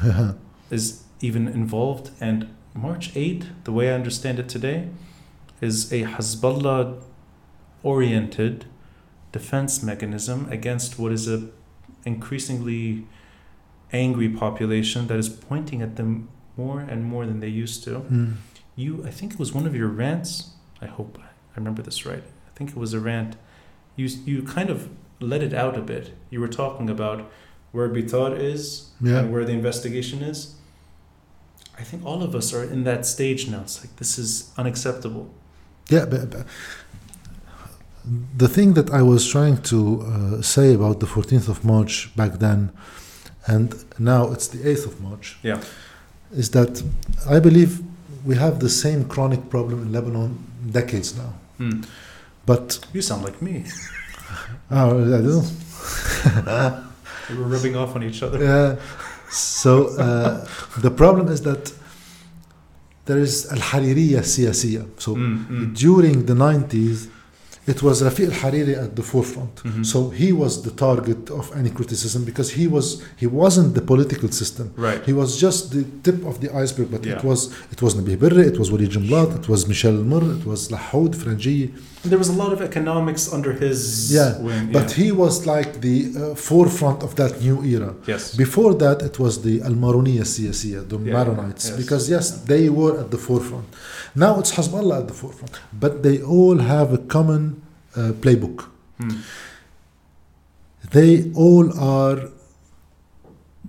is 0.70 1.02
even 1.20 1.48
involved. 1.48 2.10
And 2.20 2.48
March 2.74 3.10
8, 3.16 3.64
the 3.64 3.72
way 3.72 3.90
I 3.90 3.94
understand 3.94 4.38
it 4.38 4.48
today, 4.48 4.88
is 5.60 5.92
a 5.92 6.04
Hezbollah 6.04 7.02
oriented 7.82 8.66
defense 9.32 9.82
mechanism 9.82 10.48
against 10.50 10.98
what 10.98 11.12
is 11.12 11.28
a 11.28 11.48
increasingly 12.04 13.06
angry 13.92 14.28
population 14.28 15.06
that 15.08 15.18
is 15.18 15.28
pointing 15.28 15.82
at 15.82 15.96
them 15.96 16.28
more 16.56 16.80
and 16.80 17.04
more 17.04 17.26
than 17.26 17.40
they 17.40 17.48
used 17.48 17.84
to. 17.84 18.00
Mm. 18.00 18.34
You, 18.76 19.04
I 19.06 19.10
think 19.10 19.34
it 19.34 19.38
was 19.38 19.52
one 19.52 19.66
of 19.66 19.74
your 19.74 19.88
rants. 19.88 20.50
I 20.80 20.86
hope 20.86 21.18
I 21.20 21.26
remember 21.56 21.82
this 21.82 22.06
right. 22.06 22.22
I 22.22 22.50
think 22.56 22.70
it 22.70 22.76
was 22.76 22.94
a 22.94 23.00
rant. 23.00 23.36
You 23.96 24.06
you 24.24 24.42
kind 24.42 24.70
of 24.70 24.88
let 25.20 25.42
it 25.42 25.52
out 25.52 25.76
a 25.76 25.82
bit. 25.82 26.12
You 26.30 26.40
were 26.40 26.48
talking 26.48 26.88
about 26.88 27.30
where 27.72 27.88
Bitar 27.88 28.38
is 28.38 28.90
Yeah. 29.00 29.18
and 29.20 29.32
where 29.32 29.44
the 29.44 29.52
investigation 29.52 30.22
is. 30.22 30.54
I 31.80 31.84
think 31.84 32.04
all 32.04 32.22
of 32.22 32.34
us 32.34 32.52
are 32.54 32.64
in 32.64 32.84
that 32.84 33.06
stage 33.06 33.48
now. 33.48 33.60
It's 33.62 33.80
like 33.82 33.96
this 33.96 34.18
is 34.18 34.50
unacceptable. 34.58 35.30
Yeah, 35.88 36.04
but, 36.04 36.30
but 36.30 36.46
the 38.36 38.48
thing 38.48 38.74
that 38.74 38.90
I 38.90 39.02
was 39.02 39.26
trying 39.28 39.62
to 39.62 39.78
uh, 40.02 40.42
say 40.42 40.74
about 40.74 41.00
the 41.00 41.06
14th 41.06 41.48
of 41.48 41.64
March 41.64 42.10
back 42.16 42.32
then, 42.38 42.70
and 43.46 43.74
now 43.98 44.30
it's 44.32 44.48
the 44.48 44.58
8th 44.58 44.86
of 44.86 45.00
March, 45.00 45.38
Yeah. 45.42 45.60
is 46.32 46.50
that 46.50 46.82
I 47.28 47.40
believe 47.40 47.80
we 48.24 48.36
have 48.36 48.60
the 48.60 48.68
same 48.68 49.04
chronic 49.08 49.48
problem 49.48 49.82
in 49.82 49.92
Lebanon 49.92 50.38
decades 50.70 51.16
now. 51.16 51.32
Hmm. 51.58 51.82
But 52.46 52.78
You 52.92 53.02
sound 53.02 53.24
like 53.24 53.40
me. 53.42 53.64
uh, 54.70 54.86
I 55.18 55.20
do. 55.22 55.42
We 57.30 57.36
were 57.36 57.44
rubbing 57.44 57.76
off 57.76 57.94
on 57.94 58.02
each 58.02 58.22
other. 58.24 58.38
Yeah. 58.42 58.76
So 59.30 59.88
uh, 59.96 60.46
the 60.80 60.90
problem 60.90 61.28
is 61.28 61.40
that 61.42 61.72
there 63.06 63.18
is 63.18 63.46
al-Haririya 63.50 64.20
siyasiya. 64.22 64.86
So 64.98 65.14
Mm, 65.14 65.46
mm. 65.48 65.74
during 65.76 66.26
the 66.26 66.34
90s, 66.34 67.08
it 67.66 67.82
was 67.82 68.02
Rafiq 68.02 68.26
al-Hariri 68.32 68.76
at 68.84 68.96
the 68.96 69.02
forefront. 69.02 69.54
Mhm. 69.62 69.84
So 69.86 70.10
he 70.10 70.32
was 70.32 70.62
the 70.62 70.70
target 70.86 71.30
of 71.30 71.52
any 71.60 71.70
criticism 71.70 72.24
because 72.24 72.50
he 72.50 72.66
was 72.66 72.86
he 73.22 73.26
wasn't 73.26 73.74
the 73.74 73.82
political 73.92 74.30
system. 74.40 74.72
Right. 74.76 75.02
He 75.04 75.12
was 75.12 75.30
just 75.44 75.70
the 75.72 75.84
tip 76.06 76.24
of 76.30 76.40
the 76.42 76.48
iceberg, 76.62 76.88
but 76.90 77.04
Yeah. 77.04 77.16
it 77.18 77.24
was 77.24 77.40
it 77.74 77.80
was 77.84 77.94
Nabih 77.94 78.18
Berri, 78.22 78.44
it 78.52 78.58
was 78.58 78.68
Walid 78.72 78.90
Jumblat, 78.96 79.30
it 79.40 79.46
was 79.52 79.60
Michel 79.72 79.96
Murr, 80.10 80.26
it 80.38 80.44
was 80.46 80.60
Lahoud, 80.74 81.12
Franji. 81.22 81.60
There 82.02 82.18
was 82.18 82.30
a 82.30 82.32
lot 82.42 82.52
of 82.52 82.60
economics 82.62 83.30
under 83.36 83.52
his 83.52 84.10
Yeah, 84.18 84.38
wing. 84.40 84.72
But 84.72 84.92
he 84.92 85.12
was 85.12 85.34
like 85.46 85.70
the 85.82 85.96
uh, 86.16 86.34
forefront 86.34 87.02
of 87.02 87.14
that 87.16 87.32
new 87.42 87.62
era. 87.62 87.94
yes. 88.06 88.34
Before 88.44 88.72
that, 88.84 89.02
it 89.02 89.18
was 89.18 89.42
the 89.42 89.60
Al 89.68 89.74
Maroniya 89.84 90.24
Siyasiya, 90.34 90.88
the 90.88 90.98
Yeah, 90.98 91.12
Maronites, 91.16 91.64
yes. 91.68 91.76
because 91.82 92.08
yes, 92.08 92.26
they 92.52 92.64
were 92.70 92.94
at 93.02 93.10
the 93.10 93.18
forefront. 93.18 93.66
Now 94.14 94.32
it's 94.40 94.52
Hezbollah 94.56 95.00
at 95.02 95.08
the 95.08 95.14
forefront, 95.22 95.52
but 95.84 96.02
they 96.02 96.16
all 96.22 96.58
have 96.74 96.88
a 96.94 96.98
common 97.16 97.42
uh, 97.94 98.12
playbook. 98.22 98.58
Hmm. 98.98 99.16
They 100.96 101.30
all 101.34 101.66
are 101.78 102.18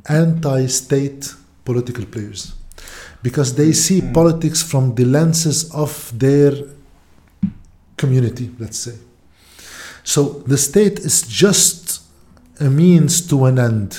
anti 0.08 0.66
state 0.68 1.34
political 1.66 2.06
players 2.06 2.54
because 3.22 3.50
they 3.56 3.72
see 3.74 4.00
Mm. 4.02 4.14
politics 4.14 4.62
from 4.72 4.96
the 4.96 5.06
lenses 5.06 5.70
of 5.84 5.92
their 6.18 6.54
community, 8.04 8.48
let's 8.64 8.80
say. 8.86 8.98
So 10.04 10.22
the 10.52 10.58
state 10.58 10.98
is 11.10 11.18
just 11.46 12.02
a 12.60 12.70
means 12.70 13.14
to 13.30 13.46
an 13.50 13.58
end. 13.60 13.92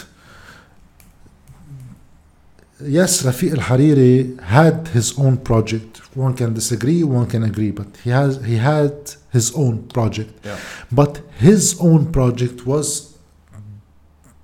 Yes, 2.99 3.23
Rafiq 3.23 3.53
al 3.59 3.65
Hariri 3.69 4.41
had 4.57 4.89
his 4.89 5.09
own 5.17 5.37
project. 5.51 5.93
One 6.17 6.35
can 6.35 6.53
disagree, 6.61 7.03
one 7.05 7.29
can 7.35 7.43
agree, 7.45 7.73
but 7.81 7.89
he 8.05 8.11
has 8.11 8.33
he 8.45 8.57
had 8.73 8.95
his 9.37 9.47
own 9.63 9.75
project. 9.97 10.33
Yeah. 10.45 10.59
But 11.01 11.13
his 11.49 11.63
own 11.89 12.03
project 12.19 12.67
was 12.73 12.87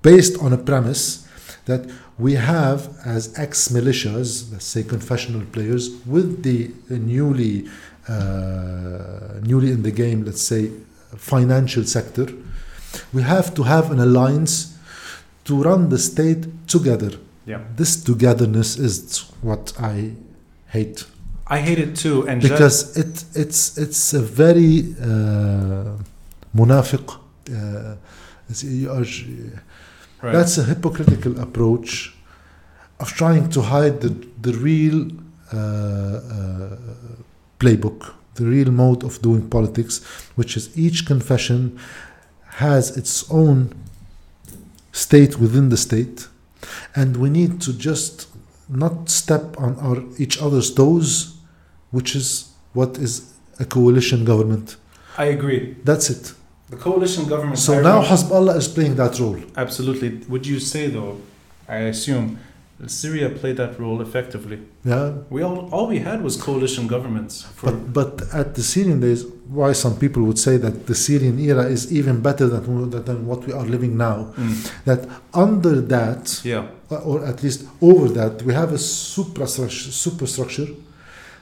based 0.03 0.35
on 0.45 0.53
a 0.53 0.61
premise 0.71 1.27
that 1.65 1.83
we 2.19 2.33
have 2.35 2.81
as 3.05 3.23
ex 3.45 3.69
militias, 3.69 4.29
let's 4.53 4.69
say 4.75 4.83
confessional 4.83 5.45
players, 5.55 5.85
with 6.15 6.43
the 6.43 6.59
newly 6.89 7.69
newly 9.43 9.71
in 9.71 9.83
the 9.83 9.91
game, 9.93 10.25
let's 10.25 10.43
say 10.43 10.71
financial 11.17 11.85
sector, 11.85 12.27
we 13.13 13.23
have 13.23 13.55
to 13.55 13.63
have 13.63 13.91
an 13.91 14.01
alliance 14.01 14.75
to 15.45 15.63
run 15.63 15.89
the 15.89 15.99
state 15.99 16.47
together. 16.67 17.13
Yeah. 17.47 17.61
This 17.77 18.03
togetherness 18.05 18.77
is 18.79 19.21
what 19.43 19.73
I 19.81 20.13
hate 20.69 21.05
I 21.51 21.61
hate 21.61 21.79
it 21.79 21.97
too. 21.97 22.29
And 22.29 22.43
because 22.43 22.95
it 22.99 23.25
it's 23.35 23.79
it's 23.79 24.13
a 24.13 24.21
very 24.21 24.95
uh, 25.01 25.97
munafiq. 26.55 27.07
Uh, 27.11 27.97
it's- 28.51 28.63
you 28.65 28.91
are- 28.91 29.05
right. 30.23 30.33
That's 30.35 30.59
a 30.59 30.65
hypocritical 30.65 31.41
approach 31.41 32.15
of 33.01 33.09
trying 33.15 33.49
to 33.51 33.61
hide 33.63 34.01
the 34.03 34.11
the 34.43 34.53
real 34.69 34.99
uh, 35.53 35.57
uh, 35.57 36.77
playbook, 37.59 38.13
the 38.35 38.45
real 38.45 38.71
mode 38.71 39.05
of 39.05 39.21
doing 39.22 39.49
politics, 39.49 40.05
which 40.37 40.57
is 40.57 40.76
each 40.79 41.07
confession 41.07 41.79
has 42.45 42.97
its 42.97 43.30
own 43.30 43.75
state 44.93 45.39
within 45.39 45.68
the 45.68 45.76
state, 45.76 46.29
and 46.95 47.17
we 47.17 47.30
need 47.30 47.61
to 47.61 47.72
just 47.72 48.29
not 48.68 49.09
step 49.09 49.59
on 49.59 49.76
our 49.80 50.03
each 50.18 50.41
other's 50.41 50.72
toes, 50.75 51.37
which 51.91 52.14
is 52.14 52.53
what 52.72 52.99
is 52.99 53.33
a 53.61 53.64
coalition 53.64 54.25
government. 54.25 54.76
I 55.17 55.26
agree. 55.26 55.76
That's 55.85 56.11
it. 56.11 56.35
The 56.71 56.76
coalition 56.76 57.26
government. 57.26 57.59
So 57.59 57.80
now 57.80 58.03
Hezbollah 58.03 58.57
is 58.57 58.68
playing 58.68 58.97
that 58.97 59.18
role. 59.18 59.41
Absolutely. 59.57 60.11
Would 60.29 60.47
you 60.47 60.61
say 60.61 60.89
though? 60.89 61.21
I 61.68 61.76
assume 61.93 62.39
that 62.79 62.91
Syria 62.91 63.29
played 63.29 63.57
that 63.57 63.79
role 63.79 64.00
effectively. 64.00 64.59
Yeah, 64.84 65.13
We 65.30 65.42
all 65.42 65.68
all 65.72 65.87
we 65.88 65.99
had 65.99 66.22
was 66.22 66.37
coalition 66.37 66.87
governments. 66.87 67.42
For 67.42 67.72
But, 67.72 67.92
but 67.92 68.34
at 68.34 68.55
the 68.55 68.63
Syrian 68.63 69.00
days, 69.00 69.25
why 69.49 69.72
some 69.72 69.96
people 69.96 70.22
would 70.25 70.38
say 70.38 70.59
that 70.59 70.87
the 70.87 70.95
Syrian 70.95 71.38
era 71.38 71.64
is 71.64 71.92
even 71.92 72.21
better 72.21 72.46
than, 72.46 72.91
than 72.91 73.26
what 73.26 73.46
we 73.46 73.53
are 73.53 73.64
living 73.64 73.96
now. 73.96 74.33
Mm. 74.37 74.84
That 74.84 75.09
under 75.34 75.80
that, 75.80 76.41
yeah, 76.45 76.67
or 76.91 77.25
at 77.25 77.42
least 77.42 77.64
over 77.80 78.09
that, 78.09 78.42
we 78.42 78.55
have 78.55 78.72
a 78.72 78.79
superstructure, 78.79 79.91
superstructure 79.91 80.68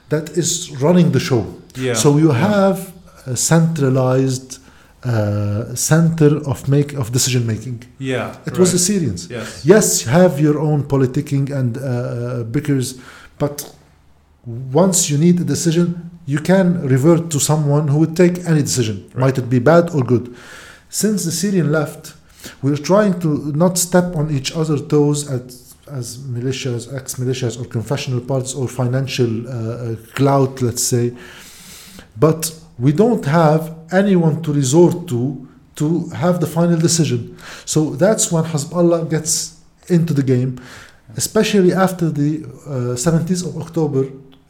that 0.09 0.29
is 0.37 0.71
running 0.81 1.11
the 1.11 1.19
show. 1.19 1.45
yeah. 1.75 1.93
So 1.93 2.17
you 2.17 2.31
yeah. 2.31 2.47
have 2.49 2.93
a 3.25 3.35
centralized 3.35 4.59
uh, 5.03 5.75
center 5.75 6.37
of 6.47 6.67
make 6.67 6.93
of 6.93 7.11
decision 7.11 7.45
making. 7.45 7.83
Yeah. 7.99 8.35
It 8.45 8.57
was 8.57 8.71
the. 8.71 8.79
Syrians. 8.79 9.29
Yes. 9.29 9.65
Yes, 9.65 10.03
have 10.05 10.39
your 10.39 10.59
own 10.59 10.83
politicking 10.83 11.51
and 11.51 11.77
uh, 11.77 12.43
bickers, 12.51 12.99
but 13.37 13.73
once 14.73 15.09
you 15.09 15.17
need 15.17 15.39
a 15.39 15.43
decision, 15.43 16.09
you 16.25 16.39
can 16.39 16.81
revert 16.87 17.29
to 17.31 17.39
someone 17.39 17.87
who 17.89 17.99
would 17.99 18.15
take 18.15 18.39
any 18.45 18.61
decision, 18.61 18.97
Right. 19.13 19.17
might 19.21 19.37
it 19.37 19.49
be 19.49 19.59
bad 19.59 19.89
or 19.91 20.03
good. 20.03 20.35
Since 20.89 21.25
the 21.25 21.31
Syrian 21.31 21.71
left, 21.71 22.13
we're 22.61 22.77
trying 22.77 23.19
to 23.19 23.51
not 23.55 23.77
step 23.77 24.15
on 24.15 24.31
each 24.31 24.51
other's 24.55 24.81
toes 24.87 25.29
at, 25.29 25.43
as 25.91 26.17
militias, 26.17 26.93
ex-militias, 26.93 27.59
or 27.59 27.65
confessional 27.65 28.21
parties, 28.21 28.53
or 28.53 28.67
financial 28.67 29.47
uh, 29.47 29.51
uh, 29.51 29.95
clout, 30.15 30.61
let's 30.61 30.83
say. 30.83 31.13
But 32.17 32.51
we 32.79 32.91
don't 32.93 33.25
have 33.25 33.76
anyone 33.91 34.41
to 34.43 34.53
resort 34.53 35.07
to 35.07 35.47
to 35.75 36.09
have 36.09 36.39
the 36.39 36.47
final 36.47 36.77
decision. 36.79 37.37
So 37.65 37.91
that's 37.91 38.31
when 38.31 38.43
Hezbollah 38.45 39.09
gets 39.09 39.59
into 39.89 40.13
the 40.13 40.23
game, 40.23 40.59
especially 41.15 41.71
after 41.71 42.09
the 42.09 42.43
uh, 42.45 42.95
17th 42.97 43.45
of 43.49 43.57
October 43.61 44.05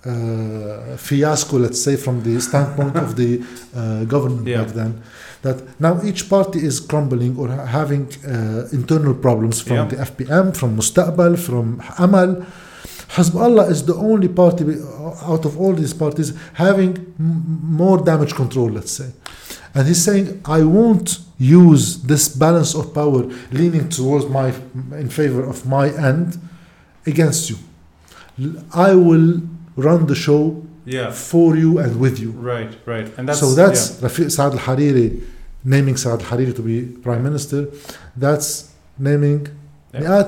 uh, 0.06 0.96
fiasco, 0.98 1.58
let's 1.58 1.82
say, 1.82 1.96
from 1.98 2.24
the 2.24 2.40
standpoint 2.40 2.96
of 2.96 3.16
the 3.16 3.32
uh, 3.76 4.06
government 4.06 4.48
Yeah. 4.48 4.64
back 4.64 4.74
then. 4.74 5.02
That 5.42 5.58
now 5.80 6.02
each 6.04 6.30
party 6.30 6.60
is 6.70 6.80
crumbling 6.80 7.38
or 7.38 7.48
ha- 7.50 7.66
having 7.66 8.08
uh, 8.26 8.68
internal 8.72 9.14
problems 9.14 9.60
from 9.62 9.76
Yeah. 9.78 9.88
the 9.92 9.98
FPM, 9.98 10.56
from 10.56 10.78
Mustaqbal, 10.78 11.38
from 11.38 11.82
Amal. 12.00 12.46
Hezbollah 13.16 13.70
is 13.70 13.84
the 13.86 13.96
only 13.96 14.28
party 14.30 14.64
out 15.32 15.44
of 15.46 15.60
all 15.60 15.74
these 15.74 15.94
parties 15.94 16.34
having 16.54 16.92
m- 17.20 17.44
more 17.84 17.98
damage 18.04 18.34
control, 18.34 18.70
let's 18.70 18.92
say. 18.92 19.10
And 19.78 19.88
he's 19.88 20.04
saying, 20.04 20.42
I 20.58 20.64
won't 20.64 21.20
use 21.38 22.02
this 22.12 22.24
balance 22.30 22.72
of 22.80 22.94
power 23.00 23.22
leaning 23.52 23.86
towards 23.98 24.26
my, 24.38 24.48
in 25.04 25.10
favor 25.10 25.44
of 25.54 25.58
my 25.68 25.86
end 26.10 26.40
against 27.06 27.44
you. 27.52 27.58
I 28.74 28.96
will 29.08 29.28
run 29.76 30.02
the 30.08 30.16
show 30.16 30.42
Yeah. 30.86 31.12
for 31.12 31.50
you 31.56 31.70
and 31.84 31.92
with 32.04 32.16
you. 32.24 32.32
Right. 32.54 32.74
Right. 32.94 33.08
And 33.18 33.24
that's 33.28 33.40
so 33.44 33.48
that's 33.62 33.82
Rafiq 34.06 34.30
Saad 34.38 34.54
al 34.58 34.62
Hariri 34.68 35.08
naming 35.74 35.98
Saad 36.04 36.22
al 36.22 36.28
Hariri 36.30 36.54
to 36.60 36.64
be 36.72 36.78
prime 37.08 37.24
minister. 37.30 37.60
That's 38.24 38.48
naming 39.10 39.42
Yeah. 39.94 40.28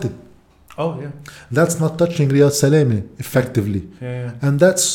Oh 0.78 0.92
yeah. 1.04 1.12
That's 1.58 1.76
not 1.84 1.92
touching 2.02 2.28
Riyad 2.36 2.54
Salameh 2.64 3.02
effectively. 3.24 3.82
Yeah. 4.02 4.08
Yeah. 4.24 4.46
And 4.46 4.60
that's 4.64 4.86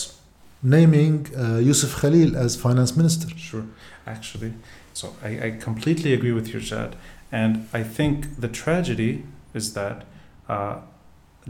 naming 0.63 1.27
uh, 1.37 1.59
Yusuf 1.69 1.91
Khalil 2.01 2.37
as 2.37 2.51
finance 2.57 2.93
minister. 2.97 3.29
Sure, 3.37 3.65
actually. 4.07 4.55
So 4.93 5.15
I, 5.23 5.47
I 5.47 5.51
completely 5.61 6.13
agree 6.13 6.33
with 6.33 6.49
you, 6.53 6.61
Jad. 6.61 6.97
And 7.33 7.69
I 7.73 7.83
think 7.83 8.41
the 8.41 8.49
tragedy 8.49 9.25
is 9.53 9.75
that 9.75 10.05
uh, 10.49 10.79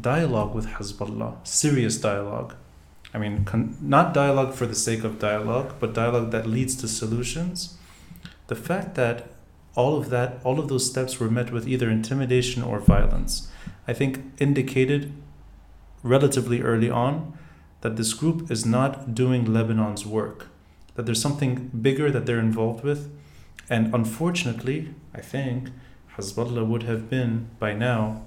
dialogue 0.01 0.55
with 0.55 0.67
Hezbollah, 0.67 1.47
serious 1.47 1.99
dialogue, 1.99 2.55
I 3.13 3.19
mean, 3.19 3.45
con- 3.45 3.77
not 3.81 4.13
dialogue 4.13 4.55
for 4.55 4.67
the 4.67 4.75
sake 4.75 5.05
of 5.05 5.19
dialogue, 5.19 5.75
but 5.79 5.95
dialogue 5.95 6.31
that 6.33 6.47
leads 6.47 6.75
to 6.77 6.89
solutions. 6.89 7.77
The 8.49 8.57
fact 8.57 8.97
that 8.97 9.29
all 9.77 9.97
of 9.97 10.11
that, 10.11 10.41
all 10.45 10.59
of 10.59 10.69
those 10.69 10.89
steps 10.89 11.21
were 11.21 11.31
met 11.31 11.53
with 11.53 11.69
either 11.69 11.89
intimidation 11.91 12.63
or 12.63 12.81
violence, 12.81 13.49
I 13.87 13.93
think 13.93 14.21
indicated 14.39 15.13
relatively 16.03 16.61
early 16.61 16.91
on 16.91 17.37
that 17.81 17.97
this 17.97 18.13
group 18.15 18.51
is 18.51 18.65
not 18.65 19.15
doing 19.15 19.45
Lebanon's 19.45 20.07
work 20.07 20.49
that 20.95 21.07
there's 21.07 21.21
something 21.21 21.71
bigger 21.81 22.11
that 22.11 22.27
they're 22.27 22.39
involved 22.39 22.85
with. 22.85 23.11
And 23.69 23.95
unfortunately, 23.95 24.95
I 25.15 25.21
think 25.21 25.71
Hezbollah 26.17 26.67
would 26.67 26.85
have 26.85 27.11
been 27.11 27.49
by 27.59 27.73
now 27.73 28.23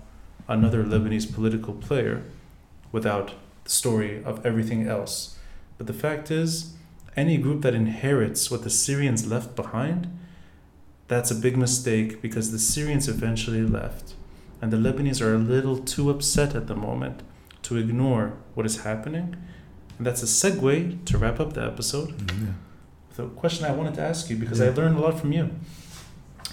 another 0.48 0.84
Lebanese 0.84 1.34
political 1.34 1.74
player 1.74 2.24
without 2.92 3.34
the 3.64 3.70
story 3.70 4.24
of 4.24 4.46
everything 4.46 4.88
else. 4.88 5.38
But 5.78 5.88
the 5.88 5.94
fact 5.94 6.32
is, 6.32 6.74
any 7.16 7.38
group 7.38 7.62
that 7.64 7.74
inherits 7.74 8.52
what 8.52 8.64
the 8.64 8.70
Syrians 8.70 9.28
left 9.28 9.56
behind, 9.56 10.08
that's 11.08 11.32
a 11.32 11.36
big 11.36 11.58
mistake 11.58 12.22
because 12.22 12.52
the 12.52 12.60
Syrians 12.60 13.08
eventually 13.08 13.62
left. 13.62 14.14
And 14.62 14.72
the 14.72 14.78
Lebanese 14.78 15.22
are 15.22 15.34
a 15.34 15.40
little 15.40 15.78
too 15.78 16.10
upset 16.10 16.56
at 16.56 16.68
the 16.68 16.76
moment 16.76 17.22
to 17.64 17.78
ignore 17.78 18.34
what 18.54 18.66
is 18.66 18.82
happening. 18.82 19.36
And 19.98 20.06
that's 20.06 20.22
a 20.22 20.26
segue 20.26 21.06
to 21.06 21.18
wrap 21.18 21.40
up 21.40 21.54
the 21.54 21.64
episode. 21.64 22.32
The 23.16 23.28
question 23.30 23.66
I 23.66 23.72
wanted 23.72 23.96
to 23.96 24.02
ask 24.02 24.30
you 24.30 24.36
because 24.36 24.62
I 24.62 24.70
learned 24.70 24.98
a 24.98 25.02
lot 25.02 25.20
from 25.20 25.32
you. 25.32 25.50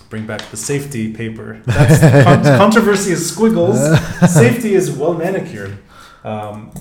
Bring 0.09 0.27
back 0.27 0.51
the 0.51 0.57
safety 0.57 1.13
paper. 1.13 1.61
That's 1.67 2.01
con- 2.25 2.43
controversy 2.59 3.11
is 3.13 3.29
squiggles. 3.29 3.79
safety 4.33 4.75
is 4.75 4.91
well 4.91 5.15
manicured. 5.15 5.79
Um, 6.23 6.73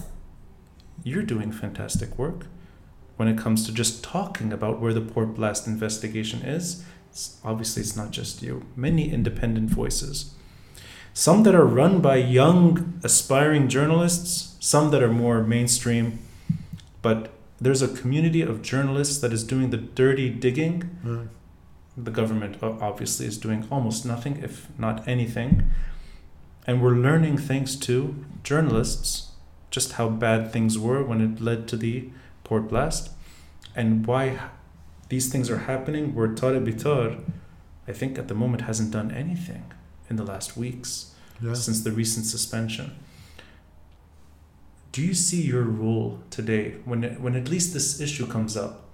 you're 1.03 1.23
doing 1.23 1.52
fantastic 1.52 2.18
work 2.18 2.45
when 3.18 3.27
it 3.27 3.38
comes 3.38 3.65
to 3.65 3.72
just 3.73 4.03
talking 4.03 4.53
about 4.53 4.80
where 4.80 4.94
the 4.94 5.02
port 5.02 5.35
blast 5.35 5.68
investigation 5.68 6.41
is. 6.44 6.85
It's, 7.10 7.40
obviously, 7.44 7.81
it's 7.81 7.95
not 7.95 8.11
just 8.11 8.41
you. 8.41 8.65
Many 8.76 9.11
independent 9.11 9.69
voices. 9.69 10.34
Some 11.14 11.44
that 11.44 11.53
are 11.53 11.65
run 11.65 12.02
by 12.02 12.15
young, 12.18 12.99
aspiring 13.03 13.68
journalists. 13.68 14.56
Some 14.60 14.91
that 14.91 15.03
are 15.03 15.11
more 15.11 15.44
mainstream. 15.44 16.19
But 17.03 17.30
there's 17.61 17.84
a 17.84 17.88
community 17.88 18.41
of 18.41 18.63
journalists 18.63 19.19
that 19.19 19.31
is 19.31 19.43
doing 19.43 19.69
the 19.69 19.77
dirty 19.77 20.30
digging 20.31 20.89
Right. 21.03 21.27
the 21.95 22.09
government 22.11 22.57
obviously 22.63 23.27
is 23.27 23.38
doing 23.38 23.67
almost 23.69 24.03
nothing, 24.05 24.38
if 24.41 24.67
not 24.80 25.07
anything. 25.07 25.69
And 26.65 26.81
we're 26.81 26.95
learning 26.95 27.38
thanks 27.38 27.75
to 27.88 28.15
journalists 28.43 29.30
just 29.69 29.93
how 29.93 30.09
bad 30.09 30.51
things 30.51 30.80
were 30.80 31.03
when 31.03 31.21
it 31.21 31.39
led 31.41 31.67
to 31.67 31.77
the 31.77 32.09
port 32.43 32.67
blast 32.69 33.11
and 33.75 34.05
why 34.07 34.39
these 35.09 35.30
things 35.31 35.49
are 35.51 35.59
happening. 35.71 36.15
Where 36.15 36.27
Tarek 36.30 36.65
Bitar, 36.65 37.19
I 37.88 37.91
think 37.91 38.17
at 38.17 38.27
the 38.27 38.34
moment, 38.35 38.63
hasn't 38.63 38.91
done 38.91 39.11
anything 39.11 39.63
in 40.09 40.15
the 40.15 40.23
last 40.23 40.55
weeks 40.57 41.11
Yeah. 41.41 41.53
since 41.53 41.81
the 41.81 41.91
recent 41.91 42.25
suspension. 42.25 42.91
Do 44.93 45.01
you 45.01 45.15
see 45.15 45.41
your 45.41 45.63
role 45.63 46.19
today 46.29 46.75
when 46.85 47.03
it, 47.03 47.19
when 47.19 47.35
at 47.35 47.49
least 47.49 47.73
this 47.73 47.99
issue 47.99 48.27
comes 48.27 48.55
up 48.55 48.85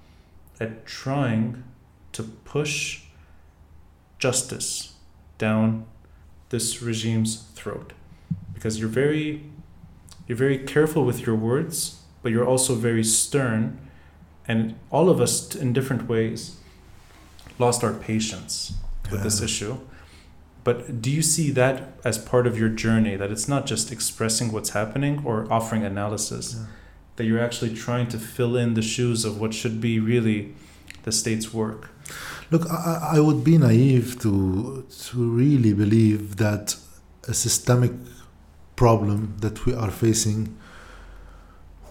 at 0.57 0.85
trying 0.85 1.65
to 2.13 2.23
push 2.23 3.01
justice 4.17 4.93
down 5.37 5.85
this 6.51 6.81
regime's 6.81 7.41
throat? 7.53 7.91
Because 8.53 8.79
you're 8.79 8.87
very 8.87 9.43
you're 10.25 10.37
very 10.37 10.59
careful 10.59 11.03
with 11.03 11.25
your 11.25 11.35
words, 11.35 12.01
but 12.23 12.31
you're 12.31 12.47
also 12.47 12.75
very 12.75 13.03
stern 13.03 13.77
and 14.47 14.75
all 14.91 15.09
of 15.09 15.19
us 15.19 15.53
in 15.53 15.73
different 15.73 16.07
ways 16.07 16.61
lost 17.57 17.83
our 17.83 17.93
patience 17.93 18.73
with 19.11 19.21
this 19.21 19.41
issue. 19.41 19.77
But 20.63 21.01
do 21.01 21.09
you 21.09 21.21
see 21.21 21.51
that 21.51 21.93
as 22.03 22.17
part 22.17 22.45
of 22.47 22.57
your 22.59 22.69
journey? 22.69 23.15
That 23.15 23.31
it's 23.31 23.47
not 23.47 23.65
just 23.65 23.91
expressing 23.91 24.51
what's 24.51 24.71
happening 24.71 25.21
or 25.25 25.47
offering 25.51 25.83
analysis, 25.83 26.45
Yeah. 26.55 26.65
that 27.15 27.25
you're 27.25 27.43
actually 27.47 27.73
trying 27.75 28.07
to 28.09 28.17
fill 28.19 28.55
in 28.57 28.73
the 28.73 28.81
shoes 28.81 29.25
of 29.25 29.39
what 29.41 29.53
should 29.53 29.79
be 29.81 29.99
really 29.99 30.53
the 31.03 31.11
state's 31.11 31.53
work. 31.53 31.89
Look, 32.51 32.63
I, 32.69 33.15
I- 33.15 33.19
would 33.19 33.43
be 33.43 33.57
naive 33.57 34.19
to 34.23 34.31
to 35.07 35.17
really 35.41 35.73
believe 35.73 36.21
that 36.37 36.75
a 37.27 37.33
systemic 37.33 37.91
problem 38.75 39.19
that 39.41 39.65
we 39.65 39.73
are 39.83 39.91
facing 39.91 40.39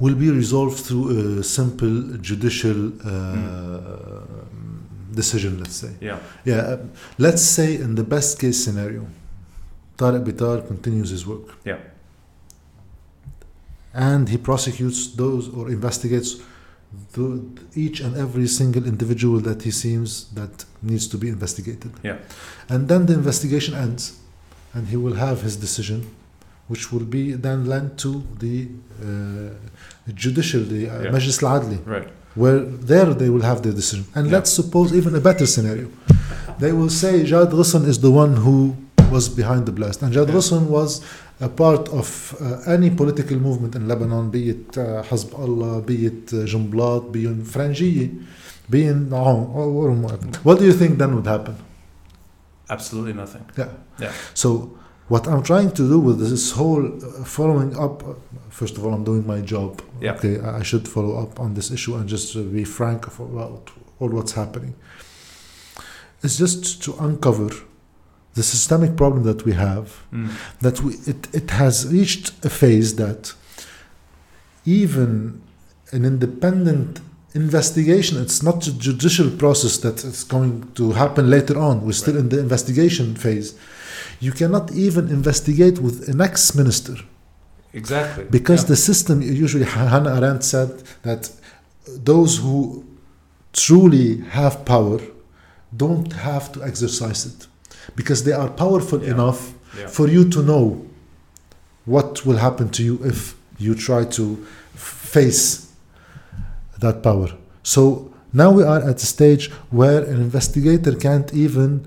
will 0.01 0.15
be 0.15 0.31
resolved 0.31 0.79
through 0.87 1.07
a 1.41 1.43
simple 1.45 1.95
judicial 2.31 2.93
uh, 3.05 4.21
decision. 5.15 5.59
Let's 5.59 5.77
say, 5.77 5.93
Yeah. 6.01 6.19
yeah. 6.45 6.57
uh, 6.57 6.77
Let's 7.19 7.43
say 7.43 7.75
in 7.77 7.95
the 7.95 8.05
best 8.05 8.39
case 8.39 8.63
scenario, 8.65 9.07
Tariq 9.97 10.25
Bitar 10.25 10.67
continues 10.67 11.11
his 11.11 11.27
work. 11.27 11.55
Yeah. 11.65 11.79
And 13.95 14.29
he 14.29 14.37
prosecutes 14.39 15.09
those 15.15 15.49
or 15.49 15.69
investigates 15.71 16.37
the, 17.13 17.43
each 17.75 18.01
and 18.01 18.17
every 18.17 18.47
single 18.47 18.85
individual 18.87 19.41
that 19.41 19.63
he 19.63 19.71
seems 19.71 20.29
that 20.35 20.65
needs 20.83 21.07
to 21.09 21.19
be 21.19 21.29
investigated. 21.29 21.91
Yeah. 22.03 22.17
And 22.69 22.89
then 22.89 23.07
the 23.07 23.15
investigation 23.15 23.75
ends, 23.75 24.19
and 24.75 24.89
he 24.89 24.97
will 24.97 25.15
have 25.15 25.43
his 25.43 25.57
decision, 25.57 26.15
which 26.69 26.93
will 26.93 27.05
be 27.05 27.33
then 27.33 27.65
lent 27.67 27.99
to 27.99 28.23
the 28.39 28.69
uh, 29.03 29.55
judicial, 30.15 30.63
the 30.63 30.89
uh, 30.89 31.03
Yeah. 31.03 31.11
Majlis 31.11 31.43
al-Adli, 31.43 31.79
Right. 31.87 32.09
Where 32.35 32.61
there 32.61 33.13
they 33.15 33.29
will 33.31 33.43
have 33.43 33.63
their 33.63 33.73
decision. 33.73 34.05
And 34.15 34.27
Yeah. 34.27 34.33
let's 34.37 34.51
suppose 34.53 34.93
even 34.93 35.15
a 35.15 35.21
better 35.21 35.47
scenario. 35.47 35.89
They 36.59 36.73
will 36.73 36.91
say 36.91 37.25
Jad 37.25 37.51
Ghosn 37.51 37.87
is 37.87 37.99
the 38.01 38.11
one 38.11 38.37
who 38.37 38.77
was 39.11 39.29
behind 39.29 39.67
the 39.67 39.73
blast. 39.73 40.03
And 40.03 40.13
Jad 40.13 40.29
Yeah. 40.29 40.35
Was 40.69 41.01
a 41.41 41.49
part 41.49 41.89
of 41.89 42.35
uh, 42.41 42.71
any 42.75 42.91
political 42.91 43.39
movement 43.39 43.75
in 43.77 43.87
Lebanon, 43.89 44.31
be 44.31 44.51
it 44.51 44.77
uh, 44.77 45.03
Allah, 45.45 45.81
be 45.81 46.07
it 46.07 46.33
uh, 46.33 46.37
Jumblat, 46.53 47.13
be 47.13 47.25
it 47.27 47.45
Frangieh, 47.45 48.11
be 48.69 48.81
it 48.87 49.11
Naam, 49.11 49.55
or- 49.55 49.71
or 49.81 49.91
whatever. 49.93 50.27
What 50.43 50.59
do 50.59 50.65
you 50.65 50.73
think 50.73 50.99
then 50.99 51.15
would 51.15 51.27
happen? 51.27 51.55
Absolutely 52.69 53.15
nothing. 53.15 53.45
Yeah. 53.57 53.69
Yeah. 53.99 54.13
So 54.35 54.49
what 55.09 55.27
I'm 55.27 55.43
trying 55.43 55.71
to 55.73 55.89
do 55.89 55.99
with 55.99 56.19
this 56.21 56.53
whole 56.53 56.85
uh, 56.87 57.25
following 57.25 57.77
up, 57.79 58.03
uh, 58.07 58.13
first 58.51 58.77
of 58.77 58.85
all, 58.85 58.93
I'm 58.93 59.05
doing 59.05 59.27
my 59.27 59.41
job. 59.41 59.81
Yeah. 60.01 60.15
Okay, 60.15 60.39
I 60.41 60.63
should 60.63 60.87
follow 60.89 61.15
up 61.23 61.41
on 61.41 61.55
this 61.55 61.71
issue 61.71 61.95
and 61.97 62.09
just 62.09 62.37
uh, 62.37 62.41
be 62.43 62.65
frank 62.65 63.07
about 63.07 63.71
all 64.01 64.09
what's 64.09 64.33
happening. 64.33 64.75
It's 66.23 66.37
just 66.37 66.83
to 66.85 66.95
uncover 66.99 67.49
the 68.35 68.43
systemic 68.43 68.97
problem 68.97 69.23
that 69.25 69.45
we 69.45 69.53
have, 69.53 69.87
Mm. 70.13 70.31
that 70.61 70.81
we, 70.83 70.95
it, 71.07 71.29
it 71.35 71.51
has 71.51 71.87
reached 71.93 72.33
a 72.45 72.51
phase 72.51 72.97
that 72.97 73.35
even 74.65 75.41
an 75.93 76.05
independent 76.05 77.01
investigation, 77.35 78.21
it's 78.21 78.43
not 78.43 78.67
a 78.67 78.73
judicial 78.79 79.31
process 79.31 79.79
that 79.79 80.05
is 80.05 80.25
going 80.25 80.71
to 80.75 80.93
happen 80.93 81.31
later 81.31 81.59
on. 81.59 81.85
We're 81.87 81.93
still 81.93 82.15
Right. 82.15 82.21
in 82.25 82.29
the 82.29 82.41
investigation 82.41 83.15
phase. 83.15 83.55
You 84.21 84.33
cannot 84.33 84.73
even 84.73 85.09
investigate 85.09 85.79
with 85.79 86.09
an 86.09 86.21
ex 86.21 86.55
minister 86.55 86.97
Exactly. 87.73 88.25
because 88.31 88.63
Yeah. 88.63 88.69
the 88.69 88.77
system, 88.77 89.23
usually 89.23 89.65
Hannah 89.65 90.15
Arendt 90.17 90.43
said 90.45 90.71
that 91.03 91.31
those 92.05 92.39
who 92.39 92.85
truly 93.53 94.09
have 94.31 94.65
power 94.65 95.01
don't 95.77 96.13
have 96.13 96.51
to 96.53 96.63
exercise 96.65 97.27
it 97.27 97.47
because 97.97 98.25
they 98.25 98.33
are 98.33 98.49
powerful 98.51 99.01
Yeah. 99.03 99.13
enough 99.15 99.41
Yeah. 99.79 99.89
for 99.89 100.09
you 100.09 100.25
to 100.35 100.43
know 100.43 100.65
what 101.85 102.25
will 102.27 102.39
happen 102.39 102.69
to 102.71 102.83
you 102.83 102.95
if 103.05 103.35
you 103.59 103.75
try 103.75 104.05
to 104.05 104.25
face 104.75 105.67
that 106.81 107.03
power. 107.03 107.29
So 107.63 108.11
now 108.33 108.51
we 108.51 108.63
are 108.63 108.81
at 108.91 108.97
a 109.03 109.07
stage 109.17 109.51
where 109.71 110.03
an 110.05 110.21
investigator 110.21 110.93
can't 110.95 111.33
even 111.35 111.87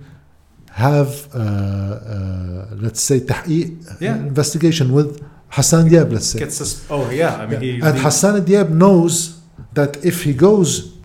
have 0.71 1.27
uh, 1.33 1.39
uh, 1.39 2.67
let's 2.75 3.01
say 3.01 3.21
yeah. 3.47 4.15
investigation 4.15 4.93
with 4.93 5.21
Hassan 5.49 5.89
Diab, 5.89 6.13
let's 6.13 6.27
say. 6.27 6.39
Gets 6.39 6.61
us, 6.61 6.87
oh 6.89 7.09
yeah, 7.09 7.35
I 7.35 7.45
mean, 7.45 7.61
yeah. 7.61 7.89
and. 7.89 7.99
Hassan 7.99 8.41
Diab 8.45 8.69
knows 8.69 9.41
that 9.73 10.03
if 10.05 10.23
he 10.23 10.33
goes 10.33 10.97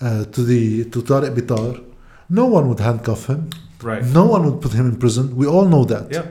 uh, 0.00 0.24
to 0.24 0.42
the 0.42 0.84
to 0.90 1.02
Tariq 1.02 1.34
Bitar, 1.34 1.82
no 2.28 2.46
one 2.46 2.68
would 2.68 2.80
handcuff 2.80 3.26
him. 3.26 3.50
Right. 3.82 4.04
No 4.04 4.26
one 4.26 4.44
would 4.44 4.60
put 4.60 4.72
him 4.72 4.86
in 4.90 4.96
prison. 4.96 5.34
We 5.34 5.46
all 5.46 5.66
know 5.66 5.84
that. 5.84 6.12
Yeah. 6.12 6.26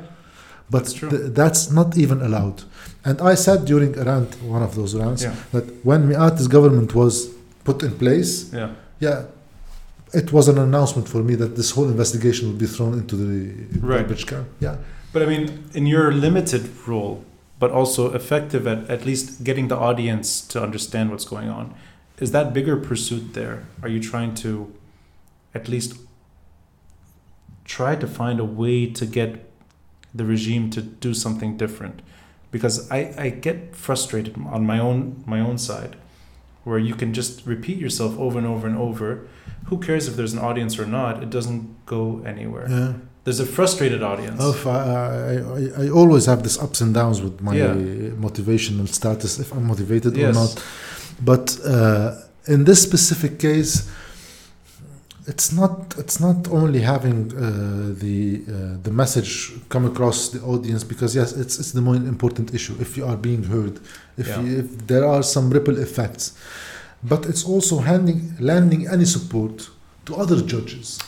But 0.70 0.86
that's, 0.86 0.94
th- 0.94 1.34
that's 1.34 1.72
not 1.72 1.98
even 1.98 2.22
allowed. 2.22 2.64
And 3.04 3.20
I 3.22 3.34
said 3.34 3.66
during 3.66 3.98
a 3.98 4.04
rant, 4.04 4.40
one 4.44 4.62
of 4.62 4.76
those 4.76 4.94
rants, 4.94 5.24
yeah. 5.24 5.34
that 5.52 5.84
when 5.84 6.08
Mikati's 6.08 6.48
government 6.48 6.94
was 6.94 7.30
put 7.64 7.82
in 7.82 7.98
place, 7.98 8.54
yeah, 8.54 8.76
yeah 9.00 9.26
it 10.14 10.32
was 10.34 10.48
an 10.48 10.58
announcement 10.58 11.08
for 11.08 11.22
me 11.24 11.36
that 11.36 11.56
this 11.56 11.72
whole 11.72 11.88
investigation 11.88 12.48
would 12.48 12.58
be 12.58 12.66
thrown 12.66 12.94
into 12.94 13.16
the 13.16 13.80
Right. 13.80 14.00
garbage 14.00 14.26
can. 14.26 14.46
Yeah. 14.60 14.78
But 15.14 15.24
I 15.24 15.26
mean, 15.26 15.66
in 15.74 15.86
your 15.86 16.12
limited 16.12 16.70
role, 16.88 17.24
but 17.60 17.72
also 17.72 18.14
effective 18.14 18.66
at 18.68 18.90
at 18.90 19.06
least 19.06 19.44
getting 19.44 19.68
the 19.68 19.78
audience 19.78 20.42
to 20.52 20.62
understand 20.64 21.10
what's 21.12 21.26
going 21.26 21.50
on, 21.50 21.74
is 22.20 22.32
that 22.32 22.54
bigger 22.54 22.76
pursuit 22.78 23.34
there? 23.34 23.64
Are 23.84 23.90
you 23.90 24.00
trying 24.00 24.34
to 24.36 24.72
at 25.54 25.68
least 25.68 25.96
try 27.66 27.96
to 27.96 28.08
find 28.08 28.40
a 28.40 28.46
way 28.46 28.86
to 28.88 29.06
get 29.06 29.46
the 30.14 30.26
regime 30.26 30.70
to 30.72 30.82
do 30.82 31.14
something 31.14 31.58
different? 31.58 32.02
Because 32.52 32.90
I, 32.92 33.14
I 33.18 33.30
get 33.30 33.76
frustrated 33.76 34.36
on 34.48 34.66
my 34.66 34.80
own 34.80 35.24
my 35.26 35.40
own 35.40 35.58
side, 35.58 35.96
where 36.64 36.80
you 36.80 36.96
can 36.96 37.14
just 37.14 37.46
repeat 37.46 37.78
yourself 37.78 38.18
over 38.20 38.38
and 38.40 38.48
over 38.48 38.68
and 38.68 38.78
over. 38.78 39.28
Who 39.70 39.78
cares 39.78 40.08
if 40.08 40.16
there's 40.16 40.34
an 40.34 40.40
audience 40.40 40.80
or 40.80 40.86
not? 40.86 41.24
It 41.24 41.30
doesn't 41.30 41.86
go 41.86 42.22
anywhere. 42.26 42.68
Yeah. 42.70 42.94
There's 43.26 43.40
a 43.40 43.46
frustrated 43.46 44.02
audience. 44.02 44.40
Oh, 44.42 44.56
I, 44.66 45.84
I, 45.84 45.86
I, 45.86 45.90
always 45.90 46.26
have 46.26 46.42
this 46.42 46.58
ups 46.58 46.82
and 46.82 46.94
downs 46.94 47.22
with 47.22 47.42
my 47.42 47.56
Yeah. 47.56 47.76
motivational 48.28 48.88
status, 48.88 49.40
if 49.40 49.52
I'm 49.52 49.66
motivated 49.68 50.16
Yes. 50.18 50.36
or 50.36 50.40
not. 50.40 50.52
But 51.22 51.46
uh, 51.66 52.16
in 52.48 52.64
this 52.64 52.82
specific 52.82 53.38
case, 53.40 53.88
it's 55.28 55.52
not 55.52 55.96
it's 56.02 56.20
not 56.20 56.48
only 56.60 56.82
having 56.82 57.20
uh, 57.32 57.94
the 58.04 58.42
uh, 58.48 58.78
the 58.86 58.92
message 58.92 59.52
come 59.70 59.86
across 59.86 60.30
the 60.30 60.42
audience 60.54 60.84
because 60.84 61.12
yes, 61.20 61.34
it's 61.34 61.60
it's 61.60 61.72
the 61.72 61.82
more 61.82 61.96
important 61.96 62.54
issue. 62.54 62.76
If 62.80 62.98
you 62.98 63.06
are 63.06 63.18
being 63.18 63.44
heard, 63.44 63.80
if, 64.18 64.28
Yeah. 64.28 64.42
you, 64.42 64.60
if 64.64 64.88
there 64.88 65.06
are 65.06 65.22
some 65.24 65.46
ripple 65.52 65.78
effects, 65.78 66.34
but 67.04 67.26
it's 67.26 67.44
also 67.46 67.80
handing 67.80 68.36
landing 68.40 68.88
any 68.88 69.06
support 69.06 69.70
to 70.06 70.16
other 70.16 70.42
judges 70.42 71.00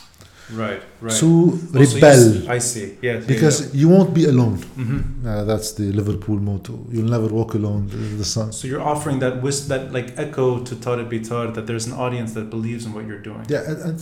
Right, 0.50 0.82
right. 1.00 1.10
to 1.20 1.58
so 1.72 1.78
you 1.78 1.86
rebel 1.94 2.50
I 2.56 2.58
see. 2.58 2.98
Yes. 3.00 3.24
because 3.24 3.74
you 3.74 3.88
won't 3.88 4.12
be 4.12 4.24
alone. 4.26 4.56
hmm 4.80 5.00
Uh, 5.26 5.44
that's 5.50 5.72
the 5.80 5.88
Liverpool 6.00 6.38
motto. 6.48 6.74
You'll 6.94 7.12
never 7.16 7.28
walk 7.28 7.54
alone. 7.54 7.82
The, 7.88 7.96
the 8.22 8.24
sun. 8.24 8.52
So 8.52 8.66
you're 8.68 8.86
offering 8.94 9.18
that 9.20 9.34
whis- 9.42 9.66
that 9.68 9.82
like 9.96 10.08
echo 10.24 10.46
to 10.68 10.74
Tariq 10.84 11.08
Bitar 11.12 11.54
that 11.54 11.64
there's 11.68 11.86
an 11.90 11.94
audience 12.04 12.30
that 12.34 12.46
believes 12.56 12.82
in 12.86 12.92
what 12.96 13.04
you're 13.08 13.24
doing. 13.30 13.44
Yeah, 13.48 13.70
and, 13.70 13.78
and, 13.88 13.98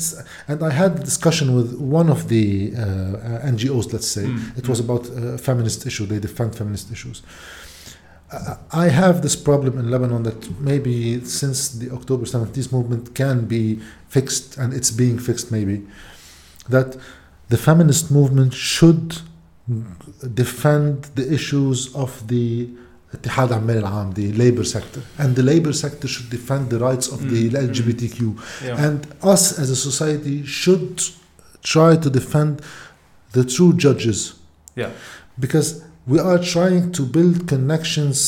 and 0.50 0.58
I 0.62 0.70
had 0.82 0.92
a 0.98 1.02
discussion 1.10 1.46
with 1.58 1.68
one 2.00 2.08
of 2.16 2.20
the 2.32 2.72
uh, 2.74 2.80
uh, 2.80 3.52
NGOs. 3.52 3.86
Let's 3.94 4.08
say 4.16 4.24
Mm, 4.24 4.58
it 4.60 4.66
was 4.68 4.78
mm. 4.80 4.84
about 4.86 5.02
a 5.22 5.38
feminist 5.48 5.80
issue. 5.86 6.04
They 6.12 6.20
defend 6.28 6.50
feminist 6.60 6.86
issues. 6.96 7.18
I- 8.31 8.57
I 8.85 8.87
have 9.01 9.21
this 9.21 9.35
problem 9.49 9.73
in 9.81 9.85
Lebanon 9.91 10.23
that 10.23 10.41
maybe 10.59 10.95
since 11.25 11.69
the 11.81 11.87
October 11.91 12.25
70s 12.25 12.71
movement 12.71 13.13
can 13.21 13.37
be 13.45 13.79
fixed, 14.09 14.57
and 14.57 14.73
it's 14.77 14.91
being 14.91 15.17
fixed 15.19 15.51
maybe, 15.51 15.77
that 16.69 16.89
the 17.49 17.57
feminist 17.57 18.05
movement 18.11 18.53
should 18.53 19.05
defend 20.33 21.07
the 21.15 21.25
issues 21.33 21.93
of 21.93 22.27
the 22.27 22.67
اتحاد 23.13 23.51
عمال 23.51 23.77
العام, 23.83 24.13
the 24.15 24.31
labor 24.33 24.63
sector, 24.63 25.01
and 25.17 25.35
the 25.35 25.43
labor 25.43 25.71
sector 25.71 26.07
should 26.07 26.29
defend 26.29 26.69
the 26.69 26.79
rights 26.79 27.07
of 27.07 27.19
the 27.29 27.49
Mm, 27.49 27.53
mm. 27.53 27.67
LGBTQ. 27.69 28.35
Yeah. 28.65 28.85
And 28.85 29.07
us 29.23 29.57
as 29.57 29.69
a 29.69 29.75
society 29.75 30.43
should 30.45 31.01
try 31.63 31.95
to 31.95 32.09
defend 32.09 32.61
the 33.31 33.43
true 33.45 33.73
judges. 33.73 34.33
Yeah. 34.75 34.89
Because 35.39 35.81
we 36.10 36.18
are 36.18 36.38
trying 36.38 36.90
to 36.90 37.02
build 37.16 37.46
connections 37.46 38.18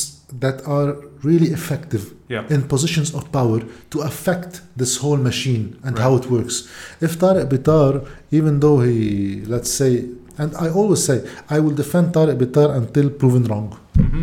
that 0.44 0.64
are 0.66 0.90
really 1.22 1.48
effective 1.48 2.14
yeah. 2.28 2.46
in 2.48 2.62
positions 2.74 3.12
of 3.12 3.30
power 3.32 3.60
to 3.90 4.00
affect 4.00 4.60
this 4.76 4.96
whole 4.98 5.16
machine 5.16 5.78
and 5.82 5.98
how 5.98 6.14
it 6.14 6.26
works. 6.30 6.56
If 7.00 7.18
Tariq 7.18 7.48
Bitar, 7.48 8.06
even 8.30 8.60
though 8.60 8.78
he, 8.80 9.42
let's 9.46 9.70
say, 9.70 10.08
and 10.38 10.54
I 10.56 10.68
always 10.70 11.04
say, 11.04 11.28
I 11.50 11.58
will 11.58 11.74
defend 11.74 12.14
Tariq 12.14 12.38
Bitar 12.38 12.76
until 12.76 13.10
proven 13.10 13.44
wrong. 13.44 13.68
hmm 13.96 14.22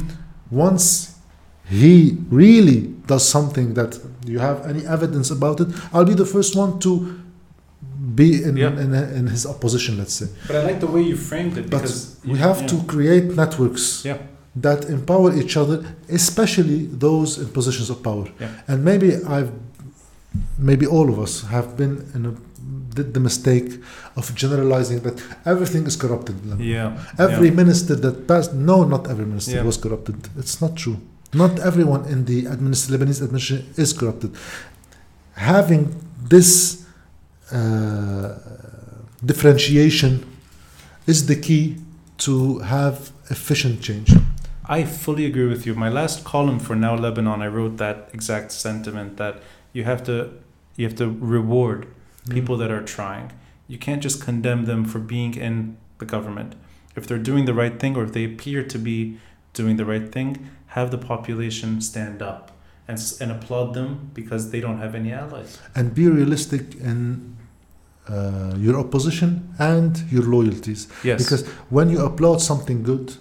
Once 0.50 1.16
he 1.66 2.18
really 2.32 2.80
does 3.12 3.28
something 3.28 3.74
that 3.76 4.00
you 4.26 4.40
have 4.40 4.66
any 4.66 4.86
evidence 4.88 5.30
about 5.32 5.60
it, 5.60 5.68
I'll 5.94 6.06
be 6.14 6.16
the 6.16 6.26
first 6.26 6.56
one 6.56 6.80
to 6.80 7.22
be 8.16 8.44
in, 8.44 8.56
Yeah. 8.58 8.80
in, 8.84 8.94
in 9.20 9.28
his 9.28 9.46
opposition, 9.46 9.98
let's 9.98 10.14
say. 10.14 10.28
But 10.48 10.56
I 10.58 10.64
like 10.64 10.80
the 10.80 10.88
way 10.88 11.02
you 11.02 11.16
framed 11.18 11.58
it 11.58 11.70
But 11.70 11.82
because 11.82 12.18
we 12.26 12.38
have 12.40 12.62
yeah. 12.62 12.68
to 12.68 12.76
create 12.94 13.36
networks 13.36 14.04
Yeah. 14.06 14.18
that 14.56 14.86
empower 14.86 15.36
each 15.42 15.58
other, 15.58 15.84
especially 16.10 16.86
those 17.08 17.38
in 17.42 17.48
positions 17.50 17.90
of 17.90 18.02
power. 18.04 18.26
And 18.68 18.84
maybe 18.84 19.10
I've, 19.36 19.52
maybe 20.58 20.86
all 20.88 21.10
of 21.10 21.20
us 21.20 21.42
have 21.56 21.76
been 21.78 21.94
in 22.16 22.26
a, 22.26 22.34
did 22.96 23.14
the 23.14 23.20
mistake 23.20 23.70
of 24.16 24.34
generalizing 24.36 25.00
that 25.02 25.22
everything 25.46 25.86
is 25.86 25.96
corrupted. 25.96 26.36
Yeah. 26.60 26.98
Every 27.18 27.52
minister 27.52 27.96
that 27.96 28.28
passed, 28.28 28.54
no, 28.54 28.84
not 28.84 29.10
every 29.10 29.26
minister 29.26 29.64
was 29.64 29.78
corrupted. 29.78 30.16
It's 30.38 30.62
not 30.62 30.76
true. 30.76 30.98
Not 31.34 31.60
everyone 31.60 32.06
in 32.06 32.26
the 32.26 32.44
administ- 32.46 32.90
Lebanese 32.90 33.22
administration 33.22 33.66
is 33.78 33.94
corrupted. 33.94 34.32
Having 35.36 35.96
this 36.28 36.79
uh, 37.52 38.36
differentiation 39.26 40.26
is 41.08 41.26
the 41.26 41.36
key 41.36 41.78
to 42.20 42.60
have 42.60 43.12
efficient 43.30 43.82
change. 43.82 44.12
I 44.66 44.84
fully 44.84 45.26
agree 45.26 45.48
with 45.48 45.66
you. 45.66 45.74
My 45.74 45.90
last 45.90 46.24
column 46.24 46.60
for 46.60 46.76
Now 46.76 46.96
Lebanon, 46.96 47.42
I 47.42 47.48
wrote 47.48 47.78
that 47.78 48.10
exact 48.14 48.52
sentiment 48.52 49.18
that 49.18 49.42
you 49.74 49.84
have 49.84 50.04
to 50.04 50.32
you 50.76 50.88
have 50.88 50.96
to 50.98 51.10
reward 51.10 51.88
people 52.30 52.56
that 52.58 52.72
are 52.72 52.84
trying. 52.84 53.32
You 53.68 53.78
can't 53.78 54.02
just 54.02 54.22
condemn 54.24 54.66
them 54.66 54.86
for 54.86 55.00
being 55.00 55.34
in 55.36 55.78
the 55.98 56.06
government. 56.06 56.56
If 56.96 57.06
they're 57.08 57.18
doing 57.18 57.46
the 57.46 57.54
right 57.54 57.80
thing 57.80 57.98
or 57.98 58.04
if 58.04 58.14
they 58.14 58.24
appear 58.24 58.64
to 58.64 58.78
be 58.78 59.18
doing 59.54 59.76
the 59.78 59.86
right 59.86 60.12
thing, 60.12 60.50
have 60.68 60.92
the 60.92 60.98
population 60.98 61.82
stand 61.82 62.22
up 62.22 62.52
and, 62.88 63.00
and 63.20 63.32
applaud 63.32 63.74
them 63.74 64.12
because 64.14 64.52
they 64.52 64.60
don't 64.60 64.80
have 64.80 64.96
any 64.96 65.12
allies. 65.12 65.60
and 65.76 65.94
be 65.94 66.08
realistic 66.08 66.76
in 66.76 67.36
uh, 68.10 68.56
your 68.58 68.78
opposition 68.80 69.54
and 69.60 69.98
your 70.12 70.24
loyalties. 70.24 70.88
Yes. 71.04 71.22
Because 71.24 71.48
when 71.70 71.90
you 71.90 72.00
applaud 72.06 72.42
something 72.42 72.84
good, 72.84 73.16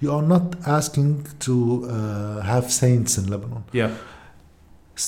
you 0.00 0.12
are 0.12 0.22
not 0.22 0.54
asking 0.66 1.26
to 1.40 1.52
uh, 1.88 2.40
have 2.42 2.70
saints 2.70 3.18
in 3.18 3.26
Lebanon. 3.30 3.64
yeah. 3.72 3.90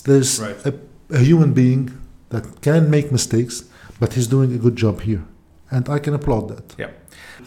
There's 0.04 0.40
Right. 0.40 0.66
a, 0.66 0.74
a 1.10 1.18
human 1.20 1.52
being 1.52 1.90
that 2.30 2.60
can 2.60 2.90
make 2.90 3.12
mistakes, 3.12 3.64
but 4.00 4.14
he's 4.14 4.26
doing 4.26 4.52
a 4.52 4.58
good 4.58 4.74
job 4.76 5.00
here. 5.02 5.22
And 5.70 5.88
I 5.88 5.98
can 6.00 6.14
applaud 6.14 6.48
that. 6.48 6.74
Yeah. 6.78 6.90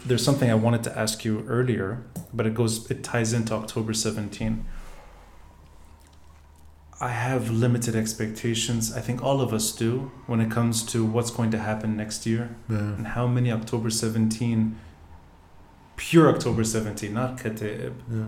There's 0.06 0.24
something 0.24 0.50
I 0.50 0.54
wanted 0.54 0.82
to 0.84 0.98
ask 0.98 1.24
you 1.24 1.44
earlier, 1.48 2.02
but 2.32 2.46
it 2.46 2.54
goes 2.54 2.90
it 2.90 3.02
ties 3.04 3.32
into 3.34 3.52
October 3.54 3.92
17. 3.92 4.64
I 7.02 7.08
have 7.08 7.50
limited 7.50 7.96
expectations. 7.96 8.92
I 8.94 9.00
think 9.00 9.22
all 9.22 9.40
of 9.40 9.54
us 9.54 9.72
do 9.72 10.10
when 10.26 10.40
it 10.40 10.50
comes 10.50 10.82
to 10.92 11.04
what's 11.04 11.30
going 11.30 11.50
to 11.52 11.58
happen 11.58 11.96
next 11.96 12.26
year 12.26 12.54
Yeah. 12.68 12.76
and 12.96 13.06
how 13.06 13.26
many 13.26 13.50
October 13.50 13.88
17, 13.90 14.76
pure 15.96 16.28
October 16.28 16.62
17, 16.64 17.12
not 17.14 17.38
Kataib, 17.38 17.94
yeah. 18.10 18.24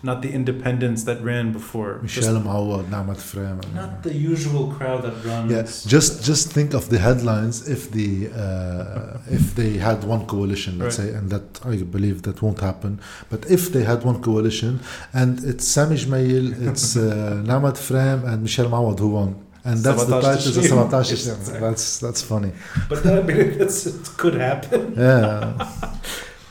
Not 0.00 0.22
the 0.22 0.30
independents 0.32 1.02
that 1.08 1.18
ran 1.24 1.46
before. 1.52 1.98
Just 2.04 2.28
Michel 2.28 2.40
Moawad, 2.40 2.84
Neemat 2.94 3.16
Frem. 3.30 3.58
not 3.74 4.02
the 4.04 4.14
usual 4.14 4.64
crowd 4.76 5.02
that 5.02 5.16
runs. 5.24 5.50
Yeah, 5.50 5.62
just 5.94 6.12
just 6.24 6.52
think 6.52 6.72
of 6.72 6.88
the 6.88 6.98
headlines 7.08 7.68
if 7.68 7.90
the 7.90 8.10
uh, 8.44 9.18
if 9.38 9.44
they 9.58 9.72
had 9.88 9.98
one 10.04 10.24
coalition, 10.26 10.78
let's 10.78 10.98
Right. 11.00 11.08
say, 11.08 11.14
and 11.18 11.30
that 11.34 11.46
I 11.64 11.74
believe 11.96 12.22
that 12.26 12.36
won't 12.44 12.60
happen. 12.60 12.92
But 13.28 13.40
if 13.50 13.62
they 13.74 13.82
had 13.92 14.00
one 14.04 14.18
coalition, 14.28 14.72
and 15.12 15.32
it's 15.50 15.66
Sami 15.66 15.96
Gemayel, 15.96 16.46
it's 16.68 16.96
uh, 16.96 17.42
Neemat 17.50 17.76
Frem, 17.86 18.18
and 18.30 18.38
Michel 18.46 18.66
Moawad 18.74 18.98
who 19.00 19.08
won, 19.08 19.30
and 19.64 19.76
that's 19.86 20.04
the 20.04 20.20
title. 20.20 20.52
The 20.52 20.62
17 20.62 20.90
Yes, 20.92 21.10
exactly. 21.18 21.58
That's 21.66 21.98
that's 22.04 22.22
funny. 22.22 22.52
But 22.88 23.04
I 23.04 23.22
mean, 23.28 23.36
it 23.66 23.72
could 24.20 24.34
happen. 24.34 24.94
Yeah, 24.96 25.54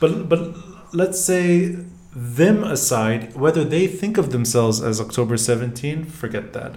But 0.00 0.28
but 0.28 0.42
let's 0.92 1.18
say 1.30 1.76
them 2.12 2.64
aside, 2.64 3.34
whether 3.34 3.64
they 3.64 3.86
think 3.86 4.18
of 4.18 4.32
themselves 4.32 4.80
as 4.80 5.00
October 5.00 5.36
17, 5.36 6.04
forget 6.04 6.52
that. 6.52 6.76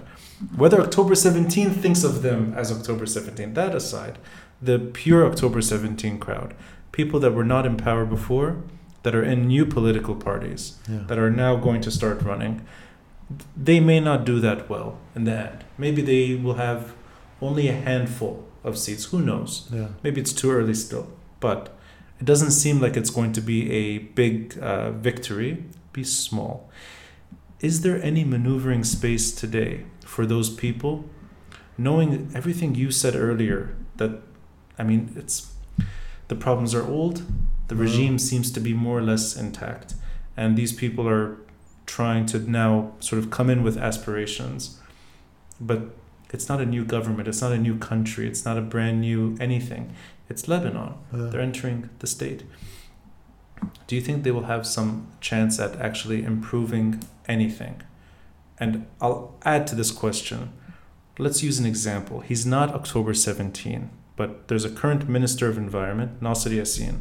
Whether 0.56 0.80
October 0.80 1.14
17 1.14 1.70
thinks 1.70 2.04
of 2.04 2.22
them 2.22 2.52
as 2.56 2.70
October 2.70 3.06
17, 3.06 3.54
that 3.54 3.74
aside, 3.74 4.18
the 4.60 4.78
pure 4.78 5.26
October 5.26 5.60
17 5.60 6.18
crowd, 6.18 6.54
people 6.90 7.18
that 7.20 7.32
were 7.32 7.44
not 7.44 7.66
in 7.66 7.76
power 7.76 8.04
before, 8.04 8.62
that 9.02 9.14
are 9.14 9.22
in 9.22 9.48
new 9.48 9.66
political 9.66 10.14
parties, 10.14 10.78
yeah. 10.88 11.00
that 11.06 11.18
are 11.18 11.30
now 11.30 11.56
going 11.56 11.80
to 11.80 11.90
start 11.90 12.22
running, 12.22 12.64
they 13.56 13.80
may 13.80 13.98
not 13.98 14.24
do 14.24 14.38
that 14.40 14.68
well 14.68 14.98
in 15.14 15.24
the 15.24 15.32
end. 15.32 15.64
Maybe 15.78 16.02
they 16.02 16.34
will 16.34 16.54
have 16.54 16.94
only 17.40 17.68
a 17.68 17.72
handful 17.72 18.46
of 18.62 18.78
seats. 18.78 19.06
Who 19.06 19.20
knows? 19.20 19.68
yeah. 19.72 19.88
Maybe 20.02 20.20
it's 20.20 20.32
too 20.32 20.50
early 20.50 20.74
still, 20.74 21.08
but 21.40 21.76
it 22.22 22.26
doesn't 22.26 22.52
seem 22.52 22.78
like 22.80 22.96
it's 22.96 23.10
going 23.10 23.32
to 23.32 23.40
be 23.40 23.68
a 23.72 23.98
big 23.98 24.56
uh, 24.62 24.92
victory. 24.92 25.64
Be 25.92 26.04
small. 26.04 26.70
Is 27.58 27.80
there 27.80 28.00
any 28.00 28.22
maneuvering 28.22 28.84
space 28.84 29.32
today 29.32 29.86
for 30.06 30.24
those 30.24 30.48
people, 30.48 31.04
knowing 31.76 32.30
everything 32.32 32.76
you 32.76 32.92
said 32.92 33.16
earlier? 33.16 33.74
That, 33.96 34.22
I 34.78 34.84
mean, 34.84 35.12
it's 35.16 35.52
the 36.28 36.36
problems 36.36 36.76
are 36.76 36.86
old. 36.86 37.24
The 37.66 37.74
Mhm. 37.74 37.80
regime 37.80 38.18
seems 38.20 38.52
to 38.52 38.60
be 38.60 38.72
more 38.72 38.98
or 39.00 39.02
less 39.02 39.36
intact, 39.36 39.94
and 40.36 40.56
these 40.56 40.72
people 40.72 41.08
are 41.08 41.38
trying 41.86 42.24
to 42.26 42.38
now 42.38 42.92
sort 43.00 43.18
of 43.20 43.30
come 43.30 43.50
in 43.50 43.64
with 43.64 43.76
aspirations, 43.76 44.78
but 45.60 45.80
it's 46.32 46.48
not 46.48 46.60
a 46.60 46.66
new 46.66 46.84
government. 46.84 47.26
It's 47.26 47.42
not 47.42 47.50
a 47.50 47.58
new 47.58 47.76
country. 47.78 48.28
It's 48.28 48.44
not 48.44 48.56
a 48.56 48.62
brand 48.74 49.00
new 49.00 49.36
anything. 49.40 49.90
It's 50.32 50.48
Lebanon. 50.48 50.94
yeah. 51.12 51.26
They're 51.30 51.42
entering 51.42 51.90
the 51.98 52.06
state. 52.06 52.44
Do 53.86 53.94
you 53.94 54.00
think 54.00 54.22
they 54.22 54.30
will 54.30 54.44
have 54.54 54.66
some 54.66 55.08
chance 55.20 55.60
at 55.60 55.76
actually 55.76 56.24
improving 56.24 57.04
anything? 57.28 57.82
And 58.58 58.86
I'll 58.98 59.36
add 59.44 59.66
to 59.68 59.74
this 59.74 59.90
question. 59.90 60.52
Let's 61.18 61.42
use 61.42 61.58
an 61.58 61.66
example. 61.66 62.20
He's 62.20 62.46
not 62.46 62.74
October 62.74 63.12
17, 63.12 63.90
but 64.16 64.48
there's 64.48 64.64
a 64.64 64.70
current 64.70 65.06
Minister 65.06 65.48
of 65.50 65.58
Environment, 65.58 66.22
Nasser 66.22 66.48
Yassin. 66.48 67.00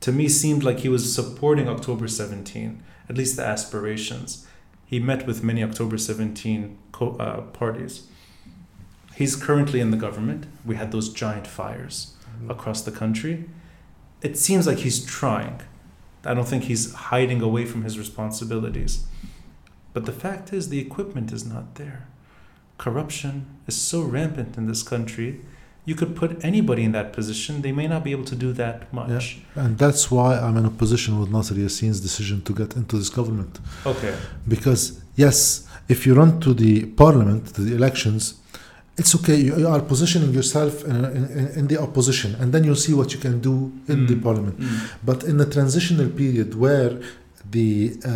To 0.00 0.12
me, 0.12 0.28
seemed 0.28 0.62
like 0.62 0.80
he 0.80 0.88
was 0.88 1.12
supporting 1.12 1.68
October 1.68 2.06
17, 2.06 2.80
at 3.08 3.16
least 3.18 3.36
the 3.36 3.44
aspirations. 3.44 4.46
He 4.86 5.00
met 5.00 5.26
with 5.26 5.42
many 5.42 5.64
October 5.64 5.98
17 5.98 6.78
co- 6.92 7.16
uh, 7.16 7.40
parties. 7.60 8.06
He's 9.14 9.36
currently 9.36 9.80
in 9.80 9.90
the 9.90 9.96
government. 9.96 10.46
We 10.64 10.76
had 10.76 10.92
those 10.92 11.08
giant 11.10 11.46
fires 11.46 12.14
mm-hmm. 12.24 12.50
across 12.50 12.82
the 12.82 12.90
country. 12.90 13.44
It 14.22 14.38
seems 14.38 14.66
like 14.66 14.78
he's 14.78 15.04
trying. 15.04 15.60
I 16.24 16.34
don't 16.34 16.46
think 16.46 16.64
he's 16.64 16.92
hiding 16.94 17.42
away 17.42 17.64
from 17.66 17.82
his 17.82 17.98
responsibilities. 17.98 19.04
But 19.92 20.06
the 20.06 20.12
fact 20.12 20.52
is, 20.52 20.68
the 20.68 20.78
equipment 20.78 21.32
is 21.32 21.44
not 21.44 21.74
there. 21.74 22.06
Corruption 22.78 23.46
is 23.66 23.76
so 23.76 24.02
rampant 24.02 24.56
in 24.56 24.66
this 24.66 24.82
country. 24.82 25.40
You 25.84 25.94
could 25.96 26.14
put 26.14 26.44
anybody 26.44 26.84
in 26.84 26.92
that 26.92 27.12
position, 27.12 27.62
they 27.62 27.72
may 27.72 27.88
not 27.88 28.04
be 28.04 28.12
able 28.12 28.24
to 28.24 28.36
do 28.36 28.52
that 28.52 28.92
much. 28.92 29.38
And 29.56 29.76
that's 29.76 30.10
why 30.10 30.38
I'm 30.38 30.56
in 30.56 30.64
opposition 30.64 31.18
with 31.18 31.28
Nasser 31.30 31.54
Yassin's 31.54 32.00
decision 32.00 32.42
to 32.42 32.54
get 32.54 32.76
into 32.76 32.96
this 32.96 33.10
government. 33.10 33.58
Okay. 33.84 34.16
Because, 34.46 35.02
yes, 35.16 35.66
if 35.88 36.06
you 36.06 36.14
run 36.14 36.40
to 36.40 36.54
the 36.54 36.86
parliament, 36.86 37.54
to 37.54 37.62
the 37.62 37.74
elections, 37.74 38.34
it's 39.02 39.14
okay. 39.18 39.38
You, 39.46 39.52
you 39.62 39.68
are 39.74 39.82
positioning 39.94 40.32
yourself 40.38 40.72
in, 40.90 40.96
in, 41.40 41.44
in 41.58 41.64
the 41.72 41.78
opposition, 41.86 42.30
and 42.40 42.46
then 42.52 42.62
you'll 42.66 42.84
see 42.88 42.94
what 43.00 43.08
you 43.14 43.20
can 43.26 43.36
do 43.50 43.54
in 43.92 43.98
the 44.10 44.16
Mm. 44.16 44.22
parliament. 44.26 44.56
Mm. 44.60 44.68
But 45.08 45.18
in 45.30 45.36
the 45.42 45.48
transitional 45.56 46.08
period 46.22 46.48
where 46.64 46.92
the 47.58 47.72
uh, 48.04 48.10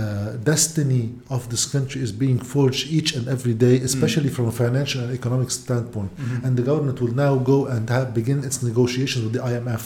destiny 0.52 1.04
of 1.36 1.40
this 1.52 1.64
country 1.74 2.00
is 2.06 2.12
being 2.24 2.38
forged 2.54 2.82
each 2.98 3.10
and 3.18 3.24
every 3.34 3.54
day, 3.66 3.76
especially 3.90 4.30
from 4.36 4.44
a 4.52 4.54
financial 4.64 5.00
and 5.04 5.10
economic 5.20 5.50
standpoint, 5.60 6.10
Mhm. 6.16 6.38
and 6.44 6.52
the 6.58 6.64
government 6.70 6.96
will 7.02 7.16
now 7.26 7.34
go 7.52 7.58
and 7.72 7.82
have, 7.96 8.06
begin 8.20 8.38
its 8.48 8.58
negotiations 8.70 9.20
with 9.24 9.34
the 9.38 9.42
IMF. 9.52 9.84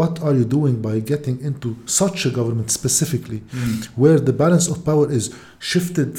What 0.00 0.14
are 0.26 0.34
you 0.40 0.44
doing 0.58 0.76
by 0.88 0.94
getting 1.12 1.36
into 1.48 1.68
such 2.00 2.18
a 2.28 2.30
government 2.38 2.68
specifically, 2.80 3.40
Mm. 3.42 3.86
where 4.02 4.18
the 4.28 4.32
balance 4.44 4.66
of 4.72 4.76
power 4.90 5.06
is 5.18 5.24
shifted 5.72 6.10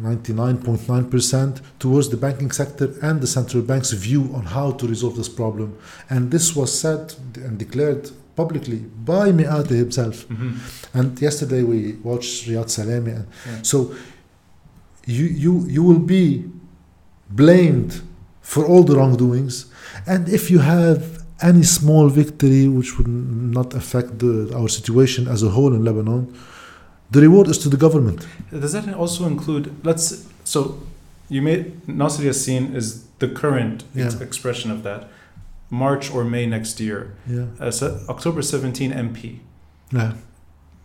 99.9% 0.00 1.60
towards 1.78 2.08
the 2.08 2.16
banking 2.16 2.50
sector 2.50 2.94
and 3.02 3.20
the 3.20 3.26
central 3.26 3.62
bank's 3.62 3.92
view 3.92 4.30
on 4.34 4.44
how 4.46 4.72
to 4.72 4.86
resolve 4.86 5.16
this 5.16 5.28
problem? 5.28 5.76
And 6.08 6.30
this 6.30 6.54
was 6.56 6.70
said 6.78 7.14
and 7.36 7.58
declared 7.58 8.10
publicly 8.36 8.78
by 9.04 9.32
Mikati 9.32 9.76
himself. 9.84 10.26
Mhm. 10.28 10.52
And 10.94 11.20
yesterday 11.20 11.62
we 11.62 11.78
watched 12.02 12.48
Riyad 12.48 12.68
Salameh. 12.76 13.16
And 13.16 13.26
Yeah. 13.46 13.62
so 13.62 13.92
you, 15.06 15.24
you, 15.44 15.66
you 15.68 15.82
will 15.82 15.98
be 16.18 16.44
blamed 17.30 18.00
for 18.42 18.64
all 18.66 18.82
the 18.84 18.96
wrongdoings. 18.96 19.66
And 20.06 20.28
if 20.28 20.50
you 20.50 20.58
have 20.60 21.00
any 21.42 21.62
small 21.62 22.08
victory 22.08 22.68
which 22.68 22.98
would 22.98 23.08
not 23.08 23.74
affect 23.74 24.18
the, 24.18 24.52
our 24.54 24.68
situation 24.68 25.26
as 25.28 25.42
a 25.42 25.50
whole 25.50 25.72
in 25.74 25.84
Lebanon, 25.84 26.32
the 27.10 27.20
reward 27.20 27.48
is 27.48 27.58
to 27.58 27.68
the 27.68 27.76
government. 27.76 28.26
Does 28.50 28.72
that 28.72 28.92
also 28.94 29.26
include, 29.26 29.84
let's, 29.84 30.26
so 30.44 30.80
you 31.28 31.42
made, 31.42 31.86
Nasser 31.88 32.22
Yassin 32.22 32.74
is 32.74 33.04
the 33.18 33.28
current 33.28 33.84
ex- 33.96 34.14
Yeah. 34.14 34.22
expression 34.22 34.70
of 34.70 34.82
that. 34.82 35.08
March 35.70 36.10
or 36.12 36.24
May 36.24 36.46
next 36.46 36.80
year. 36.80 37.14
Yeah. 37.28 37.46
Uh, 37.60 37.70
so 37.70 38.00
October 38.08 38.42
17 38.42 38.92
MP. 38.92 39.38
Yeah. 39.92 40.12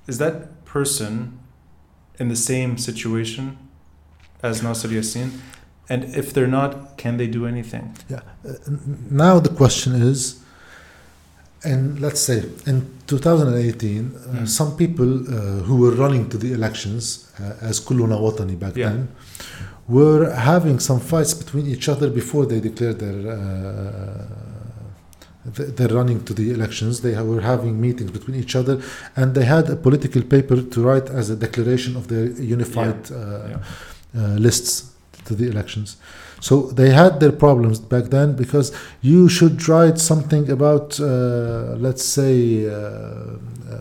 Is 0.07 0.18
that 0.19 0.64
person 0.65 1.39
in 2.19 2.30
the 2.30 2.35
same 2.35 2.77
situation 2.77 3.57
as 4.43 4.61
Nasser 4.61 4.88
Yassin? 4.89 5.30
And 5.89 6.03
if 6.15 6.34
they're 6.34 6.47
not, 6.47 6.97
can 6.97 7.18
they 7.18 7.27
do 7.27 7.45
anything? 7.45 7.95
Yeah. 8.10 8.22
Uh, 8.47 8.53
now 9.10 9.39
the 9.39 9.49
question 9.49 9.93
is, 9.93 10.39
and 11.71 11.99
let's 12.05 12.21
say 12.29 12.37
in 12.71 12.77
2018, 13.07 14.11
uh, 14.15 14.41
Mm. 14.41 14.47
some 14.59 14.71
people 14.83 15.11
uh, 15.19 15.31
who 15.67 15.75
were 15.83 15.95
running 16.03 16.29
to 16.29 16.37
the 16.37 16.51
elections 16.53 17.03
uh, 17.39 17.69
as 17.69 17.79
Kulluna 17.85 18.17
Watani 18.25 18.55
back 18.63 18.75
Yeah. 18.75 18.89
then 18.89 19.07
were 19.87 20.23
having 20.53 20.77
some 20.79 20.99
fights 20.99 21.33
between 21.41 21.65
each 21.67 21.87
other 21.93 22.09
before 22.09 22.45
they 22.51 22.59
declared 22.69 22.97
their. 22.99 23.19
Uh, 23.35 24.25
th- 25.55 25.69
they're 25.75 25.95
running 26.01 26.19
to 26.27 26.33
the 26.33 26.47
elections. 26.57 27.01
They 27.01 27.15
were 27.31 27.41
having 27.53 27.73
meetings 27.79 28.11
between 28.17 28.35
each 28.43 28.55
other, 28.55 28.75
and 29.15 29.27
they 29.37 29.45
had 29.45 29.69
a 29.69 29.75
political 29.87 30.23
paper 30.35 30.57
to 30.73 30.77
write 30.87 31.07
as 31.19 31.29
a 31.29 31.35
declaration 31.45 31.95
of 31.95 32.03
their 32.11 32.25
unified 32.57 32.99
uh, 33.11 33.15
Yeah. 33.15 33.57
uh, 34.19 34.35
lists 34.47 34.71
to 35.27 35.35
the 35.39 35.47
elections. 35.53 35.89
So 36.47 36.55
they 36.80 36.91
had 36.91 37.13
their 37.22 37.31
problems 37.45 37.80
back 37.80 38.05
then 38.15 38.35
because 38.35 38.67
you 39.01 39.27
should 39.35 39.57
write 39.67 39.97
something 39.97 40.45
about, 40.57 40.99
uh, 40.99 41.05
let's 41.85 42.05
say, 42.17 42.69
uh, 42.69 42.76
uh, 42.76 43.80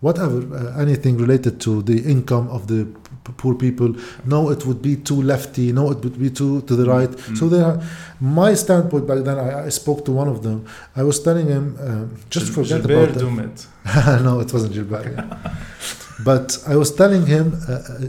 whatever, 0.00 0.38
uh, 0.40 0.84
anything 0.84 1.14
related 1.24 1.54
to 1.66 1.82
the 1.90 1.98
income 2.14 2.46
of 2.56 2.66
the 2.66 2.80
p- 3.24 3.32
poor 3.36 3.54
people. 3.54 3.90
No, 4.24 4.50
it 4.54 4.66
would 4.66 4.82
be 4.82 4.94
too 4.96 5.20
lefty. 5.22 5.66
No, 5.70 5.84
it 5.92 5.98
would 6.04 6.18
be 6.18 6.30
too 6.30 6.62
to 6.62 6.74
the 6.74 6.86
right. 6.94 7.10
Mm. 7.10 7.38
So 7.38 7.48
there, 7.48 7.64
are, 7.64 7.78
my 8.20 8.54
standpoint 8.54 9.06
back 9.06 9.20
then, 9.28 9.38
I, 9.38 9.66
I 9.66 9.68
spoke 9.68 10.04
to 10.06 10.10
one 10.10 10.26
of 10.34 10.42
them. 10.42 10.66
I 10.96 11.04
was 11.04 11.22
telling 11.22 11.46
him, 11.46 11.64
um, 11.80 12.16
just 12.28 12.46
Gil- 12.46 12.54
forget 12.58 12.84
Gilbert 12.84 13.10
about. 13.10 13.22
Doumit. 13.22 14.22
no, 14.26 14.40
it 14.40 14.52
wasn't 14.52 14.72
Gilbert. 14.74 15.06
yeah. 15.12 15.56
but 16.30 16.46
I 16.66 16.74
was 16.74 16.90
telling 16.92 17.24
him, 17.34 17.46
uh, 17.68 18.08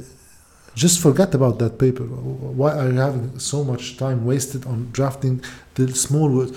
just 0.76 1.00
forget 1.00 1.34
about 1.36 1.58
that 1.60 1.78
paper. 1.78 2.04
Why 2.04 2.72
are 2.80 2.90
you 2.92 3.00
having 3.00 3.40
so 3.40 3.64
much 3.64 3.98
time 3.98 4.26
wasted 4.26 4.66
on 4.66 4.90
drafting 4.92 5.42
the 5.76 5.94
small 5.96 6.30
words? 6.30 6.54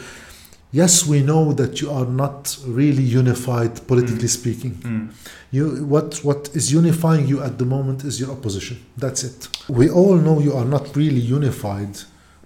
yes, 0.71 1.07
we 1.07 1.23
know 1.23 1.55
that 1.55 1.81
you 1.81 1.91
are 1.91 2.05
not 2.05 2.41
really 2.67 3.03
unified 3.03 3.73
politically 3.87 4.29
Mm. 4.29 4.39
speaking. 4.41 4.75
Mm. 4.83 5.09
You, 5.51 5.65
what, 5.95 6.09
what 6.23 6.51
is 6.55 6.71
unifying 6.71 7.27
you 7.27 7.39
at 7.49 7.55
the 7.57 7.65
moment 7.65 8.05
is 8.05 8.21
your 8.21 8.31
opposition. 8.37 8.77
That's 9.05 9.25
it. 9.25 9.49
We 9.81 9.89
all 9.89 10.17
know 10.27 10.41
you 10.41 10.53
are 10.61 10.67
not 10.77 10.85
really 10.95 11.21
unified 11.39 11.95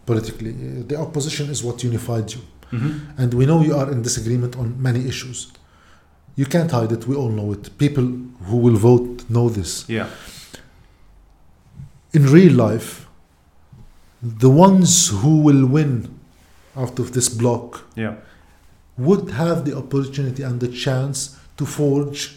politically. 0.07 0.53
Uh, 0.55 0.87
The 0.91 0.97
opposition 1.07 1.51
is 1.51 1.59
what 1.67 1.83
unified 1.91 2.27
you. 2.35 2.43
Mhm. 2.73 2.93
And 3.21 3.35
we 3.35 3.45
know 3.45 3.59
you 3.69 3.75
are 3.81 3.91
in 3.95 4.03
disagreement 4.03 4.53
on 4.57 4.69
many 4.89 5.01
issues. 5.13 5.39
You 6.41 6.47
can't 6.55 6.71
hide 6.71 6.93
it. 6.97 7.03
We 7.11 7.17
all 7.17 7.33
know 7.39 7.49
it. 7.57 7.65
People 7.85 8.07
who 8.49 8.57
will 8.65 8.79
vote 8.91 9.25
know 9.29 9.47
this. 9.59 9.71
Yeah. 9.89 10.07
In 12.13 12.27
real 12.27 12.53
life, 12.53 13.07
the 14.23 14.51
ones 14.51 15.09
who 15.09 15.41
will 15.41 15.65
win 15.67 16.09
out 16.77 16.99
of 16.99 17.13
this 17.13 17.29
block 17.29 17.85
Yeah. 17.97 18.15
would 18.99 19.31
have 19.31 19.65
the 19.65 19.75
opportunity 19.77 20.43
and 20.43 20.61
the 20.61 20.69
chance 20.69 21.19
to 21.57 21.65
forge 21.67 22.37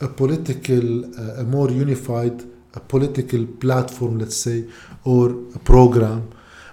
a 0.00 0.08
political, 0.08 1.04
uh, 1.04 1.42
a 1.42 1.44
more 1.44 1.70
unified, 1.70 2.42
a 2.74 2.80
political 2.80 3.44
platform, 3.64 4.18
let's 4.18 4.36
say, 4.36 4.64
or 5.04 5.30
a 5.54 5.58
program, 5.58 6.20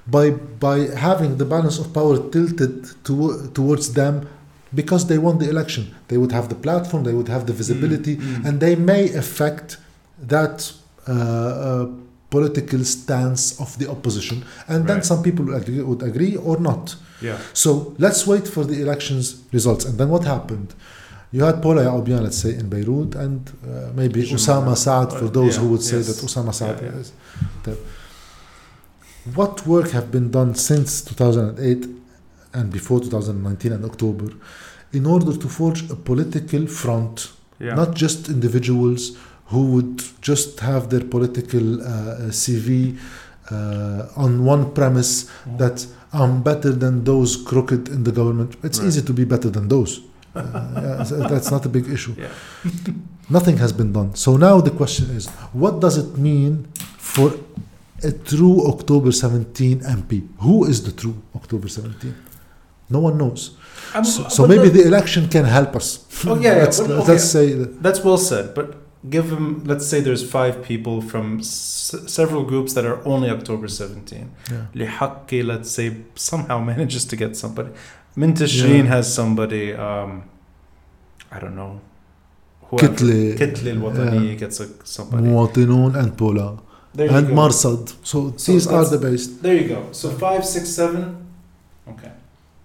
by 0.09 0.29
by 0.59 0.77
having 1.07 1.37
the 1.37 1.45
balance 1.45 1.77
of 1.79 1.91
power 1.93 2.17
tilted 2.31 2.73
to, 3.03 3.13
towards 3.53 3.93
them, 3.93 4.15
because 4.73 5.07
they 5.07 5.17
won 5.17 5.37
the 5.39 5.49
election. 5.49 5.83
They 6.07 6.17
would 6.17 6.31
have 6.31 6.47
the 6.49 6.55
platform, 6.55 7.03
they 7.03 7.13
would 7.13 7.27
have 7.35 7.45
the 7.45 7.53
visibility, 7.53 8.15
Mm, 8.15 8.21
mm. 8.23 8.45
and 8.47 8.59
they 8.59 8.75
may 8.75 9.03
affect 9.13 9.77
that. 10.35 10.71
Uh, 11.07 11.11
uh, 11.13 11.87
political 12.29 12.83
stance 12.83 13.59
of 13.59 13.77
the 13.79 13.89
opposition 13.89 14.43
and 14.67 14.87
then 14.87 15.01
some 15.03 15.21
people 15.23 15.45
would 15.45 15.61
agree, 15.61 15.81
would 15.81 16.03
agree 16.03 16.35
or 16.35 16.59
not 16.59 16.95
Yeah. 17.21 17.37
so 17.53 17.69
let's 18.05 18.21
wait 18.27 18.45
for 18.47 18.63
the 18.65 18.77
elections 18.85 19.23
results. 19.57 19.85
And 19.85 19.97
then 19.99 20.09
what 20.09 20.23
happened? 20.25 20.69
You 21.31 21.43
had 21.43 21.61
Paula 21.61 21.81
Yacoubian, 21.83 22.21
let's 22.21 22.37
say, 22.45 22.51
in 22.61 22.69
Beirut, 22.69 23.15
and 23.15 23.41
uh, 23.49 23.91
maybe 23.99 24.21
Jamal. 24.23 24.37
Osama 24.39 24.75
Saad, 24.77 25.09
for 25.19 25.27
those 25.39 25.55
yeah, 25.55 25.61
who 25.61 25.67
would 25.73 25.83
say 25.83 25.97
yes. 25.97 26.07
that 26.07 26.25
Osama 26.27 26.53
Saad 26.53 26.77
Yeah, 26.81 26.89
yeah. 26.91 26.99
is. 27.01 27.11
the- 27.63 27.77
what 29.35 29.65
work 29.67 29.89
have 29.91 30.09
been 30.11 30.31
done 30.31 30.55
since 30.55 31.01
2008 31.01 31.85
and 32.53 32.71
before 32.71 32.99
2019 33.01 33.73
and 33.73 33.83
October 33.85 34.27
in 34.93 35.05
order 35.05 35.35
to 35.35 35.47
forge 35.49 35.89
a 35.91 35.95
political 35.95 36.65
front, 36.67 37.31
not 37.59 37.93
just 38.03 38.29
individuals 38.29 39.17
who 39.51 39.61
would 39.73 40.03
just 40.21 40.59
have 40.59 40.89
their 40.89 41.03
political 41.15 41.81
uh, 41.81 42.31
CV 42.41 42.97
uh, 43.51 44.23
on 44.23 44.43
one 44.45 44.63
premise 44.73 45.13
Mm-hmm. 45.25 45.57
that 45.57 45.77
I'm 46.13 46.41
better 46.41 46.71
than 46.83 47.03
those 47.03 47.35
crooked 47.49 47.89
in 47.89 48.03
the 48.03 48.11
government. 48.11 48.55
It's 48.63 48.79
Right. 48.79 48.87
easy 48.87 49.01
to 49.09 49.13
be 49.13 49.25
better 49.25 49.49
than 49.49 49.67
those. 49.67 49.91
Uh, 50.37 51.03
that's 51.31 51.49
not 51.55 51.65
a 51.65 51.69
big 51.77 51.85
issue. 51.89 52.13
Yeah. 52.17 52.29
Nothing 53.37 53.57
has 53.57 53.73
been 53.73 53.91
done. 53.91 54.09
So 54.15 54.37
now 54.37 54.61
the 54.61 54.71
question 54.81 55.05
is 55.17 55.27
what 55.63 55.79
does 55.79 55.97
it 55.97 56.17
mean 56.17 56.51
for 56.97 57.27
a 58.03 58.11
true 58.11 58.67
October 58.73 59.11
17 59.11 59.79
MP? 59.81 60.27
Who 60.45 60.65
is 60.65 60.77
the 60.83 60.91
true 60.91 61.15
October 61.35 61.67
17? 61.67 62.13
No 62.89 62.99
one 62.99 63.17
knows. 63.17 63.41
I'm- 63.95 64.03
So, 64.05 64.27
so 64.29 64.47
maybe 64.47 64.69
the- 64.69 64.81
the 64.83 64.87
election 64.87 65.27
can 65.27 65.45
help 65.45 65.75
us. 65.75 65.87
Oh, 66.25 66.35
yeah, 66.35 66.41
yeah, 66.55 66.61
let's, 66.63 66.79
but- 66.79 67.07
let's 67.07 67.29
say 67.37 67.53
that. 67.59 67.69
That's 67.83 68.01
well 68.03 68.17
said, 68.31 68.53
but 68.53 68.67
give 69.09 69.29
them. 69.29 69.63
Let's 69.65 69.87
say 69.87 70.01
there's 70.01 70.23
five 70.29 70.63
people 70.63 71.01
from 71.01 71.39
s- 71.39 71.95
several 72.07 72.43
groups 72.43 72.73
that 72.73 72.85
are 72.85 72.99
only 73.05 73.29
October 73.29 73.67
17. 73.67 74.29
Yeah. 74.51 74.65
Let's 75.43 75.71
say, 75.71 75.97
somehow 76.15 76.59
manages 76.71 77.05
to 77.05 77.15
get 77.15 77.35
somebody. 77.37 77.69
Mintashrin 78.17 78.83
Yeah. 78.85 78.95
has 78.95 79.13
somebody. 79.13 79.73
Um, 79.73 80.23
I 81.31 81.39
don't 81.39 81.55
know. 81.55 81.79
whoever. 82.69 82.87
Kitli, 82.93 83.37
Kitli 83.37 83.71
al-Watani 83.75 84.37
gets 84.37 84.59
a, 84.59 84.67
somebody. 84.85 85.23
Muwatinun 85.27 85.95
and 85.95 86.17
Pola 86.17 86.59
and. 86.97 87.27
Marsad. 87.27 87.93
So, 88.03 88.33
So 88.37 88.51
these 88.51 88.67
are 88.67 88.85
the 88.85 88.97
base. 88.97 89.27
There 89.27 89.55
you 89.55 89.67
go. 89.67 89.81
So 89.91 90.09
five, 90.09 90.45
six, 90.45 90.69
seven. 90.69 91.27
Okay. 91.87 92.11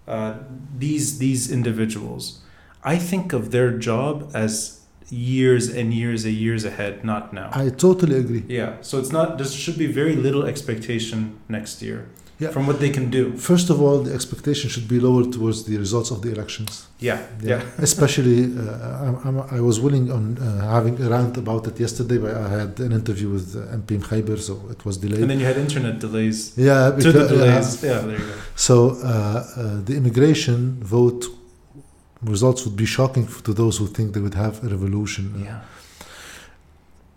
Uh, 0.09 0.35
these 0.79 1.19
these 1.19 1.51
individuals, 1.53 2.41
I 2.83 2.97
think 2.99 3.33
of 3.33 3.51
their 3.53 3.71
job 3.79 4.31
as 4.35 4.81
years 5.13 5.65
and 5.79 5.93
years 6.03 6.25
and 6.25 6.35
years 6.35 6.65
ahead, 6.65 7.05
not 7.05 7.33
now. 7.33 7.49
I 7.53 7.69
totally 7.87 8.17
agree. 8.25 8.45
yeah. 8.49 8.71
So 8.89 8.99
it's 9.01 9.13
not. 9.13 9.27
There 9.39 9.47
should 9.65 9.79
be 9.79 9.89
very 10.01 10.17
little 10.27 10.45
expectation 10.53 11.19
next 11.49 11.83
year 11.83 12.01
Yeah. 12.43 12.53
from 12.55 12.65
what 12.69 12.79
they 12.83 12.91
can 12.99 13.07
do. 13.19 13.23
First 13.51 13.69
of 13.73 13.77
all, 13.85 13.99
the 14.07 14.13
expectation 14.19 14.67
should 14.75 14.89
be 14.95 14.99
lower 15.09 15.25
towards 15.37 15.59
the 15.69 15.77
results 15.85 16.11
of 16.15 16.19
the 16.25 16.31
elections. 16.37 16.71
Yeah. 17.09 17.19
Yeah. 17.51 17.61
Especially, 17.89 18.39
uh, 18.45 19.07
I'm, 19.07 19.17
I'm, 19.27 19.37
I 19.59 19.61
was 19.69 19.77
willing 19.87 20.07
on 20.17 20.25
uh, 20.39 20.43
having 20.77 20.95
a 21.05 21.09
rant 21.17 21.35
about 21.45 21.63
it 21.71 21.77
yesterday, 21.87 22.19
but 22.25 22.33
I 22.47 22.49
had 22.61 22.71
an 22.87 22.93
interview 23.01 23.29
with 23.37 23.47
uh, 23.55 23.61
MP 23.81 23.91
Khayber, 24.09 24.39
so 24.49 24.55
it 24.75 24.81
was 24.87 24.95
delayed. 25.05 25.21
And 25.25 25.31
then 25.31 25.41
you 25.43 25.47
had 25.53 25.59
internet 25.69 25.97
delays. 26.07 26.39
yeah, 26.69 26.91
To 26.91 26.97
because, 26.97 27.15
the 27.15 27.21
yeah. 27.21 27.29
delays. 27.35 27.69
Yeah. 27.91 27.99
There 28.09 28.19
you 28.23 28.27
go. 28.33 28.37
So 28.69 28.75
uh, 28.91 28.95
uh, 29.13 29.81
the 29.89 29.95
immigration 30.01 30.59
vote 30.97 31.23
results 32.25 32.65
would 32.65 32.77
be 32.77 32.87
shocking 32.87 33.27
to 33.45 33.53
those 33.53 33.79
who 33.79 33.87
think 33.87 34.15
they 34.15 34.21
would 34.21 34.35
have 34.35 34.63
a 34.65 34.69
revolution. 34.69 35.43
Yeah. 35.45 35.61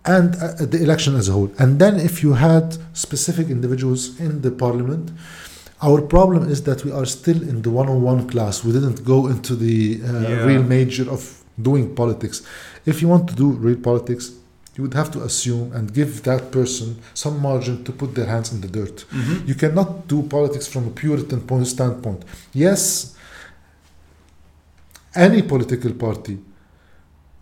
and 0.08 0.36
uh, 0.36 0.54
the 0.74 0.82
election 0.84 1.16
as 1.16 1.30
a 1.30 1.32
whole. 1.32 1.52
And 1.58 1.80
then 1.80 2.00
if 2.00 2.22
you 2.24 2.34
had 2.34 2.78
specific 2.94 3.48
individuals 3.50 4.20
in 4.20 4.42
the 4.42 4.52
parliament, 4.52 5.12
our 5.82 6.00
problem 6.02 6.48
is 6.50 6.62
that 6.64 6.86
we 6.86 6.92
are 6.92 7.06
still 7.06 7.42
in 7.42 7.62
the 7.64 7.72
one-on-one 7.72 8.30
class. 8.30 8.64
We 8.64 8.72
didn't 8.72 9.04
go 9.04 9.28
into 9.28 9.56
the 9.56 10.00
uh, 10.02 10.06
Yeah. 10.08 10.46
real 10.46 10.64
major 10.64 11.10
of 11.10 11.22
doing 11.62 11.96
politics. 11.96 12.38
If 12.86 13.02
you 13.02 13.08
want 13.08 13.28
to 13.30 13.36
do 13.36 13.48
real 13.68 13.78
politics, 13.90 14.32
you 14.76 14.84
would 14.84 14.94
have 14.94 15.10
to 15.12 15.24
assume 15.24 15.72
and 15.74 15.92
give 15.94 16.22
that 16.24 16.52
person 16.52 16.88
some 17.14 17.40
margin 17.42 17.84
to 17.86 17.92
put 17.92 18.14
their 18.14 18.28
hands 18.34 18.52
in 18.54 18.60
the 18.62 18.68
dirt. 18.68 19.06
Mhm. 19.12 19.48
You 19.50 19.56
cannot 19.56 19.90
do 20.08 20.22
politics 20.38 20.68
from 20.68 20.84
a 20.88 20.92
Puritan 21.02 21.42
point 21.50 21.66
standpoint. 21.68 22.22
Yes, 22.54 23.15
any 25.16 25.42
political 25.42 25.94
party 25.94 26.38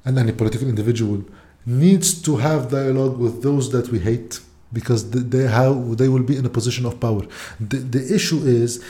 and 0.06 0.18
any 0.18 0.32
political 0.32 0.68
individual 0.68 1.20
needs 1.66 2.22
to 2.22 2.32
have 2.38 2.70
dialogue 2.70 3.18
with 3.18 3.42
those 3.42 3.72
that 3.72 3.86
we 3.90 4.00
hate 4.00 4.40
because 4.72 5.02
they 5.12 5.48
have 5.60 5.98
they 5.98 6.10
will 6.14 6.24
be 6.32 6.36
in 6.42 6.46
a 6.46 6.50
position 6.50 6.86
of 6.86 7.00
power. 7.00 7.24
The, 7.60 7.78
the 7.96 8.04
issue 8.18 8.40
is 8.62 8.84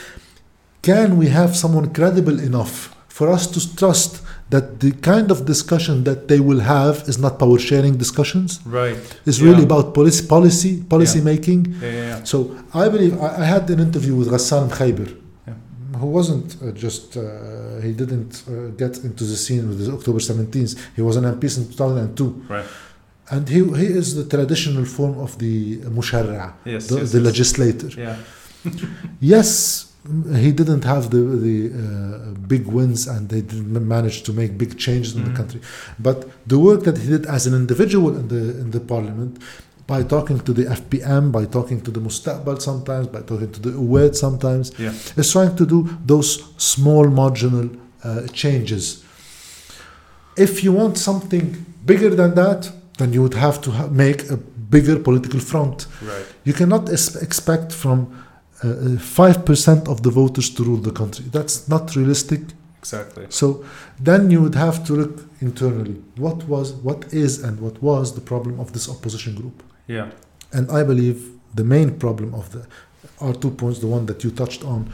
can 0.82 1.16
we 1.16 1.28
have 1.28 1.50
someone 1.56 1.86
credible 1.98 2.38
enough 2.40 2.74
for 3.08 3.28
us 3.30 3.46
to 3.54 3.60
trust 3.76 4.22
that 4.50 4.80
the 4.80 4.90
kind 5.10 5.30
of 5.30 5.46
discussion 5.46 6.02
that 6.04 6.26
they 6.28 6.40
will 6.40 6.60
have 6.60 6.96
is 7.10 7.16
not 7.24 7.38
power 7.38 7.58
sharing 7.58 7.94
discussions 8.04 8.60
Right. 8.66 8.98
it's 9.24 9.38
Yeah. 9.38 9.48
really 9.50 9.64
about 9.70 9.94
policy 9.94 10.26
policy 10.26 10.72
policy 10.94 11.20
making 11.32 11.60
Yeah. 11.66 11.80
Yeah. 11.80 12.08
yeah. 12.10 12.24
so 12.24 12.36
I 12.82 12.88
believe 12.94 13.14
I, 13.26 13.28
I 13.42 13.44
had 13.54 13.64
an 13.74 13.80
interview 13.88 14.14
with 14.20 14.28
Ghassan 14.34 14.66
Khayber, 14.78 15.08
Yeah. 15.08 15.23
Who 16.00 16.06
wasn't 16.18 16.48
uh, 16.56 16.70
just 16.86 17.16
uh, 17.16 17.22
he 17.86 17.92
didn't 18.02 18.32
uh, 18.46 18.52
get 18.82 18.92
into 19.08 19.22
the 19.32 19.36
scene 19.44 19.64
with 19.70 19.78
the 19.84 19.92
October 19.98 20.18
17th. 20.30 20.72
He 20.96 21.02
was 21.08 21.16
an 21.20 21.24
MP 21.24 21.42
since 21.56 21.66
2002, 21.68 22.44
Right. 22.48 22.64
and 23.34 23.42
he 23.54 23.58
he 23.82 23.86
is 24.00 24.06
the 24.20 24.24
traditional 24.34 24.84
form 24.96 25.14
of 25.26 25.30
the 25.42 25.54
musharra, 25.96 26.46
Yes. 26.64 26.86
the, 26.88 26.96
yes, 26.98 27.12
the 27.14 27.18
yes. 27.20 27.26
legislator. 27.30 27.88
Yeah. 28.06 28.16
Yes, 29.20 29.92
he 30.44 30.50
didn't 30.60 30.84
have 30.84 31.04
the 31.14 31.22
the 31.46 31.56
uh, 31.72 32.30
big 32.52 32.64
wins, 32.76 33.00
and 33.14 33.22
they 33.32 33.42
didn't 33.50 33.86
manage 33.96 34.18
to 34.26 34.32
make 34.40 34.50
big 34.62 34.72
changes 34.84 35.10
in 35.16 35.20
Mhm. 35.22 35.28
the 35.28 35.34
country. 35.40 35.60
But 36.06 36.18
the 36.52 36.58
work 36.68 36.80
that 36.88 36.96
he 37.02 37.06
did 37.14 37.24
as 37.36 37.42
an 37.48 37.54
individual 37.62 38.10
in 38.20 38.26
the 38.34 38.42
in 38.62 38.68
the 38.76 38.80
parliament, 38.92 39.32
by 39.86 40.02
talking 40.02 40.40
to 40.40 40.52
the 40.54 40.64
FPM, 40.64 41.30
by 41.30 41.44
talking 41.44 41.80
to 41.82 41.90
the 41.90 42.00
Mustaqbal 42.00 42.60
sometimes, 42.60 43.06
by 43.08 43.20
talking 43.20 43.50
to 43.52 43.60
the 43.60 43.70
Uwed 43.70 44.14
sometimes, 44.14 44.72
Yeah. 44.78 44.92
is 45.16 45.30
trying 45.32 45.54
to 45.56 45.66
do 45.66 45.88
those 46.06 46.42
small 46.56 47.04
marginal 47.10 47.68
uh, 48.02 48.26
changes. 48.32 49.02
If 50.36 50.64
you 50.64 50.72
want 50.72 50.98
something 50.98 51.64
bigger 51.84 52.10
than 52.10 52.34
that, 52.34 52.70
then 52.98 53.12
you 53.12 53.22
would 53.22 53.34
have 53.34 53.60
to 53.62 53.70
ha- 53.70 53.88
make 53.88 54.30
a 54.30 54.36
bigger 54.70 54.98
political 54.98 55.40
front. 55.40 55.86
Right. 56.02 56.26
You 56.44 56.52
cannot 56.54 56.88
es- 56.88 57.16
expect 57.22 57.72
from 57.72 57.98
uh, 58.62 58.96
five 58.98 59.44
percent 59.44 59.88
of 59.88 60.02
the 60.02 60.10
voters 60.10 60.48
to 60.54 60.64
rule 60.64 60.78
the 60.78 60.92
country. 60.92 61.24
That's 61.30 61.68
not 61.68 61.94
realistic. 61.96 62.40
Exactly. 62.78 63.26
So 63.30 63.64
then 64.00 64.30
you 64.30 64.40
would 64.42 64.54
have 64.54 64.84
to 64.86 64.92
look 64.94 65.14
internally. 65.40 65.96
What 66.16 66.44
was, 66.48 66.72
what 66.72 67.12
is, 67.12 67.42
and 67.42 67.58
what 67.60 67.82
was 67.82 68.14
the 68.14 68.20
problem 68.20 68.60
of 68.60 68.72
this 68.72 68.88
opposition 68.88 69.34
group? 69.34 69.62
Yeah. 69.86 70.10
And 70.52 70.70
I 70.70 70.82
believe 70.84 71.18
the 71.54 71.64
main 71.64 71.98
problem 71.98 72.34
of 72.34 72.50
the 72.52 72.66
are 73.20 73.34
two 73.34 73.50
points. 73.50 73.78
The 73.80 73.86
one 73.86 74.06
that 74.06 74.24
you 74.24 74.30
touched 74.30 74.64
on 74.64 74.90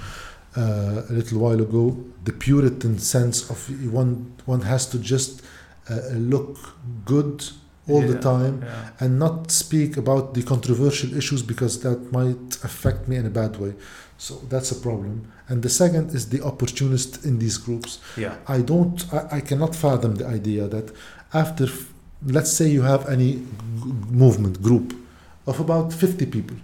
uh, 0.57 1.03
a 1.09 1.13
little 1.13 1.39
while 1.39 1.61
ago, 1.61 1.97
the 2.25 2.33
Puritan 2.33 2.99
sense 2.99 3.49
of 3.51 3.59
one 3.93 4.33
one 4.47 4.63
has 4.63 4.87
to 4.91 4.99
just 4.99 5.43
uh, 5.89 5.95
look 6.15 6.59
good 7.05 7.45
all 7.89 8.03
the 8.03 8.19
time 8.21 8.63
Yeah. 8.63 8.91
and 9.01 9.19
not 9.19 9.51
speak 9.51 9.97
about 9.97 10.35
the 10.35 10.43
controversial 10.43 11.17
issues 11.17 11.43
because 11.43 11.81
that 11.81 12.13
might 12.13 12.59
affect 12.65 13.09
me 13.09 13.17
in 13.17 13.27
a 13.27 13.31
bad 13.31 13.57
way. 13.57 13.73
So 14.19 14.35
that's 14.49 14.71
a 14.71 14.77
problem. 14.77 15.33
And 15.49 15.63
the 15.63 15.71
second 15.71 16.15
is 16.15 16.29
the 16.29 16.43
opportunist 16.45 17.25
in 17.25 17.39
these 17.39 17.59
groups. 17.59 17.99
Yeah. 18.17 18.35
I 18.47 18.61
don't, 18.61 19.03
I, 19.13 19.39
I 19.39 19.41
cannot 19.41 19.75
fathom 19.75 20.17
the 20.17 20.27
idea 20.27 20.69
that 20.69 20.93
after, 21.33 21.67
let's 22.27 22.53
say 22.53 22.69
you 22.69 22.83
have 22.83 23.09
any 23.09 23.33
g- 23.35 23.43
movement 24.11 24.61
group 24.63 24.95
of 25.47 25.61
about 25.61 25.93
50 25.93 26.27
people 26.27 26.57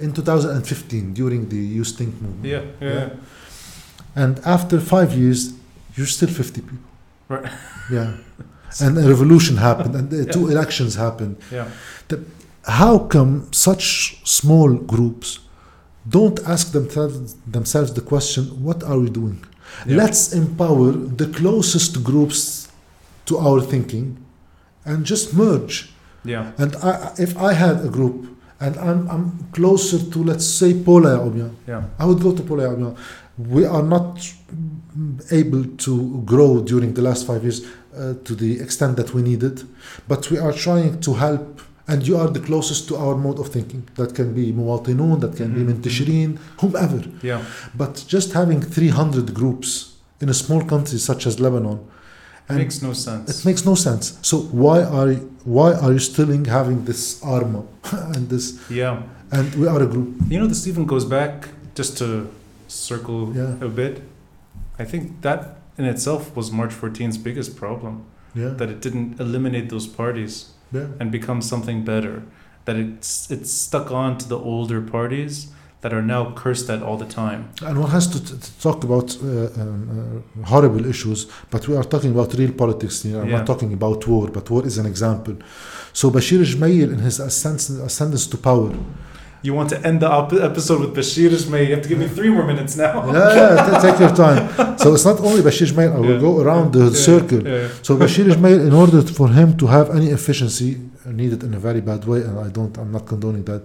in 0.00 0.12
2015 0.12 1.14
during 1.14 1.48
the 1.48 1.56
You 1.56 1.84
Stink 1.84 2.14
movement. 2.20 2.44
Yeah. 2.44 2.62
Yeah. 2.80 2.94
Yeah. 2.94 3.10
And 4.14 4.38
after 4.44 4.80
five 4.80 5.14
years, 5.14 5.52
you're 5.96 6.06
still 6.06 6.28
50 6.28 6.60
people. 6.62 6.78
Right. 7.28 7.50
Yeah. 7.90 8.16
And 8.80 8.98
a 8.98 9.08
revolution 9.08 9.56
happened 9.58 9.94
and 9.94 10.10
the 10.10 10.24
Yeah. 10.24 10.32
two 10.32 10.48
elections 10.48 10.96
happened. 10.96 11.36
Yeah. 11.52 11.68
How 12.64 12.98
come 12.98 13.46
such 13.52 14.20
small 14.24 14.74
groups 14.74 15.38
don't 16.08 16.38
ask 16.46 16.72
themselves, 16.72 17.34
themselves 17.46 17.92
the 17.92 18.00
question, 18.00 18.44
what 18.64 18.82
are 18.82 18.98
we 18.98 19.08
doing? 19.10 19.38
Yeah. 19.86 19.96
Let's 20.02 20.32
empower 20.32 20.90
the 20.92 21.26
closest 21.28 22.02
groups 22.02 22.68
to 23.26 23.38
our 23.38 23.60
thinking 23.60 24.16
and 24.86 25.04
just 25.04 25.34
merge. 25.34 25.90
Yeah. 26.24 26.52
And 26.58 26.74
I, 26.76 27.12
if 27.18 27.36
I 27.36 27.52
had 27.52 27.84
a 27.84 27.88
group 27.88 28.18
and 28.60 28.76
I'm, 28.78 29.08
I'm 29.10 29.48
closer 29.52 29.98
to, 30.12 30.24
let's 30.24 30.46
say, 30.46 30.72
Paula 30.82 31.18
Yaoubia, 31.18 31.50
Yeah. 31.68 31.82
I 31.98 32.06
would 32.06 32.20
go 32.20 32.32
to 32.34 32.42
Paula 32.42 32.64
Yaoubia. 32.64 32.96
We 33.38 33.66
are 33.66 33.82
not 33.82 34.18
able 35.30 35.64
to 35.64 36.22
grow 36.24 36.62
during 36.62 36.94
the 36.94 37.02
last 37.02 37.26
five 37.26 37.42
years 37.42 37.66
uh, 37.96 38.14
to 38.24 38.34
the 38.34 38.60
extent 38.60 38.96
that 38.96 39.12
we 39.14 39.22
needed, 39.22 39.62
but 40.08 40.30
we 40.30 40.38
are 40.38 40.52
trying 40.52 41.00
to 41.00 41.14
help. 41.14 41.60
And 41.88 42.04
you 42.08 42.16
are 42.16 42.26
the 42.28 42.40
closest 42.40 42.88
to 42.88 42.96
our 42.96 43.14
mode 43.14 43.38
of 43.38 43.48
thinking. 43.48 43.86
That 43.94 44.12
can 44.14 44.34
be 44.34 44.52
Muwatinun, 44.52 45.20
that 45.20 45.36
can 45.36 45.50
Mhm. 45.54 45.54
be 45.66 45.72
Mintashirin, 45.72 46.36
whomever. 46.60 47.02
Yeah. 47.22 47.42
But 47.76 48.04
just 48.08 48.32
having 48.32 48.60
300 48.60 49.32
groups 49.32 49.92
in 50.20 50.28
a 50.28 50.34
small 50.34 50.62
country 50.64 50.98
such 50.98 51.26
as 51.28 51.38
Lebanon, 51.38 51.78
and 52.48 52.58
Makes 52.58 52.80
no 52.82 52.92
sense. 52.92 53.40
it 53.40 53.44
makes 53.44 53.64
no 53.66 53.74
sense. 53.74 54.18
So 54.22 54.38
why 54.52 54.82
are 54.82 55.10
you, 55.12 55.36
why 55.44 55.72
are 55.74 55.92
you 55.92 55.98
still 55.98 56.28
having 56.46 56.84
this 56.84 57.20
armor 57.22 57.62
and 57.92 58.28
this? 58.28 58.58
yeah. 58.70 59.02
And 59.32 59.52
we 59.56 59.66
are 59.66 59.82
a 59.82 59.86
group. 59.86 60.14
You 60.28 60.38
know, 60.38 60.46
this 60.46 60.66
even 60.68 60.86
goes 60.86 61.04
back 61.04 61.48
just 61.74 61.98
to 61.98 62.28
circle 62.68 63.32
Yeah. 63.34 63.56
a 63.60 63.68
bit. 63.68 64.02
I 64.78 64.84
think 64.84 65.22
that 65.22 65.56
in 65.78 65.84
itself 65.84 66.36
was 66.36 66.50
March 66.52 66.72
14's 66.74 67.18
biggest 67.18 67.56
problem 67.56 68.04
Yeah, 68.34 68.50
that 68.58 68.68
it 68.70 68.80
didn't 68.80 69.20
eliminate 69.20 69.68
those 69.68 69.86
parties 69.88 70.52
yeah, 70.72 70.86
and 71.00 71.10
become 71.10 71.42
something 71.42 71.84
better. 71.84 72.22
That 72.66 72.76
it's 72.76 73.30
it's 73.30 73.50
stuck 73.52 73.90
on 73.90 74.18
to 74.18 74.28
the 74.28 74.38
older 74.38 74.80
parties 74.80 75.48
that 75.82 75.92
are 75.92 76.02
now 76.02 76.32
cursed 76.42 76.68
at 76.70 76.82
all 76.82 76.96
the 76.96 77.10
time. 77.22 77.40
and 77.66 77.78
one 77.84 77.90
has 77.90 78.06
to, 78.14 78.18
talk 78.66 78.78
about 78.88 79.08
uh, 79.22 79.26
um, 79.60 80.22
uh, 80.42 80.46
horrible 80.52 80.84
issues, 80.86 81.26
but 81.50 81.60
we 81.68 81.76
are 81.76 81.84
talking 81.84 82.10
about 82.16 82.28
real 82.34 82.52
politics 82.52 82.96
here. 83.02 83.20
I'm 83.20 83.28
Yeah. 83.28 83.38
not 83.38 83.46
talking 83.52 83.72
about 83.80 83.98
war, 84.12 84.26
but 84.36 84.44
war 84.50 84.62
is 84.70 84.76
an 84.78 84.86
example. 84.86 85.34
So 85.92 86.04
Bashir 86.10 86.40
Gemayel, 86.52 86.88
in 86.94 87.00
his 87.08 87.16
ascendance 87.20 88.26
to 88.32 88.36
power, 88.50 88.72
You 89.48 89.54
want 89.60 89.70
to 89.74 89.78
end 89.88 89.98
the 90.00 90.10
episode 90.50 90.78
with 90.84 90.92
Bashir 91.00 91.30
Gemayel. 91.44 91.66
You 91.68 91.74
have 91.76 91.84
to 91.86 91.90
give 91.92 92.00
me 92.04 92.08
three 92.18 92.30
more 92.36 92.46
minutes 92.52 92.72
now. 92.84 92.94
yeah, 93.12 93.34
yeah, 93.40 93.78
take 93.86 93.98
your 94.04 94.14
time. 94.24 94.40
So 94.82 94.86
it's 94.94 95.04
not 95.10 95.18
only 95.28 95.40
Bashir 95.48 95.68
Gemayel. 95.72 95.92
I 95.98 96.00
will 96.06 96.14
Yeah. 96.18 96.28
go 96.28 96.32
around 96.44 96.66
the 96.78 96.86
Yeah, 96.86 97.08
circle. 97.10 97.42
So 97.86 97.90
Bashir 98.02 98.24
Gemayel, 98.34 98.60
in 98.68 98.74
order 98.82 99.00
for 99.18 99.28
him 99.38 99.48
to 99.60 99.64
have 99.76 99.86
any 99.98 100.08
efficiency, 100.18 100.70
needed 101.22 101.40
in 101.48 101.52
a 101.54 101.60
very 101.68 101.82
bad 101.90 102.02
way, 102.10 102.20
and 102.28 102.36
I 102.46 102.48
don't, 102.58 102.74
I'm 102.80 102.90
not 102.96 103.04
condoning 103.12 103.44
that. 103.50 103.62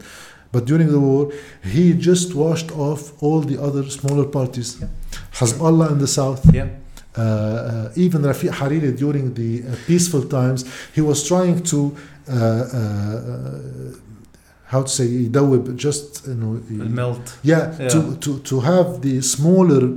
But 0.51 0.65
during 0.65 0.87
the 0.91 0.99
war, 0.99 1.31
he 1.63 1.93
just 1.93 2.35
washed 2.35 2.71
off 2.71 3.01
all 3.23 3.41
the 3.41 3.61
other 3.61 3.89
smaller 3.89 4.25
parties, 4.25 4.77
yeah. 4.81 4.87
Hezbollah 5.33 5.91
in 5.91 5.99
the 5.99 6.07
south. 6.07 6.53
Yeah. 6.53 6.67
Uh, 7.17 7.21
uh, 7.21 7.91
even 7.95 8.21
Rafiq 8.21 8.51
Hariri 8.51 8.97
during 8.97 9.33
the 9.33 9.63
uh, 9.63 9.75
peaceful 9.85 10.23
times, 10.23 10.65
he 10.95 11.01
was 11.01 11.27
trying 11.27 11.61
to 11.63 11.95
uh, 12.29 12.33
uh, 12.33 13.59
how 14.67 14.81
to 14.83 14.87
say 14.87 15.05
يدوب 15.05 15.75
just 15.75 16.27
you 16.27 16.35
know 16.35 16.61
melt 16.69 17.37
yeah, 17.43 17.75
yeah, 17.77 17.89
To, 17.89 18.15
to 18.23 18.39
to 18.39 18.59
have 18.61 19.01
the 19.01 19.21
smaller 19.21 19.89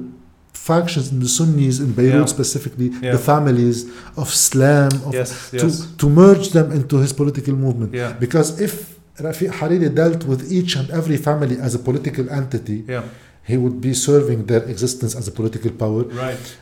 factions 0.52 1.12
in 1.12 1.20
the 1.20 1.28
Sunnis 1.28 1.78
in 1.78 1.92
Beirut 1.92 2.14
yeah. 2.14 2.36
specifically 2.36 2.88
yeah. 2.88 3.12
the 3.12 3.18
families 3.18 3.86
of 4.16 4.28
Salam. 4.34 4.92
of, 5.06 5.14
yes, 5.14 5.50
to 5.50 5.66
yes. 5.66 5.86
to 5.98 6.08
merge 6.08 6.50
them 6.50 6.72
into 6.72 6.96
his 6.98 7.12
political 7.12 7.54
movement 7.54 7.92
because 8.18 8.60
if 8.60 8.93
Rafiq 9.18 9.50
Hariri 9.58 9.94
dealt 9.94 10.24
with 10.24 10.50
each 10.52 10.76
and 10.76 10.90
every 10.90 11.16
family 11.16 11.56
as 11.60 11.74
a 11.74 11.78
political 11.78 12.28
entity, 12.30 12.84
Yeah. 12.88 13.02
he 13.44 13.56
would 13.56 13.80
be 13.80 13.94
serving 13.94 14.46
their 14.46 14.64
existence 14.64 15.14
as 15.14 15.28
a 15.28 15.32
political 15.32 15.70
power. 15.70 16.02
Right. 16.04 16.56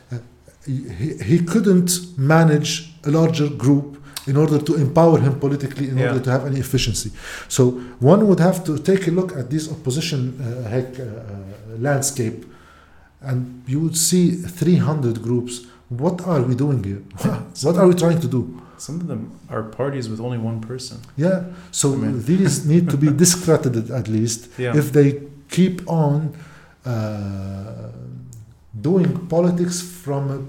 He, 0.65 0.75
he- 0.99 1.17
he 1.29 1.39
couldn't 1.39 1.91
manage 2.17 2.93
a 3.03 3.11
larger 3.11 3.49
group 3.49 3.97
in 4.27 4.37
order 4.37 4.57
to 4.59 4.75
empower 4.75 5.17
him 5.19 5.33
politically 5.39 5.89
in 5.89 5.97
Yeah. 5.97 6.07
order 6.09 6.21
to 6.23 6.31
have 6.31 6.45
any 6.45 6.59
efficiency. 6.59 7.11
So 7.49 7.61
one 7.99 8.21
would 8.27 8.39
have 8.39 8.63
to 8.65 8.77
take 8.77 9.07
a 9.07 9.11
look 9.11 9.35
at 9.35 9.49
this 9.49 9.69
opposition 9.69 10.19
uh, 10.39 10.69
heck, 10.69 10.99
uh, 10.99 11.03
uh, 11.03 11.07
landscape 11.79 12.45
and 13.21 13.63
you 13.67 13.79
would 13.79 13.97
see 13.97 14.31
300 14.31 15.21
groups. 15.21 15.61
What 15.89 16.21
are 16.27 16.41
we 16.41 16.55
doing 16.55 16.83
here? 16.83 17.01
what 17.63 17.75
are 17.77 17.87
we 17.87 17.95
trying 17.95 18.19
to 18.21 18.27
do? 18.27 18.61
Some 18.77 18.95
of 19.01 19.07
them 19.07 19.31
are 19.49 19.63
parties 19.63 20.09
with 20.09 20.19
only 20.19 20.37
one 20.37 20.59
person. 20.61 20.97
Yeah, 21.17 21.43
so 21.71 21.93
I 21.93 21.95
mean- 21.97 22.23
these 22.25 22.65
need 22.73 22.89
to 22.89 22.97
be 22.97 23.09
discredited 23.09 23.91
at 23.91 24.07
least 24.07 24.47
Yeah. 24.57 24.75
if 24.77 24.91
they 24.91 25.21
keep 25.49 25.87
on 25.89 26.33
uh, 26.85 27.89
doing 28.81 29.27
politics 29.27 29.81
from 29.81 30.29
a 30.31 30.39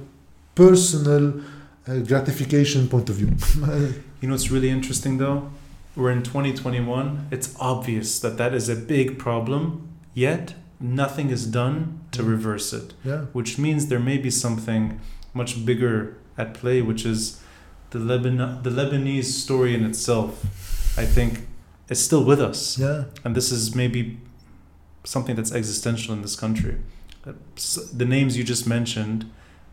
personal 0.55 1.41
uh, 1.87 1.99
gratification 2.09 2.89
point 2.89 3.09
of 3.11 3.17
view. 3.17 3.31
You 4.21 4.29
know 4.29 4.35
what's 4.37 4.51
really 4.51 4.71
interesting 4.71 5.19
though? 5.19 5.51
We're 5.95 6.11
in 6.11 6.23
2021. 6.23 7.29
It's 7.31 7.55
obvious 7.61 8.19
that 8.21 8.39
that 8.39 8.55
is 8.55 8.71
a 8.71 8.75
big 8.75 9.19
problem, 9.19 9.87
yet 10.15 10.55
nothing 10.81 11.29
is 11.29 11.47
done 11.47 12.01
to 12.13 12.23
reverse 12.23 12.73
it, 12.73 12.95
yeah, 13.05 13.27
which 13.35 13.59
means 13.59 13.89
there 13.89 14.01
may 14.01 14.17
be 14.17 14.31
something 14.31 14.99
much 15.35 15.67
bigger 15.67 16.17
at 16.39 16.55
play, 16.55 16.81
which 16.81 17.05
is 17.05 17.39
the 17.95 18.01
Lebanon, 18.01 18.63
the 18.67 18.71
Lebanese 18.71 19.31
story 19.45 19.73
in 19.79 19.85
itself. 19.91 20.31
I 20.99 21.07
think 21.17 21.33
is 21.89 22.01
still 22.09 22.25
with 22.25 22.41
us, 22.51 22.79
yeah, 22.79 23.05
and 23.25 23.35
this 23.39 23.51
is 23.53 23.75
maybe 23.83 24.01
something 25.05 25.37
that's 25.39 25.53
existential 25.61 26.15
in 26.17 26.23
this 26.23 26.37
country. 26.45 26.75
Uh, 27.27 27.33
The 28.01 28.05
names 28.17 28.37
you 28.39 28.45
just 28.55 28.67
mentioned 28.67 29.21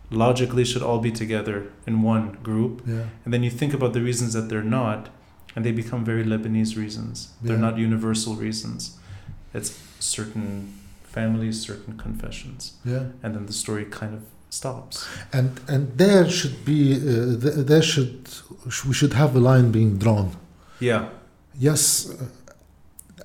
logically 0.10 0.66
should 0.66 0.84
all 0.88 1.00
be 1.00 1.12
together 1.24 1.58
in 1.88 2.02
one 2.14 2.26
group. 2.44 2.74
yeah, 2.88 3.06
And 3.24 3.34
then 3.34 3.44
you 3.44 3.52
think 3.60 3.74
about 3.74 3.92
the 3.94 4.02
reasons 4.10 4.34
that 4.34 4.46
they're 4.50 4.70
not, 4.82 5.02
and 5.56 5.64
they 5.66 5.72
become 5.84 6.02
very 6.12 6.24
Lebanese 6.34 6.74
reasons. 6.84 7.16
Yeah. 7.24 7.48
They're 7.48 7.64
not 7.68 7.78
universal 7.78 8.34
reasons. 8.48 8.98
It's 9.54 9.72
certain 10.00 10.74
families, 11.04 11.56
certain 11.70 11.94
confessions. 12.06 12.62
yeah. 12.94 13.04
And 13.24 13.30
then 13.36 13.46
the 13.52 13.54
story 13.64 13.86
kind 13.86 14.14
of 14.18 14.22
stops. 14.52 15.08
And 15.34 15.60
and 15.68 15.98
there 15.98 16.30
should 16.30 16.64
be 16.64 16.96
uh, 16.96 17.64
there 17.72 17.82
should 17.82 18.30
we 18.88 18.94
should 18.94 19.14
have 19.14 19.36
a 19.36 19.40
line 19.40 19.72
being 19.72 19.98
drawn. 19.98 20.30
Yeah. 20.80 21.10
Yes, 21.58 22.10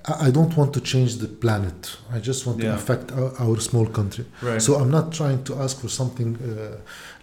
I- 0.08 0.30
don't 0.30 0.54
want 0.56 0.72
to 0.74 0.80
change 0.80 1.12
the 1.24 1.26
planet. 1.44 1.78
I 2.16 2.18
just 2.20 2.46
want 2.46 2.60
to 2.60 2.68
affect 2.80 3.06
our, 3.12 3.30
our 3.44 3.56
small 3.60 3.86
country. 3.98 4.24
Right. 4.42 4.62
So 4.62 4.70
I'm 4.80 4.90
not 4.90 5.06
trying 5.12 5.42
to 5.48 5.52
ask 5.64 5.74
for 5.80 5.88
something 5.88 6.30
uh, 6.36 6.76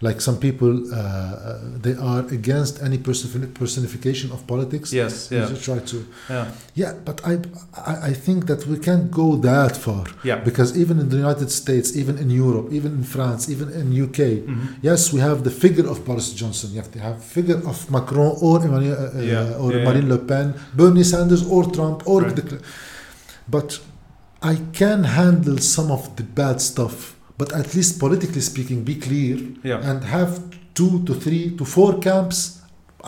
like 0.06 0.20
some 0.20 0.36
people. 0.46 0.72
Uh, 0.92 0.96
uh, 0.96 1.60
they 1.84 1.94
are 2.10 2.20
against 2.38 2.82
any 2.82 2.98
personification 3.62 4.28
of 4.32 4.46
politics. 4.46 4.92
yes. 4.92 5.28
Yeah. 5.30 5.48
just 5.50 5.64
try 5.64 5.78
to. 5.92 5.96
Yeah. 6.30 6.46
Yeah, 6.82 6.92
but 7.08 7.16
I, 7.32 7.34
I 8.10 8.12
think 8.26 8.46
that 8.50 8.60
we 8.66 8.76
can't 8.78 9.10
go 9.10 9.36
that 9.50 9.74
far 9.76 10.04
Yeah. 10.22 10.38
because 10.48 10.76
even 10.82 10.96
in 11.02 11.08
the 11.08 11.16
United 11.26 11.50
States, 11.50 11.96
even 12.02 12.14
in 12.18 12.28
Europe, 12.44 12.68
even 12.78 12.92
in 13.00 13.04
France, 13.04 13.42
even 13.54 13.68
in 13.80 13.86
UK, 14.06 14.18
Mhm. 14.44 14.66
yes, 14.88 15.00
we 15.14 15.20
have 15.28 15.38
the 15.48 15.54
figure 15.64 15.86
of 15.92 15.96
Boris 16.08 16.28
Johnson. 16.40 16.68
You 16.74 16.80
have 16.82 16.92
to 16.96 17.00
have 17.08 17.16
figure 17.38 17.60
of 17.70 17.76
Macron 17.96 18.32
or 18.46 18.56
Emmanuel, 18.66 18.96
uh, 18.98 19.18
uh, 19.18 19.32
Yeah, 19.32 19.62
or 19.62 19.68
yeah, 19.72 19.84
Marine 19.86 20.08
Le 20.14 20.18
Pen, 20.30 20.46
Bernie 20.78 21.04
Sanders 21.12 21.42
or 21.54 21.62
Trump 21.76 21.98
or 22.10 22.18
Right. 22.22 22.36
the, 22.36 22.58
but 23.55 23.79
I 24.41 24.55
can 24.73 25.03
handle 25.03 25.57
some 25.75 25.89
of 25.91 26.15
the 26.17 26.23
bad 26.23 26.61
stuff. 26.61 27.15
But 27.37 27.49
at 27.53 27.67
least 27.75 27.99
politically 27.99 28.41
speaking, 28.41 28.83
be 28.83 28.95
clear 29.07 29.35
Yeah. 29.63 29.79
and 29.89 30.03
have 30.17 30.31
two 30.77 30.93
to 31.07 31.13
three 31.13 31.45
to 31.59 31.63
four 31.75 31.91
camps. 32.07 32.37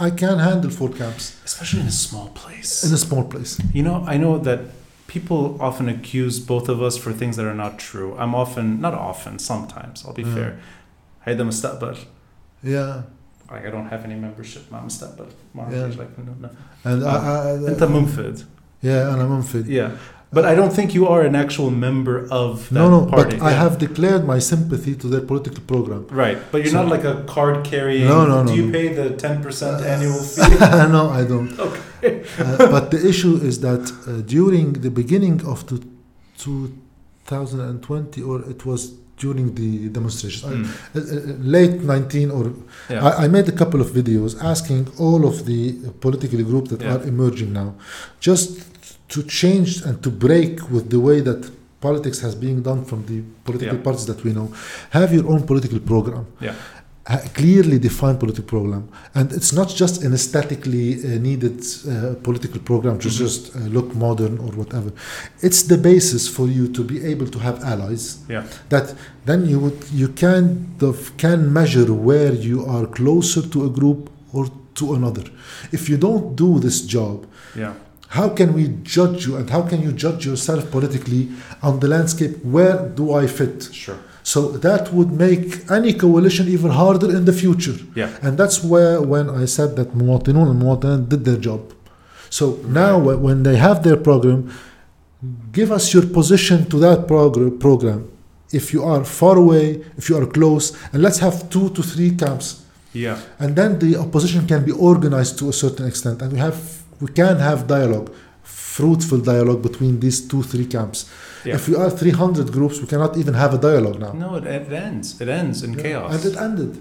I 0.08 0.10
can 0.24 0.38
handle 0.40 0.72
four 0.80 0.90
camps 1.02 1.24
Especially 1.46 1.82
in 1.82 1.88
a 1.88 1.98
small 2.08 2.28
place. 2.42 2.72
in 2.86 2.92
a 2.94 2.98
small 3.08 3.24
place. 3.34 3.52
You 3.78 3.84
know, 3.88 3.98
I 4.14 4.16
know 4.24 4.38
that 4.50 4.60
people 5.08 5.42
often 5.60 5.90
accuse 5.96 6.36
both 6.54 6.68
of 6.74 6.78
us 6.88 6.96
for 7.04 7.12
things 7.22 7.36
that 7.38 7.46
are 7.46 7.60
not 7.66 7.74
true. 7.90 8.10
I'm 8.22 8.34
often, 8.44 8.66
not 8.86 8.94
often, 8.94 9.34
sometimes, 9.52 9.96
I'll 10.06 10.14
be 10.24 10.24
Mm. 10.24 10.34
fair. 10.36 10.52
هيدا 11.28 11.44
مستقبل. 11.44 11.96
Yeah. 12.64 13.02
like 13.52 13.66
I 13.68 13.70
don't 13.76 13.90
have 13.90 14.06
any 14.06 14.16
membership 14.16 14.62
مع 14.72 14.86
مستقبل 14.86 15.26
ما 15.56 15.68
Yeah. 15.72 15.84
عندي 15.84 15.96
like 15.98 16.18
no, 16.18 16.34
no. 16.42 16.50
and 16.86 17.04
I, 17.04 17.08
I, 17.08 17.70
أنت 17.70 17.84
منفذ 17.84 18.44
yeah 18.84 18.88
أنا 18.88 19.28
منفذ 19.28 19.66
yeah 19.68 19.92
but 20.37 20.45
I 20.51 20.55
don't 20.59 20.75
think 20.79 20.89
you 20.99 21.05
are 21.15 21.23
an 21.31 21.37
actual 21.45 21.71
member 21.87 22.17
of 22.43 22.51
that 22.73 22.81
no 22.81 22.87
no 22.97 23.01
party 23.15 23.37
but 23.37 23.47
I 23.51 23.53
have 23.63 23.75
declared 23.87 24.23
my 24.33 24.39
sympathy 24.53 24.95
to 25.03 25.07
their 25.13 25.25
political 25.33 25.63
program 25.73 26.03
right 26.25 26.39
but 26.51 26.59
you're 26.63 26.75
So- 26.77 26.81
not 26.83 26.89
like 26.95 27.05
a 27.15 27.17
card 27.35 27.57
carrying 27.73 28.07
No, 28.15 28.21
no, 28.33 28.37
no. 28.43 28.49
do 28.51 28.55
you 28.61 28.67
no. 28.69 28.77
pay 28.79 28.87
the 29.01 29.07
10% 29.11 29.85
annual 29.95 30.21
fee 30.35 30.59
no 30.99 31.03
I 31.21 31.23
don't 31.33 31.51
okay 31.69 32.15
Uh, 32.39 32.71
but 32.75 32.85
the 32.95 33.01
issue 33.13 33.35
is 33.49 33.55
that 33.69 33.83
uh, 33.91 33.97
during 34.37 34.67
the 34.87 34.93
beginning 35.01 35.37
of 35.53 35.59
the 35.71 35.77
2020 36.45 38.23
or 38.31 38.37
it 38.55 38.61
was 38.71 38.81
during 39.25 39.47
the 39.61 39.71
demonstrations 39.99 40.45
Mm. 40.53 40.65
uh, 40.67 41.01
uh, 41.01 41.37
late 41.57 41.77
19 41.83 42.31
or 42.39 42.45
yeah 42.91 43.09
I, 43.09 43.25
I 43.25 43.27
made 43.37 43.47
a 43.55 43.57
couple 43.61 43.81
of 43.85 43.89
videos 44.01 44.33
asking 44.53 44.83
all 45.05 45.23
of 45.31 45.37
the 45.51 45.61
political 46.05 46.41
groups 46.51 46.69
that 46.73 46.81
Yeah. 46.83 46.95
are 46.95 47.03
emerging 47.13 47.51
now 47.61 47.69
just 48.29 48.51
to 49.09 49.23
change 49.23 49.83
and 49.87 50.03
to 50.03 50.11
break 50.11 50.55
with 50.71 50.91
the 50.91 51.01
way 51.01 51.21
that 51.21 51.51
politics 51.81 52.19
has 52.21 52.35
been 52.35 52.63
done 52.63 52.85
from 52.85 53.05
the 53.07 53.23
political 53.45 53.77
Yeah. 53.77 53.83
parties 53.85 54.07
that 54.07 54.21
we 54.25 54.33
know. 54.33 54.49
Have 54.91 55.13
your 55.15 55.27
own 55.33 55.43
political 55.43 55.79
program. 55.79 56.25
Yeah. 56.41 56.55
Ha- 57.09 57.23
clearly 57.35 57.79
defined 57.79 58.19
political 58.19 58.45
program. 58.55 58.85
And 59.15 59.31
it's 59.39 59.53
not 59.53 59.69
just 59.83 60.03
an 60.03 60.13
aesthetically 60.13 60.87
uh, 60.95 61.19
needed 61.29 61.57
uh, 61.63 62.15
political 62.29 62.61
program 62.71 62.99
to 62.99 63.09
Mhm. 63.09 63.19
just 63.25 63.43
uh, 63.55 63.59
look 63.77 63.95
modern 63.95 64.35
or 64.45 64.51
whatever. 64.61 64.91
It's 65.47 65.63
the 65.73 65.79
basis 65.79 66.27
for 66.37 66.47
you 66.49 66.65
to 66.77 66.83
be 66.83 66.97
able 67.13 67.29
to 67.35 67.39
have 67.39 67.57
allies 67.73 68.05
yeah. 68.29 68.43
that 68.71 68.87
then 69.29 69.41
you 69.51 69.59
would 69.65 69.79
you 70.03 70.09
can 70.23 70.43
of 70.91 70.99
can 71.25 71.39
measure 71.53 71.91
where 72.09 72.35
you 72.49 72.59
are 72.77 72.87
closer 73.01 73.43
to 73.55 73.59
a 73.69 73.71
group 73.79 74.01
or 74.33 74.45
to 74.81 74.85
another. 74.99 75.25
If 75.77 75.83
you 75.91 75.97
don't 76.07 76.27
do 76.45 76.51
this 76.67 76.79
job 76.97 77.17
yeah 77.65 77.75
how 78.09 78.29
can 78.29 78.53
we 78.55 78.69
judge 78.83 79.27
you 79.27 79.37
and 79.37 79.51
how 79.51 79.63
can 79.63 79.83
you 79.83 79.93
judge 79.93 80.27
yourself 80.27 80.71
politically 80.71 81.29
on 81.63 81.81
the 81.81 81.89
landscape? 81.89 82.45
Where 82.45 82.89
do 82.89 83.15
I 83.15 83.27
fit? 83.27 83.69
Sure. 83.73 83.99
So 84.23 84.51
that 84.67 84.93
would 84.93 85.13
make 85.13 85.71
any 85.71 85.93
coalition 85.93 86.49
even 86.49 86.71
harder 86.71 87.15
in 87.15 87.25
the 87.25 87.33
future. 87.33 87.77
Yeah. 87.95 88.11
And 88.23 88.37
that's 88.37 88.63
where 88.63 89.01
when 89.01 89.31
I 89.31 89.45
said 89.45 89.77
that 89.77 89.93
Muwatinun 89.93 90.51
and 90.51 90.63
Muwatan 90.63 91.09
did 91.09 91.25
their 91.25 91.37
job. 91.37 91.73
So 92.31 92.59
now 92.67 92.99
when 92.99 93.45
they 93.45 93.57
have 93.57 93.83
their 93.83 93.97
program, 93.97 94.53
give 95.53 95.71
us 95.71 95.95
your 95.95 96.07
position 96.07 96.69
to 96.71 96.79
that 96.81 97.07
prog- 97.07 97.61
program. 97.61 98.11
If 98.53 98.73
you 98.73 98.83
are 98.85 99.05
far 99.05 99.37
away, 99.37 99.85
if 99.97 100.09
you 100.09 100.17
are 100.17 100.27
close, 100.27 100.77
and 100.93 101.03
let's 101.03 101.19
have 101.19 101.49
two 101.51 101.71
to 101.71 101.83
three 101.83 102.11
camps. 102.17 102.63
Yeah. 102.93 103.21
And 103.39 103.55
then 103.57 103.79
the 103.79 103.97
opposition 103.97 104.47
can 104.47 104.65
be 104.65 104.73
organized 104.73 105.39
to 105.41 105.49
a 105.49 105.53
certain 105.53 105.87
extent. 105.87 106.23
And 106.23 106.33
we 106.33 106.39
have 106.39 106.83
we 107.01 107.09
can 107.21 107.37
have 107.49 107.67
dialogue 107.67 108.09
fruitful 108.43 109.19
dialogue 109.19 109.63
between 109.63 110.01
these 110.01 110.19
two 110.31 110.43
three 110.43 110.67
camps 110.67 110.99
Yeah. 111.45 111.55
if 111.57 111.69
we 111.69 111.75
are 111.77 111.91
300 111.91 112.53
groups 112.53 112.81
we 112.81 112.87
cannot 112.87 113.17
even 113.17 113.35
have 113.35 113.53
a 113.55 113.59
dialogue 113.59 113.99
now 114.07 114.13
no 114.13 114.29
it, 114.37 114.47
it 114.47 114.73
ends 114.73 115.21
it 115.21 115.29
ends 115.29 115.63
in 115.63 115.71
Yeah. 115.75 115.83
chaos 115.83 116.11
and 116.15 116.23
it 116.31 116.37
ended 116.47 116.73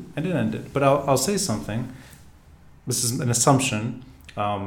end 0.41 0.55
it, 0.55 0.65
but 0.73 0.81
I'll, 0.83 1.03
I'll 1.07 1.23
say 1.29 1.37
something. 1.37 1.81
This 2.87 3.03
is 3.03 3.19
an 3.19 3.29
assumption. 3.29 3.81
Um, 4.37 4.63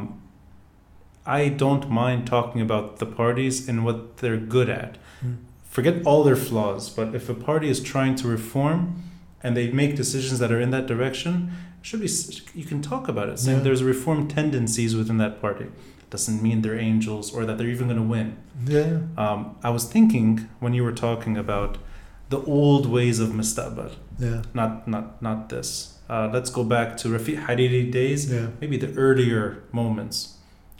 I 1.26 1.48
don't 1.62 1.88
mind 2.02 2.26
talking 2.26 2.60
about 2.68 2.98
the 2.98 3.06
parties 3.06 3.68
and 3.68 3.84
what 3.86 3.98
they're 4.18 4.36
good 4.56 4.68
at. 4.82 4.92
Mm. 5.24 5.36
Forget 5.76 5.94
all 6.06 6.22
their 6.24 6.36
flaws, 6.48 6.88
but 6.98 7.14
if 7.14 7.28
a 7.28 7.34
party 7.34 7.68
is 7.68 7.80
trying 7.92 8.14
to 8.16 8.26
reform 8.28 8.78
and 9.42 9.56
they 9.56 9.70
make 9.70 9.94
decisions 9.96 10.38
that 10.40 10.50
are 10.50 10.60
in 10.60 10.70
that 10.70 10.86
direction, 10.86 11.52
should 11.82 12.00
be 12.00 12.08
you 12.54 12.64
can 12.64 12.80
talk 12.82 13.08
about 13.08 13.28
it. 13.28 13.38
Saying 13.38 13.58
Yeah. 13.58 13.64
there's 13.64 13.82
reform 13.82 14.28
tendencies 14.28 14.94
within 14.96 15.18
that 15.18 15.40
party. 15.40 15.66
Doesn't 16.10 16.42
mean 16.42 16.62
they're 16.62 16.78
angels 16.78 17.32
or 17.34 17.44
that 17.46 17.58
they're 17.58 17.68
even 17.76 17.86
going 17.88 17.98
to 18.04 18.10
win. 18.16 18.36
yeah 18.66 18.98
Um, 19.16 19.40
I 19.62 19.70
was 19.70 19.84
thinking 19.84 20.48
when 20.58 20.72
you 20.74 20.82
were 20.82 20.92
talking 21.08 21.36
about 21.36 21.78
the 22.30 22.40
old 22.44 22.84
ways 22.86 23.18
of 23.20 23.28
Mustaqbal 23.30 23.92
yeah 24.18 24.42
not 24.54 24.70
not 24.88 25.04
not 25.22 25.48
this. 25.48 25.94
Uh, 26.10 26.28
let's 26.32 26.50
go 26.58 26.64
back 26.64 26.96
to 27.00 27.08
Rafiq 27.08 27.36
Hariri 27.46 27.84
days, 28.00 28.20
yeah 28.32 28.46
maybe 28.60 28.76
the 28.84 28.90
earlier 29.06 29.42
moments 29.72 30.16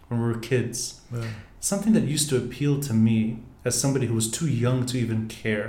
when 0.09 0.21
we 0.21 0.27
were 0.33 0.39
kids. 0.53 0.79
yeah 1.13 1.25
Something 1.61 1.93
that 1.97 2.05
used 2.17 2.29
to 2.31 2.37
appeal 2.37 2.75
to 2.89 2.93
me 2.95 3.19
as 3.65 3.75
somebody 3.85 4.07
who 4.07 4.15
was 4.15 4.29
too 4.39 4.49
young 4.65 4.87
to 4.91 4.97
even 5.05 5.21
care 5.29 5.69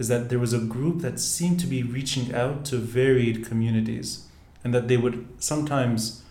is 0.00 0.08
that 0.08 0.28
there 0.30 0.38
was 0.46 0.52
a 0.52 0.58
group 0.76 0.96
that 1.06 1.16
seemed 1.20 1.58
to 1.60 1.66
be 1.66 1.80
reaching 1.96 2.34
out 2.42 2.64
to 2.70 2.76
varied 3.00 3.36
communities 3.50 4.08
and 4.64 4.72
that 4.74 4.88
they 4.88 4.96
would 4.96 5.26
sometimes 5.38 6.22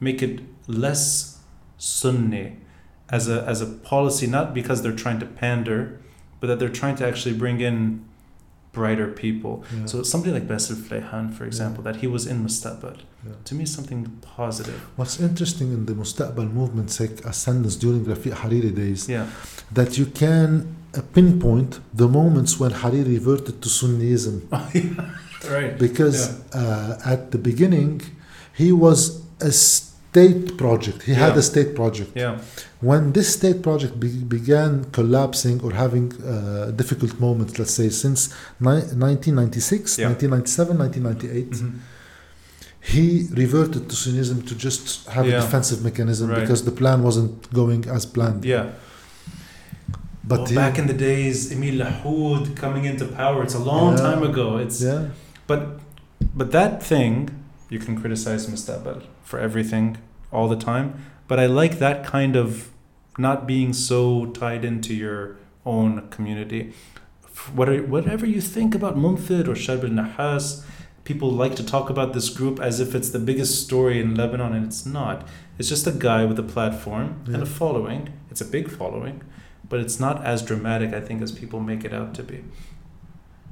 make 0.00 0.22
it 0.22 0.40
less 0.66 1.38
Sunni 1.78 2.56
as 3.10 3.28
a 3.28 3.42
as 3.52 3.60
a 3.60 3.66
policy, 3.66 4.26
not 4.26 4.54
because 4.54 4.82
they're 4.82 4.92
trying 5.04 5.20
to 5.20 5.26
pander, 5.26 6.00
but 6.40 6.46
that 6.48 6.58
they're 6.58 6.68
trying 6.82 6.96
to 6.96 7.06
actually 7.06 7.34
bring 7.36 7.60
in 7.60 8.04
brighter 8.72 9.06
people. 9.06 9.62
yeah. 9.76 9.86
So 9.86 10.02
somebody 10.02 10.32
like 10.32 10.48
Bassel 10.48 10.74
Fleihan, 10.86 11.32
for 11.32 11.44
example, 11.44 11.80
that 11.84 11.96
he 12.02 12.08
was 12.08 12.26
in 12.26 12.44
Mustaqbal, 12.44 12.96
Yeah. 13.24 13.32
to 13.44 13.54
me 13.54 13.62
is 13.62 13.72
something 13.72 14.00
positive. 14.36 14.80
What's 14.96 15.20
interesting 15.20 15.68
in 15.76 15.86
the 15.86 15.92
Mustaqbal 15.94 16.52
movement's 16.52 16.98
like 16.98 17.24
ascendance 17.24 17.76
during 17.76 18.04
Rafiq 18.04 18.32
Hariri 18.42 18.72
days, 18.74 19.08
Yeah, 19.08 19.26
that 19.78 19.96
you 19.98 20.06
can 20.06 20.50
pinpoint 21.12 21.78
the 22.00 22.08
moments 22.08 22.58
when 22.60 22.72
Hariri 22.82 23.14
reverted 23.20 23.56
to 23.62 23.68
Sunniism. 23.68 24.34
Oh, 24.52 24.70
right. 25.50 25.78
Because 25.78 26.18
uh, 26.54 26.98
at 27.14 27.30
the 27.30 27.38
beginning, 27.38 28.00
he 28.54 28.70
was 28.72 29.22
a 29.40 29.50
state 29.52 30.56
project. 30.56 31.02
He 31.02 31.14
had 31.14 31.36
a 31.36 31.42
state 31.42 31.74
project. 31.74 32.10
Yeah, 32.14 32.38
When 32.80 33.12
this 33.12 33.28
state 33.38 33.60
project 33.62 33.98
be- 33.98 34.24
began 34.38 34.84
collapsing 34.92 35.60
or 35.64 35.72
having 35.72 36.12
uh, 36.12 36.70
difficult 36.80 37.18
moments, 37.18 37.58
let's 37.58 37.74
say 37.74 37.88
since 37.90 38.20
ni- 38.60 38.86
1996, 38.94 39.98
Yeah. 39.98 40.08
1997, 40.08 40.78
1998, 40.78 41.50
Mhm. 41.50 41.72
he 42.92 43.26
reverted 43.44 43.88
to 43.90 43.94
Sunnism 43.96 44.38
to 44.48 44.54
just 44.54 45.08
have 45.08 45.26
Yeah. 45.26 45.38
a 45.38 45.40
defensive 45.40 45.82
mechanism 45.82 46.28
Right. 46.30 46.40
because 46.40 46.62
the 46.64 46.70
plan 46.80 47.02
wasn't 47.02 47.52
going 47.52 47.82
as 47.96 48.06
planned. 48.06 48.44
yeah. 48.44 48.66
But 50.26 50.38
Well, 50.38 50.46
he- 50.48 50.54
back 50.54 50.78
in 50.78 50.86
the 50.86 50.94
days, 51.10 51.52
Emil 51.52 51.74
Lahoud 51.84 52.54
coming 52.56 52.84
into 52.90 53.04
power, 53.22 53.42
it's 53.42 53.54
a 53.54 53.64
long 53.72 53.90
Yeah. 53.96 54.02
time 54.08 54.22
ago. 54.30 54.46
It's 54.64 54.80
yeah, 54.80 55.02
but 55.46 55.80
but 56.34 56.52
that 56.52 56.82
thing 56.82 57.44
you 57.68 57.78
can 57.78 58.00
criticize 58.00 58.46
Mustaqbal 58.46 59.04
for 59.22 59.38
everything 59.38 59.98
all 60.32 60.48
the 60.48 60.56
time. 60.56 61.04
But 61.26 61.40
I 61.40 61.46
like 61.46 61.78
that 61.78 62.04
kind 62.04 62.36
of 62.36 62.70
not 63.16 63.46
being 63.46 63.72
so 63.72 64.26
tied 64.26 64.64
into 64.64 64.94
your 64.94 65.36
own 65.64 66.08
community. 66.08 66.72
Whatever 67.54 68.26
you 68.26 68.40
think 68.40 68.74
about 68.74 68.96
Mumfid 68.96 69.48
or 69.48 69.54
Charbel 69.54 69.90
Nahas, 69.90 70.64
people 71.04 71.30
like 71.30 71.54
to 71.56 71.64
talk 71.64 71.90
about 71.90 72.12
this 72.12 72.28
group 72.28 72.60
as 72.60 72.80
if 72.80 72.94
it's 72.94 73.10
the 73.10 73.18
biggest 73.18 73.64
story 73.64 74.00
in 74.00 74.14
Lebanon, 74.14 74.52
and 74.52 74.66
it's 74.66 74.84
not. 74.86 75.26
It's 75.58 75.68
just 75.68 75.86
a 75.86 75.92
guy 75.92 76.24
with 76.24 76.38
a 76.38 76.42
platform 76.42 77.22
and 77.26 77.42
a 77.42 77.46
following. 77.46 78.12
It's 78.30 78.40
a 78.40 78.44
big 78.44 78.70
following, 78.70 79.22
but 79.68 79.80
it's 79.80 80.00
not 80.00 80.24
as 80.24 80.42
dramatic, 80.42 80.92
I 80.92 81.00
think, 81.00 81.22
as 81.22 81.32
people 81.32 81.60
make 81.60 81.84
it 81.84 81.92
out 81.92 82.14
to 82.14 82.22
be. 82.22 82.44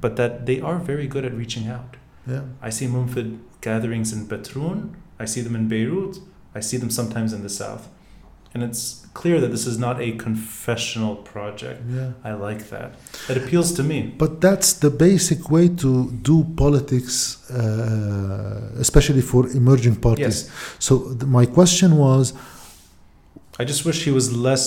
But 0.03 0.11
that 0.19 0.31
they 0.49 0.57
are 0.69 0.77
very 0.91 1.07
good 1.13 1.23
at 1.29 1.33
reaching 1.43 1.65
out. 1.75 1.91
yeah. 2.33 2.43
I 2.67 2.69
see 2.77 2.87
Mumfid 2.95 3.27
gatherings 3.67 4.09
in 4.15 4.19
Batroun. 4.31 4.79
I 5.23 5.25
see 5.33 5.41
them 5.45 5.55
in 5.59 5.65
Beirut. 5.73 6.15
I 6.59 6.61
see 6.69 6.77
them 6.81 6.91
sometimes 6.99 7.29
in 7.37 7.41
the 7.47 7.53
south. 7.63 7.83
And 8.53 8.59
it's 8.67 8.85
clear 9.21 9.37
that 9.43 9.51
this 9.55 9.65
is 9.71 9.77
not 9.85 9.95
a 10.07 10.09
confessional 10.27 11.15
project. 11.31 11.79
Yeah. 11.99 12.11
I 12.29 12.31
like 12.47 12.61
that. 12.73 12.89
It 13.31 13.35
appeals 13.41 13.69
to 13.77 13.83
me. 13.91 13.97
But 14.23 14.31
that's 14.45 14.69
the 14.85 14.91
basic 15.07 15.39
way 15.55 15.65
to 15.83 15.91
do 16.31 16.37
politics, 16.63 17.15
uh, 17.49 18.85
especially 18.85 19.23
for 19.31 19.41
emerging 19.61 19.95
parties. 20.07 20.37
Yes. 20.43 20.51
So 20.87 20.91
th- 21.19 21.23
my 21.39 21.45
question 21.59 21.89
was, 22.05 22.25
I 23.61 23.63
just 23.71 23.81
wish 23.87 23.99
he 24.07 24.11
was 24.19 24.25
less 24.49 24.65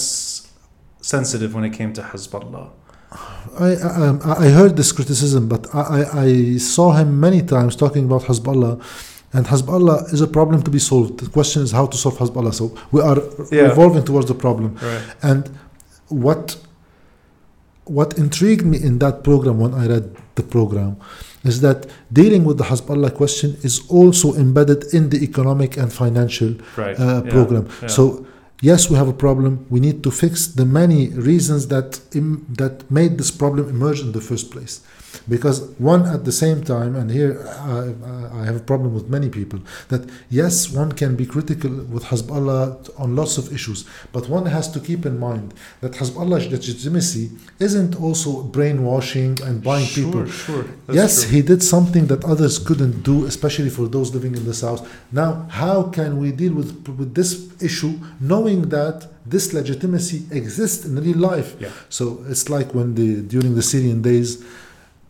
sensitive 1.15 1.51
when 1.57 1.65
it 1.69 1.73
came 1.81 1.93
to 1.99 2.03
Hezbollah. 2.11 2.67
I, 3.13 3.75
I, 3.75 4.09
um, 4.09 4.21
I 4.25 4.47
I 4.47 4.49
heard 4.51 4.77
this 4.77 4.93
criticism, 4.93 5.49
but 5.49 5.67
I, 5.75 6.05
I, 6.25 6.57
saw 6.59 6.93
him 6.93 7.19
many 7.21 7.43
times 7.43 7.75
talking 7.77 8.05
about 8.05 8.23
Hezbollah, 8.23 8.75
and 9.33 9.47
Hezbollah 9.47 10.13
is 10.13 10.21
a 10.21 10.27
problem 10.27 10.63
to 10.63 10.71
be 10.71 10.79
solved. 10.79 11.21
The 11.21 11.31
question 11.31 11.63
is 11.63 11.73
how 11.73 11.87
to 11.87 11.97
solve 11.97 12.19
Hezbollah. 12.19 12.53
So 12.53 12.65
we 12.93 13.01
are 13.01 13.19
Yeah. 13.51 13.71
evolving 13.73 14.05
towards 14.05 14.27
the 14.29 14.35
problem. 14.35 14.75
Right. 14.83 15.03
And 15.23 15.43
what 16.09 16.57
what 17.85 18.19
intrigued 18.19 18.67
me 18.67 18.79
in 18.89 18.99
that 18.99 19.23
program 19.23 19.59
when 19.61 19.73
I 19.73 19.87
read 19.87 20.05
the 20.35 20.43
program 20.43 20.97
is 21.45 21.61
that 21.61 21.87
dealing 22.13 22.43
with 22.45 22.59
the 22.59 22.65
Hezbollah 22.65 23.15
question 23.15 23.57
is 23.63 23.81
also 23.89 24.35
embedded 24.35 24.85
in 24.93 25.11
the 25.11 25.23
economic 25.23 25.77
and 25.77 25.93
financial 25.93 26.55
Right. 26.77 26.99
uh, 26.99 27.23
Yeah. 27.25 27.31
program. 27.31 27.65
Yeah. 27.83 27.89
So 27.89 28.27
yes, 28.61 28.91
we 28.91 28.97
have 28.97 29.09
a 29.09 29.13
problem. 29.13 29.67
We 29.71 29.81
need 29.81 30.03
to 30.05 30.11
fix 30.11 30.47
the 30.47 30.65
many 30.65 31.09
reasons 31.09 31.69
that 31.69 32.01
that 32.57 32.91
made 32.91 33.19
this 33.19 33.31
problem 33.31 33.69
emerge 33.69 34.01
in 34.01 34.13
the 34.13 34.21
first 34.21 34.51
place. 34.51 34.81
Because 35.29 35.61
one 35.79 36.07
at 36.07 36.25
the 36.25 36.33
same 36.33 36.63
time, 36.63 36.97
and 36.97 37.11
here 37.11 37.47
I, 37.61 38.41
I 38.41 38.45
have 38.45 38.57
a 38.57 38.61
problem 38.61 38.95
with 38.95 39.09
many 39.09 39.29
people, 39.29 39.61
that 39.89 40.09
yes, 40.31 40.71
one 40.71 40.93
can 40.93 41.17
be 41.17 41.27
critical 41.27 41.71
with 41.71 42.05
Hezbollah 42.05 42.91
on 42.99 43.17
lots 43.17 43.39
of 43.39 43.53
issues, 43.53 43.85
but 44.13 44.29
one 44.29 44.47
has 44.47 44.71
to 44.73 44.81
keep 44.81 45.07
in 45.07 45.19
mind 45.19 45.55
that 45.81 45.93
Hezbollah's 45.93 46.49
legitimacy 46.51 47.31
isn't 47.59 48.01
also 48.01 48.43
brainwashing 48.43 49.41
and 49.43 49.63
buying 49.63 49.87
sure, 49.87 50.05
people. 50.05 50.27
Sure. 50.27 50.65
That's 50.87 50.97
yes, 50.97 51.23
true. 51.23 51.33
he 51.33 51.43
did 51.43 51.63
something 51.63 52.07
that 52.07 52.25
others 52.25 52.59
couldn't 52.59 53.03
do, 53.03 53.27
especially 53.27 53.71
for 53.71 53.89
those 53.89 54.15
living 54.15 54.35
in 54.37 54.45
the 54.45 54.55
south. 54.55 54.89
Now, 55.13 55.47
how 55.51 55.85
can 55.85 56.19
we 56.19 56.33
deal 56.33 56.55
with 56.55 56.71
with 56.89 57.15
this 57.15 57.31
issue, 57.63 57.95
knowing 58.21 58.69
that 58.71 59.09
this 59.25 59.53
legitimacy 59.53 60.27
exists 60.31 60.85
in 60.85 61.01
real 61.01 61.19
life? 61.19 61.57
Yeah. 61.59 61.71
So 61.89 62.25
it's 62.29 62.49
like 62.49 62.75
when 62.75 62.95
the 62.95 63.23
during 63.23 63.55
the 63.55 63.63
Syrian 63.63 64.03
days, 64.03 64.45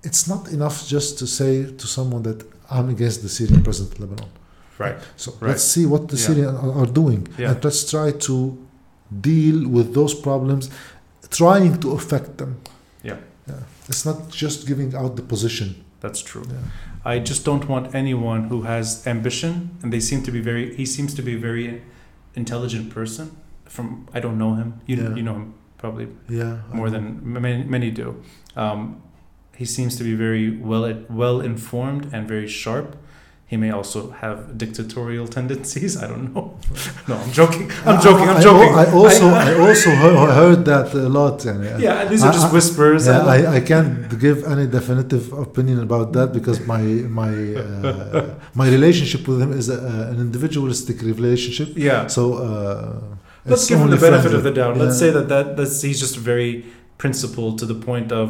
it's 0.02 0.26
not 0.28 0.48
enough 0.48 0.86
just 0.86 1.18
to 1.18 1.26
say 1.26 1.64
to 1.80 1.86
someone 1.86 2.22
that 2.22 2.44
I'm 2.70 2.88
against 2.88 3.22
the 3.22 3.28
Syrian 3.28 3.62
president 3.62 3.94
of 3.94 4.00
Lebanon. 4.00 4.30
Right. 4.78 4.96
So 5.16 5.32
Right. 5.40 5.48
let's 5.50 5.64
see 5.64 5.86
what 5.86 6.08
the 6.08 6.16
Yeah. 6.16 6.26
Syrians 6.26 6.58
are, 6.58 6.72
are 6.82 6.86
doing, 6.86 7.26
Yeah. 7.38 7.50
and 7.52 7.64
let's 7.64 7.90
try 7.90 8.10
to 8.28 8.56
deal 9.20 9.68
with 9.68 9.94
those 9.94 10.14
problems, 10.14 10.68
trying 11.30 11.78
to 11.80 11.92
affect 11.92 12.38
them. 12.38 12.56
Yeah. 13.02 13.16
Yeah. 13.48 13.60
It's 13.88 14.04
not 14.04 14.28
just 14.30 14.66
giving 14.66 14.94
out 14.94 15.16
the 15.16 15.22
position. 15.22 15.68
That's 16.00 16.20
true. 16.20 16.44
Yeah. 16.48 16.58
I 17.14 17.18
just 17.20 17.44
don't 17.44 17.66
want 17.68 17.94
anyone 17.94 18.44
who 18.50 18.62
has 18.62 19.06
ambition, 19.06 19.52
and 19.82 19.92
they 19.92 20.00
seem 20.00 20.22
to 20.24 20.32
be 20.32 20.40
very. 20.40 20.74
He 20.76 20.84
seems 20.84 21.14
to 21.14 21.22
be 21.22 21.34
a 21.34 21.38
very 21.38 21.82
intelligent 22.34 22.90
person. 22.90 23.30
From 23.64 24.06
I 24.14 24.20
don't 24.20 24.38
know 24.38 24.54
him. 24.54 24.74
You 24.86 24.96
Yeah. 24.96 25.14
you 25.16 25.22
know 25.22 25.34
him 25.34 25.54
probably 25.78 26.08
Yeah. 26.28 26.56
more 26.72 26.90
than 26.90 27.20
many 27.24 27.64
many 27.64 27.90
do. 27.90 28.16
Um, 28.56 28.96
he 29.60 29.64
seems 29.76 29.92
to 29.98 30.04
be 30.04 30.14
very 30.26 30.46
well 30.70 30.86
well 31.22 31.40
informed 31.40 32.02
and 32.14 32.20
very 32.34 32.48
sharp. 32.48 32.88
He 33.52 33.56
may 33.56 33.70
also 33.78 34.00
have 34.22 34.38
dictatorial 34.64 35.26
tendencies. 35.38 35.92
I 36.02 36.06
don't 36.10 36.26
know. 36.34 36.44
No, 37.08 37.14
I'm 37.22 37.30
joking. 37.40 37.66
I'm 37.88 38.00
joking. 38.08 38.28
I'm 38.32 38.36
I- 38.36 38.40
I- 38.40 38.48
joking. 38.48 38.72
I, 38.84 38.86
also 39.00 39.24
I 39.28 39.54
also 39.68 39.90
he- 39.90 40.32
heard 40.40 40.60
that 40.72 40.88
a 40.94 41.08
lot. 41.18 41.36
and, 41.50 41.60
yeah, 41.80 42.04
these 42.10 42.22
are 42.26 42.32
just 42.38 42.46
I- 42.46 42.50
I- 42.50 42.56
whispers. 42.56 43.02
Yeah, 43.06 43.24
I, 43.36 43.38
I 43.58 43.60
can't 43.70 44.18
give 44.24 44.38
any 44.54 44.66
definitive 44.78 45.24
opinion 45.46 45.78
about 45.88 46.08
that 46.16 46.28
because 46.38 46.58
my 46.74 46.82
my 47.22 47.32
uh, 47.54 48.34
my 48.60 48.66
relationship 48.76 49.22
with 49.28 49.38
him 49.44 49.52
is 49.60 49.68
a, 49.68 49.78
an 50.12 50.18
individualistic 50.26 50.96
relationship. 51.12 51.68
yeah. 51.88 52.08
So 52.16 52.22
uh, 52.34 53.00
Let's 53.50 53.66
give 53.68 53.78
him 53.78 53.90
the 53.96 54.02
benefit 54.08 54.32
of 54.38 54.42
the 54.42 54.54
doubt. 54.60 54.76
Let's 54.76 54.96
Yeah. 55.00 55.02
say 55.06 55.10
that, 55.16 55.26
that 55.34 55.46
that's, 55.56 55.80
he's 55.86 56.00
just 56.00 56.16
very 56.32 56.52
principled 56.98 57.54
to 57.60 57.66
the 57.72 57.78
point 57.88 58.10
of 58.22 58.28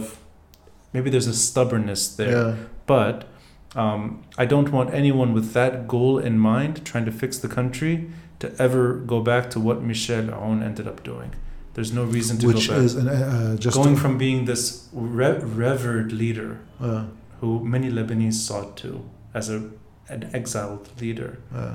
maybe 0.92 1.10
there's 1.10 1.26
a 1.26 1.34
stubbornness 1.34 2.14
there. 2.16 2.30
Yeah. 2.30 2.54
But 2.86 3.28
um, 3.74 4.22
I 4.38 4.46
don't 4.46 4.70
want 4.70 4.94
anyone 4.94 5.32
with 5.32 5.52
that 5.52 5.86
goal 5.88 6.18
in 6.18 6.38
mind 6.38 6.84
trying 6.84 7.04
to 7.04 7.12
fix 7.12 7.38
the 7.38 7.48
country 7.48 8.10
to 8.38 8.54
ever 8.58 8.94
go 8.94 9.20
back 9.20 9.50
to 9.50 9.60
what 9.60 9.82
Michel 9.82 10.24
Aoun 10.24 10.62
ended 10.62 10.86
up 10.86 11.02
doing. 11.02 11.34
There's 11.74 11.92
no 11.92 12.04
reason 12.04 12.38
to 12.38 12.46
Which 12.46 12.68
go 12.68 12.74
back. 12.74 12.84
is 12.84 12.94
an, 12.94 13.08
uh, 13.08 13.56
just 13.56 13.76
Going 13.76 13.96
from 13.96 14.16
being 14.16 14.46
this 14.46 14.88
re- 14.92 15.38
revered 15.38 16.10
leader 16.12 16.60
uh, 16.80 17.04
who 17.40 17.62
many 17.64 17.90
Lebanese 17.90 18.34
sought 18.34 18.76
to 18.78 19.08
as 19.34 19.50
a 19.50 19.70
an 20.08 20.30
exiled 20.32 20.88
leader, 21.00 21.38
uh, 21.54 21.74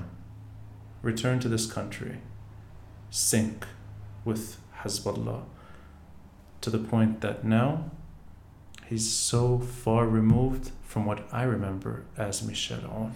return 1.02 1.40
to 1.42 1.50
this 1.50 1.66
country, 1.66 2.20
sink 3.10 3.66
with 4.24 4.58
Hezbollah 4.84 5.44
to 6.62 6.70
the 6.70 6.78
point 6.78 7.22
that 7.22 7.44
now 7.44 7.92
he's 8.92 9.10
so 9.32 9.44
far 9.84 10.02
removed 10.20 10.66
from 10.92 11.02
what 11.10 11.20
I 11.42 11.44
remember 11.56 11.94
as 12.28 12.36
Michel 12.50 12.82
Aoun. 12.92 13.10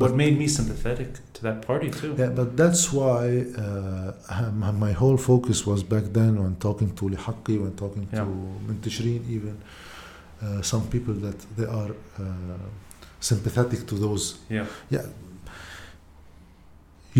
What 0.00 0.08
But- 0.10 0.16
made 0.22 0.34
me 0.42 0.46
sympathetic 0.58 1.10
to 1.34 1.40
that 1.46 1.58
party 1.68 1.88
too. 2.00 2.12
yeah, 2.22 2.30
but 2.40 2.48
that's 2.62 2.84
why 2.98 3.22
uh, 3.64 4.50
my, 4.62 4.70
my 4.86 4.92
whole 5.00 5.18
focus 5.30 5.58
was 5.70 5.80
back 5.94 6.04
then 6.18 6.32
when 6.42 6.54
talking 6.68 6.90
to 6.98 7.04
Lihaqi, 7.14 7.54
when 7.62 7.74
talking 7.84 8.04
Yeah. 8.12 8.24
to 8.24 8.30
Mintishrin, 8.66 9.20
even 9.36 9.56
uh, 10.44 10.60
some 10.72 10.84
people 10.94 11.14
that 11.26 11.38
they 11.56 11.68
are 11.80 11.92
uh, 12.24 12.24
sympathetic 13.30 13.80
to 13.90 13.94
those 14.04 14.24
Yeah. 14.58 14.66
Yeah. 14.96 15.06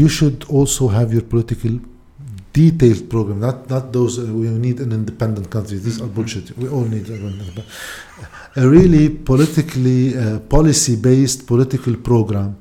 You 0.01 0.09
should 0.09 0.39
also 0.59 0.89
have 0.89 1.09
your 1.13 1.23
political 1.35 1.75
detailed 2.53 3.09
program, 3.09 3.41
not 3.41 3.69
not 3.71 3.93
those 3.93 4.19
uh, 4.19 4.25
we 4.41 4.47
need 4.67 4.79
an 4.81 4.93
independent 4.93 5.47
country. 5.51 5.79
These 5.79 6.01
are 6.03 6.07
bullshit. 6.17 6.57
We 6.59 6.69
all 6.69 6.85
need 6.85 7.09
a, 7.09 7.17
a 8.63 8.69
really 8.69 9.09
politically 9.09 10.17
uh, 10.17 10.39
policy 10.41 10.97
based 10.97 11.47
political 11.47 11.95
program 11.97 12.57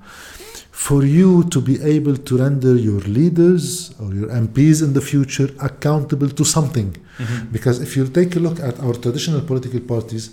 for 0.71 1.03
you 1.05 1.43
to 1.53 1.59
be 1.61 1.75
able 1.95 2.17
to 2.27 2.37
render 2.37 2.75
your 2.75 3.01
leaders 3.01 3.93
or 4.01 4.13
your 4.19 4.29
MPs 4.29 4.81
in 4.81 4.93
the 4.93 5.01
future 5.11 5.49
accountable 5.59 6.29
to 6.39 6.43
something. 6.55 6.89
Mhm. 7.19 7.51
Because 7.55 7.77
if 7.85 7.95
you 7.97 8.03
take 8.19 8.31
a 8.35 8.39
look 8.45 8.57
at 8.69 8.75
our 8.79 8.93
traditional 9.03 9.41
political 9.41 9.81
parties, 9.93 10.23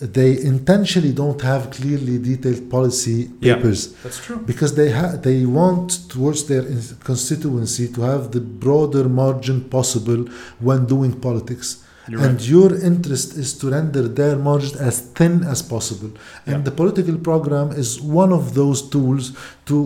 they 0.00 0.38
intentionally 0.40 1.12
don't 1.12 1.40
have 1.42 1.70
clearly 1.70 2.18
detailed 2.18 2.70
policy 2.70 3.18
Yeah. 3.40 3.54
papers 3.56 3.80
That's 4.04 4.18
true. 4.24 4.38
because 4.50 4.74
they 4.74 4.90
ha- 4.92 5.16
they 5.26 5.44
want 5.44 5.86
towards 6.08 6.44
their 6.50 6.64
constituency 7.04 7.88
to 7.94 8.00
have 8.02 8.22
the 8.30 8.40
broader 8.40 9.08
margin 9.08 9.58
possible 9.76 10.20
when 10.60 10.80
doing 10.86 11.12
politics. 11.28 11.68
You're 12.10 12.20
and 12.24 12.34
right. 12.38 12.48
your 12.54 12.70
interest 12.90 13.36
is 13.36 13.50
to 13.60 13.64
render 13.70 14.04
their 14.20 14.36
margin 14.36 14.78
as 14.88 14.94
thin 15.18 15.34
as 15.52 15.60
possible. 15.74 16.10
And 16.46 16.58
Yeah. 16.58 16.64
the 16.68 16.74
political 16.82 17.16
program 17.30 17.68
is 17.82 17.88
one 18.00 18.32
of 18.32 18.44
those 18.54 18.80
tools 18.94 19.24
to 19.70 19.76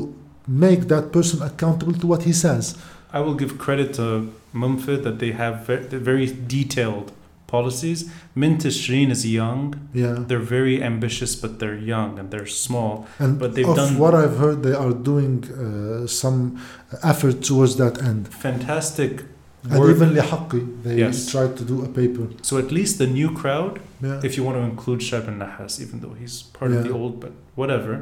make 0.66 0.82
that 0.92 1.04
person 1.16 1.38
accountable 1.50 1.94
to 2.02 2.06
what 2.06 2.22
he 2.28 2.32
says. 2.44 2.64
I 3.12 3.20
will 3.24 3.34
give 3.42 3.52
credit 3.58 3.88
to 3.94 4.04
Mumfid 4.54 5.02
that 5.06 5.16
they 5.22 5.32
have 5.42 5.54
ve- 5.66 5.98
very 6.10 6.26
detailed 6.56 7.06
policies. 7.56 7.98
Mintishrin 8.42 9.08
is 9.16 9.22
young. 9.40 9.64
Yeah. 10.02 10.14
They're 10.28 10.48
very 10.58 10.76
ambitious, 10.90 11.32
but 11.42 11.50
they're 11.60 11.80
young 11.94 12.10
and 12.18 12.26
they're 12.32 12.52
small. 12.66 12.92
And 13.22 13.30
But 13.42 13.48
they've 13.54 13.68
of 13.72 13.76
done- 13.82 13.96
what 14.02 14.14
I've 14.22 14.36
heard, 14.44 14.58
they 14.66 14.76
are 14.84 14.94
doing 15.12 15.34
uh, 15.44 16.06
some 16.22 16.40
effort 17.12 17.36
towards 17.50 17.74
that 17.82 17.94
end. 18.10 18.22
Fantastic 18.46 19.12
And 19.70 19.78
work. 19.80 19.90
even 19.96 20.08
Lihaqi, 20.18 20.62
they 20.84 20.96
Yes. 21.04 21.16
tried 21.34 21.52
to 21.60 21.64
do 21.72 21.76
a 21.88 21.88
paper. 22.00 22.24
so 22.48 22.52
at 22.64 22.68
least 22.78 22.92
the 23.02 23.08
new 23.20 23.28
crowd 23.40 23.74
Yeah. 24.06 24.26
if 24.28 24.32
you 24.36 24.42
want 24.48 24.56
to 24.60 24.64
include 24.72 25.00
Charbel 25.08 25.34
Nahas, 25.42 25.72
even 25.84 25.96
though 26.02 26.14
he's 26.22 26.36
part 26.58 26.70
of 26.76 26.80
the 26.86 26.92
old, 27.00 27.14
but 27.24 27.32
whatever, 27.60 27.94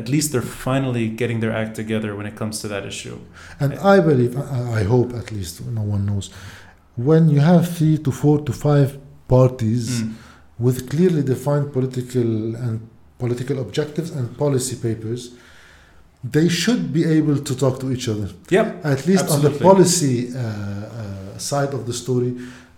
at 0.00 0.06
least 0.14 0.26
they're 0.32 0.50
finally 0.68 1.06
getting 1.20 1.38
their 1.42 1.54
act 1.62 1.72
together 1.82 2.10
when 2.18 2.26
it 2.30 2.34
comes 2.40 2.54
to 2.62 2.66
that 2.74 2.84
issue. 2.92 3.16
And 3.62 3.70
I 3.94 3.96
believe, 4.10 4.32
I, 4.38 4.80
I 4.80 4.82
hope 4.94 5.08
at 5.20 5.26
least, 5.36 5.54
no 5.80 5.84
one 5.94 6.02
knows, 6.10 6.26
when 6.96 7.28
you 7.28 7.40
have 7.40 7.64
three 7.76 7.98
to 7.98 8.10
four 8.10 8.38
to 8.46 8.52
five 8.52 8.98
parties 9.28 10.02
Mm. 10.02 10.10
with 10.58 10.88
clearly 10.90 11.22
defined 11.22 11.72
political 11.72 12.30
and 12.64 12.80
political 13.18 13.58
objectives 13.60 14.10
and 14.10 14.36
policy 14.36 14.76
papers, 14.76 15.30
they 16.36 16.48
should 16.48 16.92
be 16.92 17.04
able 17.18 17.38
to 17.48 17.54
talk 17.56 17.80
to 17.80 17.90
each 17.94 18.08
other. 18.08 18.28
Yep. 18.50 18.66
At 18.84 19.06
least 19.06 19.26
on 19.30 19.40
the 19.42 19.50
policy 19.50 20.16
uh, 20.34 20.38
uh, 20.38 21.38
side 21.38 21.72
of 21.74 21.86
the 21.86 21.92
story, 21.92 22.32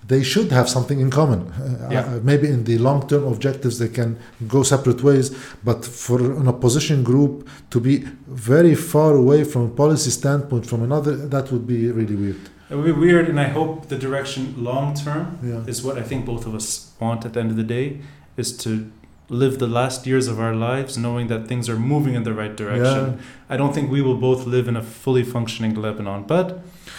they 0.06 0.22
should 0.22 0.50
have 0.52 0.68
something 0.68 0.98
in 1.00 1.10
common. 1.10 1.40
Uh, 1.40 1.88
Yeah. 1.90 2.00
uh, 2.00 2.20
maybe 2.30 2.46
in 2.56 2.64
the 2.64 2.76
long 2.78 3.00
term 3.10 3.24
objectives, 3.34 3.74
they 3.78 3.88
can 3.98 4.10
go 4.54 4.62
separate 4.62 5.00
ways, 5.02 5.26
but 5.68 5.84
for 5.84 6.18
an 6.40 6.46
opposition 6.54 7.02
group 7.02 7.32
to 7.70 7.78
be 7.80 7.94
very 8.28 8.74
far 8.74 9.12
away 9.22 9.44
from 9.44 9.62
a 9.70 9.72
policy 9.82 10.10
standpoint 10.10 10.64
from 10.66 10.82
another, 10.82 11.14
that 11.34 11.50
would 11.52 11.66
be 11.66 11.78
really 11.90 12.16
weird. 12.24 12.44
It 12.74 12.78
would 12.78 12.86
be 12.86 13.06
weird, 13.06 13.28
and 13.28 13.38
I 13.38 13.44
hope 13.58 13.86
the 13.88 13.96
direction 13.96 14.42
long 14.58 14.94
term 14.94 15.38
Yeah. 15.50 15.62
is 15.72 15.84
what 15.84 15.96
I 15.96 16.02
think 16.02 16.26
both 16.26 16.44
of 16.44 16.54
us 16.56 16.90
want 17.00 17.24
at 17.24 17.32
the 17.34 17.40
end 17.40 17.50
of 17.52 17.56
the 17.56 17.62
day 17.78 17.86
is 18.36 18.50
to 18.64 18.70
live 19.28 19.58
the 19.60 19.68
last 19.68 20.06
years 20.08 20.26
of 20.26 20.38
our 20.40 20.54
lives 20.54 20.98
knowing 20.98 21.28
that 21.28 21.46
things 21.46 21.68
are 21.68 21.78
moving 21.78 22.14
in 22.14 22.24
the 22.24 22.32
right 22.34 22.56
direction. 22.56 23.18
I 23.48 23.56
don't 23.56 23.72
think 23.72 23.90
we 23.92 24.02
will 24.02 24.16
both 24.16 24.44
live 24.46 24.66
in 24.66 24.76
a 24.76 24.82
fully 24.82 25.22
functioning 25.22 25.74
Lebanon, 25.80 26.24
but 26.26 26.46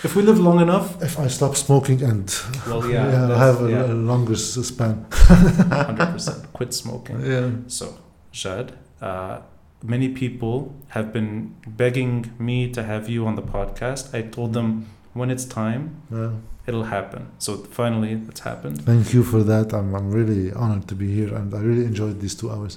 if 0.04 0.16
we 0.16 0.22
live 0.24 0.40
long 0.40 0.60
enough, 0.62 0.88
If 1.04 1.20
I 1.20 1.28
stop 1.28 1.56
smoking 1.58 2.02
and 2.02 2.28
well, 2.68 2.90
yeah, 2.90 3.12
yeah, 3.14 3.36
I 3.36 3.38
have 3.38 3.62
a, 3.62 3.70
yeah, 3.70 3.92
a 3.92 3.94
longer 4.12 4.36
span. 4.38 5.06
100% 5.10 6.54
quit 6.54 6.74
smoking. 6.74 7.20
Yeah. 7.22 7.50
So, 7.68 7.86
Jad, 8.32 8.72
uh, 9.02 9.40
many 9.84 10.08
people 10.10 10.74
have 10.96 11.12
been 11.12 11.56
begging 11.68 12.32
me 12.40 12.70
to 12.72 12.82
have 12.84 13.10
you 13.10 13.28
on 13.28 13.36
the 13.36 13.44
podcast. 13.58 14.14
I 14.18 14.22
told 14.22 14.54
them 14.54 14.86
when 15.19 15.29
it's 15.35 15.47
time, 15.63 15.83
Yeah. 16.19 16.33
it'll 16.69 16.89
happen. 16.99 17.23
So 17.45 17.51
finally, 17.81 18.13
it's 18.31 18.43
happened. 18.51 18.77
Thank 18.93 19.07
you 19.15 19.23
for 19.33 19.41
that. 19.53 19.67
I'm, 19.79 19.89
I'm 19.99 20.09
really 20.21 20.45
honored 20.63 20.85
to 20.93 20.95
be 21.03 21.09
here 21.19 21.33
and 21.39 21.49
I 21.61 21.61
really 21.71 21.87
enjoyed 21.93 22.17
these 22.25 22.37
two 22.41 22.51
hours. 22.55 22.73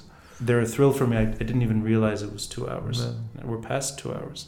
They're 0.46 0.64
a 0.68 0.70
thrill 0.74 0.92
for 0.98 1.06
me. 1.10 1.14
I, 1.22 1.26
I 1.40 1.44
didn't 1.48 1.64
even 1.68 1.78
realize 1.92 2.18
it 2.28 2.32
was 2.38 2.44
two 2.54 2.64
hours. 2.72 2.96
Yeah. 3.04 3.44
We're 3.48 3.64
past 3.72 3.88
two 4.00 4.10
hours. 4.18 4.40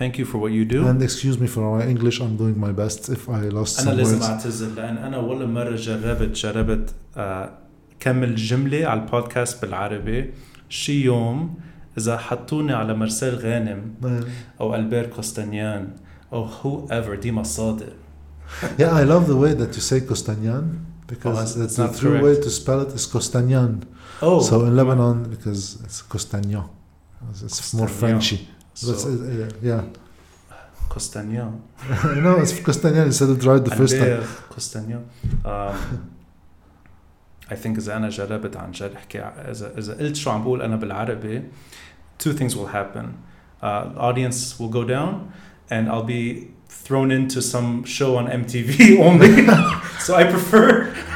Thank 0.00 0.12
you 0.20 0.24
for 0.30 0.38
what 0.38 0.52
you 0.58 0.64
do. 0.76 0.80
And 0.90 1.02
excuse 1.02 1.36
me 1.42 1.48
for 1.54 1.62
my 1.76 1.84
English. 1.94 2.16
I'm 2.24 2.36
doing 2.42 2.56
my 2.66 2.72
best. 2.82 3.00
If 3.16 3.22
I 3.28 3.40
lost 3.58 3.80
انا 3.80 3.90
some 3.92 3.96
لازم 3.96 4.18
words. 4.20 4.24
اعتذر 4.24 4.74
لان 4.76 4.96
انا 4.98 5.18
ولا 5.18 5.46
مره 5.46 5.76
جربت 5.76 6.36
جربت 6.36 6.94
آه 7.16 7.52
كمل 8.00 8.34
جمله 8.36 8.86
على 8.86 9.00
البودكاست 9.00 9.62
بالعربي 9.62 10.30
شي 10.68 11.02
يوم 11.04 11.54
اذا 11.98 12.16
حطوني 12.18 12.72
على 12.72 12.94
مرسال 12.94 13.34
غانم 13.34 13.94
Uh, 14.02 14.06
او 14.60 14.74
البير 14.74 15.06
كوستانيان 15.06 15.90
او 16.32 16.44
هو 16.44 16.88
ايفر 16.92 17.14
ديما 17.14 17.42
صادق 17.42 17.92
yeah, 18.78 18.92
I 18.92 19.04
love 19.04 19.26
the 19.26 19.36
way 19.44 19.52
that 19.60 19.70
you 19.76 19.82
say 19.90 20.00
Costagnan 20.00 20.64
because 21.06 21.36
Oh, 21.36 21.40
that's- 21.40 21.54
the, 21.54 21.60
that's 21.60 21.76
the 21.76 21.84
not 21.86 21.94
true 22.00 22.10
correct. 22.18 22.24
way 22.26 22.34
to 22.44 22.50
spell 22.60 22.80
it 22.86 22.90
is 22.98 23.06
Costagnan. 23.14 23.72
Oh, 24.22 24.40
So 24.48 24.54
in 24.68 24.74
Lebanon, 24.80 25.16
because 25.34 25.62
it's 25.84 26.00
Costagnan, 26.12 26.66
it's, 27.30 27.42
it's 27.48 27.74
more 27.78 27.86
Costagnan. 27.88 28.00
Frenchy. 28.00 28.38
so, 28.74 28.86
That's, 28.86 29.04
uh, 29.04 29.10
uh, 29.10 29.70
yeah, 29.70 29.82
كوستانيان 30.88 31.60
no, 32.24 32.36
it's 32.42 32.52
Costagnan. 32.68 33.06
You 33.06 33.12
said 33.12 33.28
it 33.36 33.44
right 33.44 33.64
the 33.64 33.74
first 33.80 33.92
time. 33.94 34.02
البير 34.02 34.26
كوستانيان 34.54 35.02
um, 35.44 35.74
I 37.50 37.54
think 37.54 37.78
إذا 37.78 37.96
أنا 37.96 38.08
جربت 38.08 38.56
عن 38.56 38.70
جد 38.70 38.92
أحكي 38.96 39.18
ع- 39.18 39.28
إذا 39.50 39.78
إذا 39.78 39.94
قلت 39.94 40.16
شو 40.16 40.30
عم 40.30 40.42
بقول 40.42 40.62
أنا 40.62 40.76
بالعربي 40.76 41.42
two 42.22 42.32
things 42.32 42.54
will 42.56 42.66
happen 42.74 43.06
uh, 43.62 43.88
the 43.94 44.00
audience 44.00 44.58
will 44.60 44.68
go 44.68 44.84
down 44.84 45.14
and 45.73 45.83
I'll 45.91 46.07
be 46.17 46.21
thrown 46.85 47.09
into 47.19 47.39
some 47.53 47.67
show 47.97 48.09
on 48.19 48.25
MTV 48.41 48.69
only 49.07 49.31
so 50.05 50.11
I 50.21 50.23
prefer 50.35 50.67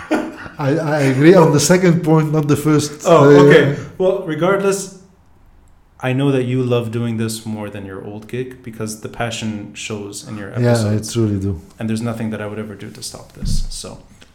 I, 0.67 0.69
I 0.97 0.99
agree 1.13 1.35
on 1.43 1.49
the 1.57 1.59
second 1.73 1.95
point, 2.09 2.27
not 2.37 2.45
the 2.53 2.59
first. 2.67 2.91
oh 3.05 3.11
Uh, 3.17 3.43
okay 3.43 3.63
well 4.01 4.15
regardless 4.33 4.79
I 6.09 6.13
know 6.19 6.29
that 6.35 6.45
you 6.51 6.59
love 6.75 6.85
doing 6.99 7.17
this 7.23 7.35
more 7.55 7.69
than 7.75 7.83
your 7.91 8.01
old 8.09 8.23
gig 8.33 8.49
because 8.67 8.91
the 9.05 9.09
passion 9.21 9.73
shows 9.73 10.15
in 10.29 10.33
your 10.41 10.49
episode. 10.57 10.91
Yeah, 10.91 10.99
I 10.99 11.11
truly 11.13 11.39
do. 11.47 11.53
and 11.77 11.83
there's 11.89 12.05
nothing 12.11 12.27
that 12.31 12.39
I 12.43 12.47
would 12.49 12.59
ever 12.65 12.75
do 12.83 12.89
to 12.97 13.01
stop 13.11 13.27
this 13.37 13.51
so 13.81 13.89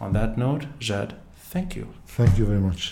on 0.05 0.13
that 0.19 0.31
note 0.45 0.63
Jad 0.89 1.09
thank 1.55 1.69
you 1.79 1.87
Thank 2.19 2.33
you 2.39 2.45
very 2.53 2.61
much. 2.69 2.83